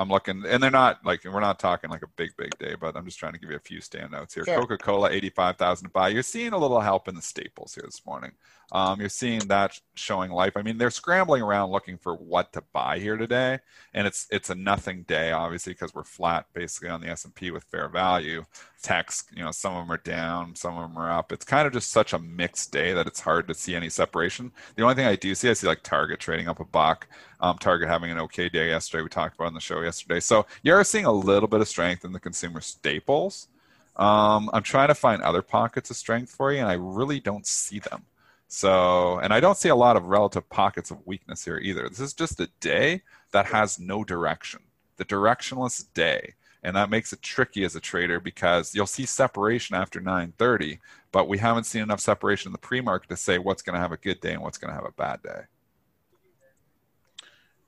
I'm 0.00 0.08
looking, 0.08 0.44
and 0.46 0.62
they're 0.62 0.70
not 0.70 1.04
like 1.04 1.24
we're 1.26 1.40
not 1.40 1.58
talking 1.58 1.90
like 1.90 2.02
a 2.02 2.08
big, 2.16 2.34
big 2.38 2.56
day, 2.58 2.74
but 2.80 2.96
I'm 2.96 3.04
just 3.04 3.18
trying 3.18 3.34
to 3.34 3.38
give 3.38 3.50
you 3.50 3.56
a 3.56 3.60
few 3.60 3.80
standouts 3.80 4.32
here. 4.32 4.46
Sure. 4.46 4.58
Coca-Cola, 4.60 5.10
85,000 5.10 5.84
to 5.84 5.90
buy. 5.90 6.08
You're 6.08 6.22
seeing 6.22 6.54
a 6.54 6.58
little 6.58 6.80
help 6.80 7.06
in 7.06 7.14
the 7.14 7.20
staples 7.20 7.74
here 7.74 7.84
this 7.84 8.06
morning. 8.06 8.30
Um, 8.72 8.98
you're 8.98 9.10
seeing 9.10 9.40
that 9.48 9.78
showing 9.94 10.30
life. 10.30 10.56
I 10.56 10.62
mean, 10.62 10.78
they're 10.78 10.90
scrambling 10.90 11.42
around 11.42 11.70
looking 11.70 11.98
for 11.98 12.14
what 12.14 12.54
to 12.54 12.62
buy 12.72 12.98
here 12.98 13.18
today, 13.18 13.58
and 13.92 14.06
it's 14.06 14.26
it's 14.30 14.48
a 14.48 14.54
nothing 14.54 15.02
day, 15.02 15.32
obviously, 15.32 15.74
because 15.74 15.92
we're 15.92 16.04
flat 16.04 16.46
basically 16.54 16.88
on 16.88 17.02
the 17.02 17.08
S&P 17.08 17.50
with 17.50 17.64
fair 17.64 17.90
value. 17.90 18.46
Techs, 18.82 19.24
you 19.34 19.44
know, 19.44 19.50
some 19.50 19.74
of 19.74 19.86
them 19.86 19.92
are 19.92 19.98
down, 19.98 20.54
some 20.54 20.76
of 20.76 20.88
them 20.88 20.98
are 20.98 21.10
up. 21.10 21.32
It's 21.32 21.44
kind 21.44 21.66
of 21.66 21.72
just 21.72 21.90
such 21.90 22.12
a 22.12 22.18
mixed 22.18 22.72
day 22.72 22.92
that 22.92 23.06
it's 23.06 23.20
hard 23.20 23.46
to 23.48 23.54
see 23.54 23.74
any 23.74 23.88
separation. 23.88 24.52
The 24.76 24.82
only 24.82 24.94
thing 24.94 25.06
I 25.06 25.16
do 25.16 25.34
see, 25.34 25.50
I 25.50 25.52
see 25.52 25.66
like 25.66 25.82
Target 25.82 26.20
trading 26.20 26.48
up 26.48 26.60
a 26.60 26.64
buck. 26.64 27.06
Um, 27.40 27.58
Target 27.58 27.88
having 27.88 28.10
an 28.10 28.18
okay 28.20 28.48
day 28.48 28.68
yesterday. 28.68 29.02
We 29.02 29.08
talked 29.08 29.36
about 29.36 29.46
on 29.46 29.54
the 29.54 29.60
show 29.60 29.80
yesterday. 29.82 30.20
So 30.20 30.46
you 30.62 30.72
are 30.72 30.84
seeing 30.84 31.04
a 31.04 31.12
little 31.12 31.48
bit 31.48 31.60
of 31.60 31.68
strength 31.68 32.04
in 32.04 32.12
the 32.12 32.20
consumer 32.20 32.60
staples. 32.60 33.48
Um, 33.96 34.48
I'm 34.52 34.62
trying 34.62 34.88
to 34.88 34.94
find 34.94 35.20
other 35.22 35.42
pockets 35.42 35.90
of 35.90 35.96
strength 35.96 36.32
for 36.32 36.52
you, 36.52 36.60
and 36.60 36.68
I 36.68 36.74
really 36.74 37.20
don't 37.20 37.46
see 37.46 37.80
them. 37.80 38.04
So, 38.48 39.18
and 39.18 39.32
I 39.32 39.40
don't 39.40 39.56
see 39.56 39.68
a 39.68 39.76
lot 39.76 39.96
of 39.96 40.06
relative 40.06 40.48
pockets 40.48 40.90
of 40.90 41.06
weakness 41.06 41.44
here 41.44 41.58
either. 41.58 41.88
This 41.88 42.00
is 42.00 42.14
just 42.14 42.40
a 42.40 42.48
day 42.60 43.02
that 43.32 43.46
has 43.46 43.78
no 43.78 44.02
direction, 44.02 44.60
the 44.96 45.04
directionless 45.04 45.84
day. 45.94 46.34
And 46.62 46.76
that 46.76 46.90
makes 46.90 47.12
it 47.12 47.22
tricky 47.22 47.64
as 47.64 47.74
a 47.74 47.80
trader 47.80 48.20
because 48.20 48.74
you'll 48.74 48.86
see 48.86 49.06
separation 49.06 49.74
after 49.76 50.00
9:30, 50.00 50.78
but 51.10 51.26
we 51.26 51.38
haven't 51.38 51.64
seen 51.64 51.82
enough 51.82 52.00
separation 52.00 52.48
in 52.48 52.52
the 52.52 52.58
pre-market 52.58 53.08
to 53.08 53.16
say 53.16 53.38
what's 53.38 53.62
going 53.62 53.74
to 53.74 53.80
have 53.80 53.92
a 53.92 53.96
good 53.96 54.20
day 54.20 54.34
and 54.34 54.42
what's 54.42 54.58
going 54.58 54.70
to 54.70 54.74
have 54.74 54.84
a 54.84 54.92
bad 54.92 55.22
day. 55.22 55.42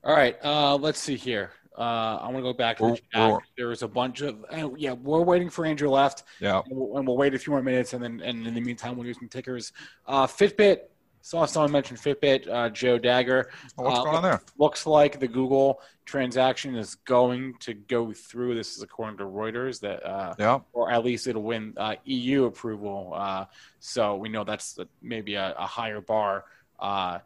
All 0.03 0.13
right, 0.13 0.37
uh, 0.43 0.75
let's 0.75 0.99
see 0.99 1.15
here. 1.15 1.51
Uh, 1.77 2.19
I 2.21 2.25
want 2.25 2.37
to 2.37 2.41
go 2.43 2.53
back 2.53 2.77
to 2.77 2.91
the 2.91 2.99
chat. 3.11 3.39
There 3.57 3.69
was 3.69 3.81
a 3.81 3.87
bunch 3.87 4.21
of 4.21 4.45
uh, 4.51 4.69
yeah. 4.77 4.93
We're 4.93 5.21
waiting 5.21 5.49
for 5.49 5.65
Andrew 5.65 5.89
Left. 5.89 6.23
Yeah, 6.39 6.61
and 6.69 6.77
we'll, 6.77 6.97
and 6.97 7.07
we'll, 7.07 7.17
wait 7.17 7.33
a 7.33 7.39
few 7.39 7.51
more 7.51 7.63
minutes, 7.63 7.93
and 7.93 8.03
then 8.03 8.21
and 8.21 8.45
in 8.45 8.53
the 8.53 8.61
meantime, 8.61 8.95
we'll 8.95 9.05
do 9.05 9.13
some 9.13 9.27
tickers. 9.27 9.71
Uh, 10.05 10.27
Fitbit. 10.27 10.81
Saw 11.23 11.45
someone 11.45 11.71
mention 11.71 11.95
Fitbit. 11.95 12.49
Uh, 12.49 12.69
Joe 12.69 12.97
Dagger. 12.97 13.49
Oh, 13.77 13.83
what's 13.83 13.99
uh, 13.99 14.03
going 14.03 14.17
on 14.17 14.23
there? 14.23 14.41
Looks 14.57 14.85
like 14.85 15.21
the 15.21 15.27
Google 15.27 15.79
transaction 16.03 16.75
is 16.75 16.95
going 16.95 17.53
to 17.61 17.73
go 17.73 18.11
through. 18.11 18.55
This 18.55 18.75
is 18.75 18.83
according 18.83 19.19
to 19.19 19.23
Reuters. 19.23 19.79
That 19.79 20.05
uh, 20.05 20.35
yeah, 20.37 20.59
or 20.73 20.91
at 20.91 21.05
least 21.05 21.27
it'll 21.27 21.41
win 21.41 21.75
uh, 21.77 21.95
EU 22.03 22.43
approval. 22.43 23.13
Uh, 23.15 23.45
so 23.79 24.17
we 24.17 24.27
know 24.27 24.43
that's 24.43 24.77
maybe 25.01 25.35
a, 25.35 25.55
a 25.57 25.65
higher 25.65 26.01
bar. 26.01 26.43
Uh, 26.77 27.19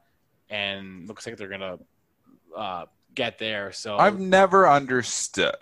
and 0.52 1.08
looks 1.08 1.26
like 1.26 1.36
they're 1.36 1.48
gonna 1.48 1.80
uh, 2.56 2.86
get 3.16 3.40
there. 3.40 3.72
So 3.72 3.98
I've 3.98 4.20
never 4.20 4.70
understood 4.70 5.56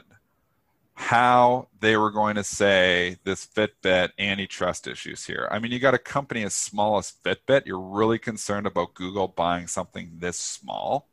how 0.95 1.67
they 1.81 1.97
were 1.97 2.09
going 2.09 2.35
to 2.35 2.43
say 2.43 3.17
this 3.25 3.45
Fitbit 3.45 4.09
antitrust 4.17 4.87
issues 4.87 5.25
here. 5.25 5.47
I 5.51 5.59
mean, 5.59 5.71
you 5.71 5.79
got 5.79 5.93
a 5.93 5.99
company 5.99 6.43
as 6.43 6.53
small 6.53 6.97
as 6.97 7.13
Fitbit. 7.23 7.65
You're 7.65 7.79
really 7.79 8.17
concerned 8.17 8.65
about 8.65 8.93
Google 8.93 9.27
buying 9.27 9.67
something 9.67 10.13
this 10.19 10.37
small. 10.39 11.09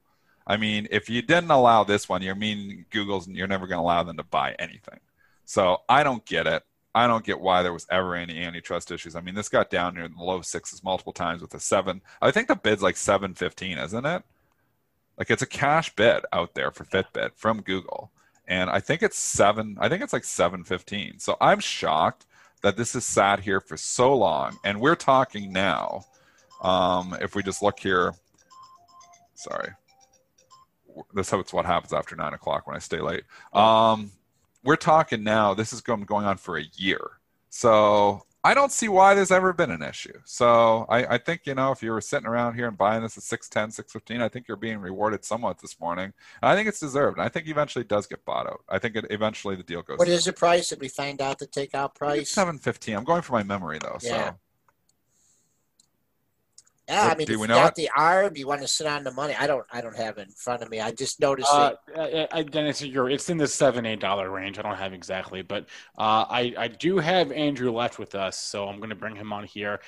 I 0.46 0.56
mean, 0.56 0.86
if 0.90 1.10
you 1.10 1.20
didn't 1.20 1.50
allow 1.50 1.84
this 1.84 2.08
one, 2.08 2.22
you 2.22 2.34
mean 2.34 2.86
Google's 2.90 3.28
you're 3.28 3.48
never 3.48 3.66
going 3.66 3.78
to 3.78 3.82
allow 3.82 4.02
them 4.04 4.16
to 4.16 4.22
buy 4.22 4.54
anything. 4.58 5.00
So 5.44 5.78
I 5.88 6.04
don't 6.04 6.24
get 6.24 6.46
it. 6.46 6.62
I 6.94 7.06
don't 7.06 7.24
get 7.24 7.40
why 7.40 7.62
there 7.62 7.72
was 7.72 7.86
ever 7.90 8.14
any 8.14 8.38
antitrust 8.38 8.90
issues. 8.90 9.16
I 9.16 9.20
mean, 9.20 9.34
this 9.34 9.48
got 9.48 9.70
down 9.70 9.94
near 9.94 10.08
the 10.08 10.22
low 10.22 10.42
sixes 10.42 10.84
multiple 10.84 11.12
times 11.12 11.42
with 11.42 11.54
a 11.54 11.60
seven. 11.60 12.02
I 12.20 12.30
think 12.30 12.48
the 12.48 12.54
bid's 12.54 12.82
like 12.82 12.96
seven 12.96 13.34
fifteen, 13.34 13.78
isn't 13.78 14.06
it? 14.06 14.22
Like 15.18 15.30
it's 15.30 15.42
a 15.42 15.46
cash 15.46 15.94
bid 15.94 16.24
out 16.32 16.54
there 16.54 16.70
for 16.70 16.84
Fitbit 16.84 17.30
from 17.34 17.62
Google. 17.62 18.12
And 18.52 18.68
I 18.68 18.80
think 18.80 19.02
it's 19.02 19.18
seven, 19.18 19.78
I 19.80 19.88
think 19.88 20.02
it's 20.02 20.12
like 20.12 20.24
715. 20.24 21.20
So 21.20 21.38
I'm 21.40 21.58
shocked 21.58 22.26
that 22.60 22.76
this 22.76 22.92
has 22.92 23.02
sat 23.06 23.40
here 23.40 23.60
for 23.60 23.78
so 23.78 24.14
long. 24.14 24.58
And 24.62 24.78
we're 24.78 24.94
talking 24.94 25.54
now. 25.54 26.04
Um, 26.60 27.16
if 27.22 27.34
we 27.34 27.42
just 27.42 27.62
look 27.62 27.80
here, 27.80 28.12
sorry. 29.32 29.70
This 31.14 31.32
is 31.32 31.52
what 31.54 31.64
happens 31.64 31.94
after 31.94 32.14
nine 32.14 32.34
o'clock 32.34 32.66
when 32.66 32.76
I 32.76 32.78
stay 32.78 33.00
late. 33.00 33.24
Um, 33.54 34.12
we're 34.62 34.76
talking 34.76 35.24
now, 35.24 35.54
this 35.54 35.72
is 35.72 35.80
going, 35.80 36.02
going 36.02 36.26
on 36.26 36.36
for 36.36 36.58
a 36.58 36.64
year. 36.74 37.12
So 37.48 38.26
I 38.44 38.54
don't 38.54 38.72
see 38.72 38.88
why 38.88 39.14
there's 39.14 39.30
ever 39.30 39.52
been 39.52 39.70
an 39.70 39.82
issue. 39.82 40.18
So 40.24 40.84
I, 40.88 41.14
I, 41.14 41.18
think, 41.18 41.42
you 41.44 41.54
know, 41.54 41.70
if 41.70 41.82
you 41.82 41.92
were 41.92 42.00
sitting 42.00 42.26
around 42.26 42.54
here 42.54 42.66
and 42.66 42.76
buying 42.76 43.02
this 43.02 43.16
at 43.16 43.22
610, 43.22 43.70
615, 43.70 44.20
I 44.20 44.28
think 44.28 44.48
you're 44.48 44.56
being 44.56 44.78
rewarded 44.78 45.24
somewhat 45.24 45.60
this 45.60 45.78
morning. 45.78 46.12
I 46.42 46.56
think 46.56 46.68
it's 46.68 46.80
deserved. 46.80 47.20
I 47.20 47.28
think 47.28 47.46
eventually 47.46 47.82
it 47.82 47.88
does 47.88 48.06
get 48.08 48.24
bought 48.24 48.48
out. 48.48 48.64
I 48.68 48.80
think 48.80 48.96
it 48.96 49.06
eventually 49.10 49.54
the 49.54 49.62
deal 49.62 49.82
goes. 49.82 49.98
What 49.98 50.08
is 50.08 50.24
the 50.24 50.32
price? 50.32 50.70
Did 50.70 50.80
we 50.80 50.88
find 50.88 51.22
out 51.22 51.38
the 51.38 51.46
takeout 51.46 51.94
price? 51.94 52.30
715. 52.30 52.96
I'm 52.96 53.04
going 53.04 53.22
for 53.22 53.32
my 53.32 53.44
memory 53.44 53.78
though. 53.80 53.98
Yeah. 54.02 54.30
So 54.30 54.34
yeah, 56.92 57.08
I 57.08 57.14
mean, 57.16 57.26
do 57.26 57.34
if 57.34 57.40
you 57.40 57.46
got 57.46 57.68
it? 57.70 57.74
the 57.74 57.90
arm, 57.96 58.36
you 58.36 58.46
want 58.46 58.60
to 58.60 58.68
sit 58.68 58.86
on 58.86 59.04
the 59.04 59.12
money. 59.12 59.34
I 59.38 59.46
don't. 59.46 59.64
I 59.72 59.80
don't 59.80 59.96
have 59.96 60.18
it 60.18 60.28
in 60.28 60.34
front 60.34 60.62
of 60.62 60.70
me. 60.70 60.80
I 60.80 60.90
just 60.90 61.20
noticed 61.20 61.52
uh, 61.52 61.74
it. 61.94 62.28
I, 62.32 62.42
Dennis, 62.42 62.82
you're, 62.82 63.10
it's 63.10 63.30
in 63.30 63.38
the 63.38 63.48
seven 63.48 63.86
eight 63.86 64.00
dollar 64.00 64.30
range. 64.30 64.58
I 64.58 64.62
don't 64.62 64.76
have 64.76 64.92
exactly, 64.92 65.42
but 65.42 65.64
uh, 65.98 66.26
I 66.28 66.54
I 66.56 66.68
do 66.68 66.98
have 66.98 67.32
Andrew 67.32 67.72
Left 67.72 67.98
with 67.98 68.14
us, 68.14 68.38
so 68.38 68.68
I'm 68.68 68.78
going 68.78 68.90
to 68.90 68.96
bring 68.96 69.16
him 69.16 69.32
on 69.32 69.44
here 69.44 69.80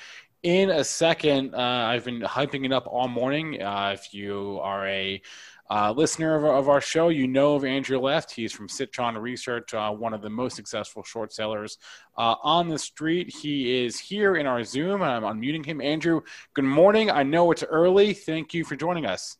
in 0.45 0.69
a 0.69 0.83
second. 0.83 1.55
Uh, 1.55 1.57
I've 1.57 2.05
been 2.05 2.21
hyping 2.21 2.65
it 2.65 2.71
up 2.71 2.85
all 2.87 3.07
morning. 3.07 3.61
Uh, 3.61 3.95
if 3.95 4.13
you 4.13 4.59
are 4.61 4.87
a 4.87 5.21
uh, 5.69 5.91
listener 5.91 6.35
of, 6.35 6.43
of, 6.43 6.69
our 6.69 6.81
show, 6.81 7.09
you 7.09 7.27
know 7.27 7.55
of 7.55 7.65
Andrew 7.65 7.99
Left. 7.99 8.31
He's 8.31 8.51
from 8.51 8.69
Citron 8.69 9.17
Research, 9.17 9.73
uh, 9.73 9.91
one 9.91 10.13
of 10.13 10.21
the 10.21 10.29
most 10.29 10.55
successful 10.55 11.03
short 11.03 11.33
sellers 11.33 11.77
uh, 12.17 12.35
on 12.43 12.67
the 12.67 12.77
street. 12.77 13.33
He 13.33 13.83
is 13.83 13.99
here 13.99 14.35
in 14.35 14.45
our 14.45 14.63
Zoom. 14.63 15.01
I'm 15.01 15.23
unmuting 15.23 15.65
him. 15.65 15.81
Andrew, 15.81 16.21
good 16.53 16.65
morning. 16.65 17.09
I 17.09 17.23
know 17.23 17.51
it's 17.51 17.63
early. 17.63 18.13
Thank 18.13 18.53
you 18.53 18.63
for 18.63 18.75
joining 18.75 19.05
us. 19.05 19.37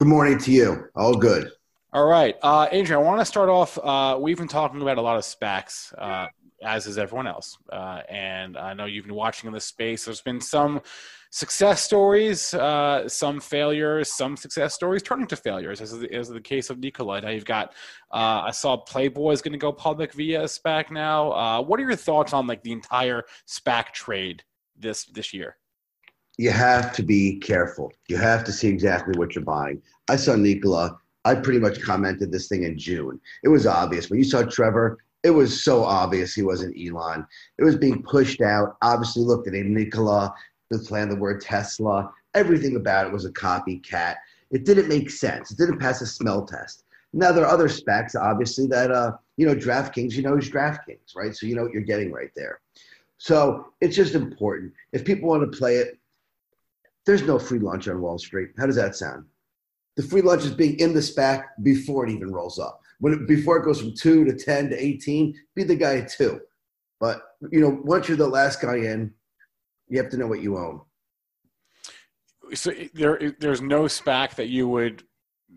Good 0.00 0.08
morning 0.08 0.38
to 0.38 0.50
you. 0.50 0.88
All 0.94 1.14
good. 1.14 1.50
All 1.92 2.06
right. 2.06 2.36
Uh, 2.42 2.64
Andrew, 2.64 2.96
I 2.96 3.02
want 3.02 3.20
to 3.20 3.24
start 3.24 3.48
off. 3.48 3.78
Uh, 3.78 4.18
we've 4.20 4.38
been 4.38 4.48
talking 4.48 4.82
about 4.82 4.98
a 4.98 5.02
lot 5.02 5.16
of 5.16 5.24
SPACs 5.24 5.94
uh, 5.98 6.26
as 6.62 6.86
is 6.86 6.98
everyone 6.98 7.26
else. 7.26 7.58
Uh, 7.70 8.00
and 8.08 8.56
I 8.56 8.74
know 8.74 8.86
you've 8.86 9.06
been 9.06 9.14
watching 9.14 9.48
in 9.48 9.54
this 9.54 9.64
space. 9.64 10.04
There's 10.04 10.20
been 10.20 10.40
some 10.40 10.80
success 11.30 11.82
stories, 11.82 12.54
uh, 12.54 13.08
some 13.08 13.40
failures, 13.40 14.12
some 14.12 14.36
success 14.36 14.74
stories 14.74 15.02
turning 15.02 15.26
to 15.26 15.36
failures, 15.36 15.80
as 15.80 15.92
is 15.92 16.00
the, 16.00 16.12
as 16.12 16.28
the 16.28 16.40
case 16.40 16.70
of 16.70 16.78
Nikola. 16.78 17.20
Now 17.20 17.30
you've 17.30 17.44
got, 17.44 17.74
uh, 18.12 18.42
I 18.46 18.50
saw 18.50 18.76
Playboy 18.76 19.32
is 19.32 19.42
going 19.42 19.52
to 19.52 19.58
go 19.58 19.72
public 19.72 20.12
via 20.12 20.42
SPAC 20.44 20.90
now. 20.90 21.32
Uh, 21.32 21.62
what 21.62 21.80
are 21.80 21.84
your 21.84 21.96
thoughts 21.96 22.32
on 22.32 22.46
like 22.46 22.62
the 22.62 22.72
entire 22.72 23.24
SPAC 23.46 23.92
trade 23.92 24.42
this 24.78 25.04
this 25.06 25.32
year? 25.32 25.56
You 26.38 26.50
have 26.50 26.92
to 26.94 27.02
be 27.02 27.38
careful. 27.38 27.92
You 28.08 28.18
have 28.18 28.44
to 28.44 28.52
see 28.52 28.68
exactly 28.68 29.18
what 29.18 29.34
you're 29.34 29.44
buying. 29.44 29.80
I 30.08 30.16
saw 30.16 30.36
Nikola. 30.36 30.98
I 31.24 31.34
pretty 31.34 31.58
much 31.58 31.80
commented 31.80 32.30
this 32.30 32.46
thing 32.46 32.62
in 32.62 32.78
June. 32.78 33.18
It 33.42 33.48
was 33.48 33.66
obvious. 33.66 34.10
When 34.10 34.18
you 34.18 34.24
saw 34.24 34.42
Trevor, 34.42 34.98
it 35.24 35.30
was 35.30 35.64
so 35.64 35.82
obvious 35.82 36.34
he 36.34 36.42
wasn't 36.42 36.76
Elon. 36.78 37.26
It 37.58 37.64
was 37.64 37.76
being 37.76 38.02
pushed 38.02 38.40
out. 38.40 38.76
Obviously, 38.82 39.24
look, 39.24 39.44
the 39.44 39.50
name 39.50 39.74
Nikola 39.74 40.32
the 40.70 40.78
plan, 40.78 41.08
the 41.08 41.16
word 41.16 41.40
Tesla, 41.40 42.10
everything 42.34 42.76
about 42.76 43.06
it 43.06 43.12
was 43.12 43.24
a 43.24 43.32
copycat. 43.32 44.16
It 44.50 44.64
didn't 44.64 44.88
make 44.88 45.10
sense. 45.10 45.50
It 45.50 45.58
didn't 45.58 45.78
pass 45.78 46.00
a 46.00 46.06
smell 46.06 46.44
test. 46.44 46.84
Now 47.12 47.32
there 47.32 47.44
are 47.44 47.52
other 47.52 47.68
specs, 47.68 48.14
obviously, 48.14 48.66
that 48.68 48.90
uh, 48.90 49.12
you 49.36 49.46
know, 49.46 49.54
DraftKings, 49.54 50.12
you 50.12 50.22
know, 50.22 50.36
is 50.36 50.50
DraftKings, 50.50 51.14
right? 51.14 51.34
So 51.34 51.46
you 51.46 51.54
know 51.54 51.62
what 51.62 51.72
you're 51.72 51.82
getting 51.82 52.12
right 52.12 52.30
there. 52.36 52.60
So 53.18 53.72
it's 53.80 53.96
just 53.96 54.14
important. 54.14 54.72
If 54.92 55.04
people 55.04 55.28
want 55.28 55.50
to 55.50 55.58
play 55.58 55.76
it, 55.76 55.98
there's 57.06 57.22
no 57.22 57.38
free 57.38 57.58
lunch 57.58 57.88
on 57.88 58.00
Wall 58.00 58.18
Street. 58.18 58.50
How 58.58 58.66
does 58.66 58.76
that 58.76 58.96
sound? 58.96 59.24
The 59.96 60.02
free 60.02 60.20
lunch 60.20 60.44
is 60.44 60.50
being 60.50 60.78
in 60.78 60.92
the 60.92 61.00
SPAC 61.00 61.44
before 61.62 62.06
it 62.06 62.10
even 62.10 62.32
rolls 62.32 62.58
up. 62.58 62.80
When 62.98 63.12
it, 63.12 63.26
before 63.26 63.56
it 63.58 63.64
goes 63.64 63.80
from 63.80 63.94
two 63.94 64.24
to 64.24 64.34
ten 64.34 64.68
to 64.70 64.84
eighteen, 64.84 65.34
be 65.54 65.64
the 65.64 65.76
guy 65.76 65.98
at 65.98 66.08
two. 66.08 66.40
But 67.00 67.22
you 67.50 67.60
know, 67.60 67.80
once 67.84 68.08
you're 68.08 68.16
the 68.16 68.26
last 68.26 68.60
guy 68.60 68.76
in, 68.76 69.12
you 69.88 69.98
have 70.00 70.10
to 70.10 70.16
know 70.16 70.26
what 70.26 70.40
you 70.40 70.56
own. 70.58 70.80
So 72.54 72.72
there, 72.94 73.34
there's 73.40 73.60
no 73.60 73.82
SPAC 73.84 74.36
that 74.36 74.48
you 74.48 74.68
would 74.68 75.02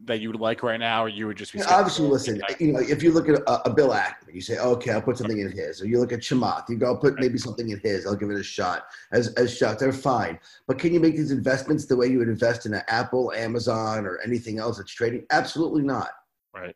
that 0.06 0.22
you 0.22 0.30
would 0.30 0.40
like 0.40 0.64
right 0.64 0.80
now, 0.80 1.04
or 1.04 1.10
you 1.10 1.28
would 1.28 1.38
just 1.38 1.54
be. 1.54 1.62
Obviously, 1.62 2.08
listen. 2.08 2.42
You 2.60 2.74
know, 2.74 2.80
if 2.80 3.04
you 3.04 3.12
look 3.12 3.28
at 3.28 3.36
a, 3.36 3.70
a, 3.70 3.74
Bill 3.74 3.90
Ackman, 3.90 4.34
you 4.34 4.42
say, 4.42 4.58
"Okay, 4.58 4.92
I'll 4.92 5.02
put 5.02 5.18
something 5.18 5.40
in 5.40 5.52
his." 5.52 5.82
Or 5.82 5.88
you 5.88 6.00
look 6.00 6.12
at 6.12 6.20
Chamath, 6.20 6.70
you 6.70 6.78
go, 6.78 6.88
"I'll 6.88 6.98
put 6.98 7.20
maybe 7.20 7.38
something 7.38 7.70
in 7.70 7.80
his. 7.80 8.06
I'll 8.06 8.16
give 8.16 8.30
it 8.30 8.40
a 8.40 8.44
shot." 8.44 8.86
As 9.12 9.34
as 9.36 9.56
shots, 9.56 9.82
they're 9.82 9.92
fine. 9.92 10.40
But 10.68 10.80
can 10.80 10.94
you 10.94 11.00
make 11.00 11.16
these 11.16 11.32
investments 11.32 11.86
the 11.86 11.96
way 11.96 12.08
you 12.08 12.20
would 12.20 12.30
invest 12.30 12.66
in 12.66 12.74
an 12.74 12.84
Apple, 12.88 13.34
Amazon, 13.34 14.06
or 14.06 14.20
anything 14.24 14.60
else 14.60 14.78
that's 14.78 14.94
trading? 14.94 15.26
Absolutely 15.32 15.84
not. 15.84 16.10
Right. 16.54 16.76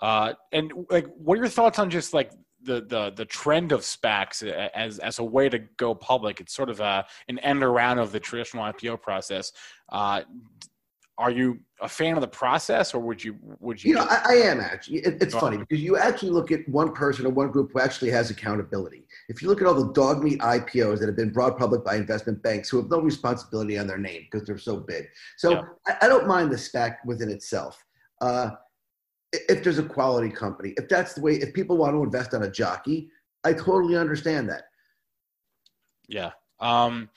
Uh, 0.00 0.34
and 0.52 0.72
like, 0.90 1.06
what 1.16 1.38
are 1.38 1.42
your 1.42 1.48
thoughts 1.48 1.78
on 1.78 1.88
just 1.88 2.12
like 2.12 2.30
the 2.64 2.80
the 2.80 3.12
the 3.16 3.24
trend 3.24 3.72
of 3.72 3.80
SPACs 3.80 4.42
as 4.42 4.98
as 4.98 5.18
a 5.18 5.24
way 5.24 5.48
to 5.48 5.58
go 5.58 5.94
public. 5.94 6.40
It's 6.40 6.54
sort 6.54 6.70
of 6.70 6.80
a 6.80 7.06
an 7.28 7.38
end 7.40 7.62
around 7.62 7.98
of 7.98 8.12
the 8.12 8.20
traditional 8.20 8.64
IPO 8.64 9.00
process. 9.02 9.52
Uh, 9.90 10.22
are 11.16 11.30
you 11.30 11.60
a 11.80 11.88
fan 11.88 12.16
of 12.16 12.20
the 12.20 12.28
process, 12.28 12.92
or 12.92 12.98
would 12.98 13.22
you 13.22 13.36
would 13.60 13.82
you? 13.82 13.90
You 13.90 13.96
know, 13.96 14.06
I, 14.08 14.22
I 14.30 14.34
am 14.34 14.60
actually. 14.60 14.98
It, 14.98 15.22
it's 15.22 15.34
funny 15.34 15.58
because 15.58 15.80
you 15.80 15.96
actually 15.96 16.30
look 16.30 16.50
at 16.50 16.68
one 16.68 16.92
person 16.92 17.26
or 17.26 17.30
one 17.30 17.50
group 17.50 17.70
who 17.72 17.80
actually 17.80 18.10
has 18.10 18.30
accountability. 18.30 19.06
If 19.28 19.40
you 19.40 19.48
look 19.48 19.60
at 19.60 19.66
all 19.66 19.74
the 19.74 19.92
dog 19.92 20.24
meat 20.24 20.40
IPOs 20.40 20.98
that 20.98 21.06
have 21.06 21.16
been 21.16 21.30
brought 21.30 21.56
public 21.56 21.84
by 21.84 21.96
investment 21.96 22.42
banks 22.42 22.68
who 22.68 22.78
have 22.78 22.90
no 22.90 23.00
responsibility 23.00 23.78
on 23.78 23.86
their 23.86 23.98
name 23.98 24.26
because 24.30 24.46
they're 24.46 24.58
so 24.58 24.76
big, 24.76 25.06
so 25.36 25.52
yeah. 25.52 25.62
I, 25.86 25.96
I, 26.02 26.08
don't 26.08 26.26
mind 26.26 26.50
the 26.50 26.56
SPAC 26.56 26.96
within 27.04 27.30
itself. 27.30 27.84
Uh, 28.20 28.50
if 29.48 29.62
there's 29.62 29.78
a 29.78 29.82
quality 29.82 30.30
company, 30.30 30.74
if 30.76 30.88
that's 30.88 31.14
the 31.14 31.20
way, 31.20 31.34
if 31.34 31.52
people 31.54 31.76
want 31.76 31.94
to 31.94 32.02
invest 32.02 32.34
on 32.34 32.42
a 32.42 32.50
jockey, 32.50 33.08
I 33.44 33.52
totally 33.52 33.96
understand 33.96 34.48
that. 34.48 34.64
Yeah. 36.08 36.32
Um, 36.60 37.10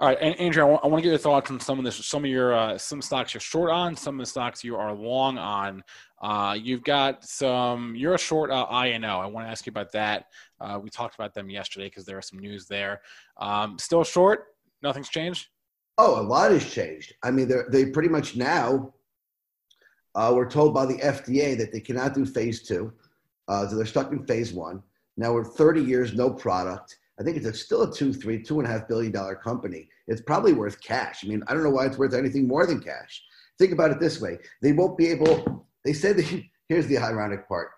all 0.00 0.08
right, 0.08 0.18
and 0.20 0.38
Andrew, 0.38 0.62
I 0.62 0.66
want, 0.66 0.84
I 0.84 0.86
want 0.86 1.02
to 1.02 1.02
get 1.02 1.10
your 1.10 1.18
thoughts 1.18 1.50
on 1.50 1.58
some 1.58 1.78
of 1.78 1.84
this. 1.84 1.96
Some 2.06 2.24
of 2.24 2.30
your 2.30 2.54
uh, 2.54 2.78
some 2.78 3.02
stocks 3.02 3.34
you're 3.34 3.40
short 3.40 3.70
on, 3.70 3.96
some 3.96 4.14
of 4.14 4.24
the 4.24 4.30
stocks 4.30 4.62
you 4.62 4.76
are 4.76 4.92
long 4.92 5.38
on. 5.38 5.82
Uh, 6.22 6.56
you've 6.60 6.84
got 6.84 7.24
some. 7.24 7.96
You're 7.96 8.14
a 8.14 8.18
short 8.18 8.52
uh, 8.52 8.66
INO. 8.84 9.18
I 9.18 9.26
want 9.26 9.46
to 9.46 9.50
ask 9.50 9.66
you 9.66 9.70
about 9.70 9.90
that. 9.92 10.26
Uh, 10.60 10.78
we 10.80 10.88
talked 10.88 11.16
about 11.16 11.34
them 11.34 11.50
yesterday 11.50 11.86
because 11.86 12.04
there 12.04 12.14
was 12.14 12.28
some 12.28 12.38
news 12.38 12.66
there. 12.66 13.00
Um, 13.38 13.76
still 13.76 14.04
short. 14.04 14.46
Nothing's 14.82 15.08
changed. 15.08 15.48
Oh, 15.98 16.20
a 16.20 16.22
lot 16.22 16.52
has 16.52 16.70
changed. 16.70 17.14
I 17.24 17.32
mean, 17.32 17.48
they 17.48 17.62
they 17.70 17.90
pretty 17.90 18.08
much 18.08 18.36
now 18.36 18.94
uh, 20.18 20.32
we're 20.34 20.50
told 20.50 20.74
by 20.74 20.84
the 20.84 20.96
FDA 20.96 21.56
that 21.56 21.72
they 21.72 21.78
cannot 21.78 22.12
do 22.12 22.26
phase 22.26 22.62
two. 22.62 22.92
Uh, 23.46 23.68
so 23.68 23.76
they're 23.76 23.86
stuck 23.86 24.10
in 24.10 24.26
phase 24.26 24.52
one. 24.52 24.82
Now 25.16 25.32
we're 25.32 25.44
30 25.44 25.80
years, 25.80 26.12
no 26.12 26.28
product. 26.28 26.98
I 27.20 27.22
think 27.22 27.36
it's 27.36 27.46
a, 27.46 27.54
still 27.54 27.84
a 27.84 27.92
two, 27.92 28.12
three, 28.12 28.42
two 28.42 28.58
and 28.58 28.68
a 28.68 28.70
half 28.70 28.88
billion 28.88 29.12
dollar 29.12 29.36
company. 29.36 29.88
It's 30.08 30.20
probably 30.20 30.52
worth 30.52 30.80
cash. 30.82 31.24
I 31.24 31.28
mean, 31.28 31.44
I 31.46 31.54
don't 31.54 31.62
know 31.62 31.70
why 31.70 31.86
it's 31.86 31.98
worth 31.98 32.14
anything 32.14 32.48
more 32.48 32.66
than 32.66 32.80
cash. 32.80 33.22
Think 33.60 33.72
about 33.72 33.92
it 33.92 34.00
this 34.00 34.20
way: 34.20 34.38
they 34.60 34.72
won't 34.72 34.98
be 34.98 35.06
able. 35.06 35.66
They 35.84 35.92
said 35.92 36.16
that. 36.16 36.44
Here's 36.68 36.86
the 36.88 36.98
ironic 36.98 37.48
part: 37.48 37.70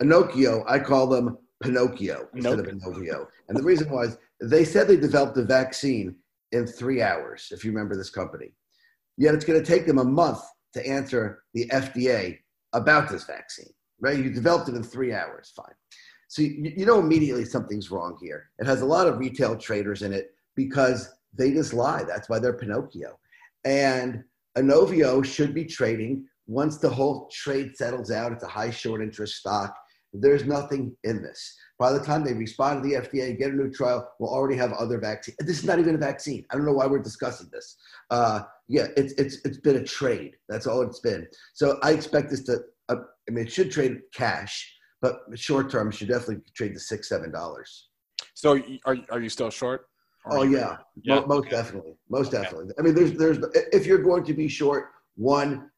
Pinocchio. 0.00 0.64
I 0.68 0.78
call 0.78 1.06
them 1.06 1.38
Pinocchio 1.62 2.28
instead 2.34 2.58
nope. 2.58 2.66
of 2.66 2.74
Inovio, 2.74 3.26
and 3.48 3.58
the 3.58 3.62
reason 3.62 3.90
was 3.90 4.18
they 4.40 4.64
said 4.64 4.86
they 4.86 4.96
developed 4.96 5.36
a 5.36 5.44
vaccine 5.44 6.14
in 6.52 6.66
three 6.66 7.02
hours. 7.02 7.48
If 7.50 7.64
you 7.64 7.70
remember 7.72 7.96
this 7.96 8.10
company, 8.10 8.52
yet 9.16 9.34
it's 9.34 9.44
going 9.44 9.62
to 9.62 9.66
take 9.66 9.86
them 9.86 9.98
a 9.98 10.04
month 10.04 10.40
to 10.74 10.86
answer 10.86 11.42
the 11.54 11.66
FDA 11.66 12.38
about 12.72 13.08
this 13.08 13.24
vaccine, 13.24 13.70
right? 14.00 14.18
You 14.18 14.30
developed 14.30 14.68
it 14.68 14.74
in 14.74 14.82
three 14.82 15.12
hours, 15.12 15.52
fine. 15.54 15.74
So 16.28 16.42
you, 16.42 16.72
you 16.76 16.86
know 16.86 17.00
immediately 17.00 17.44
something's 17.44 17.90
wrong 17.90 18.16
here. 18.20 18.50
It 18.58 18.66
has 18.66 18.82
a 18.82 18.86
lot 18.86 19.08
of 19.08 19.18
retail 19.18 19.56
traders 19.56 20.02
in 20.02 20.12
it 20.12 20.30
because 20.54 21.10
they 21.36 21.52
just 21.52 21.74
lie. 21.74 22.04
That's 22.04 22.28
why 22.28 22.38
they're 22.38 22.52
Pinocchio. 22.52 23.18
And 23.64 24.22
Inovio 24.56 25.24
should 25.24 25.54
be 25.54 25.64
trading 25.64 26.26
once 26.46 26.78
the 26.78 26.88
whole 26.88 27.28
trade 27.32 27.76
settles 27.76 28.10
out. 28.10 28.32
It's 28.32 28.44
a 28.44 28.48
high 28.48 28.70
short 28.70 29.02
interest 29.02 29.36
stock. 29.36 29.74
There's 30.12 30.44
nothing 30.44 30.96
in 31.04 31.22
this. 31.22 31.56
By 31.80 31.94
the 31.94 31.98
time 31.98 32.22
they 32.22 32.34
respond 32.34 32.82
to 32.82 32.88
the 32.88 32.96
FDA, 32.96 33.38
get 33.38 33.52
a 33.52 33.54
new 33.54 33.70
trial, 33.70 34.06
we'll 34.18 34.28
already 34.28 34.54
have 34.56 34.70
other 34.74 35.00
vaccines. 35.00 35.38
This 35.38 35.60
is 35.60 35.64
not 35.64 35.78
even 35.78 35.94
a 35.94 35.98
vaccine. 35.98 36.44
I 36.50 36.54
don't 36.54 36.66
know 36.66 36.74
why 36.74 36.86
we're 36.86 36.98
discussing 36.98 37.48
this. 37.50 37.78
Uh, 38.10 38.42
yeah, 38.68 38.88
it's 38.98 39.14
it's 39.14 39.38
it's 39.46 39.56
been 39.56 39.76
a 39.76 39.82
trade. 39.82 40.36
That's 40.46 40.66
all 40.66 40.82
it's 40.82 41.00
been. 41.00 41.26
So 41.54 41.78
I 41.82 41.92
expect 41.92 42.28
this 42.28 42.44
to. 42.44 42.58
Uh, 42.90 42.96
I 43.26 43.32
mean, 43.32 43.46
it 43.46 43.52
should 43.52 43.70
trade 43.72 43.96
cash, 44.12 44.70
but 45.00 45.20
short 45.36 45.70
term 45.70 45.90
should 45.90 46.08
definitely 46.08 46.42
trade 46.54 46.76
the 46.76 46.80
six 46.80 47.08
seven 47.08 47.32
dollars. 47.32 47.88
So 48.34 48.60
are 48.84 48.98
are 49.10 49.20
you 49.20 49.30
still 49.30 49.50
short? 49.50 49.86
Oh 50.30 50.42
yeah, 50.42 50.76
yeah. 51.02 51.20
most 51.20 51.46
okay. 51.46 51.50
definitely, 51.50 51.96
most 52.10 52.34
okay. 52.34 52.42
definitely. 52.42 52.74
I 52.78 52.82
mean, 52.82 52.94
there's 52.94 53.14
there's 53.14 53.38
if 53.72 53.86
you're 53.86 54.02
going 54.02 54.24
to 54.24 54.34
be 54.34 54.48
short 54.48 54.90
one 55.16 55.70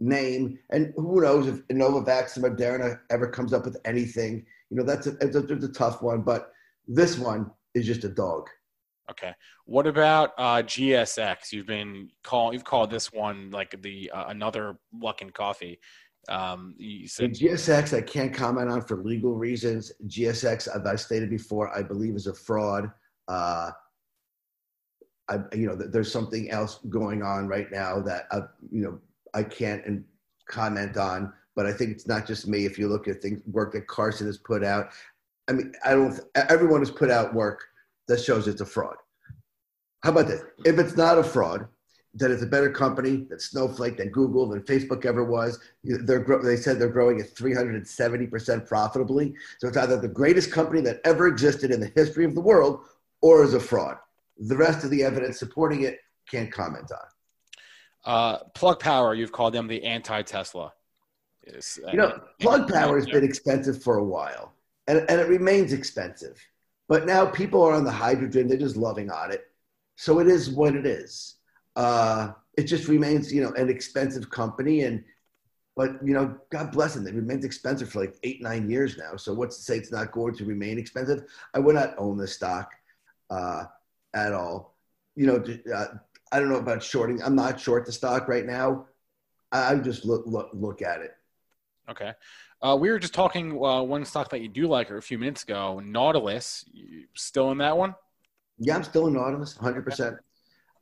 name. 0.00 0.58
And 0.70 0.92
who 0.96 1.20
knows 1.20 1.46
if 1.46 1.66
Novavax 1.68 2.36
and 2.36 2.44
Moderna 2.44 3.00
ever 3.10 3.28
comes 3.28 3.52
up 3.52 3.64
with 3.64 3.76
anything? 3.84 4.44
You 4.74 4.80
know, 4.80 4.86
that's 4.86 5.06
a, 5.06 5.16
it's 5.20 5.36
a, 5.36 5.46
it's 5.46 5.64
a 5.64 5.72
tough 5.72 6.02
one, 6.02 6.22
but 6.22 6.50
this 6.88 7.16
one 7.16 7.48
is 7.76 7.86
just 7.86 8.02
a 8.02 8.08
dog. 8.08 8.48
Okay. 9.08 9.32
What 9.66 9.86
about 9.86 10.32
uh, 10.36 10.62
GSX? 10.62 11.52
You've 11.52 11.68
been 11.68 12.08
call 12.24 12.52
you've 12.52 12.64
called 12.64 12.90
this 12.90 13.12
one 13.12 13.52
like 13.52 13.80
the 13.82 14.10
uh, 14.10 14.24
another 14.28 14.76
Luckin 15.00 15.32
Coffee. 15.32 15.78
Um, 16.28 16.74
you 16.76 17.06
said 17.06 17.34
GSX, 17.34 17.96
I 17.96 18.00
can't 18.00 18.34
comment 18.34 18.68
on 18.68 18.82
for 18.82 18.96
legal 18.96 19.36
reasons. 19.36 19.92
GSX, 20.08 20.66
as 20.74 20.84
I 20.84 20.96
stated 20.96 21.30
before, 21.30 21.76
I 21.76 21.80
believe 21.82 22.16
is 22.16 22.26
a 22.26 22.34
fraud. 22.34 22.90
Uh, 23.28 23.70
I, 25.28 25.36
you 25.52 25.68
know, 25.68 25.76
there's 25.76 26.10
something 26.10 26.50
else 26.50 26.80
going 26.88 27.22
on 27.22 27.46
right 27.46 27.70
now 27.70 28.00
that 28.00 28.26
I, 28.32 28.38
you 28.72 28.82
know, 28.82 28.98
I 29.34 29.44
can't 29.44 30.04
comment 30.48 30.96
on. 30.96 31.32
But 31.56 31.66
I 31.66 31.72
think 31.72 31.90
it's 31.90 32.06
not 32.06 32.26
just 32.26 32.48
me. 32.48 32.66
If 32.66 32.78
you 32.78 32.88
look 32.88 33.06
at 33.08 33.22
things, 33.22 33.40
work 33.46 33.72
that 33.72 33.86
Carson 33.86 34.26
has 34.26 34.38
put 34.38 34.64
out, 34.64 34.90
I 35.48 35.52
mean, 35.52 35.72
I 35.84 35.90
don't. 35.90 36.18
Everyone 36.34 36.80
has 36.80 36.90
put 36.90 37.10
out 37.10 37.34
work 37.34 37.64
that 38.08 38.20
shows 38.20 38.48
it's 38.48 38.60
a 38.60 38.66
fraud. 38.66 38.96
How 40.02 40.10
about 40.10 40.26
this? 40.26 40.42
If 40.64 40.78
it's 40.78 40.96
not 40.96 41.18
a 41.18 41.22
fraud, 41.22 41.66
that 42.16 42.30
it's 42.30 42.42
a 42.42 42.46
better 42.46 42.70
company 42.70 43.26
than 43.28 43.40
Snowflake, 43.40 43.96
than 43.96 44.10
Google, 44.10 44.48
than 44.48 44.62
Facebook 44.62 45.04
ever 45.04 45.24
was. 45.24 45.58
They're, 45.82 46.24
they 46.42 46.56
said 46.56 46.78
they're 46.78 46.88
growing 46.88 47.20
at 47.20 47.34
370% 47.34 48.66
profitably. 48.66 49.34
So 49.58 49.68
it's 49.68 49.76
either 49.76 50.00
the 50.00 50.08
greatest 50.08 50.52
company 50.52 50.80
that 50.82 51.00
ever 51.04 51.26
existed 51.26 51.70
in 51.70 51.80
the 51.80 51.90
history 51.96 52.24
of 52.24 52.34
the 52.34 52.40
world 52.40 52.80
or 53.20 53.42
is 53.42 53.54
a 53.54 53.60
fraud. 53.60 53.96
The 54.38 54.56
rest 54.56 54.84
of 54.84 54.90
the 54.90 55.02
evidence 55.02 55.38
supporting 55.38 55.82
it 55.82 55.98
can't 56.30 56.52
comment 56.52 56.90
on. 56.92 58.12
Uh, 58.12 58.38
Plug 58.54 58.78
Power, 58.78 59.14
you've 59.14 59.32
called 59.32 59.54
them 59.54 59.66
the 59.66 59.82
anti-Tesla. 59.82 60.72
Yes. 61.46 61.78
You 61.90 61.98
know, 61.98 62.20
Plug 62.40 62.72
Power 62.72 62.96
has 62.96 63.06
been 63.06 63.24
expensive 63.24 63.82
for 63.82 63.98
a 63.98 64.04
while, 64.04 64.52
and, 64.86 64.98
and 65.08 65.20
it 65.20 65.28
remains 65.28 65.72
expensive. 65.72 66.40
But 66.88 67.06
now 67.06 67.26
people 67.26 67.62
are 67.62 67.72
on 67.72 67.84
the 67.84 67.90
hydrogen; 67.90 68.48
they're 68.48 68.58
just 68.58 68.76
loving 68.76 69.10
on 69.10 69.30
it. 69.30 69.44
So 69.96 70.18
it 70.20 70.26
is 70.26 70.50
what 70.50 70.74
it 70.74 70.86
is 70.86 71.36
uh, 71.76 72.32
it 72.56 72.64
just 72.64 72.88
remains, 72.88 73.32
you 73.32 73.42
know, 73.42 73.52
an 73.52 73.68
expensive 73.68 74.30
company. 74.30 74.82
And, 74.82 75.04
but, 75.76 75.96
you 76.04 76.14
know, 76.14 76.36
God 76.50 76.72
bless 76.72 76.94
them. 76.94 77.06
It 77.06 77.14
remains 77.14 77.44
expensive 77.44 77.90
for 77.90 78.00
like 78.00 78.16
eight, 78.22 78.42
nine 78.42 78.70
years 78.70 78.96
now. 78.96 79.16
So 79.16 79.34
what's 79.34 79.56
to 79.56 79.62
say 79.62 79.76
it's 79.76 79.92
not 79.92 80.12
going 80.12 80.34
to 80.36 80.44
remain 80.44 80.78
expensive? 80.78 81.24
I 81.52 81.58
would 81.58 81.74
not 81.74 81.94
own 81.98 82.16
the 82.16 82.28
stock 82.28 82.70
uh, 83.30 83.64
at 84.14 84.32
all. 84.32 84.76
You 85.16 85.26
know, 85.26 85.44
uh, 85.74 85.86
I 86.32 86.38
don't 86.38 86.48
know 86.48 86.58
about 86.58 86.82
shorting. 86.82 87.22
I'm 87.22 87.36
not 87.36 87.60
short 87.60 87.86
the 87.86 87.92
stock 87.92 88.28
right 88.28 88.46
now. 88.46 88.86
I 89.52 89.74
just 89.76 90.04
look, 90.04 90.24
look, 90.26 90.50
look 90.52 90.82
at 90.82 91.00
it. 91.00 91.16
Okay. 91.90 92.12
Uh, 92.62 92.76
we 92.80 92.90
were 92.90 92.98
just 92.98 93.14
talking 93.14 93.52
uh, 93.62 93.82
one 93.82 94.04
stock 94.04 94.30
that 94.30 94.40
you 94.40 94.48
do 94.48 94.66
like 94.66 94.90
a 94.90 95.00
few 95.00 95.18
minutes 95.18 95.42
ago, 95.42 95.80
Nautilus. 95.84 96.64
You 96.72 97.04
still 97.14 97.50
in 97.50 97.58
that 97.58 97.76
one? 97.76 97.94
Yeah, 98.58 98.76
I'm 98.76 98.84
still 98.84 99.06
in 99.06 99.14
Nautilus, 99.14 99.58
100%. 99.58 100.18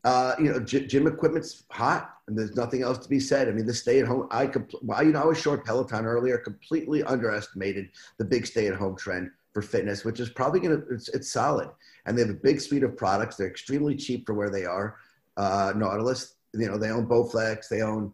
Uh, 0.04 0.34
you 0.38 0.50
know, 0.50 0.58
gym 0.60 1.06
equipment's 1.06 1.62
hot, 1.70 2.16
and 2.26 2.36
there's 2.36 2.56
nothing 2.56 2.82
else 2.82 2.98
to 2.98 3.08
be 3.08 3.20
said. 3.20 3.48
I 3.48 3.52
mean, 3.52 3.66
the 3.66 3.74
stay-at-home. 3.74 4.26
I 4.32 4.48
compl- 4.48 4.82
well, 4.82 5.02
you 5.02 5.12
know, 5.12 5.22
I 5.22 5.26
was 5.26 5.40
short 5.40 5.64
Peloton 5.64 6.04
earlier. 6.04 6.38
Completely 6.38 7.04
underestimated 7.04 7.88
the 8.18 8.24
big 8.24 8.46
stay-at-home 8.46 8.96
trend 8.96 9.30
for 9.52 9.62
fitness, 9.62 10.04
which 10.04 10.18
is 10.18 10.28
probably 10.28 10.58
going 10.58 10.80
to. 10.80 10.88
It's, 10.92 11.08
it's 11.10 11.30
solid, 11.30 11.70
and 12.04 12.18
they 12.18 12.22
have 12.22 12.30
a 12.30 12.34
big 12.34 12.60
suite 12.60 12.82
of 12.82 12.96
products. 12.96 13.36
They're 13.36 13.46
extremely 13.46 13.94
cheap 13.94 14.26
for 14.26 14.34
where 14.34 14.50
they 14.50 14.64
are. 14.64 14.96
Uh, 15.36 15.72
Nautilus, 15.76 16.34
you 16.52 16.66
know, 16.66 16.78
they 16.78 16.90
own 16.90 17.06
Bowflex. 17.06 17.68
They 17.68 17.82
own 17.82 18.12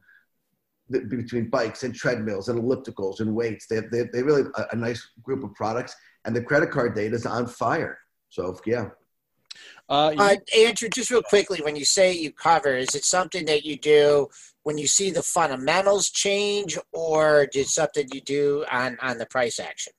between 0.91 1.51
bikes 1.51 1.83
and 1.83 1.95
treadmills 1.95 2.49
and 2.49 2.61
ellipticals 2.61 3.21
and 3.21 3.35
weights. 3.35 3.67
They 3.67 3.81
they, 3.93 4.05
they 4.13 4.23
really 4.23 4.45
a, 4.57 4.67
a 4.73 4.77
nice 4.77 5.07
group 5.23 5.45
of 5.45 5.55
products, 5.55 5.95
and 6.25 6.35
the 6.35 6.43
credit 6.43 6.71
card 6.71 6.95
data 6.95 7.15
is 7.15 7.27
on 7.27 7.47
fire. 7.47 7.99
So 8.29 8.59
yeah. 8.67 8.91
Uh, 9.89 10.13
uh, 10.19 10.37
Andrew, 10.57 10.89
just 10.89 11.11
real 11.11 11.23
quickly, 11.23 11.61
when 11.63 11.75
you 11.75 11.85
say 11.85 12.13
you 12.13 12.31
cover, 12.31 12.77
is 12.77 12.95
it 12.95 13.05
something 13.05 13.47
that 13.47 13.65
you 13.65 13.77
do 13.77 14.29
when 14.63 14.77
you 14.77 14.87
see 14.87 15.11
the 15.11 15.23
fundamentals 15.23 16.11
change, 16.11 16.79
or 16.93 17.49
is 17.55 17.75
something 17.75 18.07
you 18.13 18.21
do 18.21 18.65
on 18.71 18.99
on 19.01 19.19
the 19.19 19.27
price 19.27 19.59
action? 19.59 19.93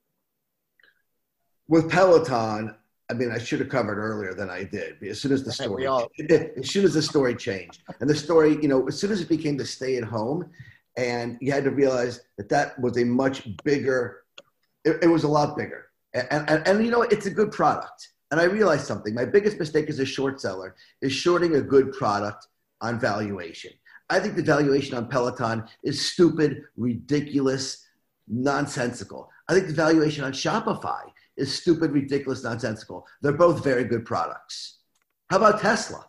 With 1.68 1.90
Peloton, 1.90 2.76
I 3.10 3.14
mean, 3.14 3.32
I 3.32 3.40
should 3.40 3.60
have 3.60 3.70
covered 3.70 3.98
earlier 3.98 4.34
than 4.34 4.49
I 4.49 4.64
did. 4.64 5.02
As 5.03 5.20
soon 5.20 5.32
as 5.32 5.44
the 5.44 5.52
story, 5.52 5.88
all... 5.88 6.10
as 6.30 6.70
soon 6.70 6.86
as 6.86 6.94
the 6.94 7.02
story 7.02 7.36
changed, 7.36 7.82
and 7.99 8.10
the 8.10 8.16
story, 8.16 8.60
you 8.61 8.68
know, 8.68 8.88
as 8.88 8.99
soon 8.99 9.11
as 9.11 9.22
it 9.22 9.30
became 9.30 9.57
the 9.57 9.66
stay 9.66 9.98
at 9.98 10.03
home, 10.03 10.49
and 10.99 11.38
you 11.41 11.51
had 11.51 11.63
to 11.63 11.71
realize 11.71 12.21
that 12.38 12.49
that 12.49 12.80
was 12.80 12.97
a 12.97 13.05
much 13.05 13.47
bigger. 13.63 14.23
It, 14.84 15.03
it 15.03 15.07
was 15.07 15.23
a 15.23 15.27
lot 15.27 15.57
bigger, 15.57 15.88
and, 16.13 16.49
and, 16.49 16.67
and 16.67 16.85
you 16.85 16.91
know, 16.91 17.03
it's 17.03 17.26
a 17.26 17.31
good 17.31 17.51
product 17.51 18.09
and 18.31 18.39
I 18.39 18.43
realized 18.43 18.85
something. 18.85 19.13
My 19.13 19.26
biggest 19.26 19.57
mistake 19.59 19.89
as 19.89 19.99
a 19.99 20.05
short 20.05 20.39
seller 20.39 20.76
is 21.01 21.11
shorting 21.11 21.55
a 21.55 21.61
good 21.61 21.93
product 21.93 22.47
on 22.81 22.99
valuation. 22.99 23.71
I 24.09 24.19
think 24.19 24.35
the 24.35 24.43
valuation 24.43 24.95
on 24.95 25.07
Peloton 25.07 25.63
is 25.84 26.11
stupid, 26.11 26.63
ridiculous, 26.77 27.85
nonsensical. 28.27 29.30
I 29.47 29.53
think 29.53 29.67
the 29.67 29.73
valuation 29.73 30.23
on 30.23 30.31
Shopify 30.31 31.01
is 31.38 31.53
stupid, 31.53 31.91
ridiculous, 31.91 32.43
nonsensical. 32.43 33.05
They're 33.21 33.34
both 33.34 33.63
very 33.63 33.84
good 33.84 34.05
products. 34.05 34.80
How 35.30 35.38
about 35.38 35.61
Tesla? 35.61 36.05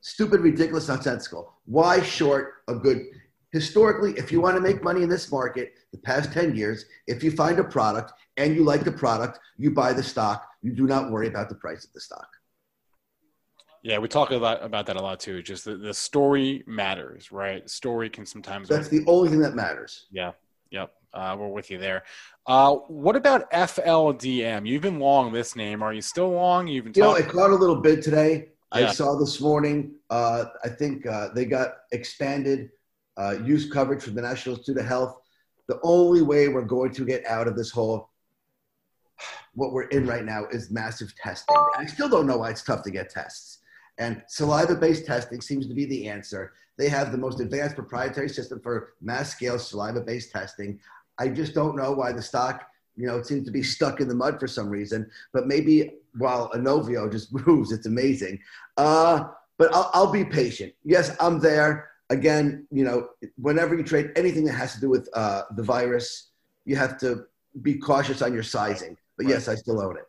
Stupid, 0.00 0.40
ridiculous, 0.40 0.88
nonsensical. 0.88 1.54
Why 1.64 2.02
short 2.02 2.54
a 2.68 2.74
good? 2.74 3.06
Historically, 3.52 4.12
if 4.18 4.30
you 4.30 4.40
want 4.40 4.56
to 4.56 4.60
make 4.60 4.82
money 4.82 5.02
in 5.02 5.08
this 5.08 5.32
market, 5.32 5.72
the 5.92 5.98
past 5.98 6.32
10 6.32 6.54
years, 6.54 6.84
if 7.06 7.22
you 7.22 7.30
find 7.30 7.58
a 7.58 7.64
product 7.64 8.12
and 8.36 8.54
you 8.54 8.62
like 8.62 8.84
the 8.84 8.92
product, 8.92 9.40
you 9.56 9.70
buy 9.70 9.92
the 9.92 10.02
stock 10.02 10.48
you 10.62 10.72
do 10.72 10.86
not 10.86 11.10
worry 11.10 11.28
about 11.28 11.48
the 11.48 11.54
price 11.54 11.84
of 11.84 11.92
the 11.92 12.00
stock. 12.00 12.28
Yeah, 13.82 13.98
we 13.98 14.08
talk 14.08 14.30
a 14.30 14.36
lot 14.36 14.62
about 14.62 14.86
that 14.86 14.96
a 14.96 15.02
lot 15.02 15.20
too. 15.20 15.42
Just 15.42 15.64
the, 15.64 15.76
the 15.76 15.94
story 15.94 16.64
matters, 16.66 17.30
right? 17.30 17.68
story 17.70 18.10
can 18.10 18.26
sometimes. 18.26 18.68
That's 18.68 18.88
the 18.88 19.04
only 19.06 19.30
thing 19.30 19.40
that 19.40 19.54
matters. 19.54 20.06
Yeah. 20.10 20.32
Yep. 20.70 20.92
Uh, 21.14 21.36
we're 21.38 21.48
with 21.48 21.70
you 21.70 21.78
there. 21.78 22.02
Uh, 22.46 22.74
what 22.74 23.16
about 23.16 23.50
FLDM? 23.52 24.66
You've 24.66 24.82
been 24.82 24.98
long 24.98 25.32
this 25.32 25.56
name. 25.56 25.82
Are 25.82 25.94
you 25.94 26.02
still 26.02 26.30
long? 26.30 26.66
You've 26.66 26.84
been. 26.84 26.92
You 26.94 27.02
know, 27.02 27.14
it 27.14 27.28
caught 27.28 27.50
a 27.50 27.54
little 27.54 27.80
bit 27.80 28.02
today. 28.02 28.48
Yeah. 28.74 28.88
I 28.88 28.92
saw 28.92 29.16
this 29.16 29.40
morning. 29.40 29.94
Uh, 30.10 30.46
I 30.62 30.68
think 30.68 31.06
uh, 31.06 31.28
they 31.34 31.46
got 31.46 31.76
expanded 31.92 32.70
uh, 33.18 33.36
use 33.44 33.70
coverage 33.70 34.02
from 34.02 34.14
the 34.14 34.22
National 34.22 34.54
Institute 34.54 34.78
of 34.78 34.86
Health. 34.86 35.20
The 35.66 35.78
only 35.82 36.22
way 36.22 36.48
we're 36.48 36.62
going 36.62 36.92
to 36.92 37.04
get 37.04 37.26
out 37.26 37.48
of 37.48 37.56
this 37.56 37.70
whole 37.70 38.10
what 39.54 39.72
we're 39.72 39.88
in 39.88 40.06
right 40.06 40.24
now 40.24 40.46
is 40.52 40.70
massive 40.70 41.14
testing. 41.16 41.56
I 41.76 41.84
still 41.86 42.08
don't 42.08 42.26
know 42.26 42.38
why 42.38 42.50
it's 42.50 42.62
tough 42.62 42.82
to 42.84 42.90
get 42.90 43.10
tests. 43.10 43.58
And 43.98 44.22
saliva 44.28 44.76
based 44.76 45.06
testing 45.06 45.40
seems 45.40 45.66
to 45.66 45.74
be 45.74 45.84
the 45.84 46.08
answer. 46.08 46.52
They 46.76 46.88
have 46.88 47.10
the 47.10 47.18
most 47.18 47.40
advanced 47.40 47.74
proprietary 47.74 48.28
system 48.28 48.60
for 48.60 48.94
mass 49.00 49.32
scale 49.32 49.58
saliva 49.58 50.00
based 50.00 50.30
testing. 50.30 50.78
I 51.18 51.28
just 51.28 51.54
don't 51.54 51.76
know 51.76 51.92
why 51.92 52.12
the 52.12 52.22
stock, 52.22 52.68
you 52.96 53.08
know, 53.08 53.20
seems 53.22 53.44
to 53.46 53.50
be 53.50 53.64
stuck 53.64 54.00
in 54.00 54.06
the 54.06 54.14
mud 54.14 54.38
for 54.38 54.46
some 54.46 54.68
reason. 54.68 55.10
But 55.32 55.48
maybe 55.48 55.94
while 56.16 56.50
Inovio 56.50 57.10
just 57.10 57.34
moves, 57.46 57.72
it's 57.72 57.86
amazing. 57.86 58.38
Uh, 58.76 59.24
but 59.58 59.74
I'll, 59.74 59.90
I'll 59.92 60.12
be 60.12 60.24
patient. 60.24 60.72
Yes, 60.84 61.16
I'm 61.18 61.40
there. 61.40 61.90
Again, 62.10 62.66
you 62.70 62.84
know, 62.84 63.08
whenever 63.36 63.76
you 63.76 63.82
trade 63.82 64.12
anything 64.16 64.44
that 64.44 64.54
has 64.54 64.74
to 64.74 64.80
do 64.80 64.88
with 64.88 65.08
uh, 65.12 65.42
the 65.56 65.62
virus, 65.62 66.30
you 66.64 66.76
have 66.76 66.98
to 66.98 67.24
be 67.62 67.74
cautious 67.74 68.22
on 68.22 68.32
your 68.32 68.42
sizing. 68.42 68.96
But 69.16 69.26
right. 69.26 69.34
yes, 69.34 69.48
I 69.48 69.54
still 69.54 69.80
own 69.80 69.96
it. 69.96 70.04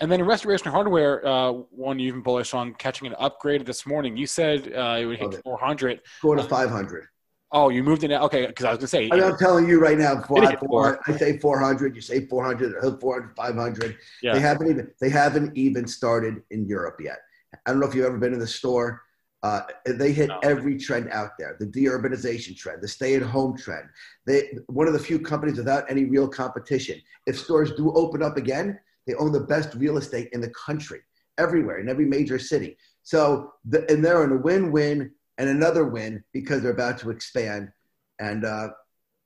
And 0.00 0.10
then 0.10 0.20
in 0.20 0.26
Restoration 0.26 0.70
Hardware, 0.70 1.24
uh, 1.26 1.52
one 1.70 1.98
you've 1.98 2.14
been 2.14 2.22
bullish 2.22 2.52
on 2.52 2.74
catching 2.74 3.06
an 3.06 3.14
upgrade 3.18 3.64
this 3.64 3.86
morning. 3.86 4.16
You 4.16 4.26
said 4.26 4.72
uh, 4.74 4.98
it 5.00 5.06
would 5.06 5.18
hit 5.18 5.42
400. 5.42 6.00
Go 6.22 6.34
to 6.34 6.42
500. 6.42 7.06
Oh, 7.52 7.68
you 7.68 7.84
moved 7.84 8.02
it. 8.02 8.10
Okay, 8.10 8.48
because 8.48 8.64
I 8.64 8.70
was 8.70 8.78
going 8.78 8.80
to 8.80 8.88
say. 8.88 9.10
I'm 9.12 9.38
telling 9.38 9.68
you 9.68 9.80
right 9.80 9.96
now. 9.96 10.16
Before 10.16 10.44
I, 10.44 10.56
before 10.56 11.00
I 11.06 11.16
say 11.16 11.38
400, 11.38 11.94
you 11.94 12.00
say 12.00 12.26
400, 12.26 13.00
400, 13.00 13.36
500. 13.36 13.96
Yeah. 14.22 14.32
They 14.32 14.40
haven't 14.40 14.70
even 14.70 14.90
they 15.00 15.08
haven't 15.08 15.56
even 15.56 15.86
started 15.86 16.42
in 16.50 16.66
Europe 16.66 16.96
yet. 17.00 17.18
I 17.64 17.70
don't 17.70 17.78
know 17.78 17.86
if 17.86 17.94
you've 17.94 18.06
ever 18.06 18.18
been 18.18 18.32
in 18.32 18.40
the 18.40 18.46
store. 18.46 19.02
Uh, 19.44 19.60
they 19.84 20.10
hit 20.10 20.28
no. 20.28 20.38
every 20.42 20.74
trend 20.78 21.10
out 21.10 21.32
there 21.38 21.54
the 21.60 21.66
deurbanization 21.66 22.56
trend, 22.56 22.82
the 22.82 22.88
stay 22.88 23.14
at 23.14 23.20
home 23.20 23.54
trend. 23.54 23.86
They, 24.26 24.56
one 24.68 24.86
of 24.86 24.94
the 24.94 24.98
few 24.98 25.18
companies 25.18 25.58
without 25.58 25.84
any 25.90 26.06
real 26.06 26.26
competition. 26.26 26.98
If 27.26 27.38
stores 27.38 27.72
do 27.72 27.92
open 27.92 28.22
up 28.22 28.38
again, 28.38 28.80
they 29.06 29.12
own 29.16 29.32
the 29.32 29.40
best 29.40 29.74
real 29.74 29.98
estate 29.98 30.30
in 30.32 30.40
the 30.40 30.48
country, 30.48 31.00
everywhere, 31.36 31.78
in 31.78 31.90
every 31.90 32.06
major 32.06 32.38
city. 32.38 32.78
So, 33.02 33.52
the, 33.66 33.84
and 33.92 34.02
they're 34.02 34.24
in 34.24 34.32
a 34.32 34.36
win 34.36 34.72
win 34.72 35.10
and 35.36 35.48
another 35.50 35.84
win 35.84 36.24
because 36.32 36.62
they're 36.62 36.72
about 36.72 36.96
to 37.00 37.10
expand. 37.10 37.70
And 38.18 38.46
uh, 38.46 38.68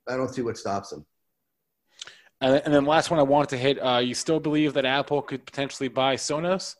I 0.09 0.17
don't 0.17 0.35
see 0.35 0.41
what 0.41 0.57
stops 0.57 0.89
them. 0.89 1.05
And 2.41 2.73
then 2.73 2.83
last 2.83 3.09
one 3.09 3.21
I 3.21 3.23
wanted 3.23 3.49
to 3.51 3.57
hit, 3.57 3.77
uh, 3.77 3.99
you 3.99 4.13
still 4.13 4.41
believe 4.41 4.73
that 4.73 4.85
Apple 4.85 5.21
could 5.21 5.45
potentially 5.45 5.87
buy 5.87 6.17
Sonos? 6.17 6.75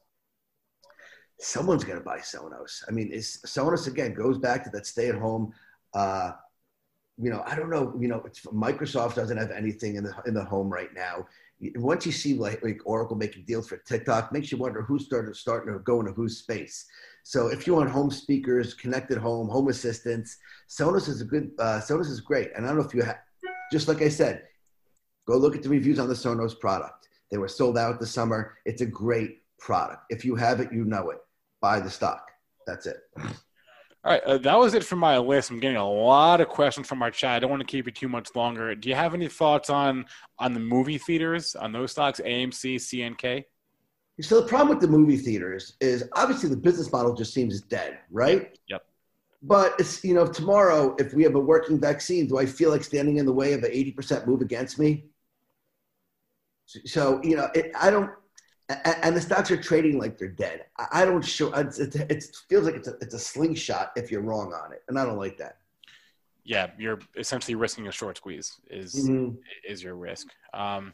Someone's 1.40 1.84
going 1.84 1.98
to 1.98 2.04
buy 2.04 2.20
Sonos. 2.20 2.84
I 2.88 2.92
mean, 2.92 3.12
is 3.12 3.40
Sonos 3.46 3.88
again 3.88 4.14
goes 4.14 4.38
back 4.38 4.64
to 4.66 4.70
that 4.72 4.86
stay 4.86 5.08
at 5.10 5.16
home. 5.16 5.54
Uh, 5.94 6.32
you 7.18 7.30
know, 7.30 7.44
I 7.46 7.56
don't 7.56 7.70
know. 7.70 7.94
You 8.00 8.08
know, 8.08 8.24
Microsoft 8.48 9.16
doesn't 9.16 9.38
have 9.38 9.52
anything 9.52 9.96
in 9.96 10.04
the 10.04 10.14
in 10.26 10.34
the 10.34 10.44
home 10.44 10.70
right 10.70 10.94
now. 10.94 11.28
Once 11.76 12.06
you 12.06 12.14
see 12.14 12.36
like, 12.36 12.64
like 12.64 12.80
Oracle 12.86 13.18
making 13.18 13.44
deals 13.44 13.68
for 13.68 13.78
TikTok, 13.78 14.32
makes 14.32 14.52
you 14.52 14.58
wonder 14.58 14.82
who's 14.82 15.06
started 15.06 15.36
starting 15.36 15.74
to 15.74 15.80
go 15.80 16.00
into 16.00 16.14
whose 16.14 16.38
space. 16.38 16.86
So 17.24 17.48
if 17.48 17.68
you 17.68 17.76
want 17.76 17.90
home 17.90 18.10
speakers, 18.10 18.74
connected 18.74 19.18
home, 19.18 19.50
home 19.50 19.68
assistants, 19.68 20.38
Sonos 20.70 21.10
is 21.10 21.22
a 21.22 21.26
good. 21.26 21.52
Uh, 21.60 21.82
Sonos 21.82 22.10
is 22.10 22.22
great. 22.22 22.52
And 22.56 22.66
I 22.66 22.70
don't 22.70 22.78
know 22.80 22.86
if 22.86 22.94
you 22.94 23.02
have. 23.02 23.20
just 23.72 23.88
like 23.88 24.02
I 24.02 24.10
said, 24.10 24.44
go 25.28 25.38
look 25.38 25.56
at 25.56 25.64
the 25.64 25.70
reviews 25.70 26.00
on 26.00 26.08
the 26.08 26.14
Sonos 26.14 26.58
product. 26.58 27.10
They 27.32 27.38
were 27.38 27.50
sold 27.50 27.78
out 27.78 28.00
this 28.00 28.12
summer. 28.12 28.58
It's 28.66 28.82
a 28.82 28.86
great 28.86 29.42
product. 29.60 30.06
If 30.10 30.24
you 30.24 30.36
have 30.36 30.60
it, 30.62 30.72
you 30.72 30.86
know 30.86 31.10
it. 31.10 31.20
Buy 31.62 31.80
the 31.80 31.90
stock. 31.90 32.30
That's 32.66 32.86
it. 32.86 32.98
All 34.06 34.14
right, 34.14 34.24
uh, 34.24 34.38
that 34.38 34.58
was 34.58 34.74
it 34.76 34.86
for 34.86 34.96
my 34.96 35.18
list. 35.18 35.50
I'm 35.50 35.60
getting 35.60 35.76
a 35.76 35.90
lot 35.90 36.40
of 36.40 36.48
questions 36.48 36.88
from 36.88 37.02
our 37.02 37.12
chat. 37.12 37.36
I 37.36 37.40
don't 37.40 37.50
want 37.50 37.62
to 37.62 37.68
keep 37.68 37.86
it 37.86 37.96
too 37.96 38.08
much 38.08 38.34
longer. 38.34 38.74
Do 38.74 38.88
you 38.88 38.96
have 38.96 39.14
any 39.14 39.28
thoughts 39.28 39.70
on 39.70 40.06
on 40.38 40.54
the 40.54 40.60
movie 40.60 40.98
theaters 40.98 41.54
on 41.56 41.74
those 41.74 41.92
stocks, 41.92 42.22
AMC, 42.24 42.76
CNK? 42.76 43.44
So 44.22 44.40
the 44.40 44.48
problem 44.48 44.70
with 44.70 44.80
the 44.80 44.88
movie 44.88 45.18
theaters 45.18 45.76
is 45.82 46.08
obviously 46.14 46.50
the 46.50 46.58
business 46.58 46.92
model 46.92 47.14
just 47.14 47.34
seems 47.34 47.62
dead, 47.62 48.00
right? 48.10 48.58
Yep. 48.70 48.86
But 49.44 49.76
it's 49.80 50.04
you 50.04 50.14
know 50.14 50.26
tomorrow 50.26 50.96
if 50.98 51.14
we 51.14 51.24
have 51.24 51.36
a 51.36 51.40
working 51.40 51.80
vaccine, 51.80 52.28
do 52.28 52.38
I 52.38 52.46
feel 52.46 52.70
like 52.70 52.84
standing 52.86 53.18
in 53.18 53.26
the 53.26 53.34
way 53.34 53.52
of 53.52 53.64
an 53.64 53.72
eighty 53.72 53.92
percent 53.92 54.28
move 54.28 54.42
against 54.42 54.80
me? 54.80 55.06
So 56.66 57.22
you 57.24 57.36
know 57.36 57.50
it, 57.54 57.72
I 57.78 57.90
don't 57.90 58.12
and 58.70 59.16
the 59.16 59.22
stocks 59.22 59.50
are 59.50 59.58
trading 59.58 59.98
like 59.98 60.18
they're 60.18 60.28
dead. 60.28 60.66
I 60.92 61.04
don't 61.06 61.24
show. 61.24 61.52
It 61.54 62.26
feels 62.48 62.66
like 62.66 62.76
it's 62.76 62.88
a, 62.88 62.94
it's 63.02 63.14
a 63.16 63.20
slingshot 63.20 63.92
if 63.96 64.12
you're 64.12 64.22
wrong 64.22 64.54
on 64.54 64.72
it, 64.72 64.84
and 64.88 65.00
I 65.00 65.06
don't 65.06 65.18
like 65.18 65.38
that. 65.38 65.58
Yeah, 66.44 66.68
you're 66.78 67.00
essentially 67.18 67.56
risking 67.56 67.88
a 67.88 67.92
short 67.92 68.18
squeeze. 68.18 68.60
Is 68.70 68.94
mm-hmm. 68.96 69.36
is 69.68 69.84
your 69.84 69.96
risk? 69.96 70.28
Um, 70.54 70.94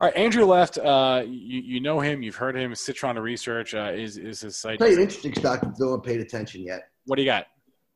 all 0.00 0.08
right, 0.08 0.16
Andrew 0.16 0.44
Left. 0.44 0.78
Uh, 0.78 1.22
you, 1.26 1.60
you 1.60 1.80
know 1.80 2.00
him. 2.00 2.22
You've 2.22 2.36
heard 2.36 2.56
him. 2.56 2.74
Citron 2.74 3.18
Research 3.18 3.74
uh, 3.74 3.92
is 3.94 4.16
is 4.16 4.40
his 4.40 4.56
site. 4.56 4.80
You 4.80 4.86
an 4.86 5.00
interesting 5.00 5.34
stock 5.34 5.60
that 5.60 5.74
no 5.78 5.90
one 5.90 6.00
paid 6.00 6.20
attention 6.20 6.62
yet. 6.62 6.88
What 7.06 7.16
do 7.16 7.22
you 7.22 7.26
got? 7.26 7.46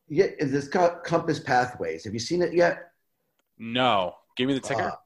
Yeah, 0.09 0.27
is 0.39 0.51
this 0.51 0.69
Compass 0.69 1.39
Pathways? 1.39 2.05
Have 2.05 2.12
you 2.12 2.20
seen 2.20 2.43
it 2.43 2.53
yet? 2.53 2.90
No. 3.59 4.16
Give 4.36 4.49
me 4.49 4.55
the 4.55 4.61
ticker. 4.61 4.82
Uh, 4.82 4.97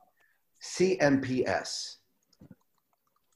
CMPS 0.62 1.95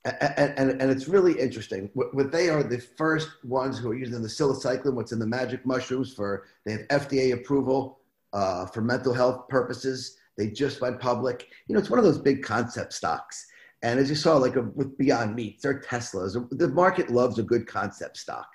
and, 0.04 0.54
and, 0.56 0.82
and 0.82 0.90
it's 0.90 1.08
really 1.08 1.38
interesting. 1.38 1.90
What, 1.94 2.32
they 2.32 2.48
are 2.48 2.62
the 2.62 2.78
first 2.78 3.28
ones 3.44 3.78
who 3.78 3.90
are 3.90 3.94
using 3.94 4.22
the 4.22 4.28
psilocybin, 4.28 4.94
what's 4.94 5.12
in 5.12 5.18
the 5.18 5.26
magic 5.26 5.66
mushrooms 5.66 6.14
for, 6.14 6.46
they 6.64 6.72
have 6.72 6.88
FDA 6.88 7.34
approval 7.34 8.00
uh, 8.32 8.66
for 8.66 8.80
mental 8.80 9.12
health 9.12 9.48
purposes. 9.48 10.16
They 10.38 10.48
just 10.48 10.80
went 10.80 11.00
public. 11.00 11.48
You 11.66 11.74
know, 11.74 11.80
it's 11.80 11.90
one 11.90 11.98
of 11.98 12.04
those 12.04 12.18
big 12.18 12.42
concept 12.42 12.94
stocks. 12.94 13.46
And 13.82 13.98
as 13.98 14.08
you 14.08 14.16
saw, 14.16 14.36
like 14.36 14.56
a, 14.56 14.62
with 14.62 14.96
Beyond 14.96 15.34
Meat, 15.34 15.60
they're 15.62 15.80
Teslas. 15.80 16.34
The 16.50 16.68
market 16.68 17.10
loves 17.10 17.38
a 17.38 17.42
good 17.42 17.66
concept 17.66 18.16
stock, 18.16 18.48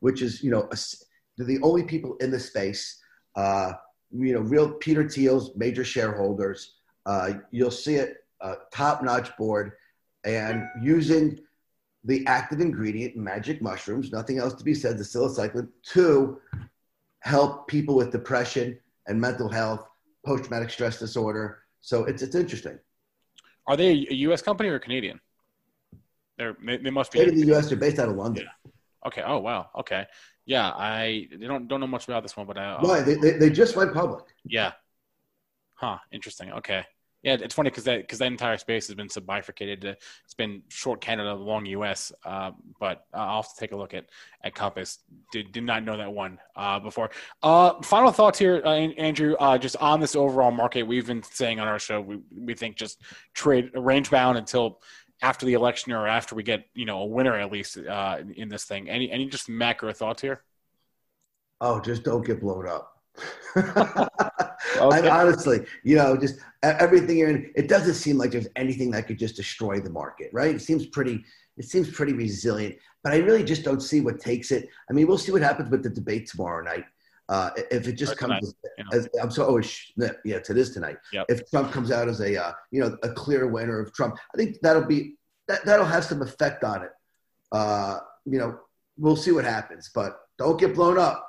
which 0.00 0.22
is, 0.22 0.42
you 0.42 0.50
know, 0.50 0.68
a, 0.70 0.76
they're 1.36 1.46
the 1.46 1.60
only 1.62 1.82
people 1.82 2.16
in 2.20 2.30
the 2.30 2.40
space. 2.40 3.00
Uh, 3.34 3.72
you 4.12 4.32
know, 4.32 4.40
real 4.40 4.72
Peter 4.72 5.06
Thiel's 5.06 5.54
major 5.56 5.84
shareholders. 5.84 6.76
Uh, 7.04 7.34
you'll 7.50 7.70
see 7.70 7.96
it, 7.96 8.24
uh, 8.40 8.54
top-notch 8.72 9.36
board 9.36 9.72
and 10.26 10.68
using 10.82 11.38
the 12.04 12.26
active 12.26 12.60
ingredient 12.60 13.16
magic 13.16 13.62
mushrooms, 13.62 14.12
nothing 14.12 14.38
else 14.38 14.54
to 14.54 14.64
be 14.64 14.74
said, 14.74 14.98
the 14.98 15.04
psilocybin, 15.04 15.68
to 15.92 16.40
help 17.20 17.66
people 17.68 17.94
with 17.94 18.12
depression 18.12 18.78
and 19.06 19.20
mental 19.20 19.48
health, 19.48 19.88
post 20.24 20.44
traumatic 20.44 20.70
stress 20.70 20.98
disorder. 20.98 21.60
So 21.80 22.04
it's, 22.04 22.22
it's 22.22 22.34
interesting. 22.34 22.78
Are 23.66 23.76
they 23.76 24.06
a 24.10 24.14
U.S. 24.26 24.42
company 24.42 24.68
or 24.68 24.78
Canadian? 24.78 25.20
They're, 26.38 26.56
they 26.64 26.90
must 26.90 27.12
be. 27.12 27.20
in 27.20 27.34
the 27.34 27.46
U.S. 27.46 27.68
They're 27.68 27.78
based 27.78 27.98
out 27.98 28.08
of 28.08 28.16
London. 28.16 28.44
Yeah. 28.44 28.70
Okay. 29.06 29.22
Oh 29.24 29.38
wow. 29.38 29.70
Okay. 29.78 30.06
Yeah. 30.44 30.70
I 30.70 31.28
they 31.30 31.46
don't 31.46 31.66
don't 31.66 31.80
know 31.80 31.86
much 31.86 32.06
about 32.06 32.22
this 32.22 32.36
one, 32.36 32.46
but 32.46 32.58
I. 32.58 32.74
Uh, 32.74 33.02
they, 33.02 33.14
they, 33.14 33.30
they 33.32 33.50
just 33.50 33.74
went 33.74 33.94
public. 33.94 34.24
Yeah. 34.44 34.72
Huh. 35.74 35.98
Interesting. 36.12 36.52
Okay. 36.52 36.84
Yeah, 37.26 37.38
it's 37.40 37.56
funny 37.56 37.70
because 37.70 37.82
that 37.84 38.02
because 38.02 38.20
that 38.20 38.26
entire 38.26 38.56
space 38.56 38.86
has 38.86 38.94
been 38.94 39.08
sub 39.08 39.26
bifurcated. 39.26 39.84
It's 40.24 40.34
been 40.34 40.62
short 40.68 41.00
Canada, 41.00 41.34
long 41.34 41.66
U.S. 41.66 42.12
Uh, 42.24 42.52
but 42.78 43.04
I'll 43.12 43.42
have 43.42 43.52
to 43.52 43.58
take 43.58 43.72
a 43.72 43.76
look 43.76 43.94
at 43.94 44.04
at 44.44 44.54
Compass. 44.54 45.00
Did, 45.32 45.50
did 45.50 45.64
not 45.64 45.82
know 45.82 45.96
that 45.96 46.12
one 46.12 46.38
uh, 46.54 46.78
before. 46.78 47.10
Uh, 47.42 47.82
final 47.82 48.12
thoughts 48.12 48.38
here, 48.38 48.62
uh, 48.64 48.74
Andrew. 48.76 49.34
Just 49.58 49.74
on 49.78 49.98
this 49.98 50.14
overall 50.14 50.52
market, 50.52 50.84
we've 50.84 51.08
been 51.08 51.24
saying 51.24 51.58
on 51.58 51.66
our 51.66 51.80
show, 51.80 52.00
we 52.00 52.20
we 52.30 52.54
think 52.54 52.76
just 52.76 53.02
trade 53.34 53.72
range 53.74 54.08
bound 54.08 54.38
until 54.38 54.80
after 55.20 55.46
the 55.46 55.54
election 55.54 55.90
or 55.90 56.06
after 56.06 56.36
we 56.36 56.44
get 56.44 56.68
you 56.74 56.84
know 56.84 57.00
a 57.00 57.06
winner 57.06 57.34
at 57.34 57.50
least 57.50 57.76
in 57.76 58.48
this 58.48 58.66
thing. 58.66 58.88
Any 58.88 59.10
any 59.10 59.26
just 59.26 59.48
macro 59.48 59.92
thoughts 59.92 60.22
here? 60.22 60.44
Oh, 61.60 61.80
just 61.80 62.04
don't 62.04 62.24
get 62.24 62.40
blown 62.40 62.68
up. 62.68 62.95
okay. 63.56 65.08
Honestly, 65.08 65.66
you 65.82 65.96
know, 65.96 66.16
just 66.16 66.40
everything 66.62 67.18
you're 67.18 67.30
in, 67.30 67.50
it 67.54 67.68
doesn't 67.68 67.94
seem 67.94 68.18
like 68.18 68.30
there's 68.30 68.48
anything 68.56 68.90
that 68.90 69.06
could 69.06 69.18
just 69.18 69.36
destroy 69.36 69.80
the 69.80 69.90
market, 69.90 70.30
right? 70.32 70.54
It 70.54 70.60
seems 70.62 70.86
pretty, 70.86 71.24
it 71.56 71.64
seems 71.64 71.90
pretty 71.90 72.12
resilient, 72.12 72.76
but 73.02 73.12
I 73.12 73.18
really 73.18 73.44
just 73.44 73.62
don't 73.62 73.80
see 73.80 74.00
what 74.00 74.20
takes 74.20 74.50
it. 74.50 74.68
I 74.90 74.92
mean, 74.92 75.06
we'll 75.06 75.18
see 75.18 75.32
what 75.32 75.42
happens 75.42 75.70
with 75.70 75.82
the 75.82 75.90
debate 75.90 76.26
tomorrow 76.26 76.62
night. 76.62 76.84
Uh, 77.28 77.50
if 77.72 77.88
it 77.88 77.94
just 77.94 78.12
or 78.12 78.16
comes, 78.16 78.54
as, 78.92 79.08
I'm 79.20 79.30
so 79.30 79.46
oh, 79.48 79.60
yeah, 80.24 80.38
to 80.38 80.54
this 80.54 80.70
tonight. 80.70 80.98
Yep. 81.12 81.26
If 81.28 81.50
Trump 81.50 81.72
comes 81.72 81.90
out 81.90 82.08
as 82.08 82.20
a, 82.20 82.40
uh, 82.40 82.52
you 82.70 82.80
know, 82.80 82.96
a 83.02 83.08
clear 83.10 83.48
winner 83.48 83.80
of 83.80 83.92
Trump, 83.92 84.16
I 84.32 84.36
think 84.36 84.58
that'll 84.62 84.86
be 84.86 85.16
that 85.48 85.64
that'll 85.64 85.86
have 85.86 86.04
some 86.04 86.22
effect 86.22 86.62
on 86.62 86.84
it. 86.84 86.90
Uh, 87.50 87.98
you 88.24 88.38
know, 88.38 88.58
we'll 88.96 89.16
see 89.16 89.32
what 89.32 89.44
happens, 89.44 89.90
but 89.92 90.20
don't 90.38 90.58
get 90.60 90.74
blown 90.74 90.98
up. 90.98 91.25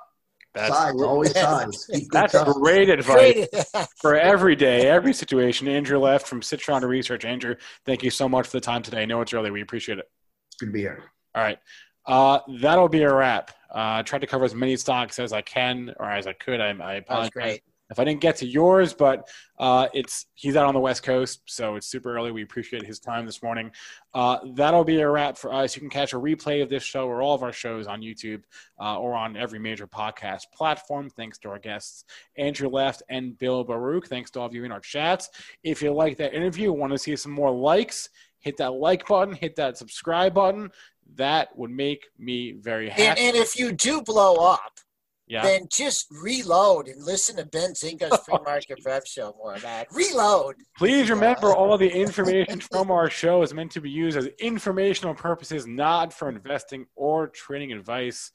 That's 0.58 0.74
size, 0.74 1.02
always 1.02 1.32
size. 1.40 1.90
That's 2.12 2.44
great 2.54 2.90
advice 2.90 3.48
for 3.98 4.16
every 4.16 4.56
day, 4.56 4.88
every 4.88 5.14
situation. 5.14 5.68
Andrew 5.68 6.00
Left 6.00 6.28
from 6.28 6.42
Citron 6.42 6.84
Research. 6.84 7.26
Andrew, 7.26 7.56
thank 7.86 8.04
you 8.04 8.10
so 8.10 8.28
much 8.28 8.48
for 8.48 8.58
the 8.58 8.62
time 8.62 8.82
today. 8.82 9.04
I 9.04 9.06
know 9.06 9.22
it's 9.22 9.34
early. 9.34 9.52
We 9.52 9.62
appreciate 9.62 10.00
it. 10.00 10.10
It's 10.48 10.56
Good 10.58 10.68
to 10.68 10.72
be 10.72 10.80
here. 10.80 11.04
All 11.36 11.44
right. 11.44 11.60
Uh, 12.06 12.40
that'll 12.62 12.90
be 12.90 13.04
a 13.04 13.14
wrap. 13.14 13.52
Uh, 13.70 14.00
I 14.00 14.02
tried 14.02 14.22
to 14.22 14.28
cover 14.28 14.46
as 14.46 14.56
many 14.56 14.78
stocks 14.78 15.20
as 15.20 15.34
I 15.34 15.42
can 15.42 15.94
or 16.00 16.10
as 16.10 16.26
I 16.26 16.34
could. 16.34 16.62
I, 16.62 16.70
I 16.70 16.94
apologize. 16.96 17.30
great 17.32 17.64
if 17.90 18.00
I 18.00 18.04
didn't 18.04 18.22
get 18.22 18.38
to 18.38 18.46
yours, 18.46 18.94
but 18.94 19.30
uh, 19.58 19.88
it's 19.94 20.26
he's 20.36 20.56
out 20.56 20.66
on 20.66 20.74
the 20.74 20.80
West 20.80 21.04
Coast, 21.04 21.42
so 21.46 21.76
it's 21.76 21.88
super 21.88 22.16
early. 22.16 22.32
We 22.32 22.44
appreciate 22.44 22.86
his 22.86 23.00
time 23.00 23.26
this 23.26 23.42
morning. 23.42 23.72
Uh, 24.14 24.40
that'll 24.54 24.84
be 24.84 25.00
a 25.00 25.10
wrap 25.10 25.38
for 25.38 25.54
us. 25.54 25.76
You 25.76 25.80
can 25.80 25.90
catch 25.90 26.14
a 26.14 26.20
replay 26.20 26.62
of 26.62 26.70
this 26.70 26.84
show 26.84 27.08
or 27.08 27.22
all 27.22 27.34
of 27.34 27.44
our 27.44 27.54
shows 27.54 27.88
on 27.88 28.02
YouTube 28.02 28.44
uh, 28.80 29.00
or 29.00 29.16
on 29.16 29.38
every 29.38 29.60
major 29.60 29.88
podcast 29.88 30.44
platform. 30.54 31.10
Thanks 31.10 31.38
to 31.40 31.50
our 31.50 31.60
guests 31.60 32.06
Andrew 32.38 32.70
Left 32.70 33.04
and 33.10 33.38
Bill 33.38 33.64
Baruch. 33.64 34.08
Thanks 34.08 34.32
to 34.32 34.40
all 34.40 34.46
of 34.46 34.54
you 34.54 34.66
in 34.66 34.72
our 34.72 34.80
chats. 34.80 35.30
If 35.64 35.82
you 35.82 35.94
like 35.94 36.18
that 36.18 36.34
interview, 36.34 36.72
want 36.72 36.92
to 36.94 37.00
see 37.00 37.16
some 37.16 37.32
more 37.32 37.52
likes, 37.52 38.10
hit 38.40 38.58
that 38.58 38.74
like 38.74 39.08
button, 39.08 39.34
hit 39.34 39.56
that 39.56 39.78
subscribe 39.78 40.34
button. 40.34 40.72
That 41.16 41.58
would 41.58 41.72
make 41.72 42.06
me 42.20 42.52
very 42.52 42.90
happy. 42.90 43.04
and, 43.04 43.20
and 43.20 43.36
if 43.38 43.58
you 43.58 43.72
do 43.72 44.02
blow 44.02 44.36
up 44.36 44.80
yeah. 45.28 45.44
then 45.44 45.68
just 45.72 46.08
reload 46.10 46.88
and 46.88 47.04
listen 47.04 47.36
to 47.38 47.46
Benzinga's 47.46 48.20
PreMarket 48.30 48.82
Prep 48.84 49.06
Show 49.06 49.36
more, 49.38 49.58
man. 49.62 49.86
Reload. 49.92 50.56
Please 50.78 51.10
remember 51.10 51.54
all 51.54 51.78
the 51.78 51.90
information 51.90 52.60
from 52.72 52.92
our 52.92 53.10
show 53.10 53.42
is 53.42 53.54
meant 53.54 53.72
to 53.72 53.82
be 53.82 53.90
used 53.90 54.18
as 54.18 54.28
informational 54.40 55.14
purposes, 55.14 55.68
not 55.68 56.14
for 56.14 56.30
investing 56.30 56.86
or 56.96 57.28
trading 57.28 57.74
advice. 57.74 58.32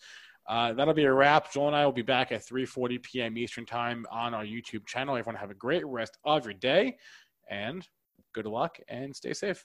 Uh, 0.48 0.72
that'll 0.72 0.94
be 0.94 1.04
a 1.04 1.12
wrap. 1.12 1.52
Joel 1.52 1.68
and 1.68 1.76
I 1.76 1.84
will 1.84 1.92
be 1.92 2.02
back 2.02 2.32
at 2.32 2.44
3:40 2.44 3.02
p.m. 3.02 3.38
Eastern 3.38 3.64
Time 3.64 4.04
on 4.10 4.34
our 4.34 4.44
YouTube 4.44 4.86
channel. 4.86 5.16
Everyone 5.16 5.40
have 5.40 5.50
a 5.50 5.54
great 5.54 5.86
rest 5.86 6.18
of 6.24 6.44
your 6.44 6.54
day, 6.54 6.96
and 7.48 7.86
good 8.34 8.46
luck 8.46 8.78
and 8.88 9.14
stay 9.14 9.32
safe. 9.32 9.64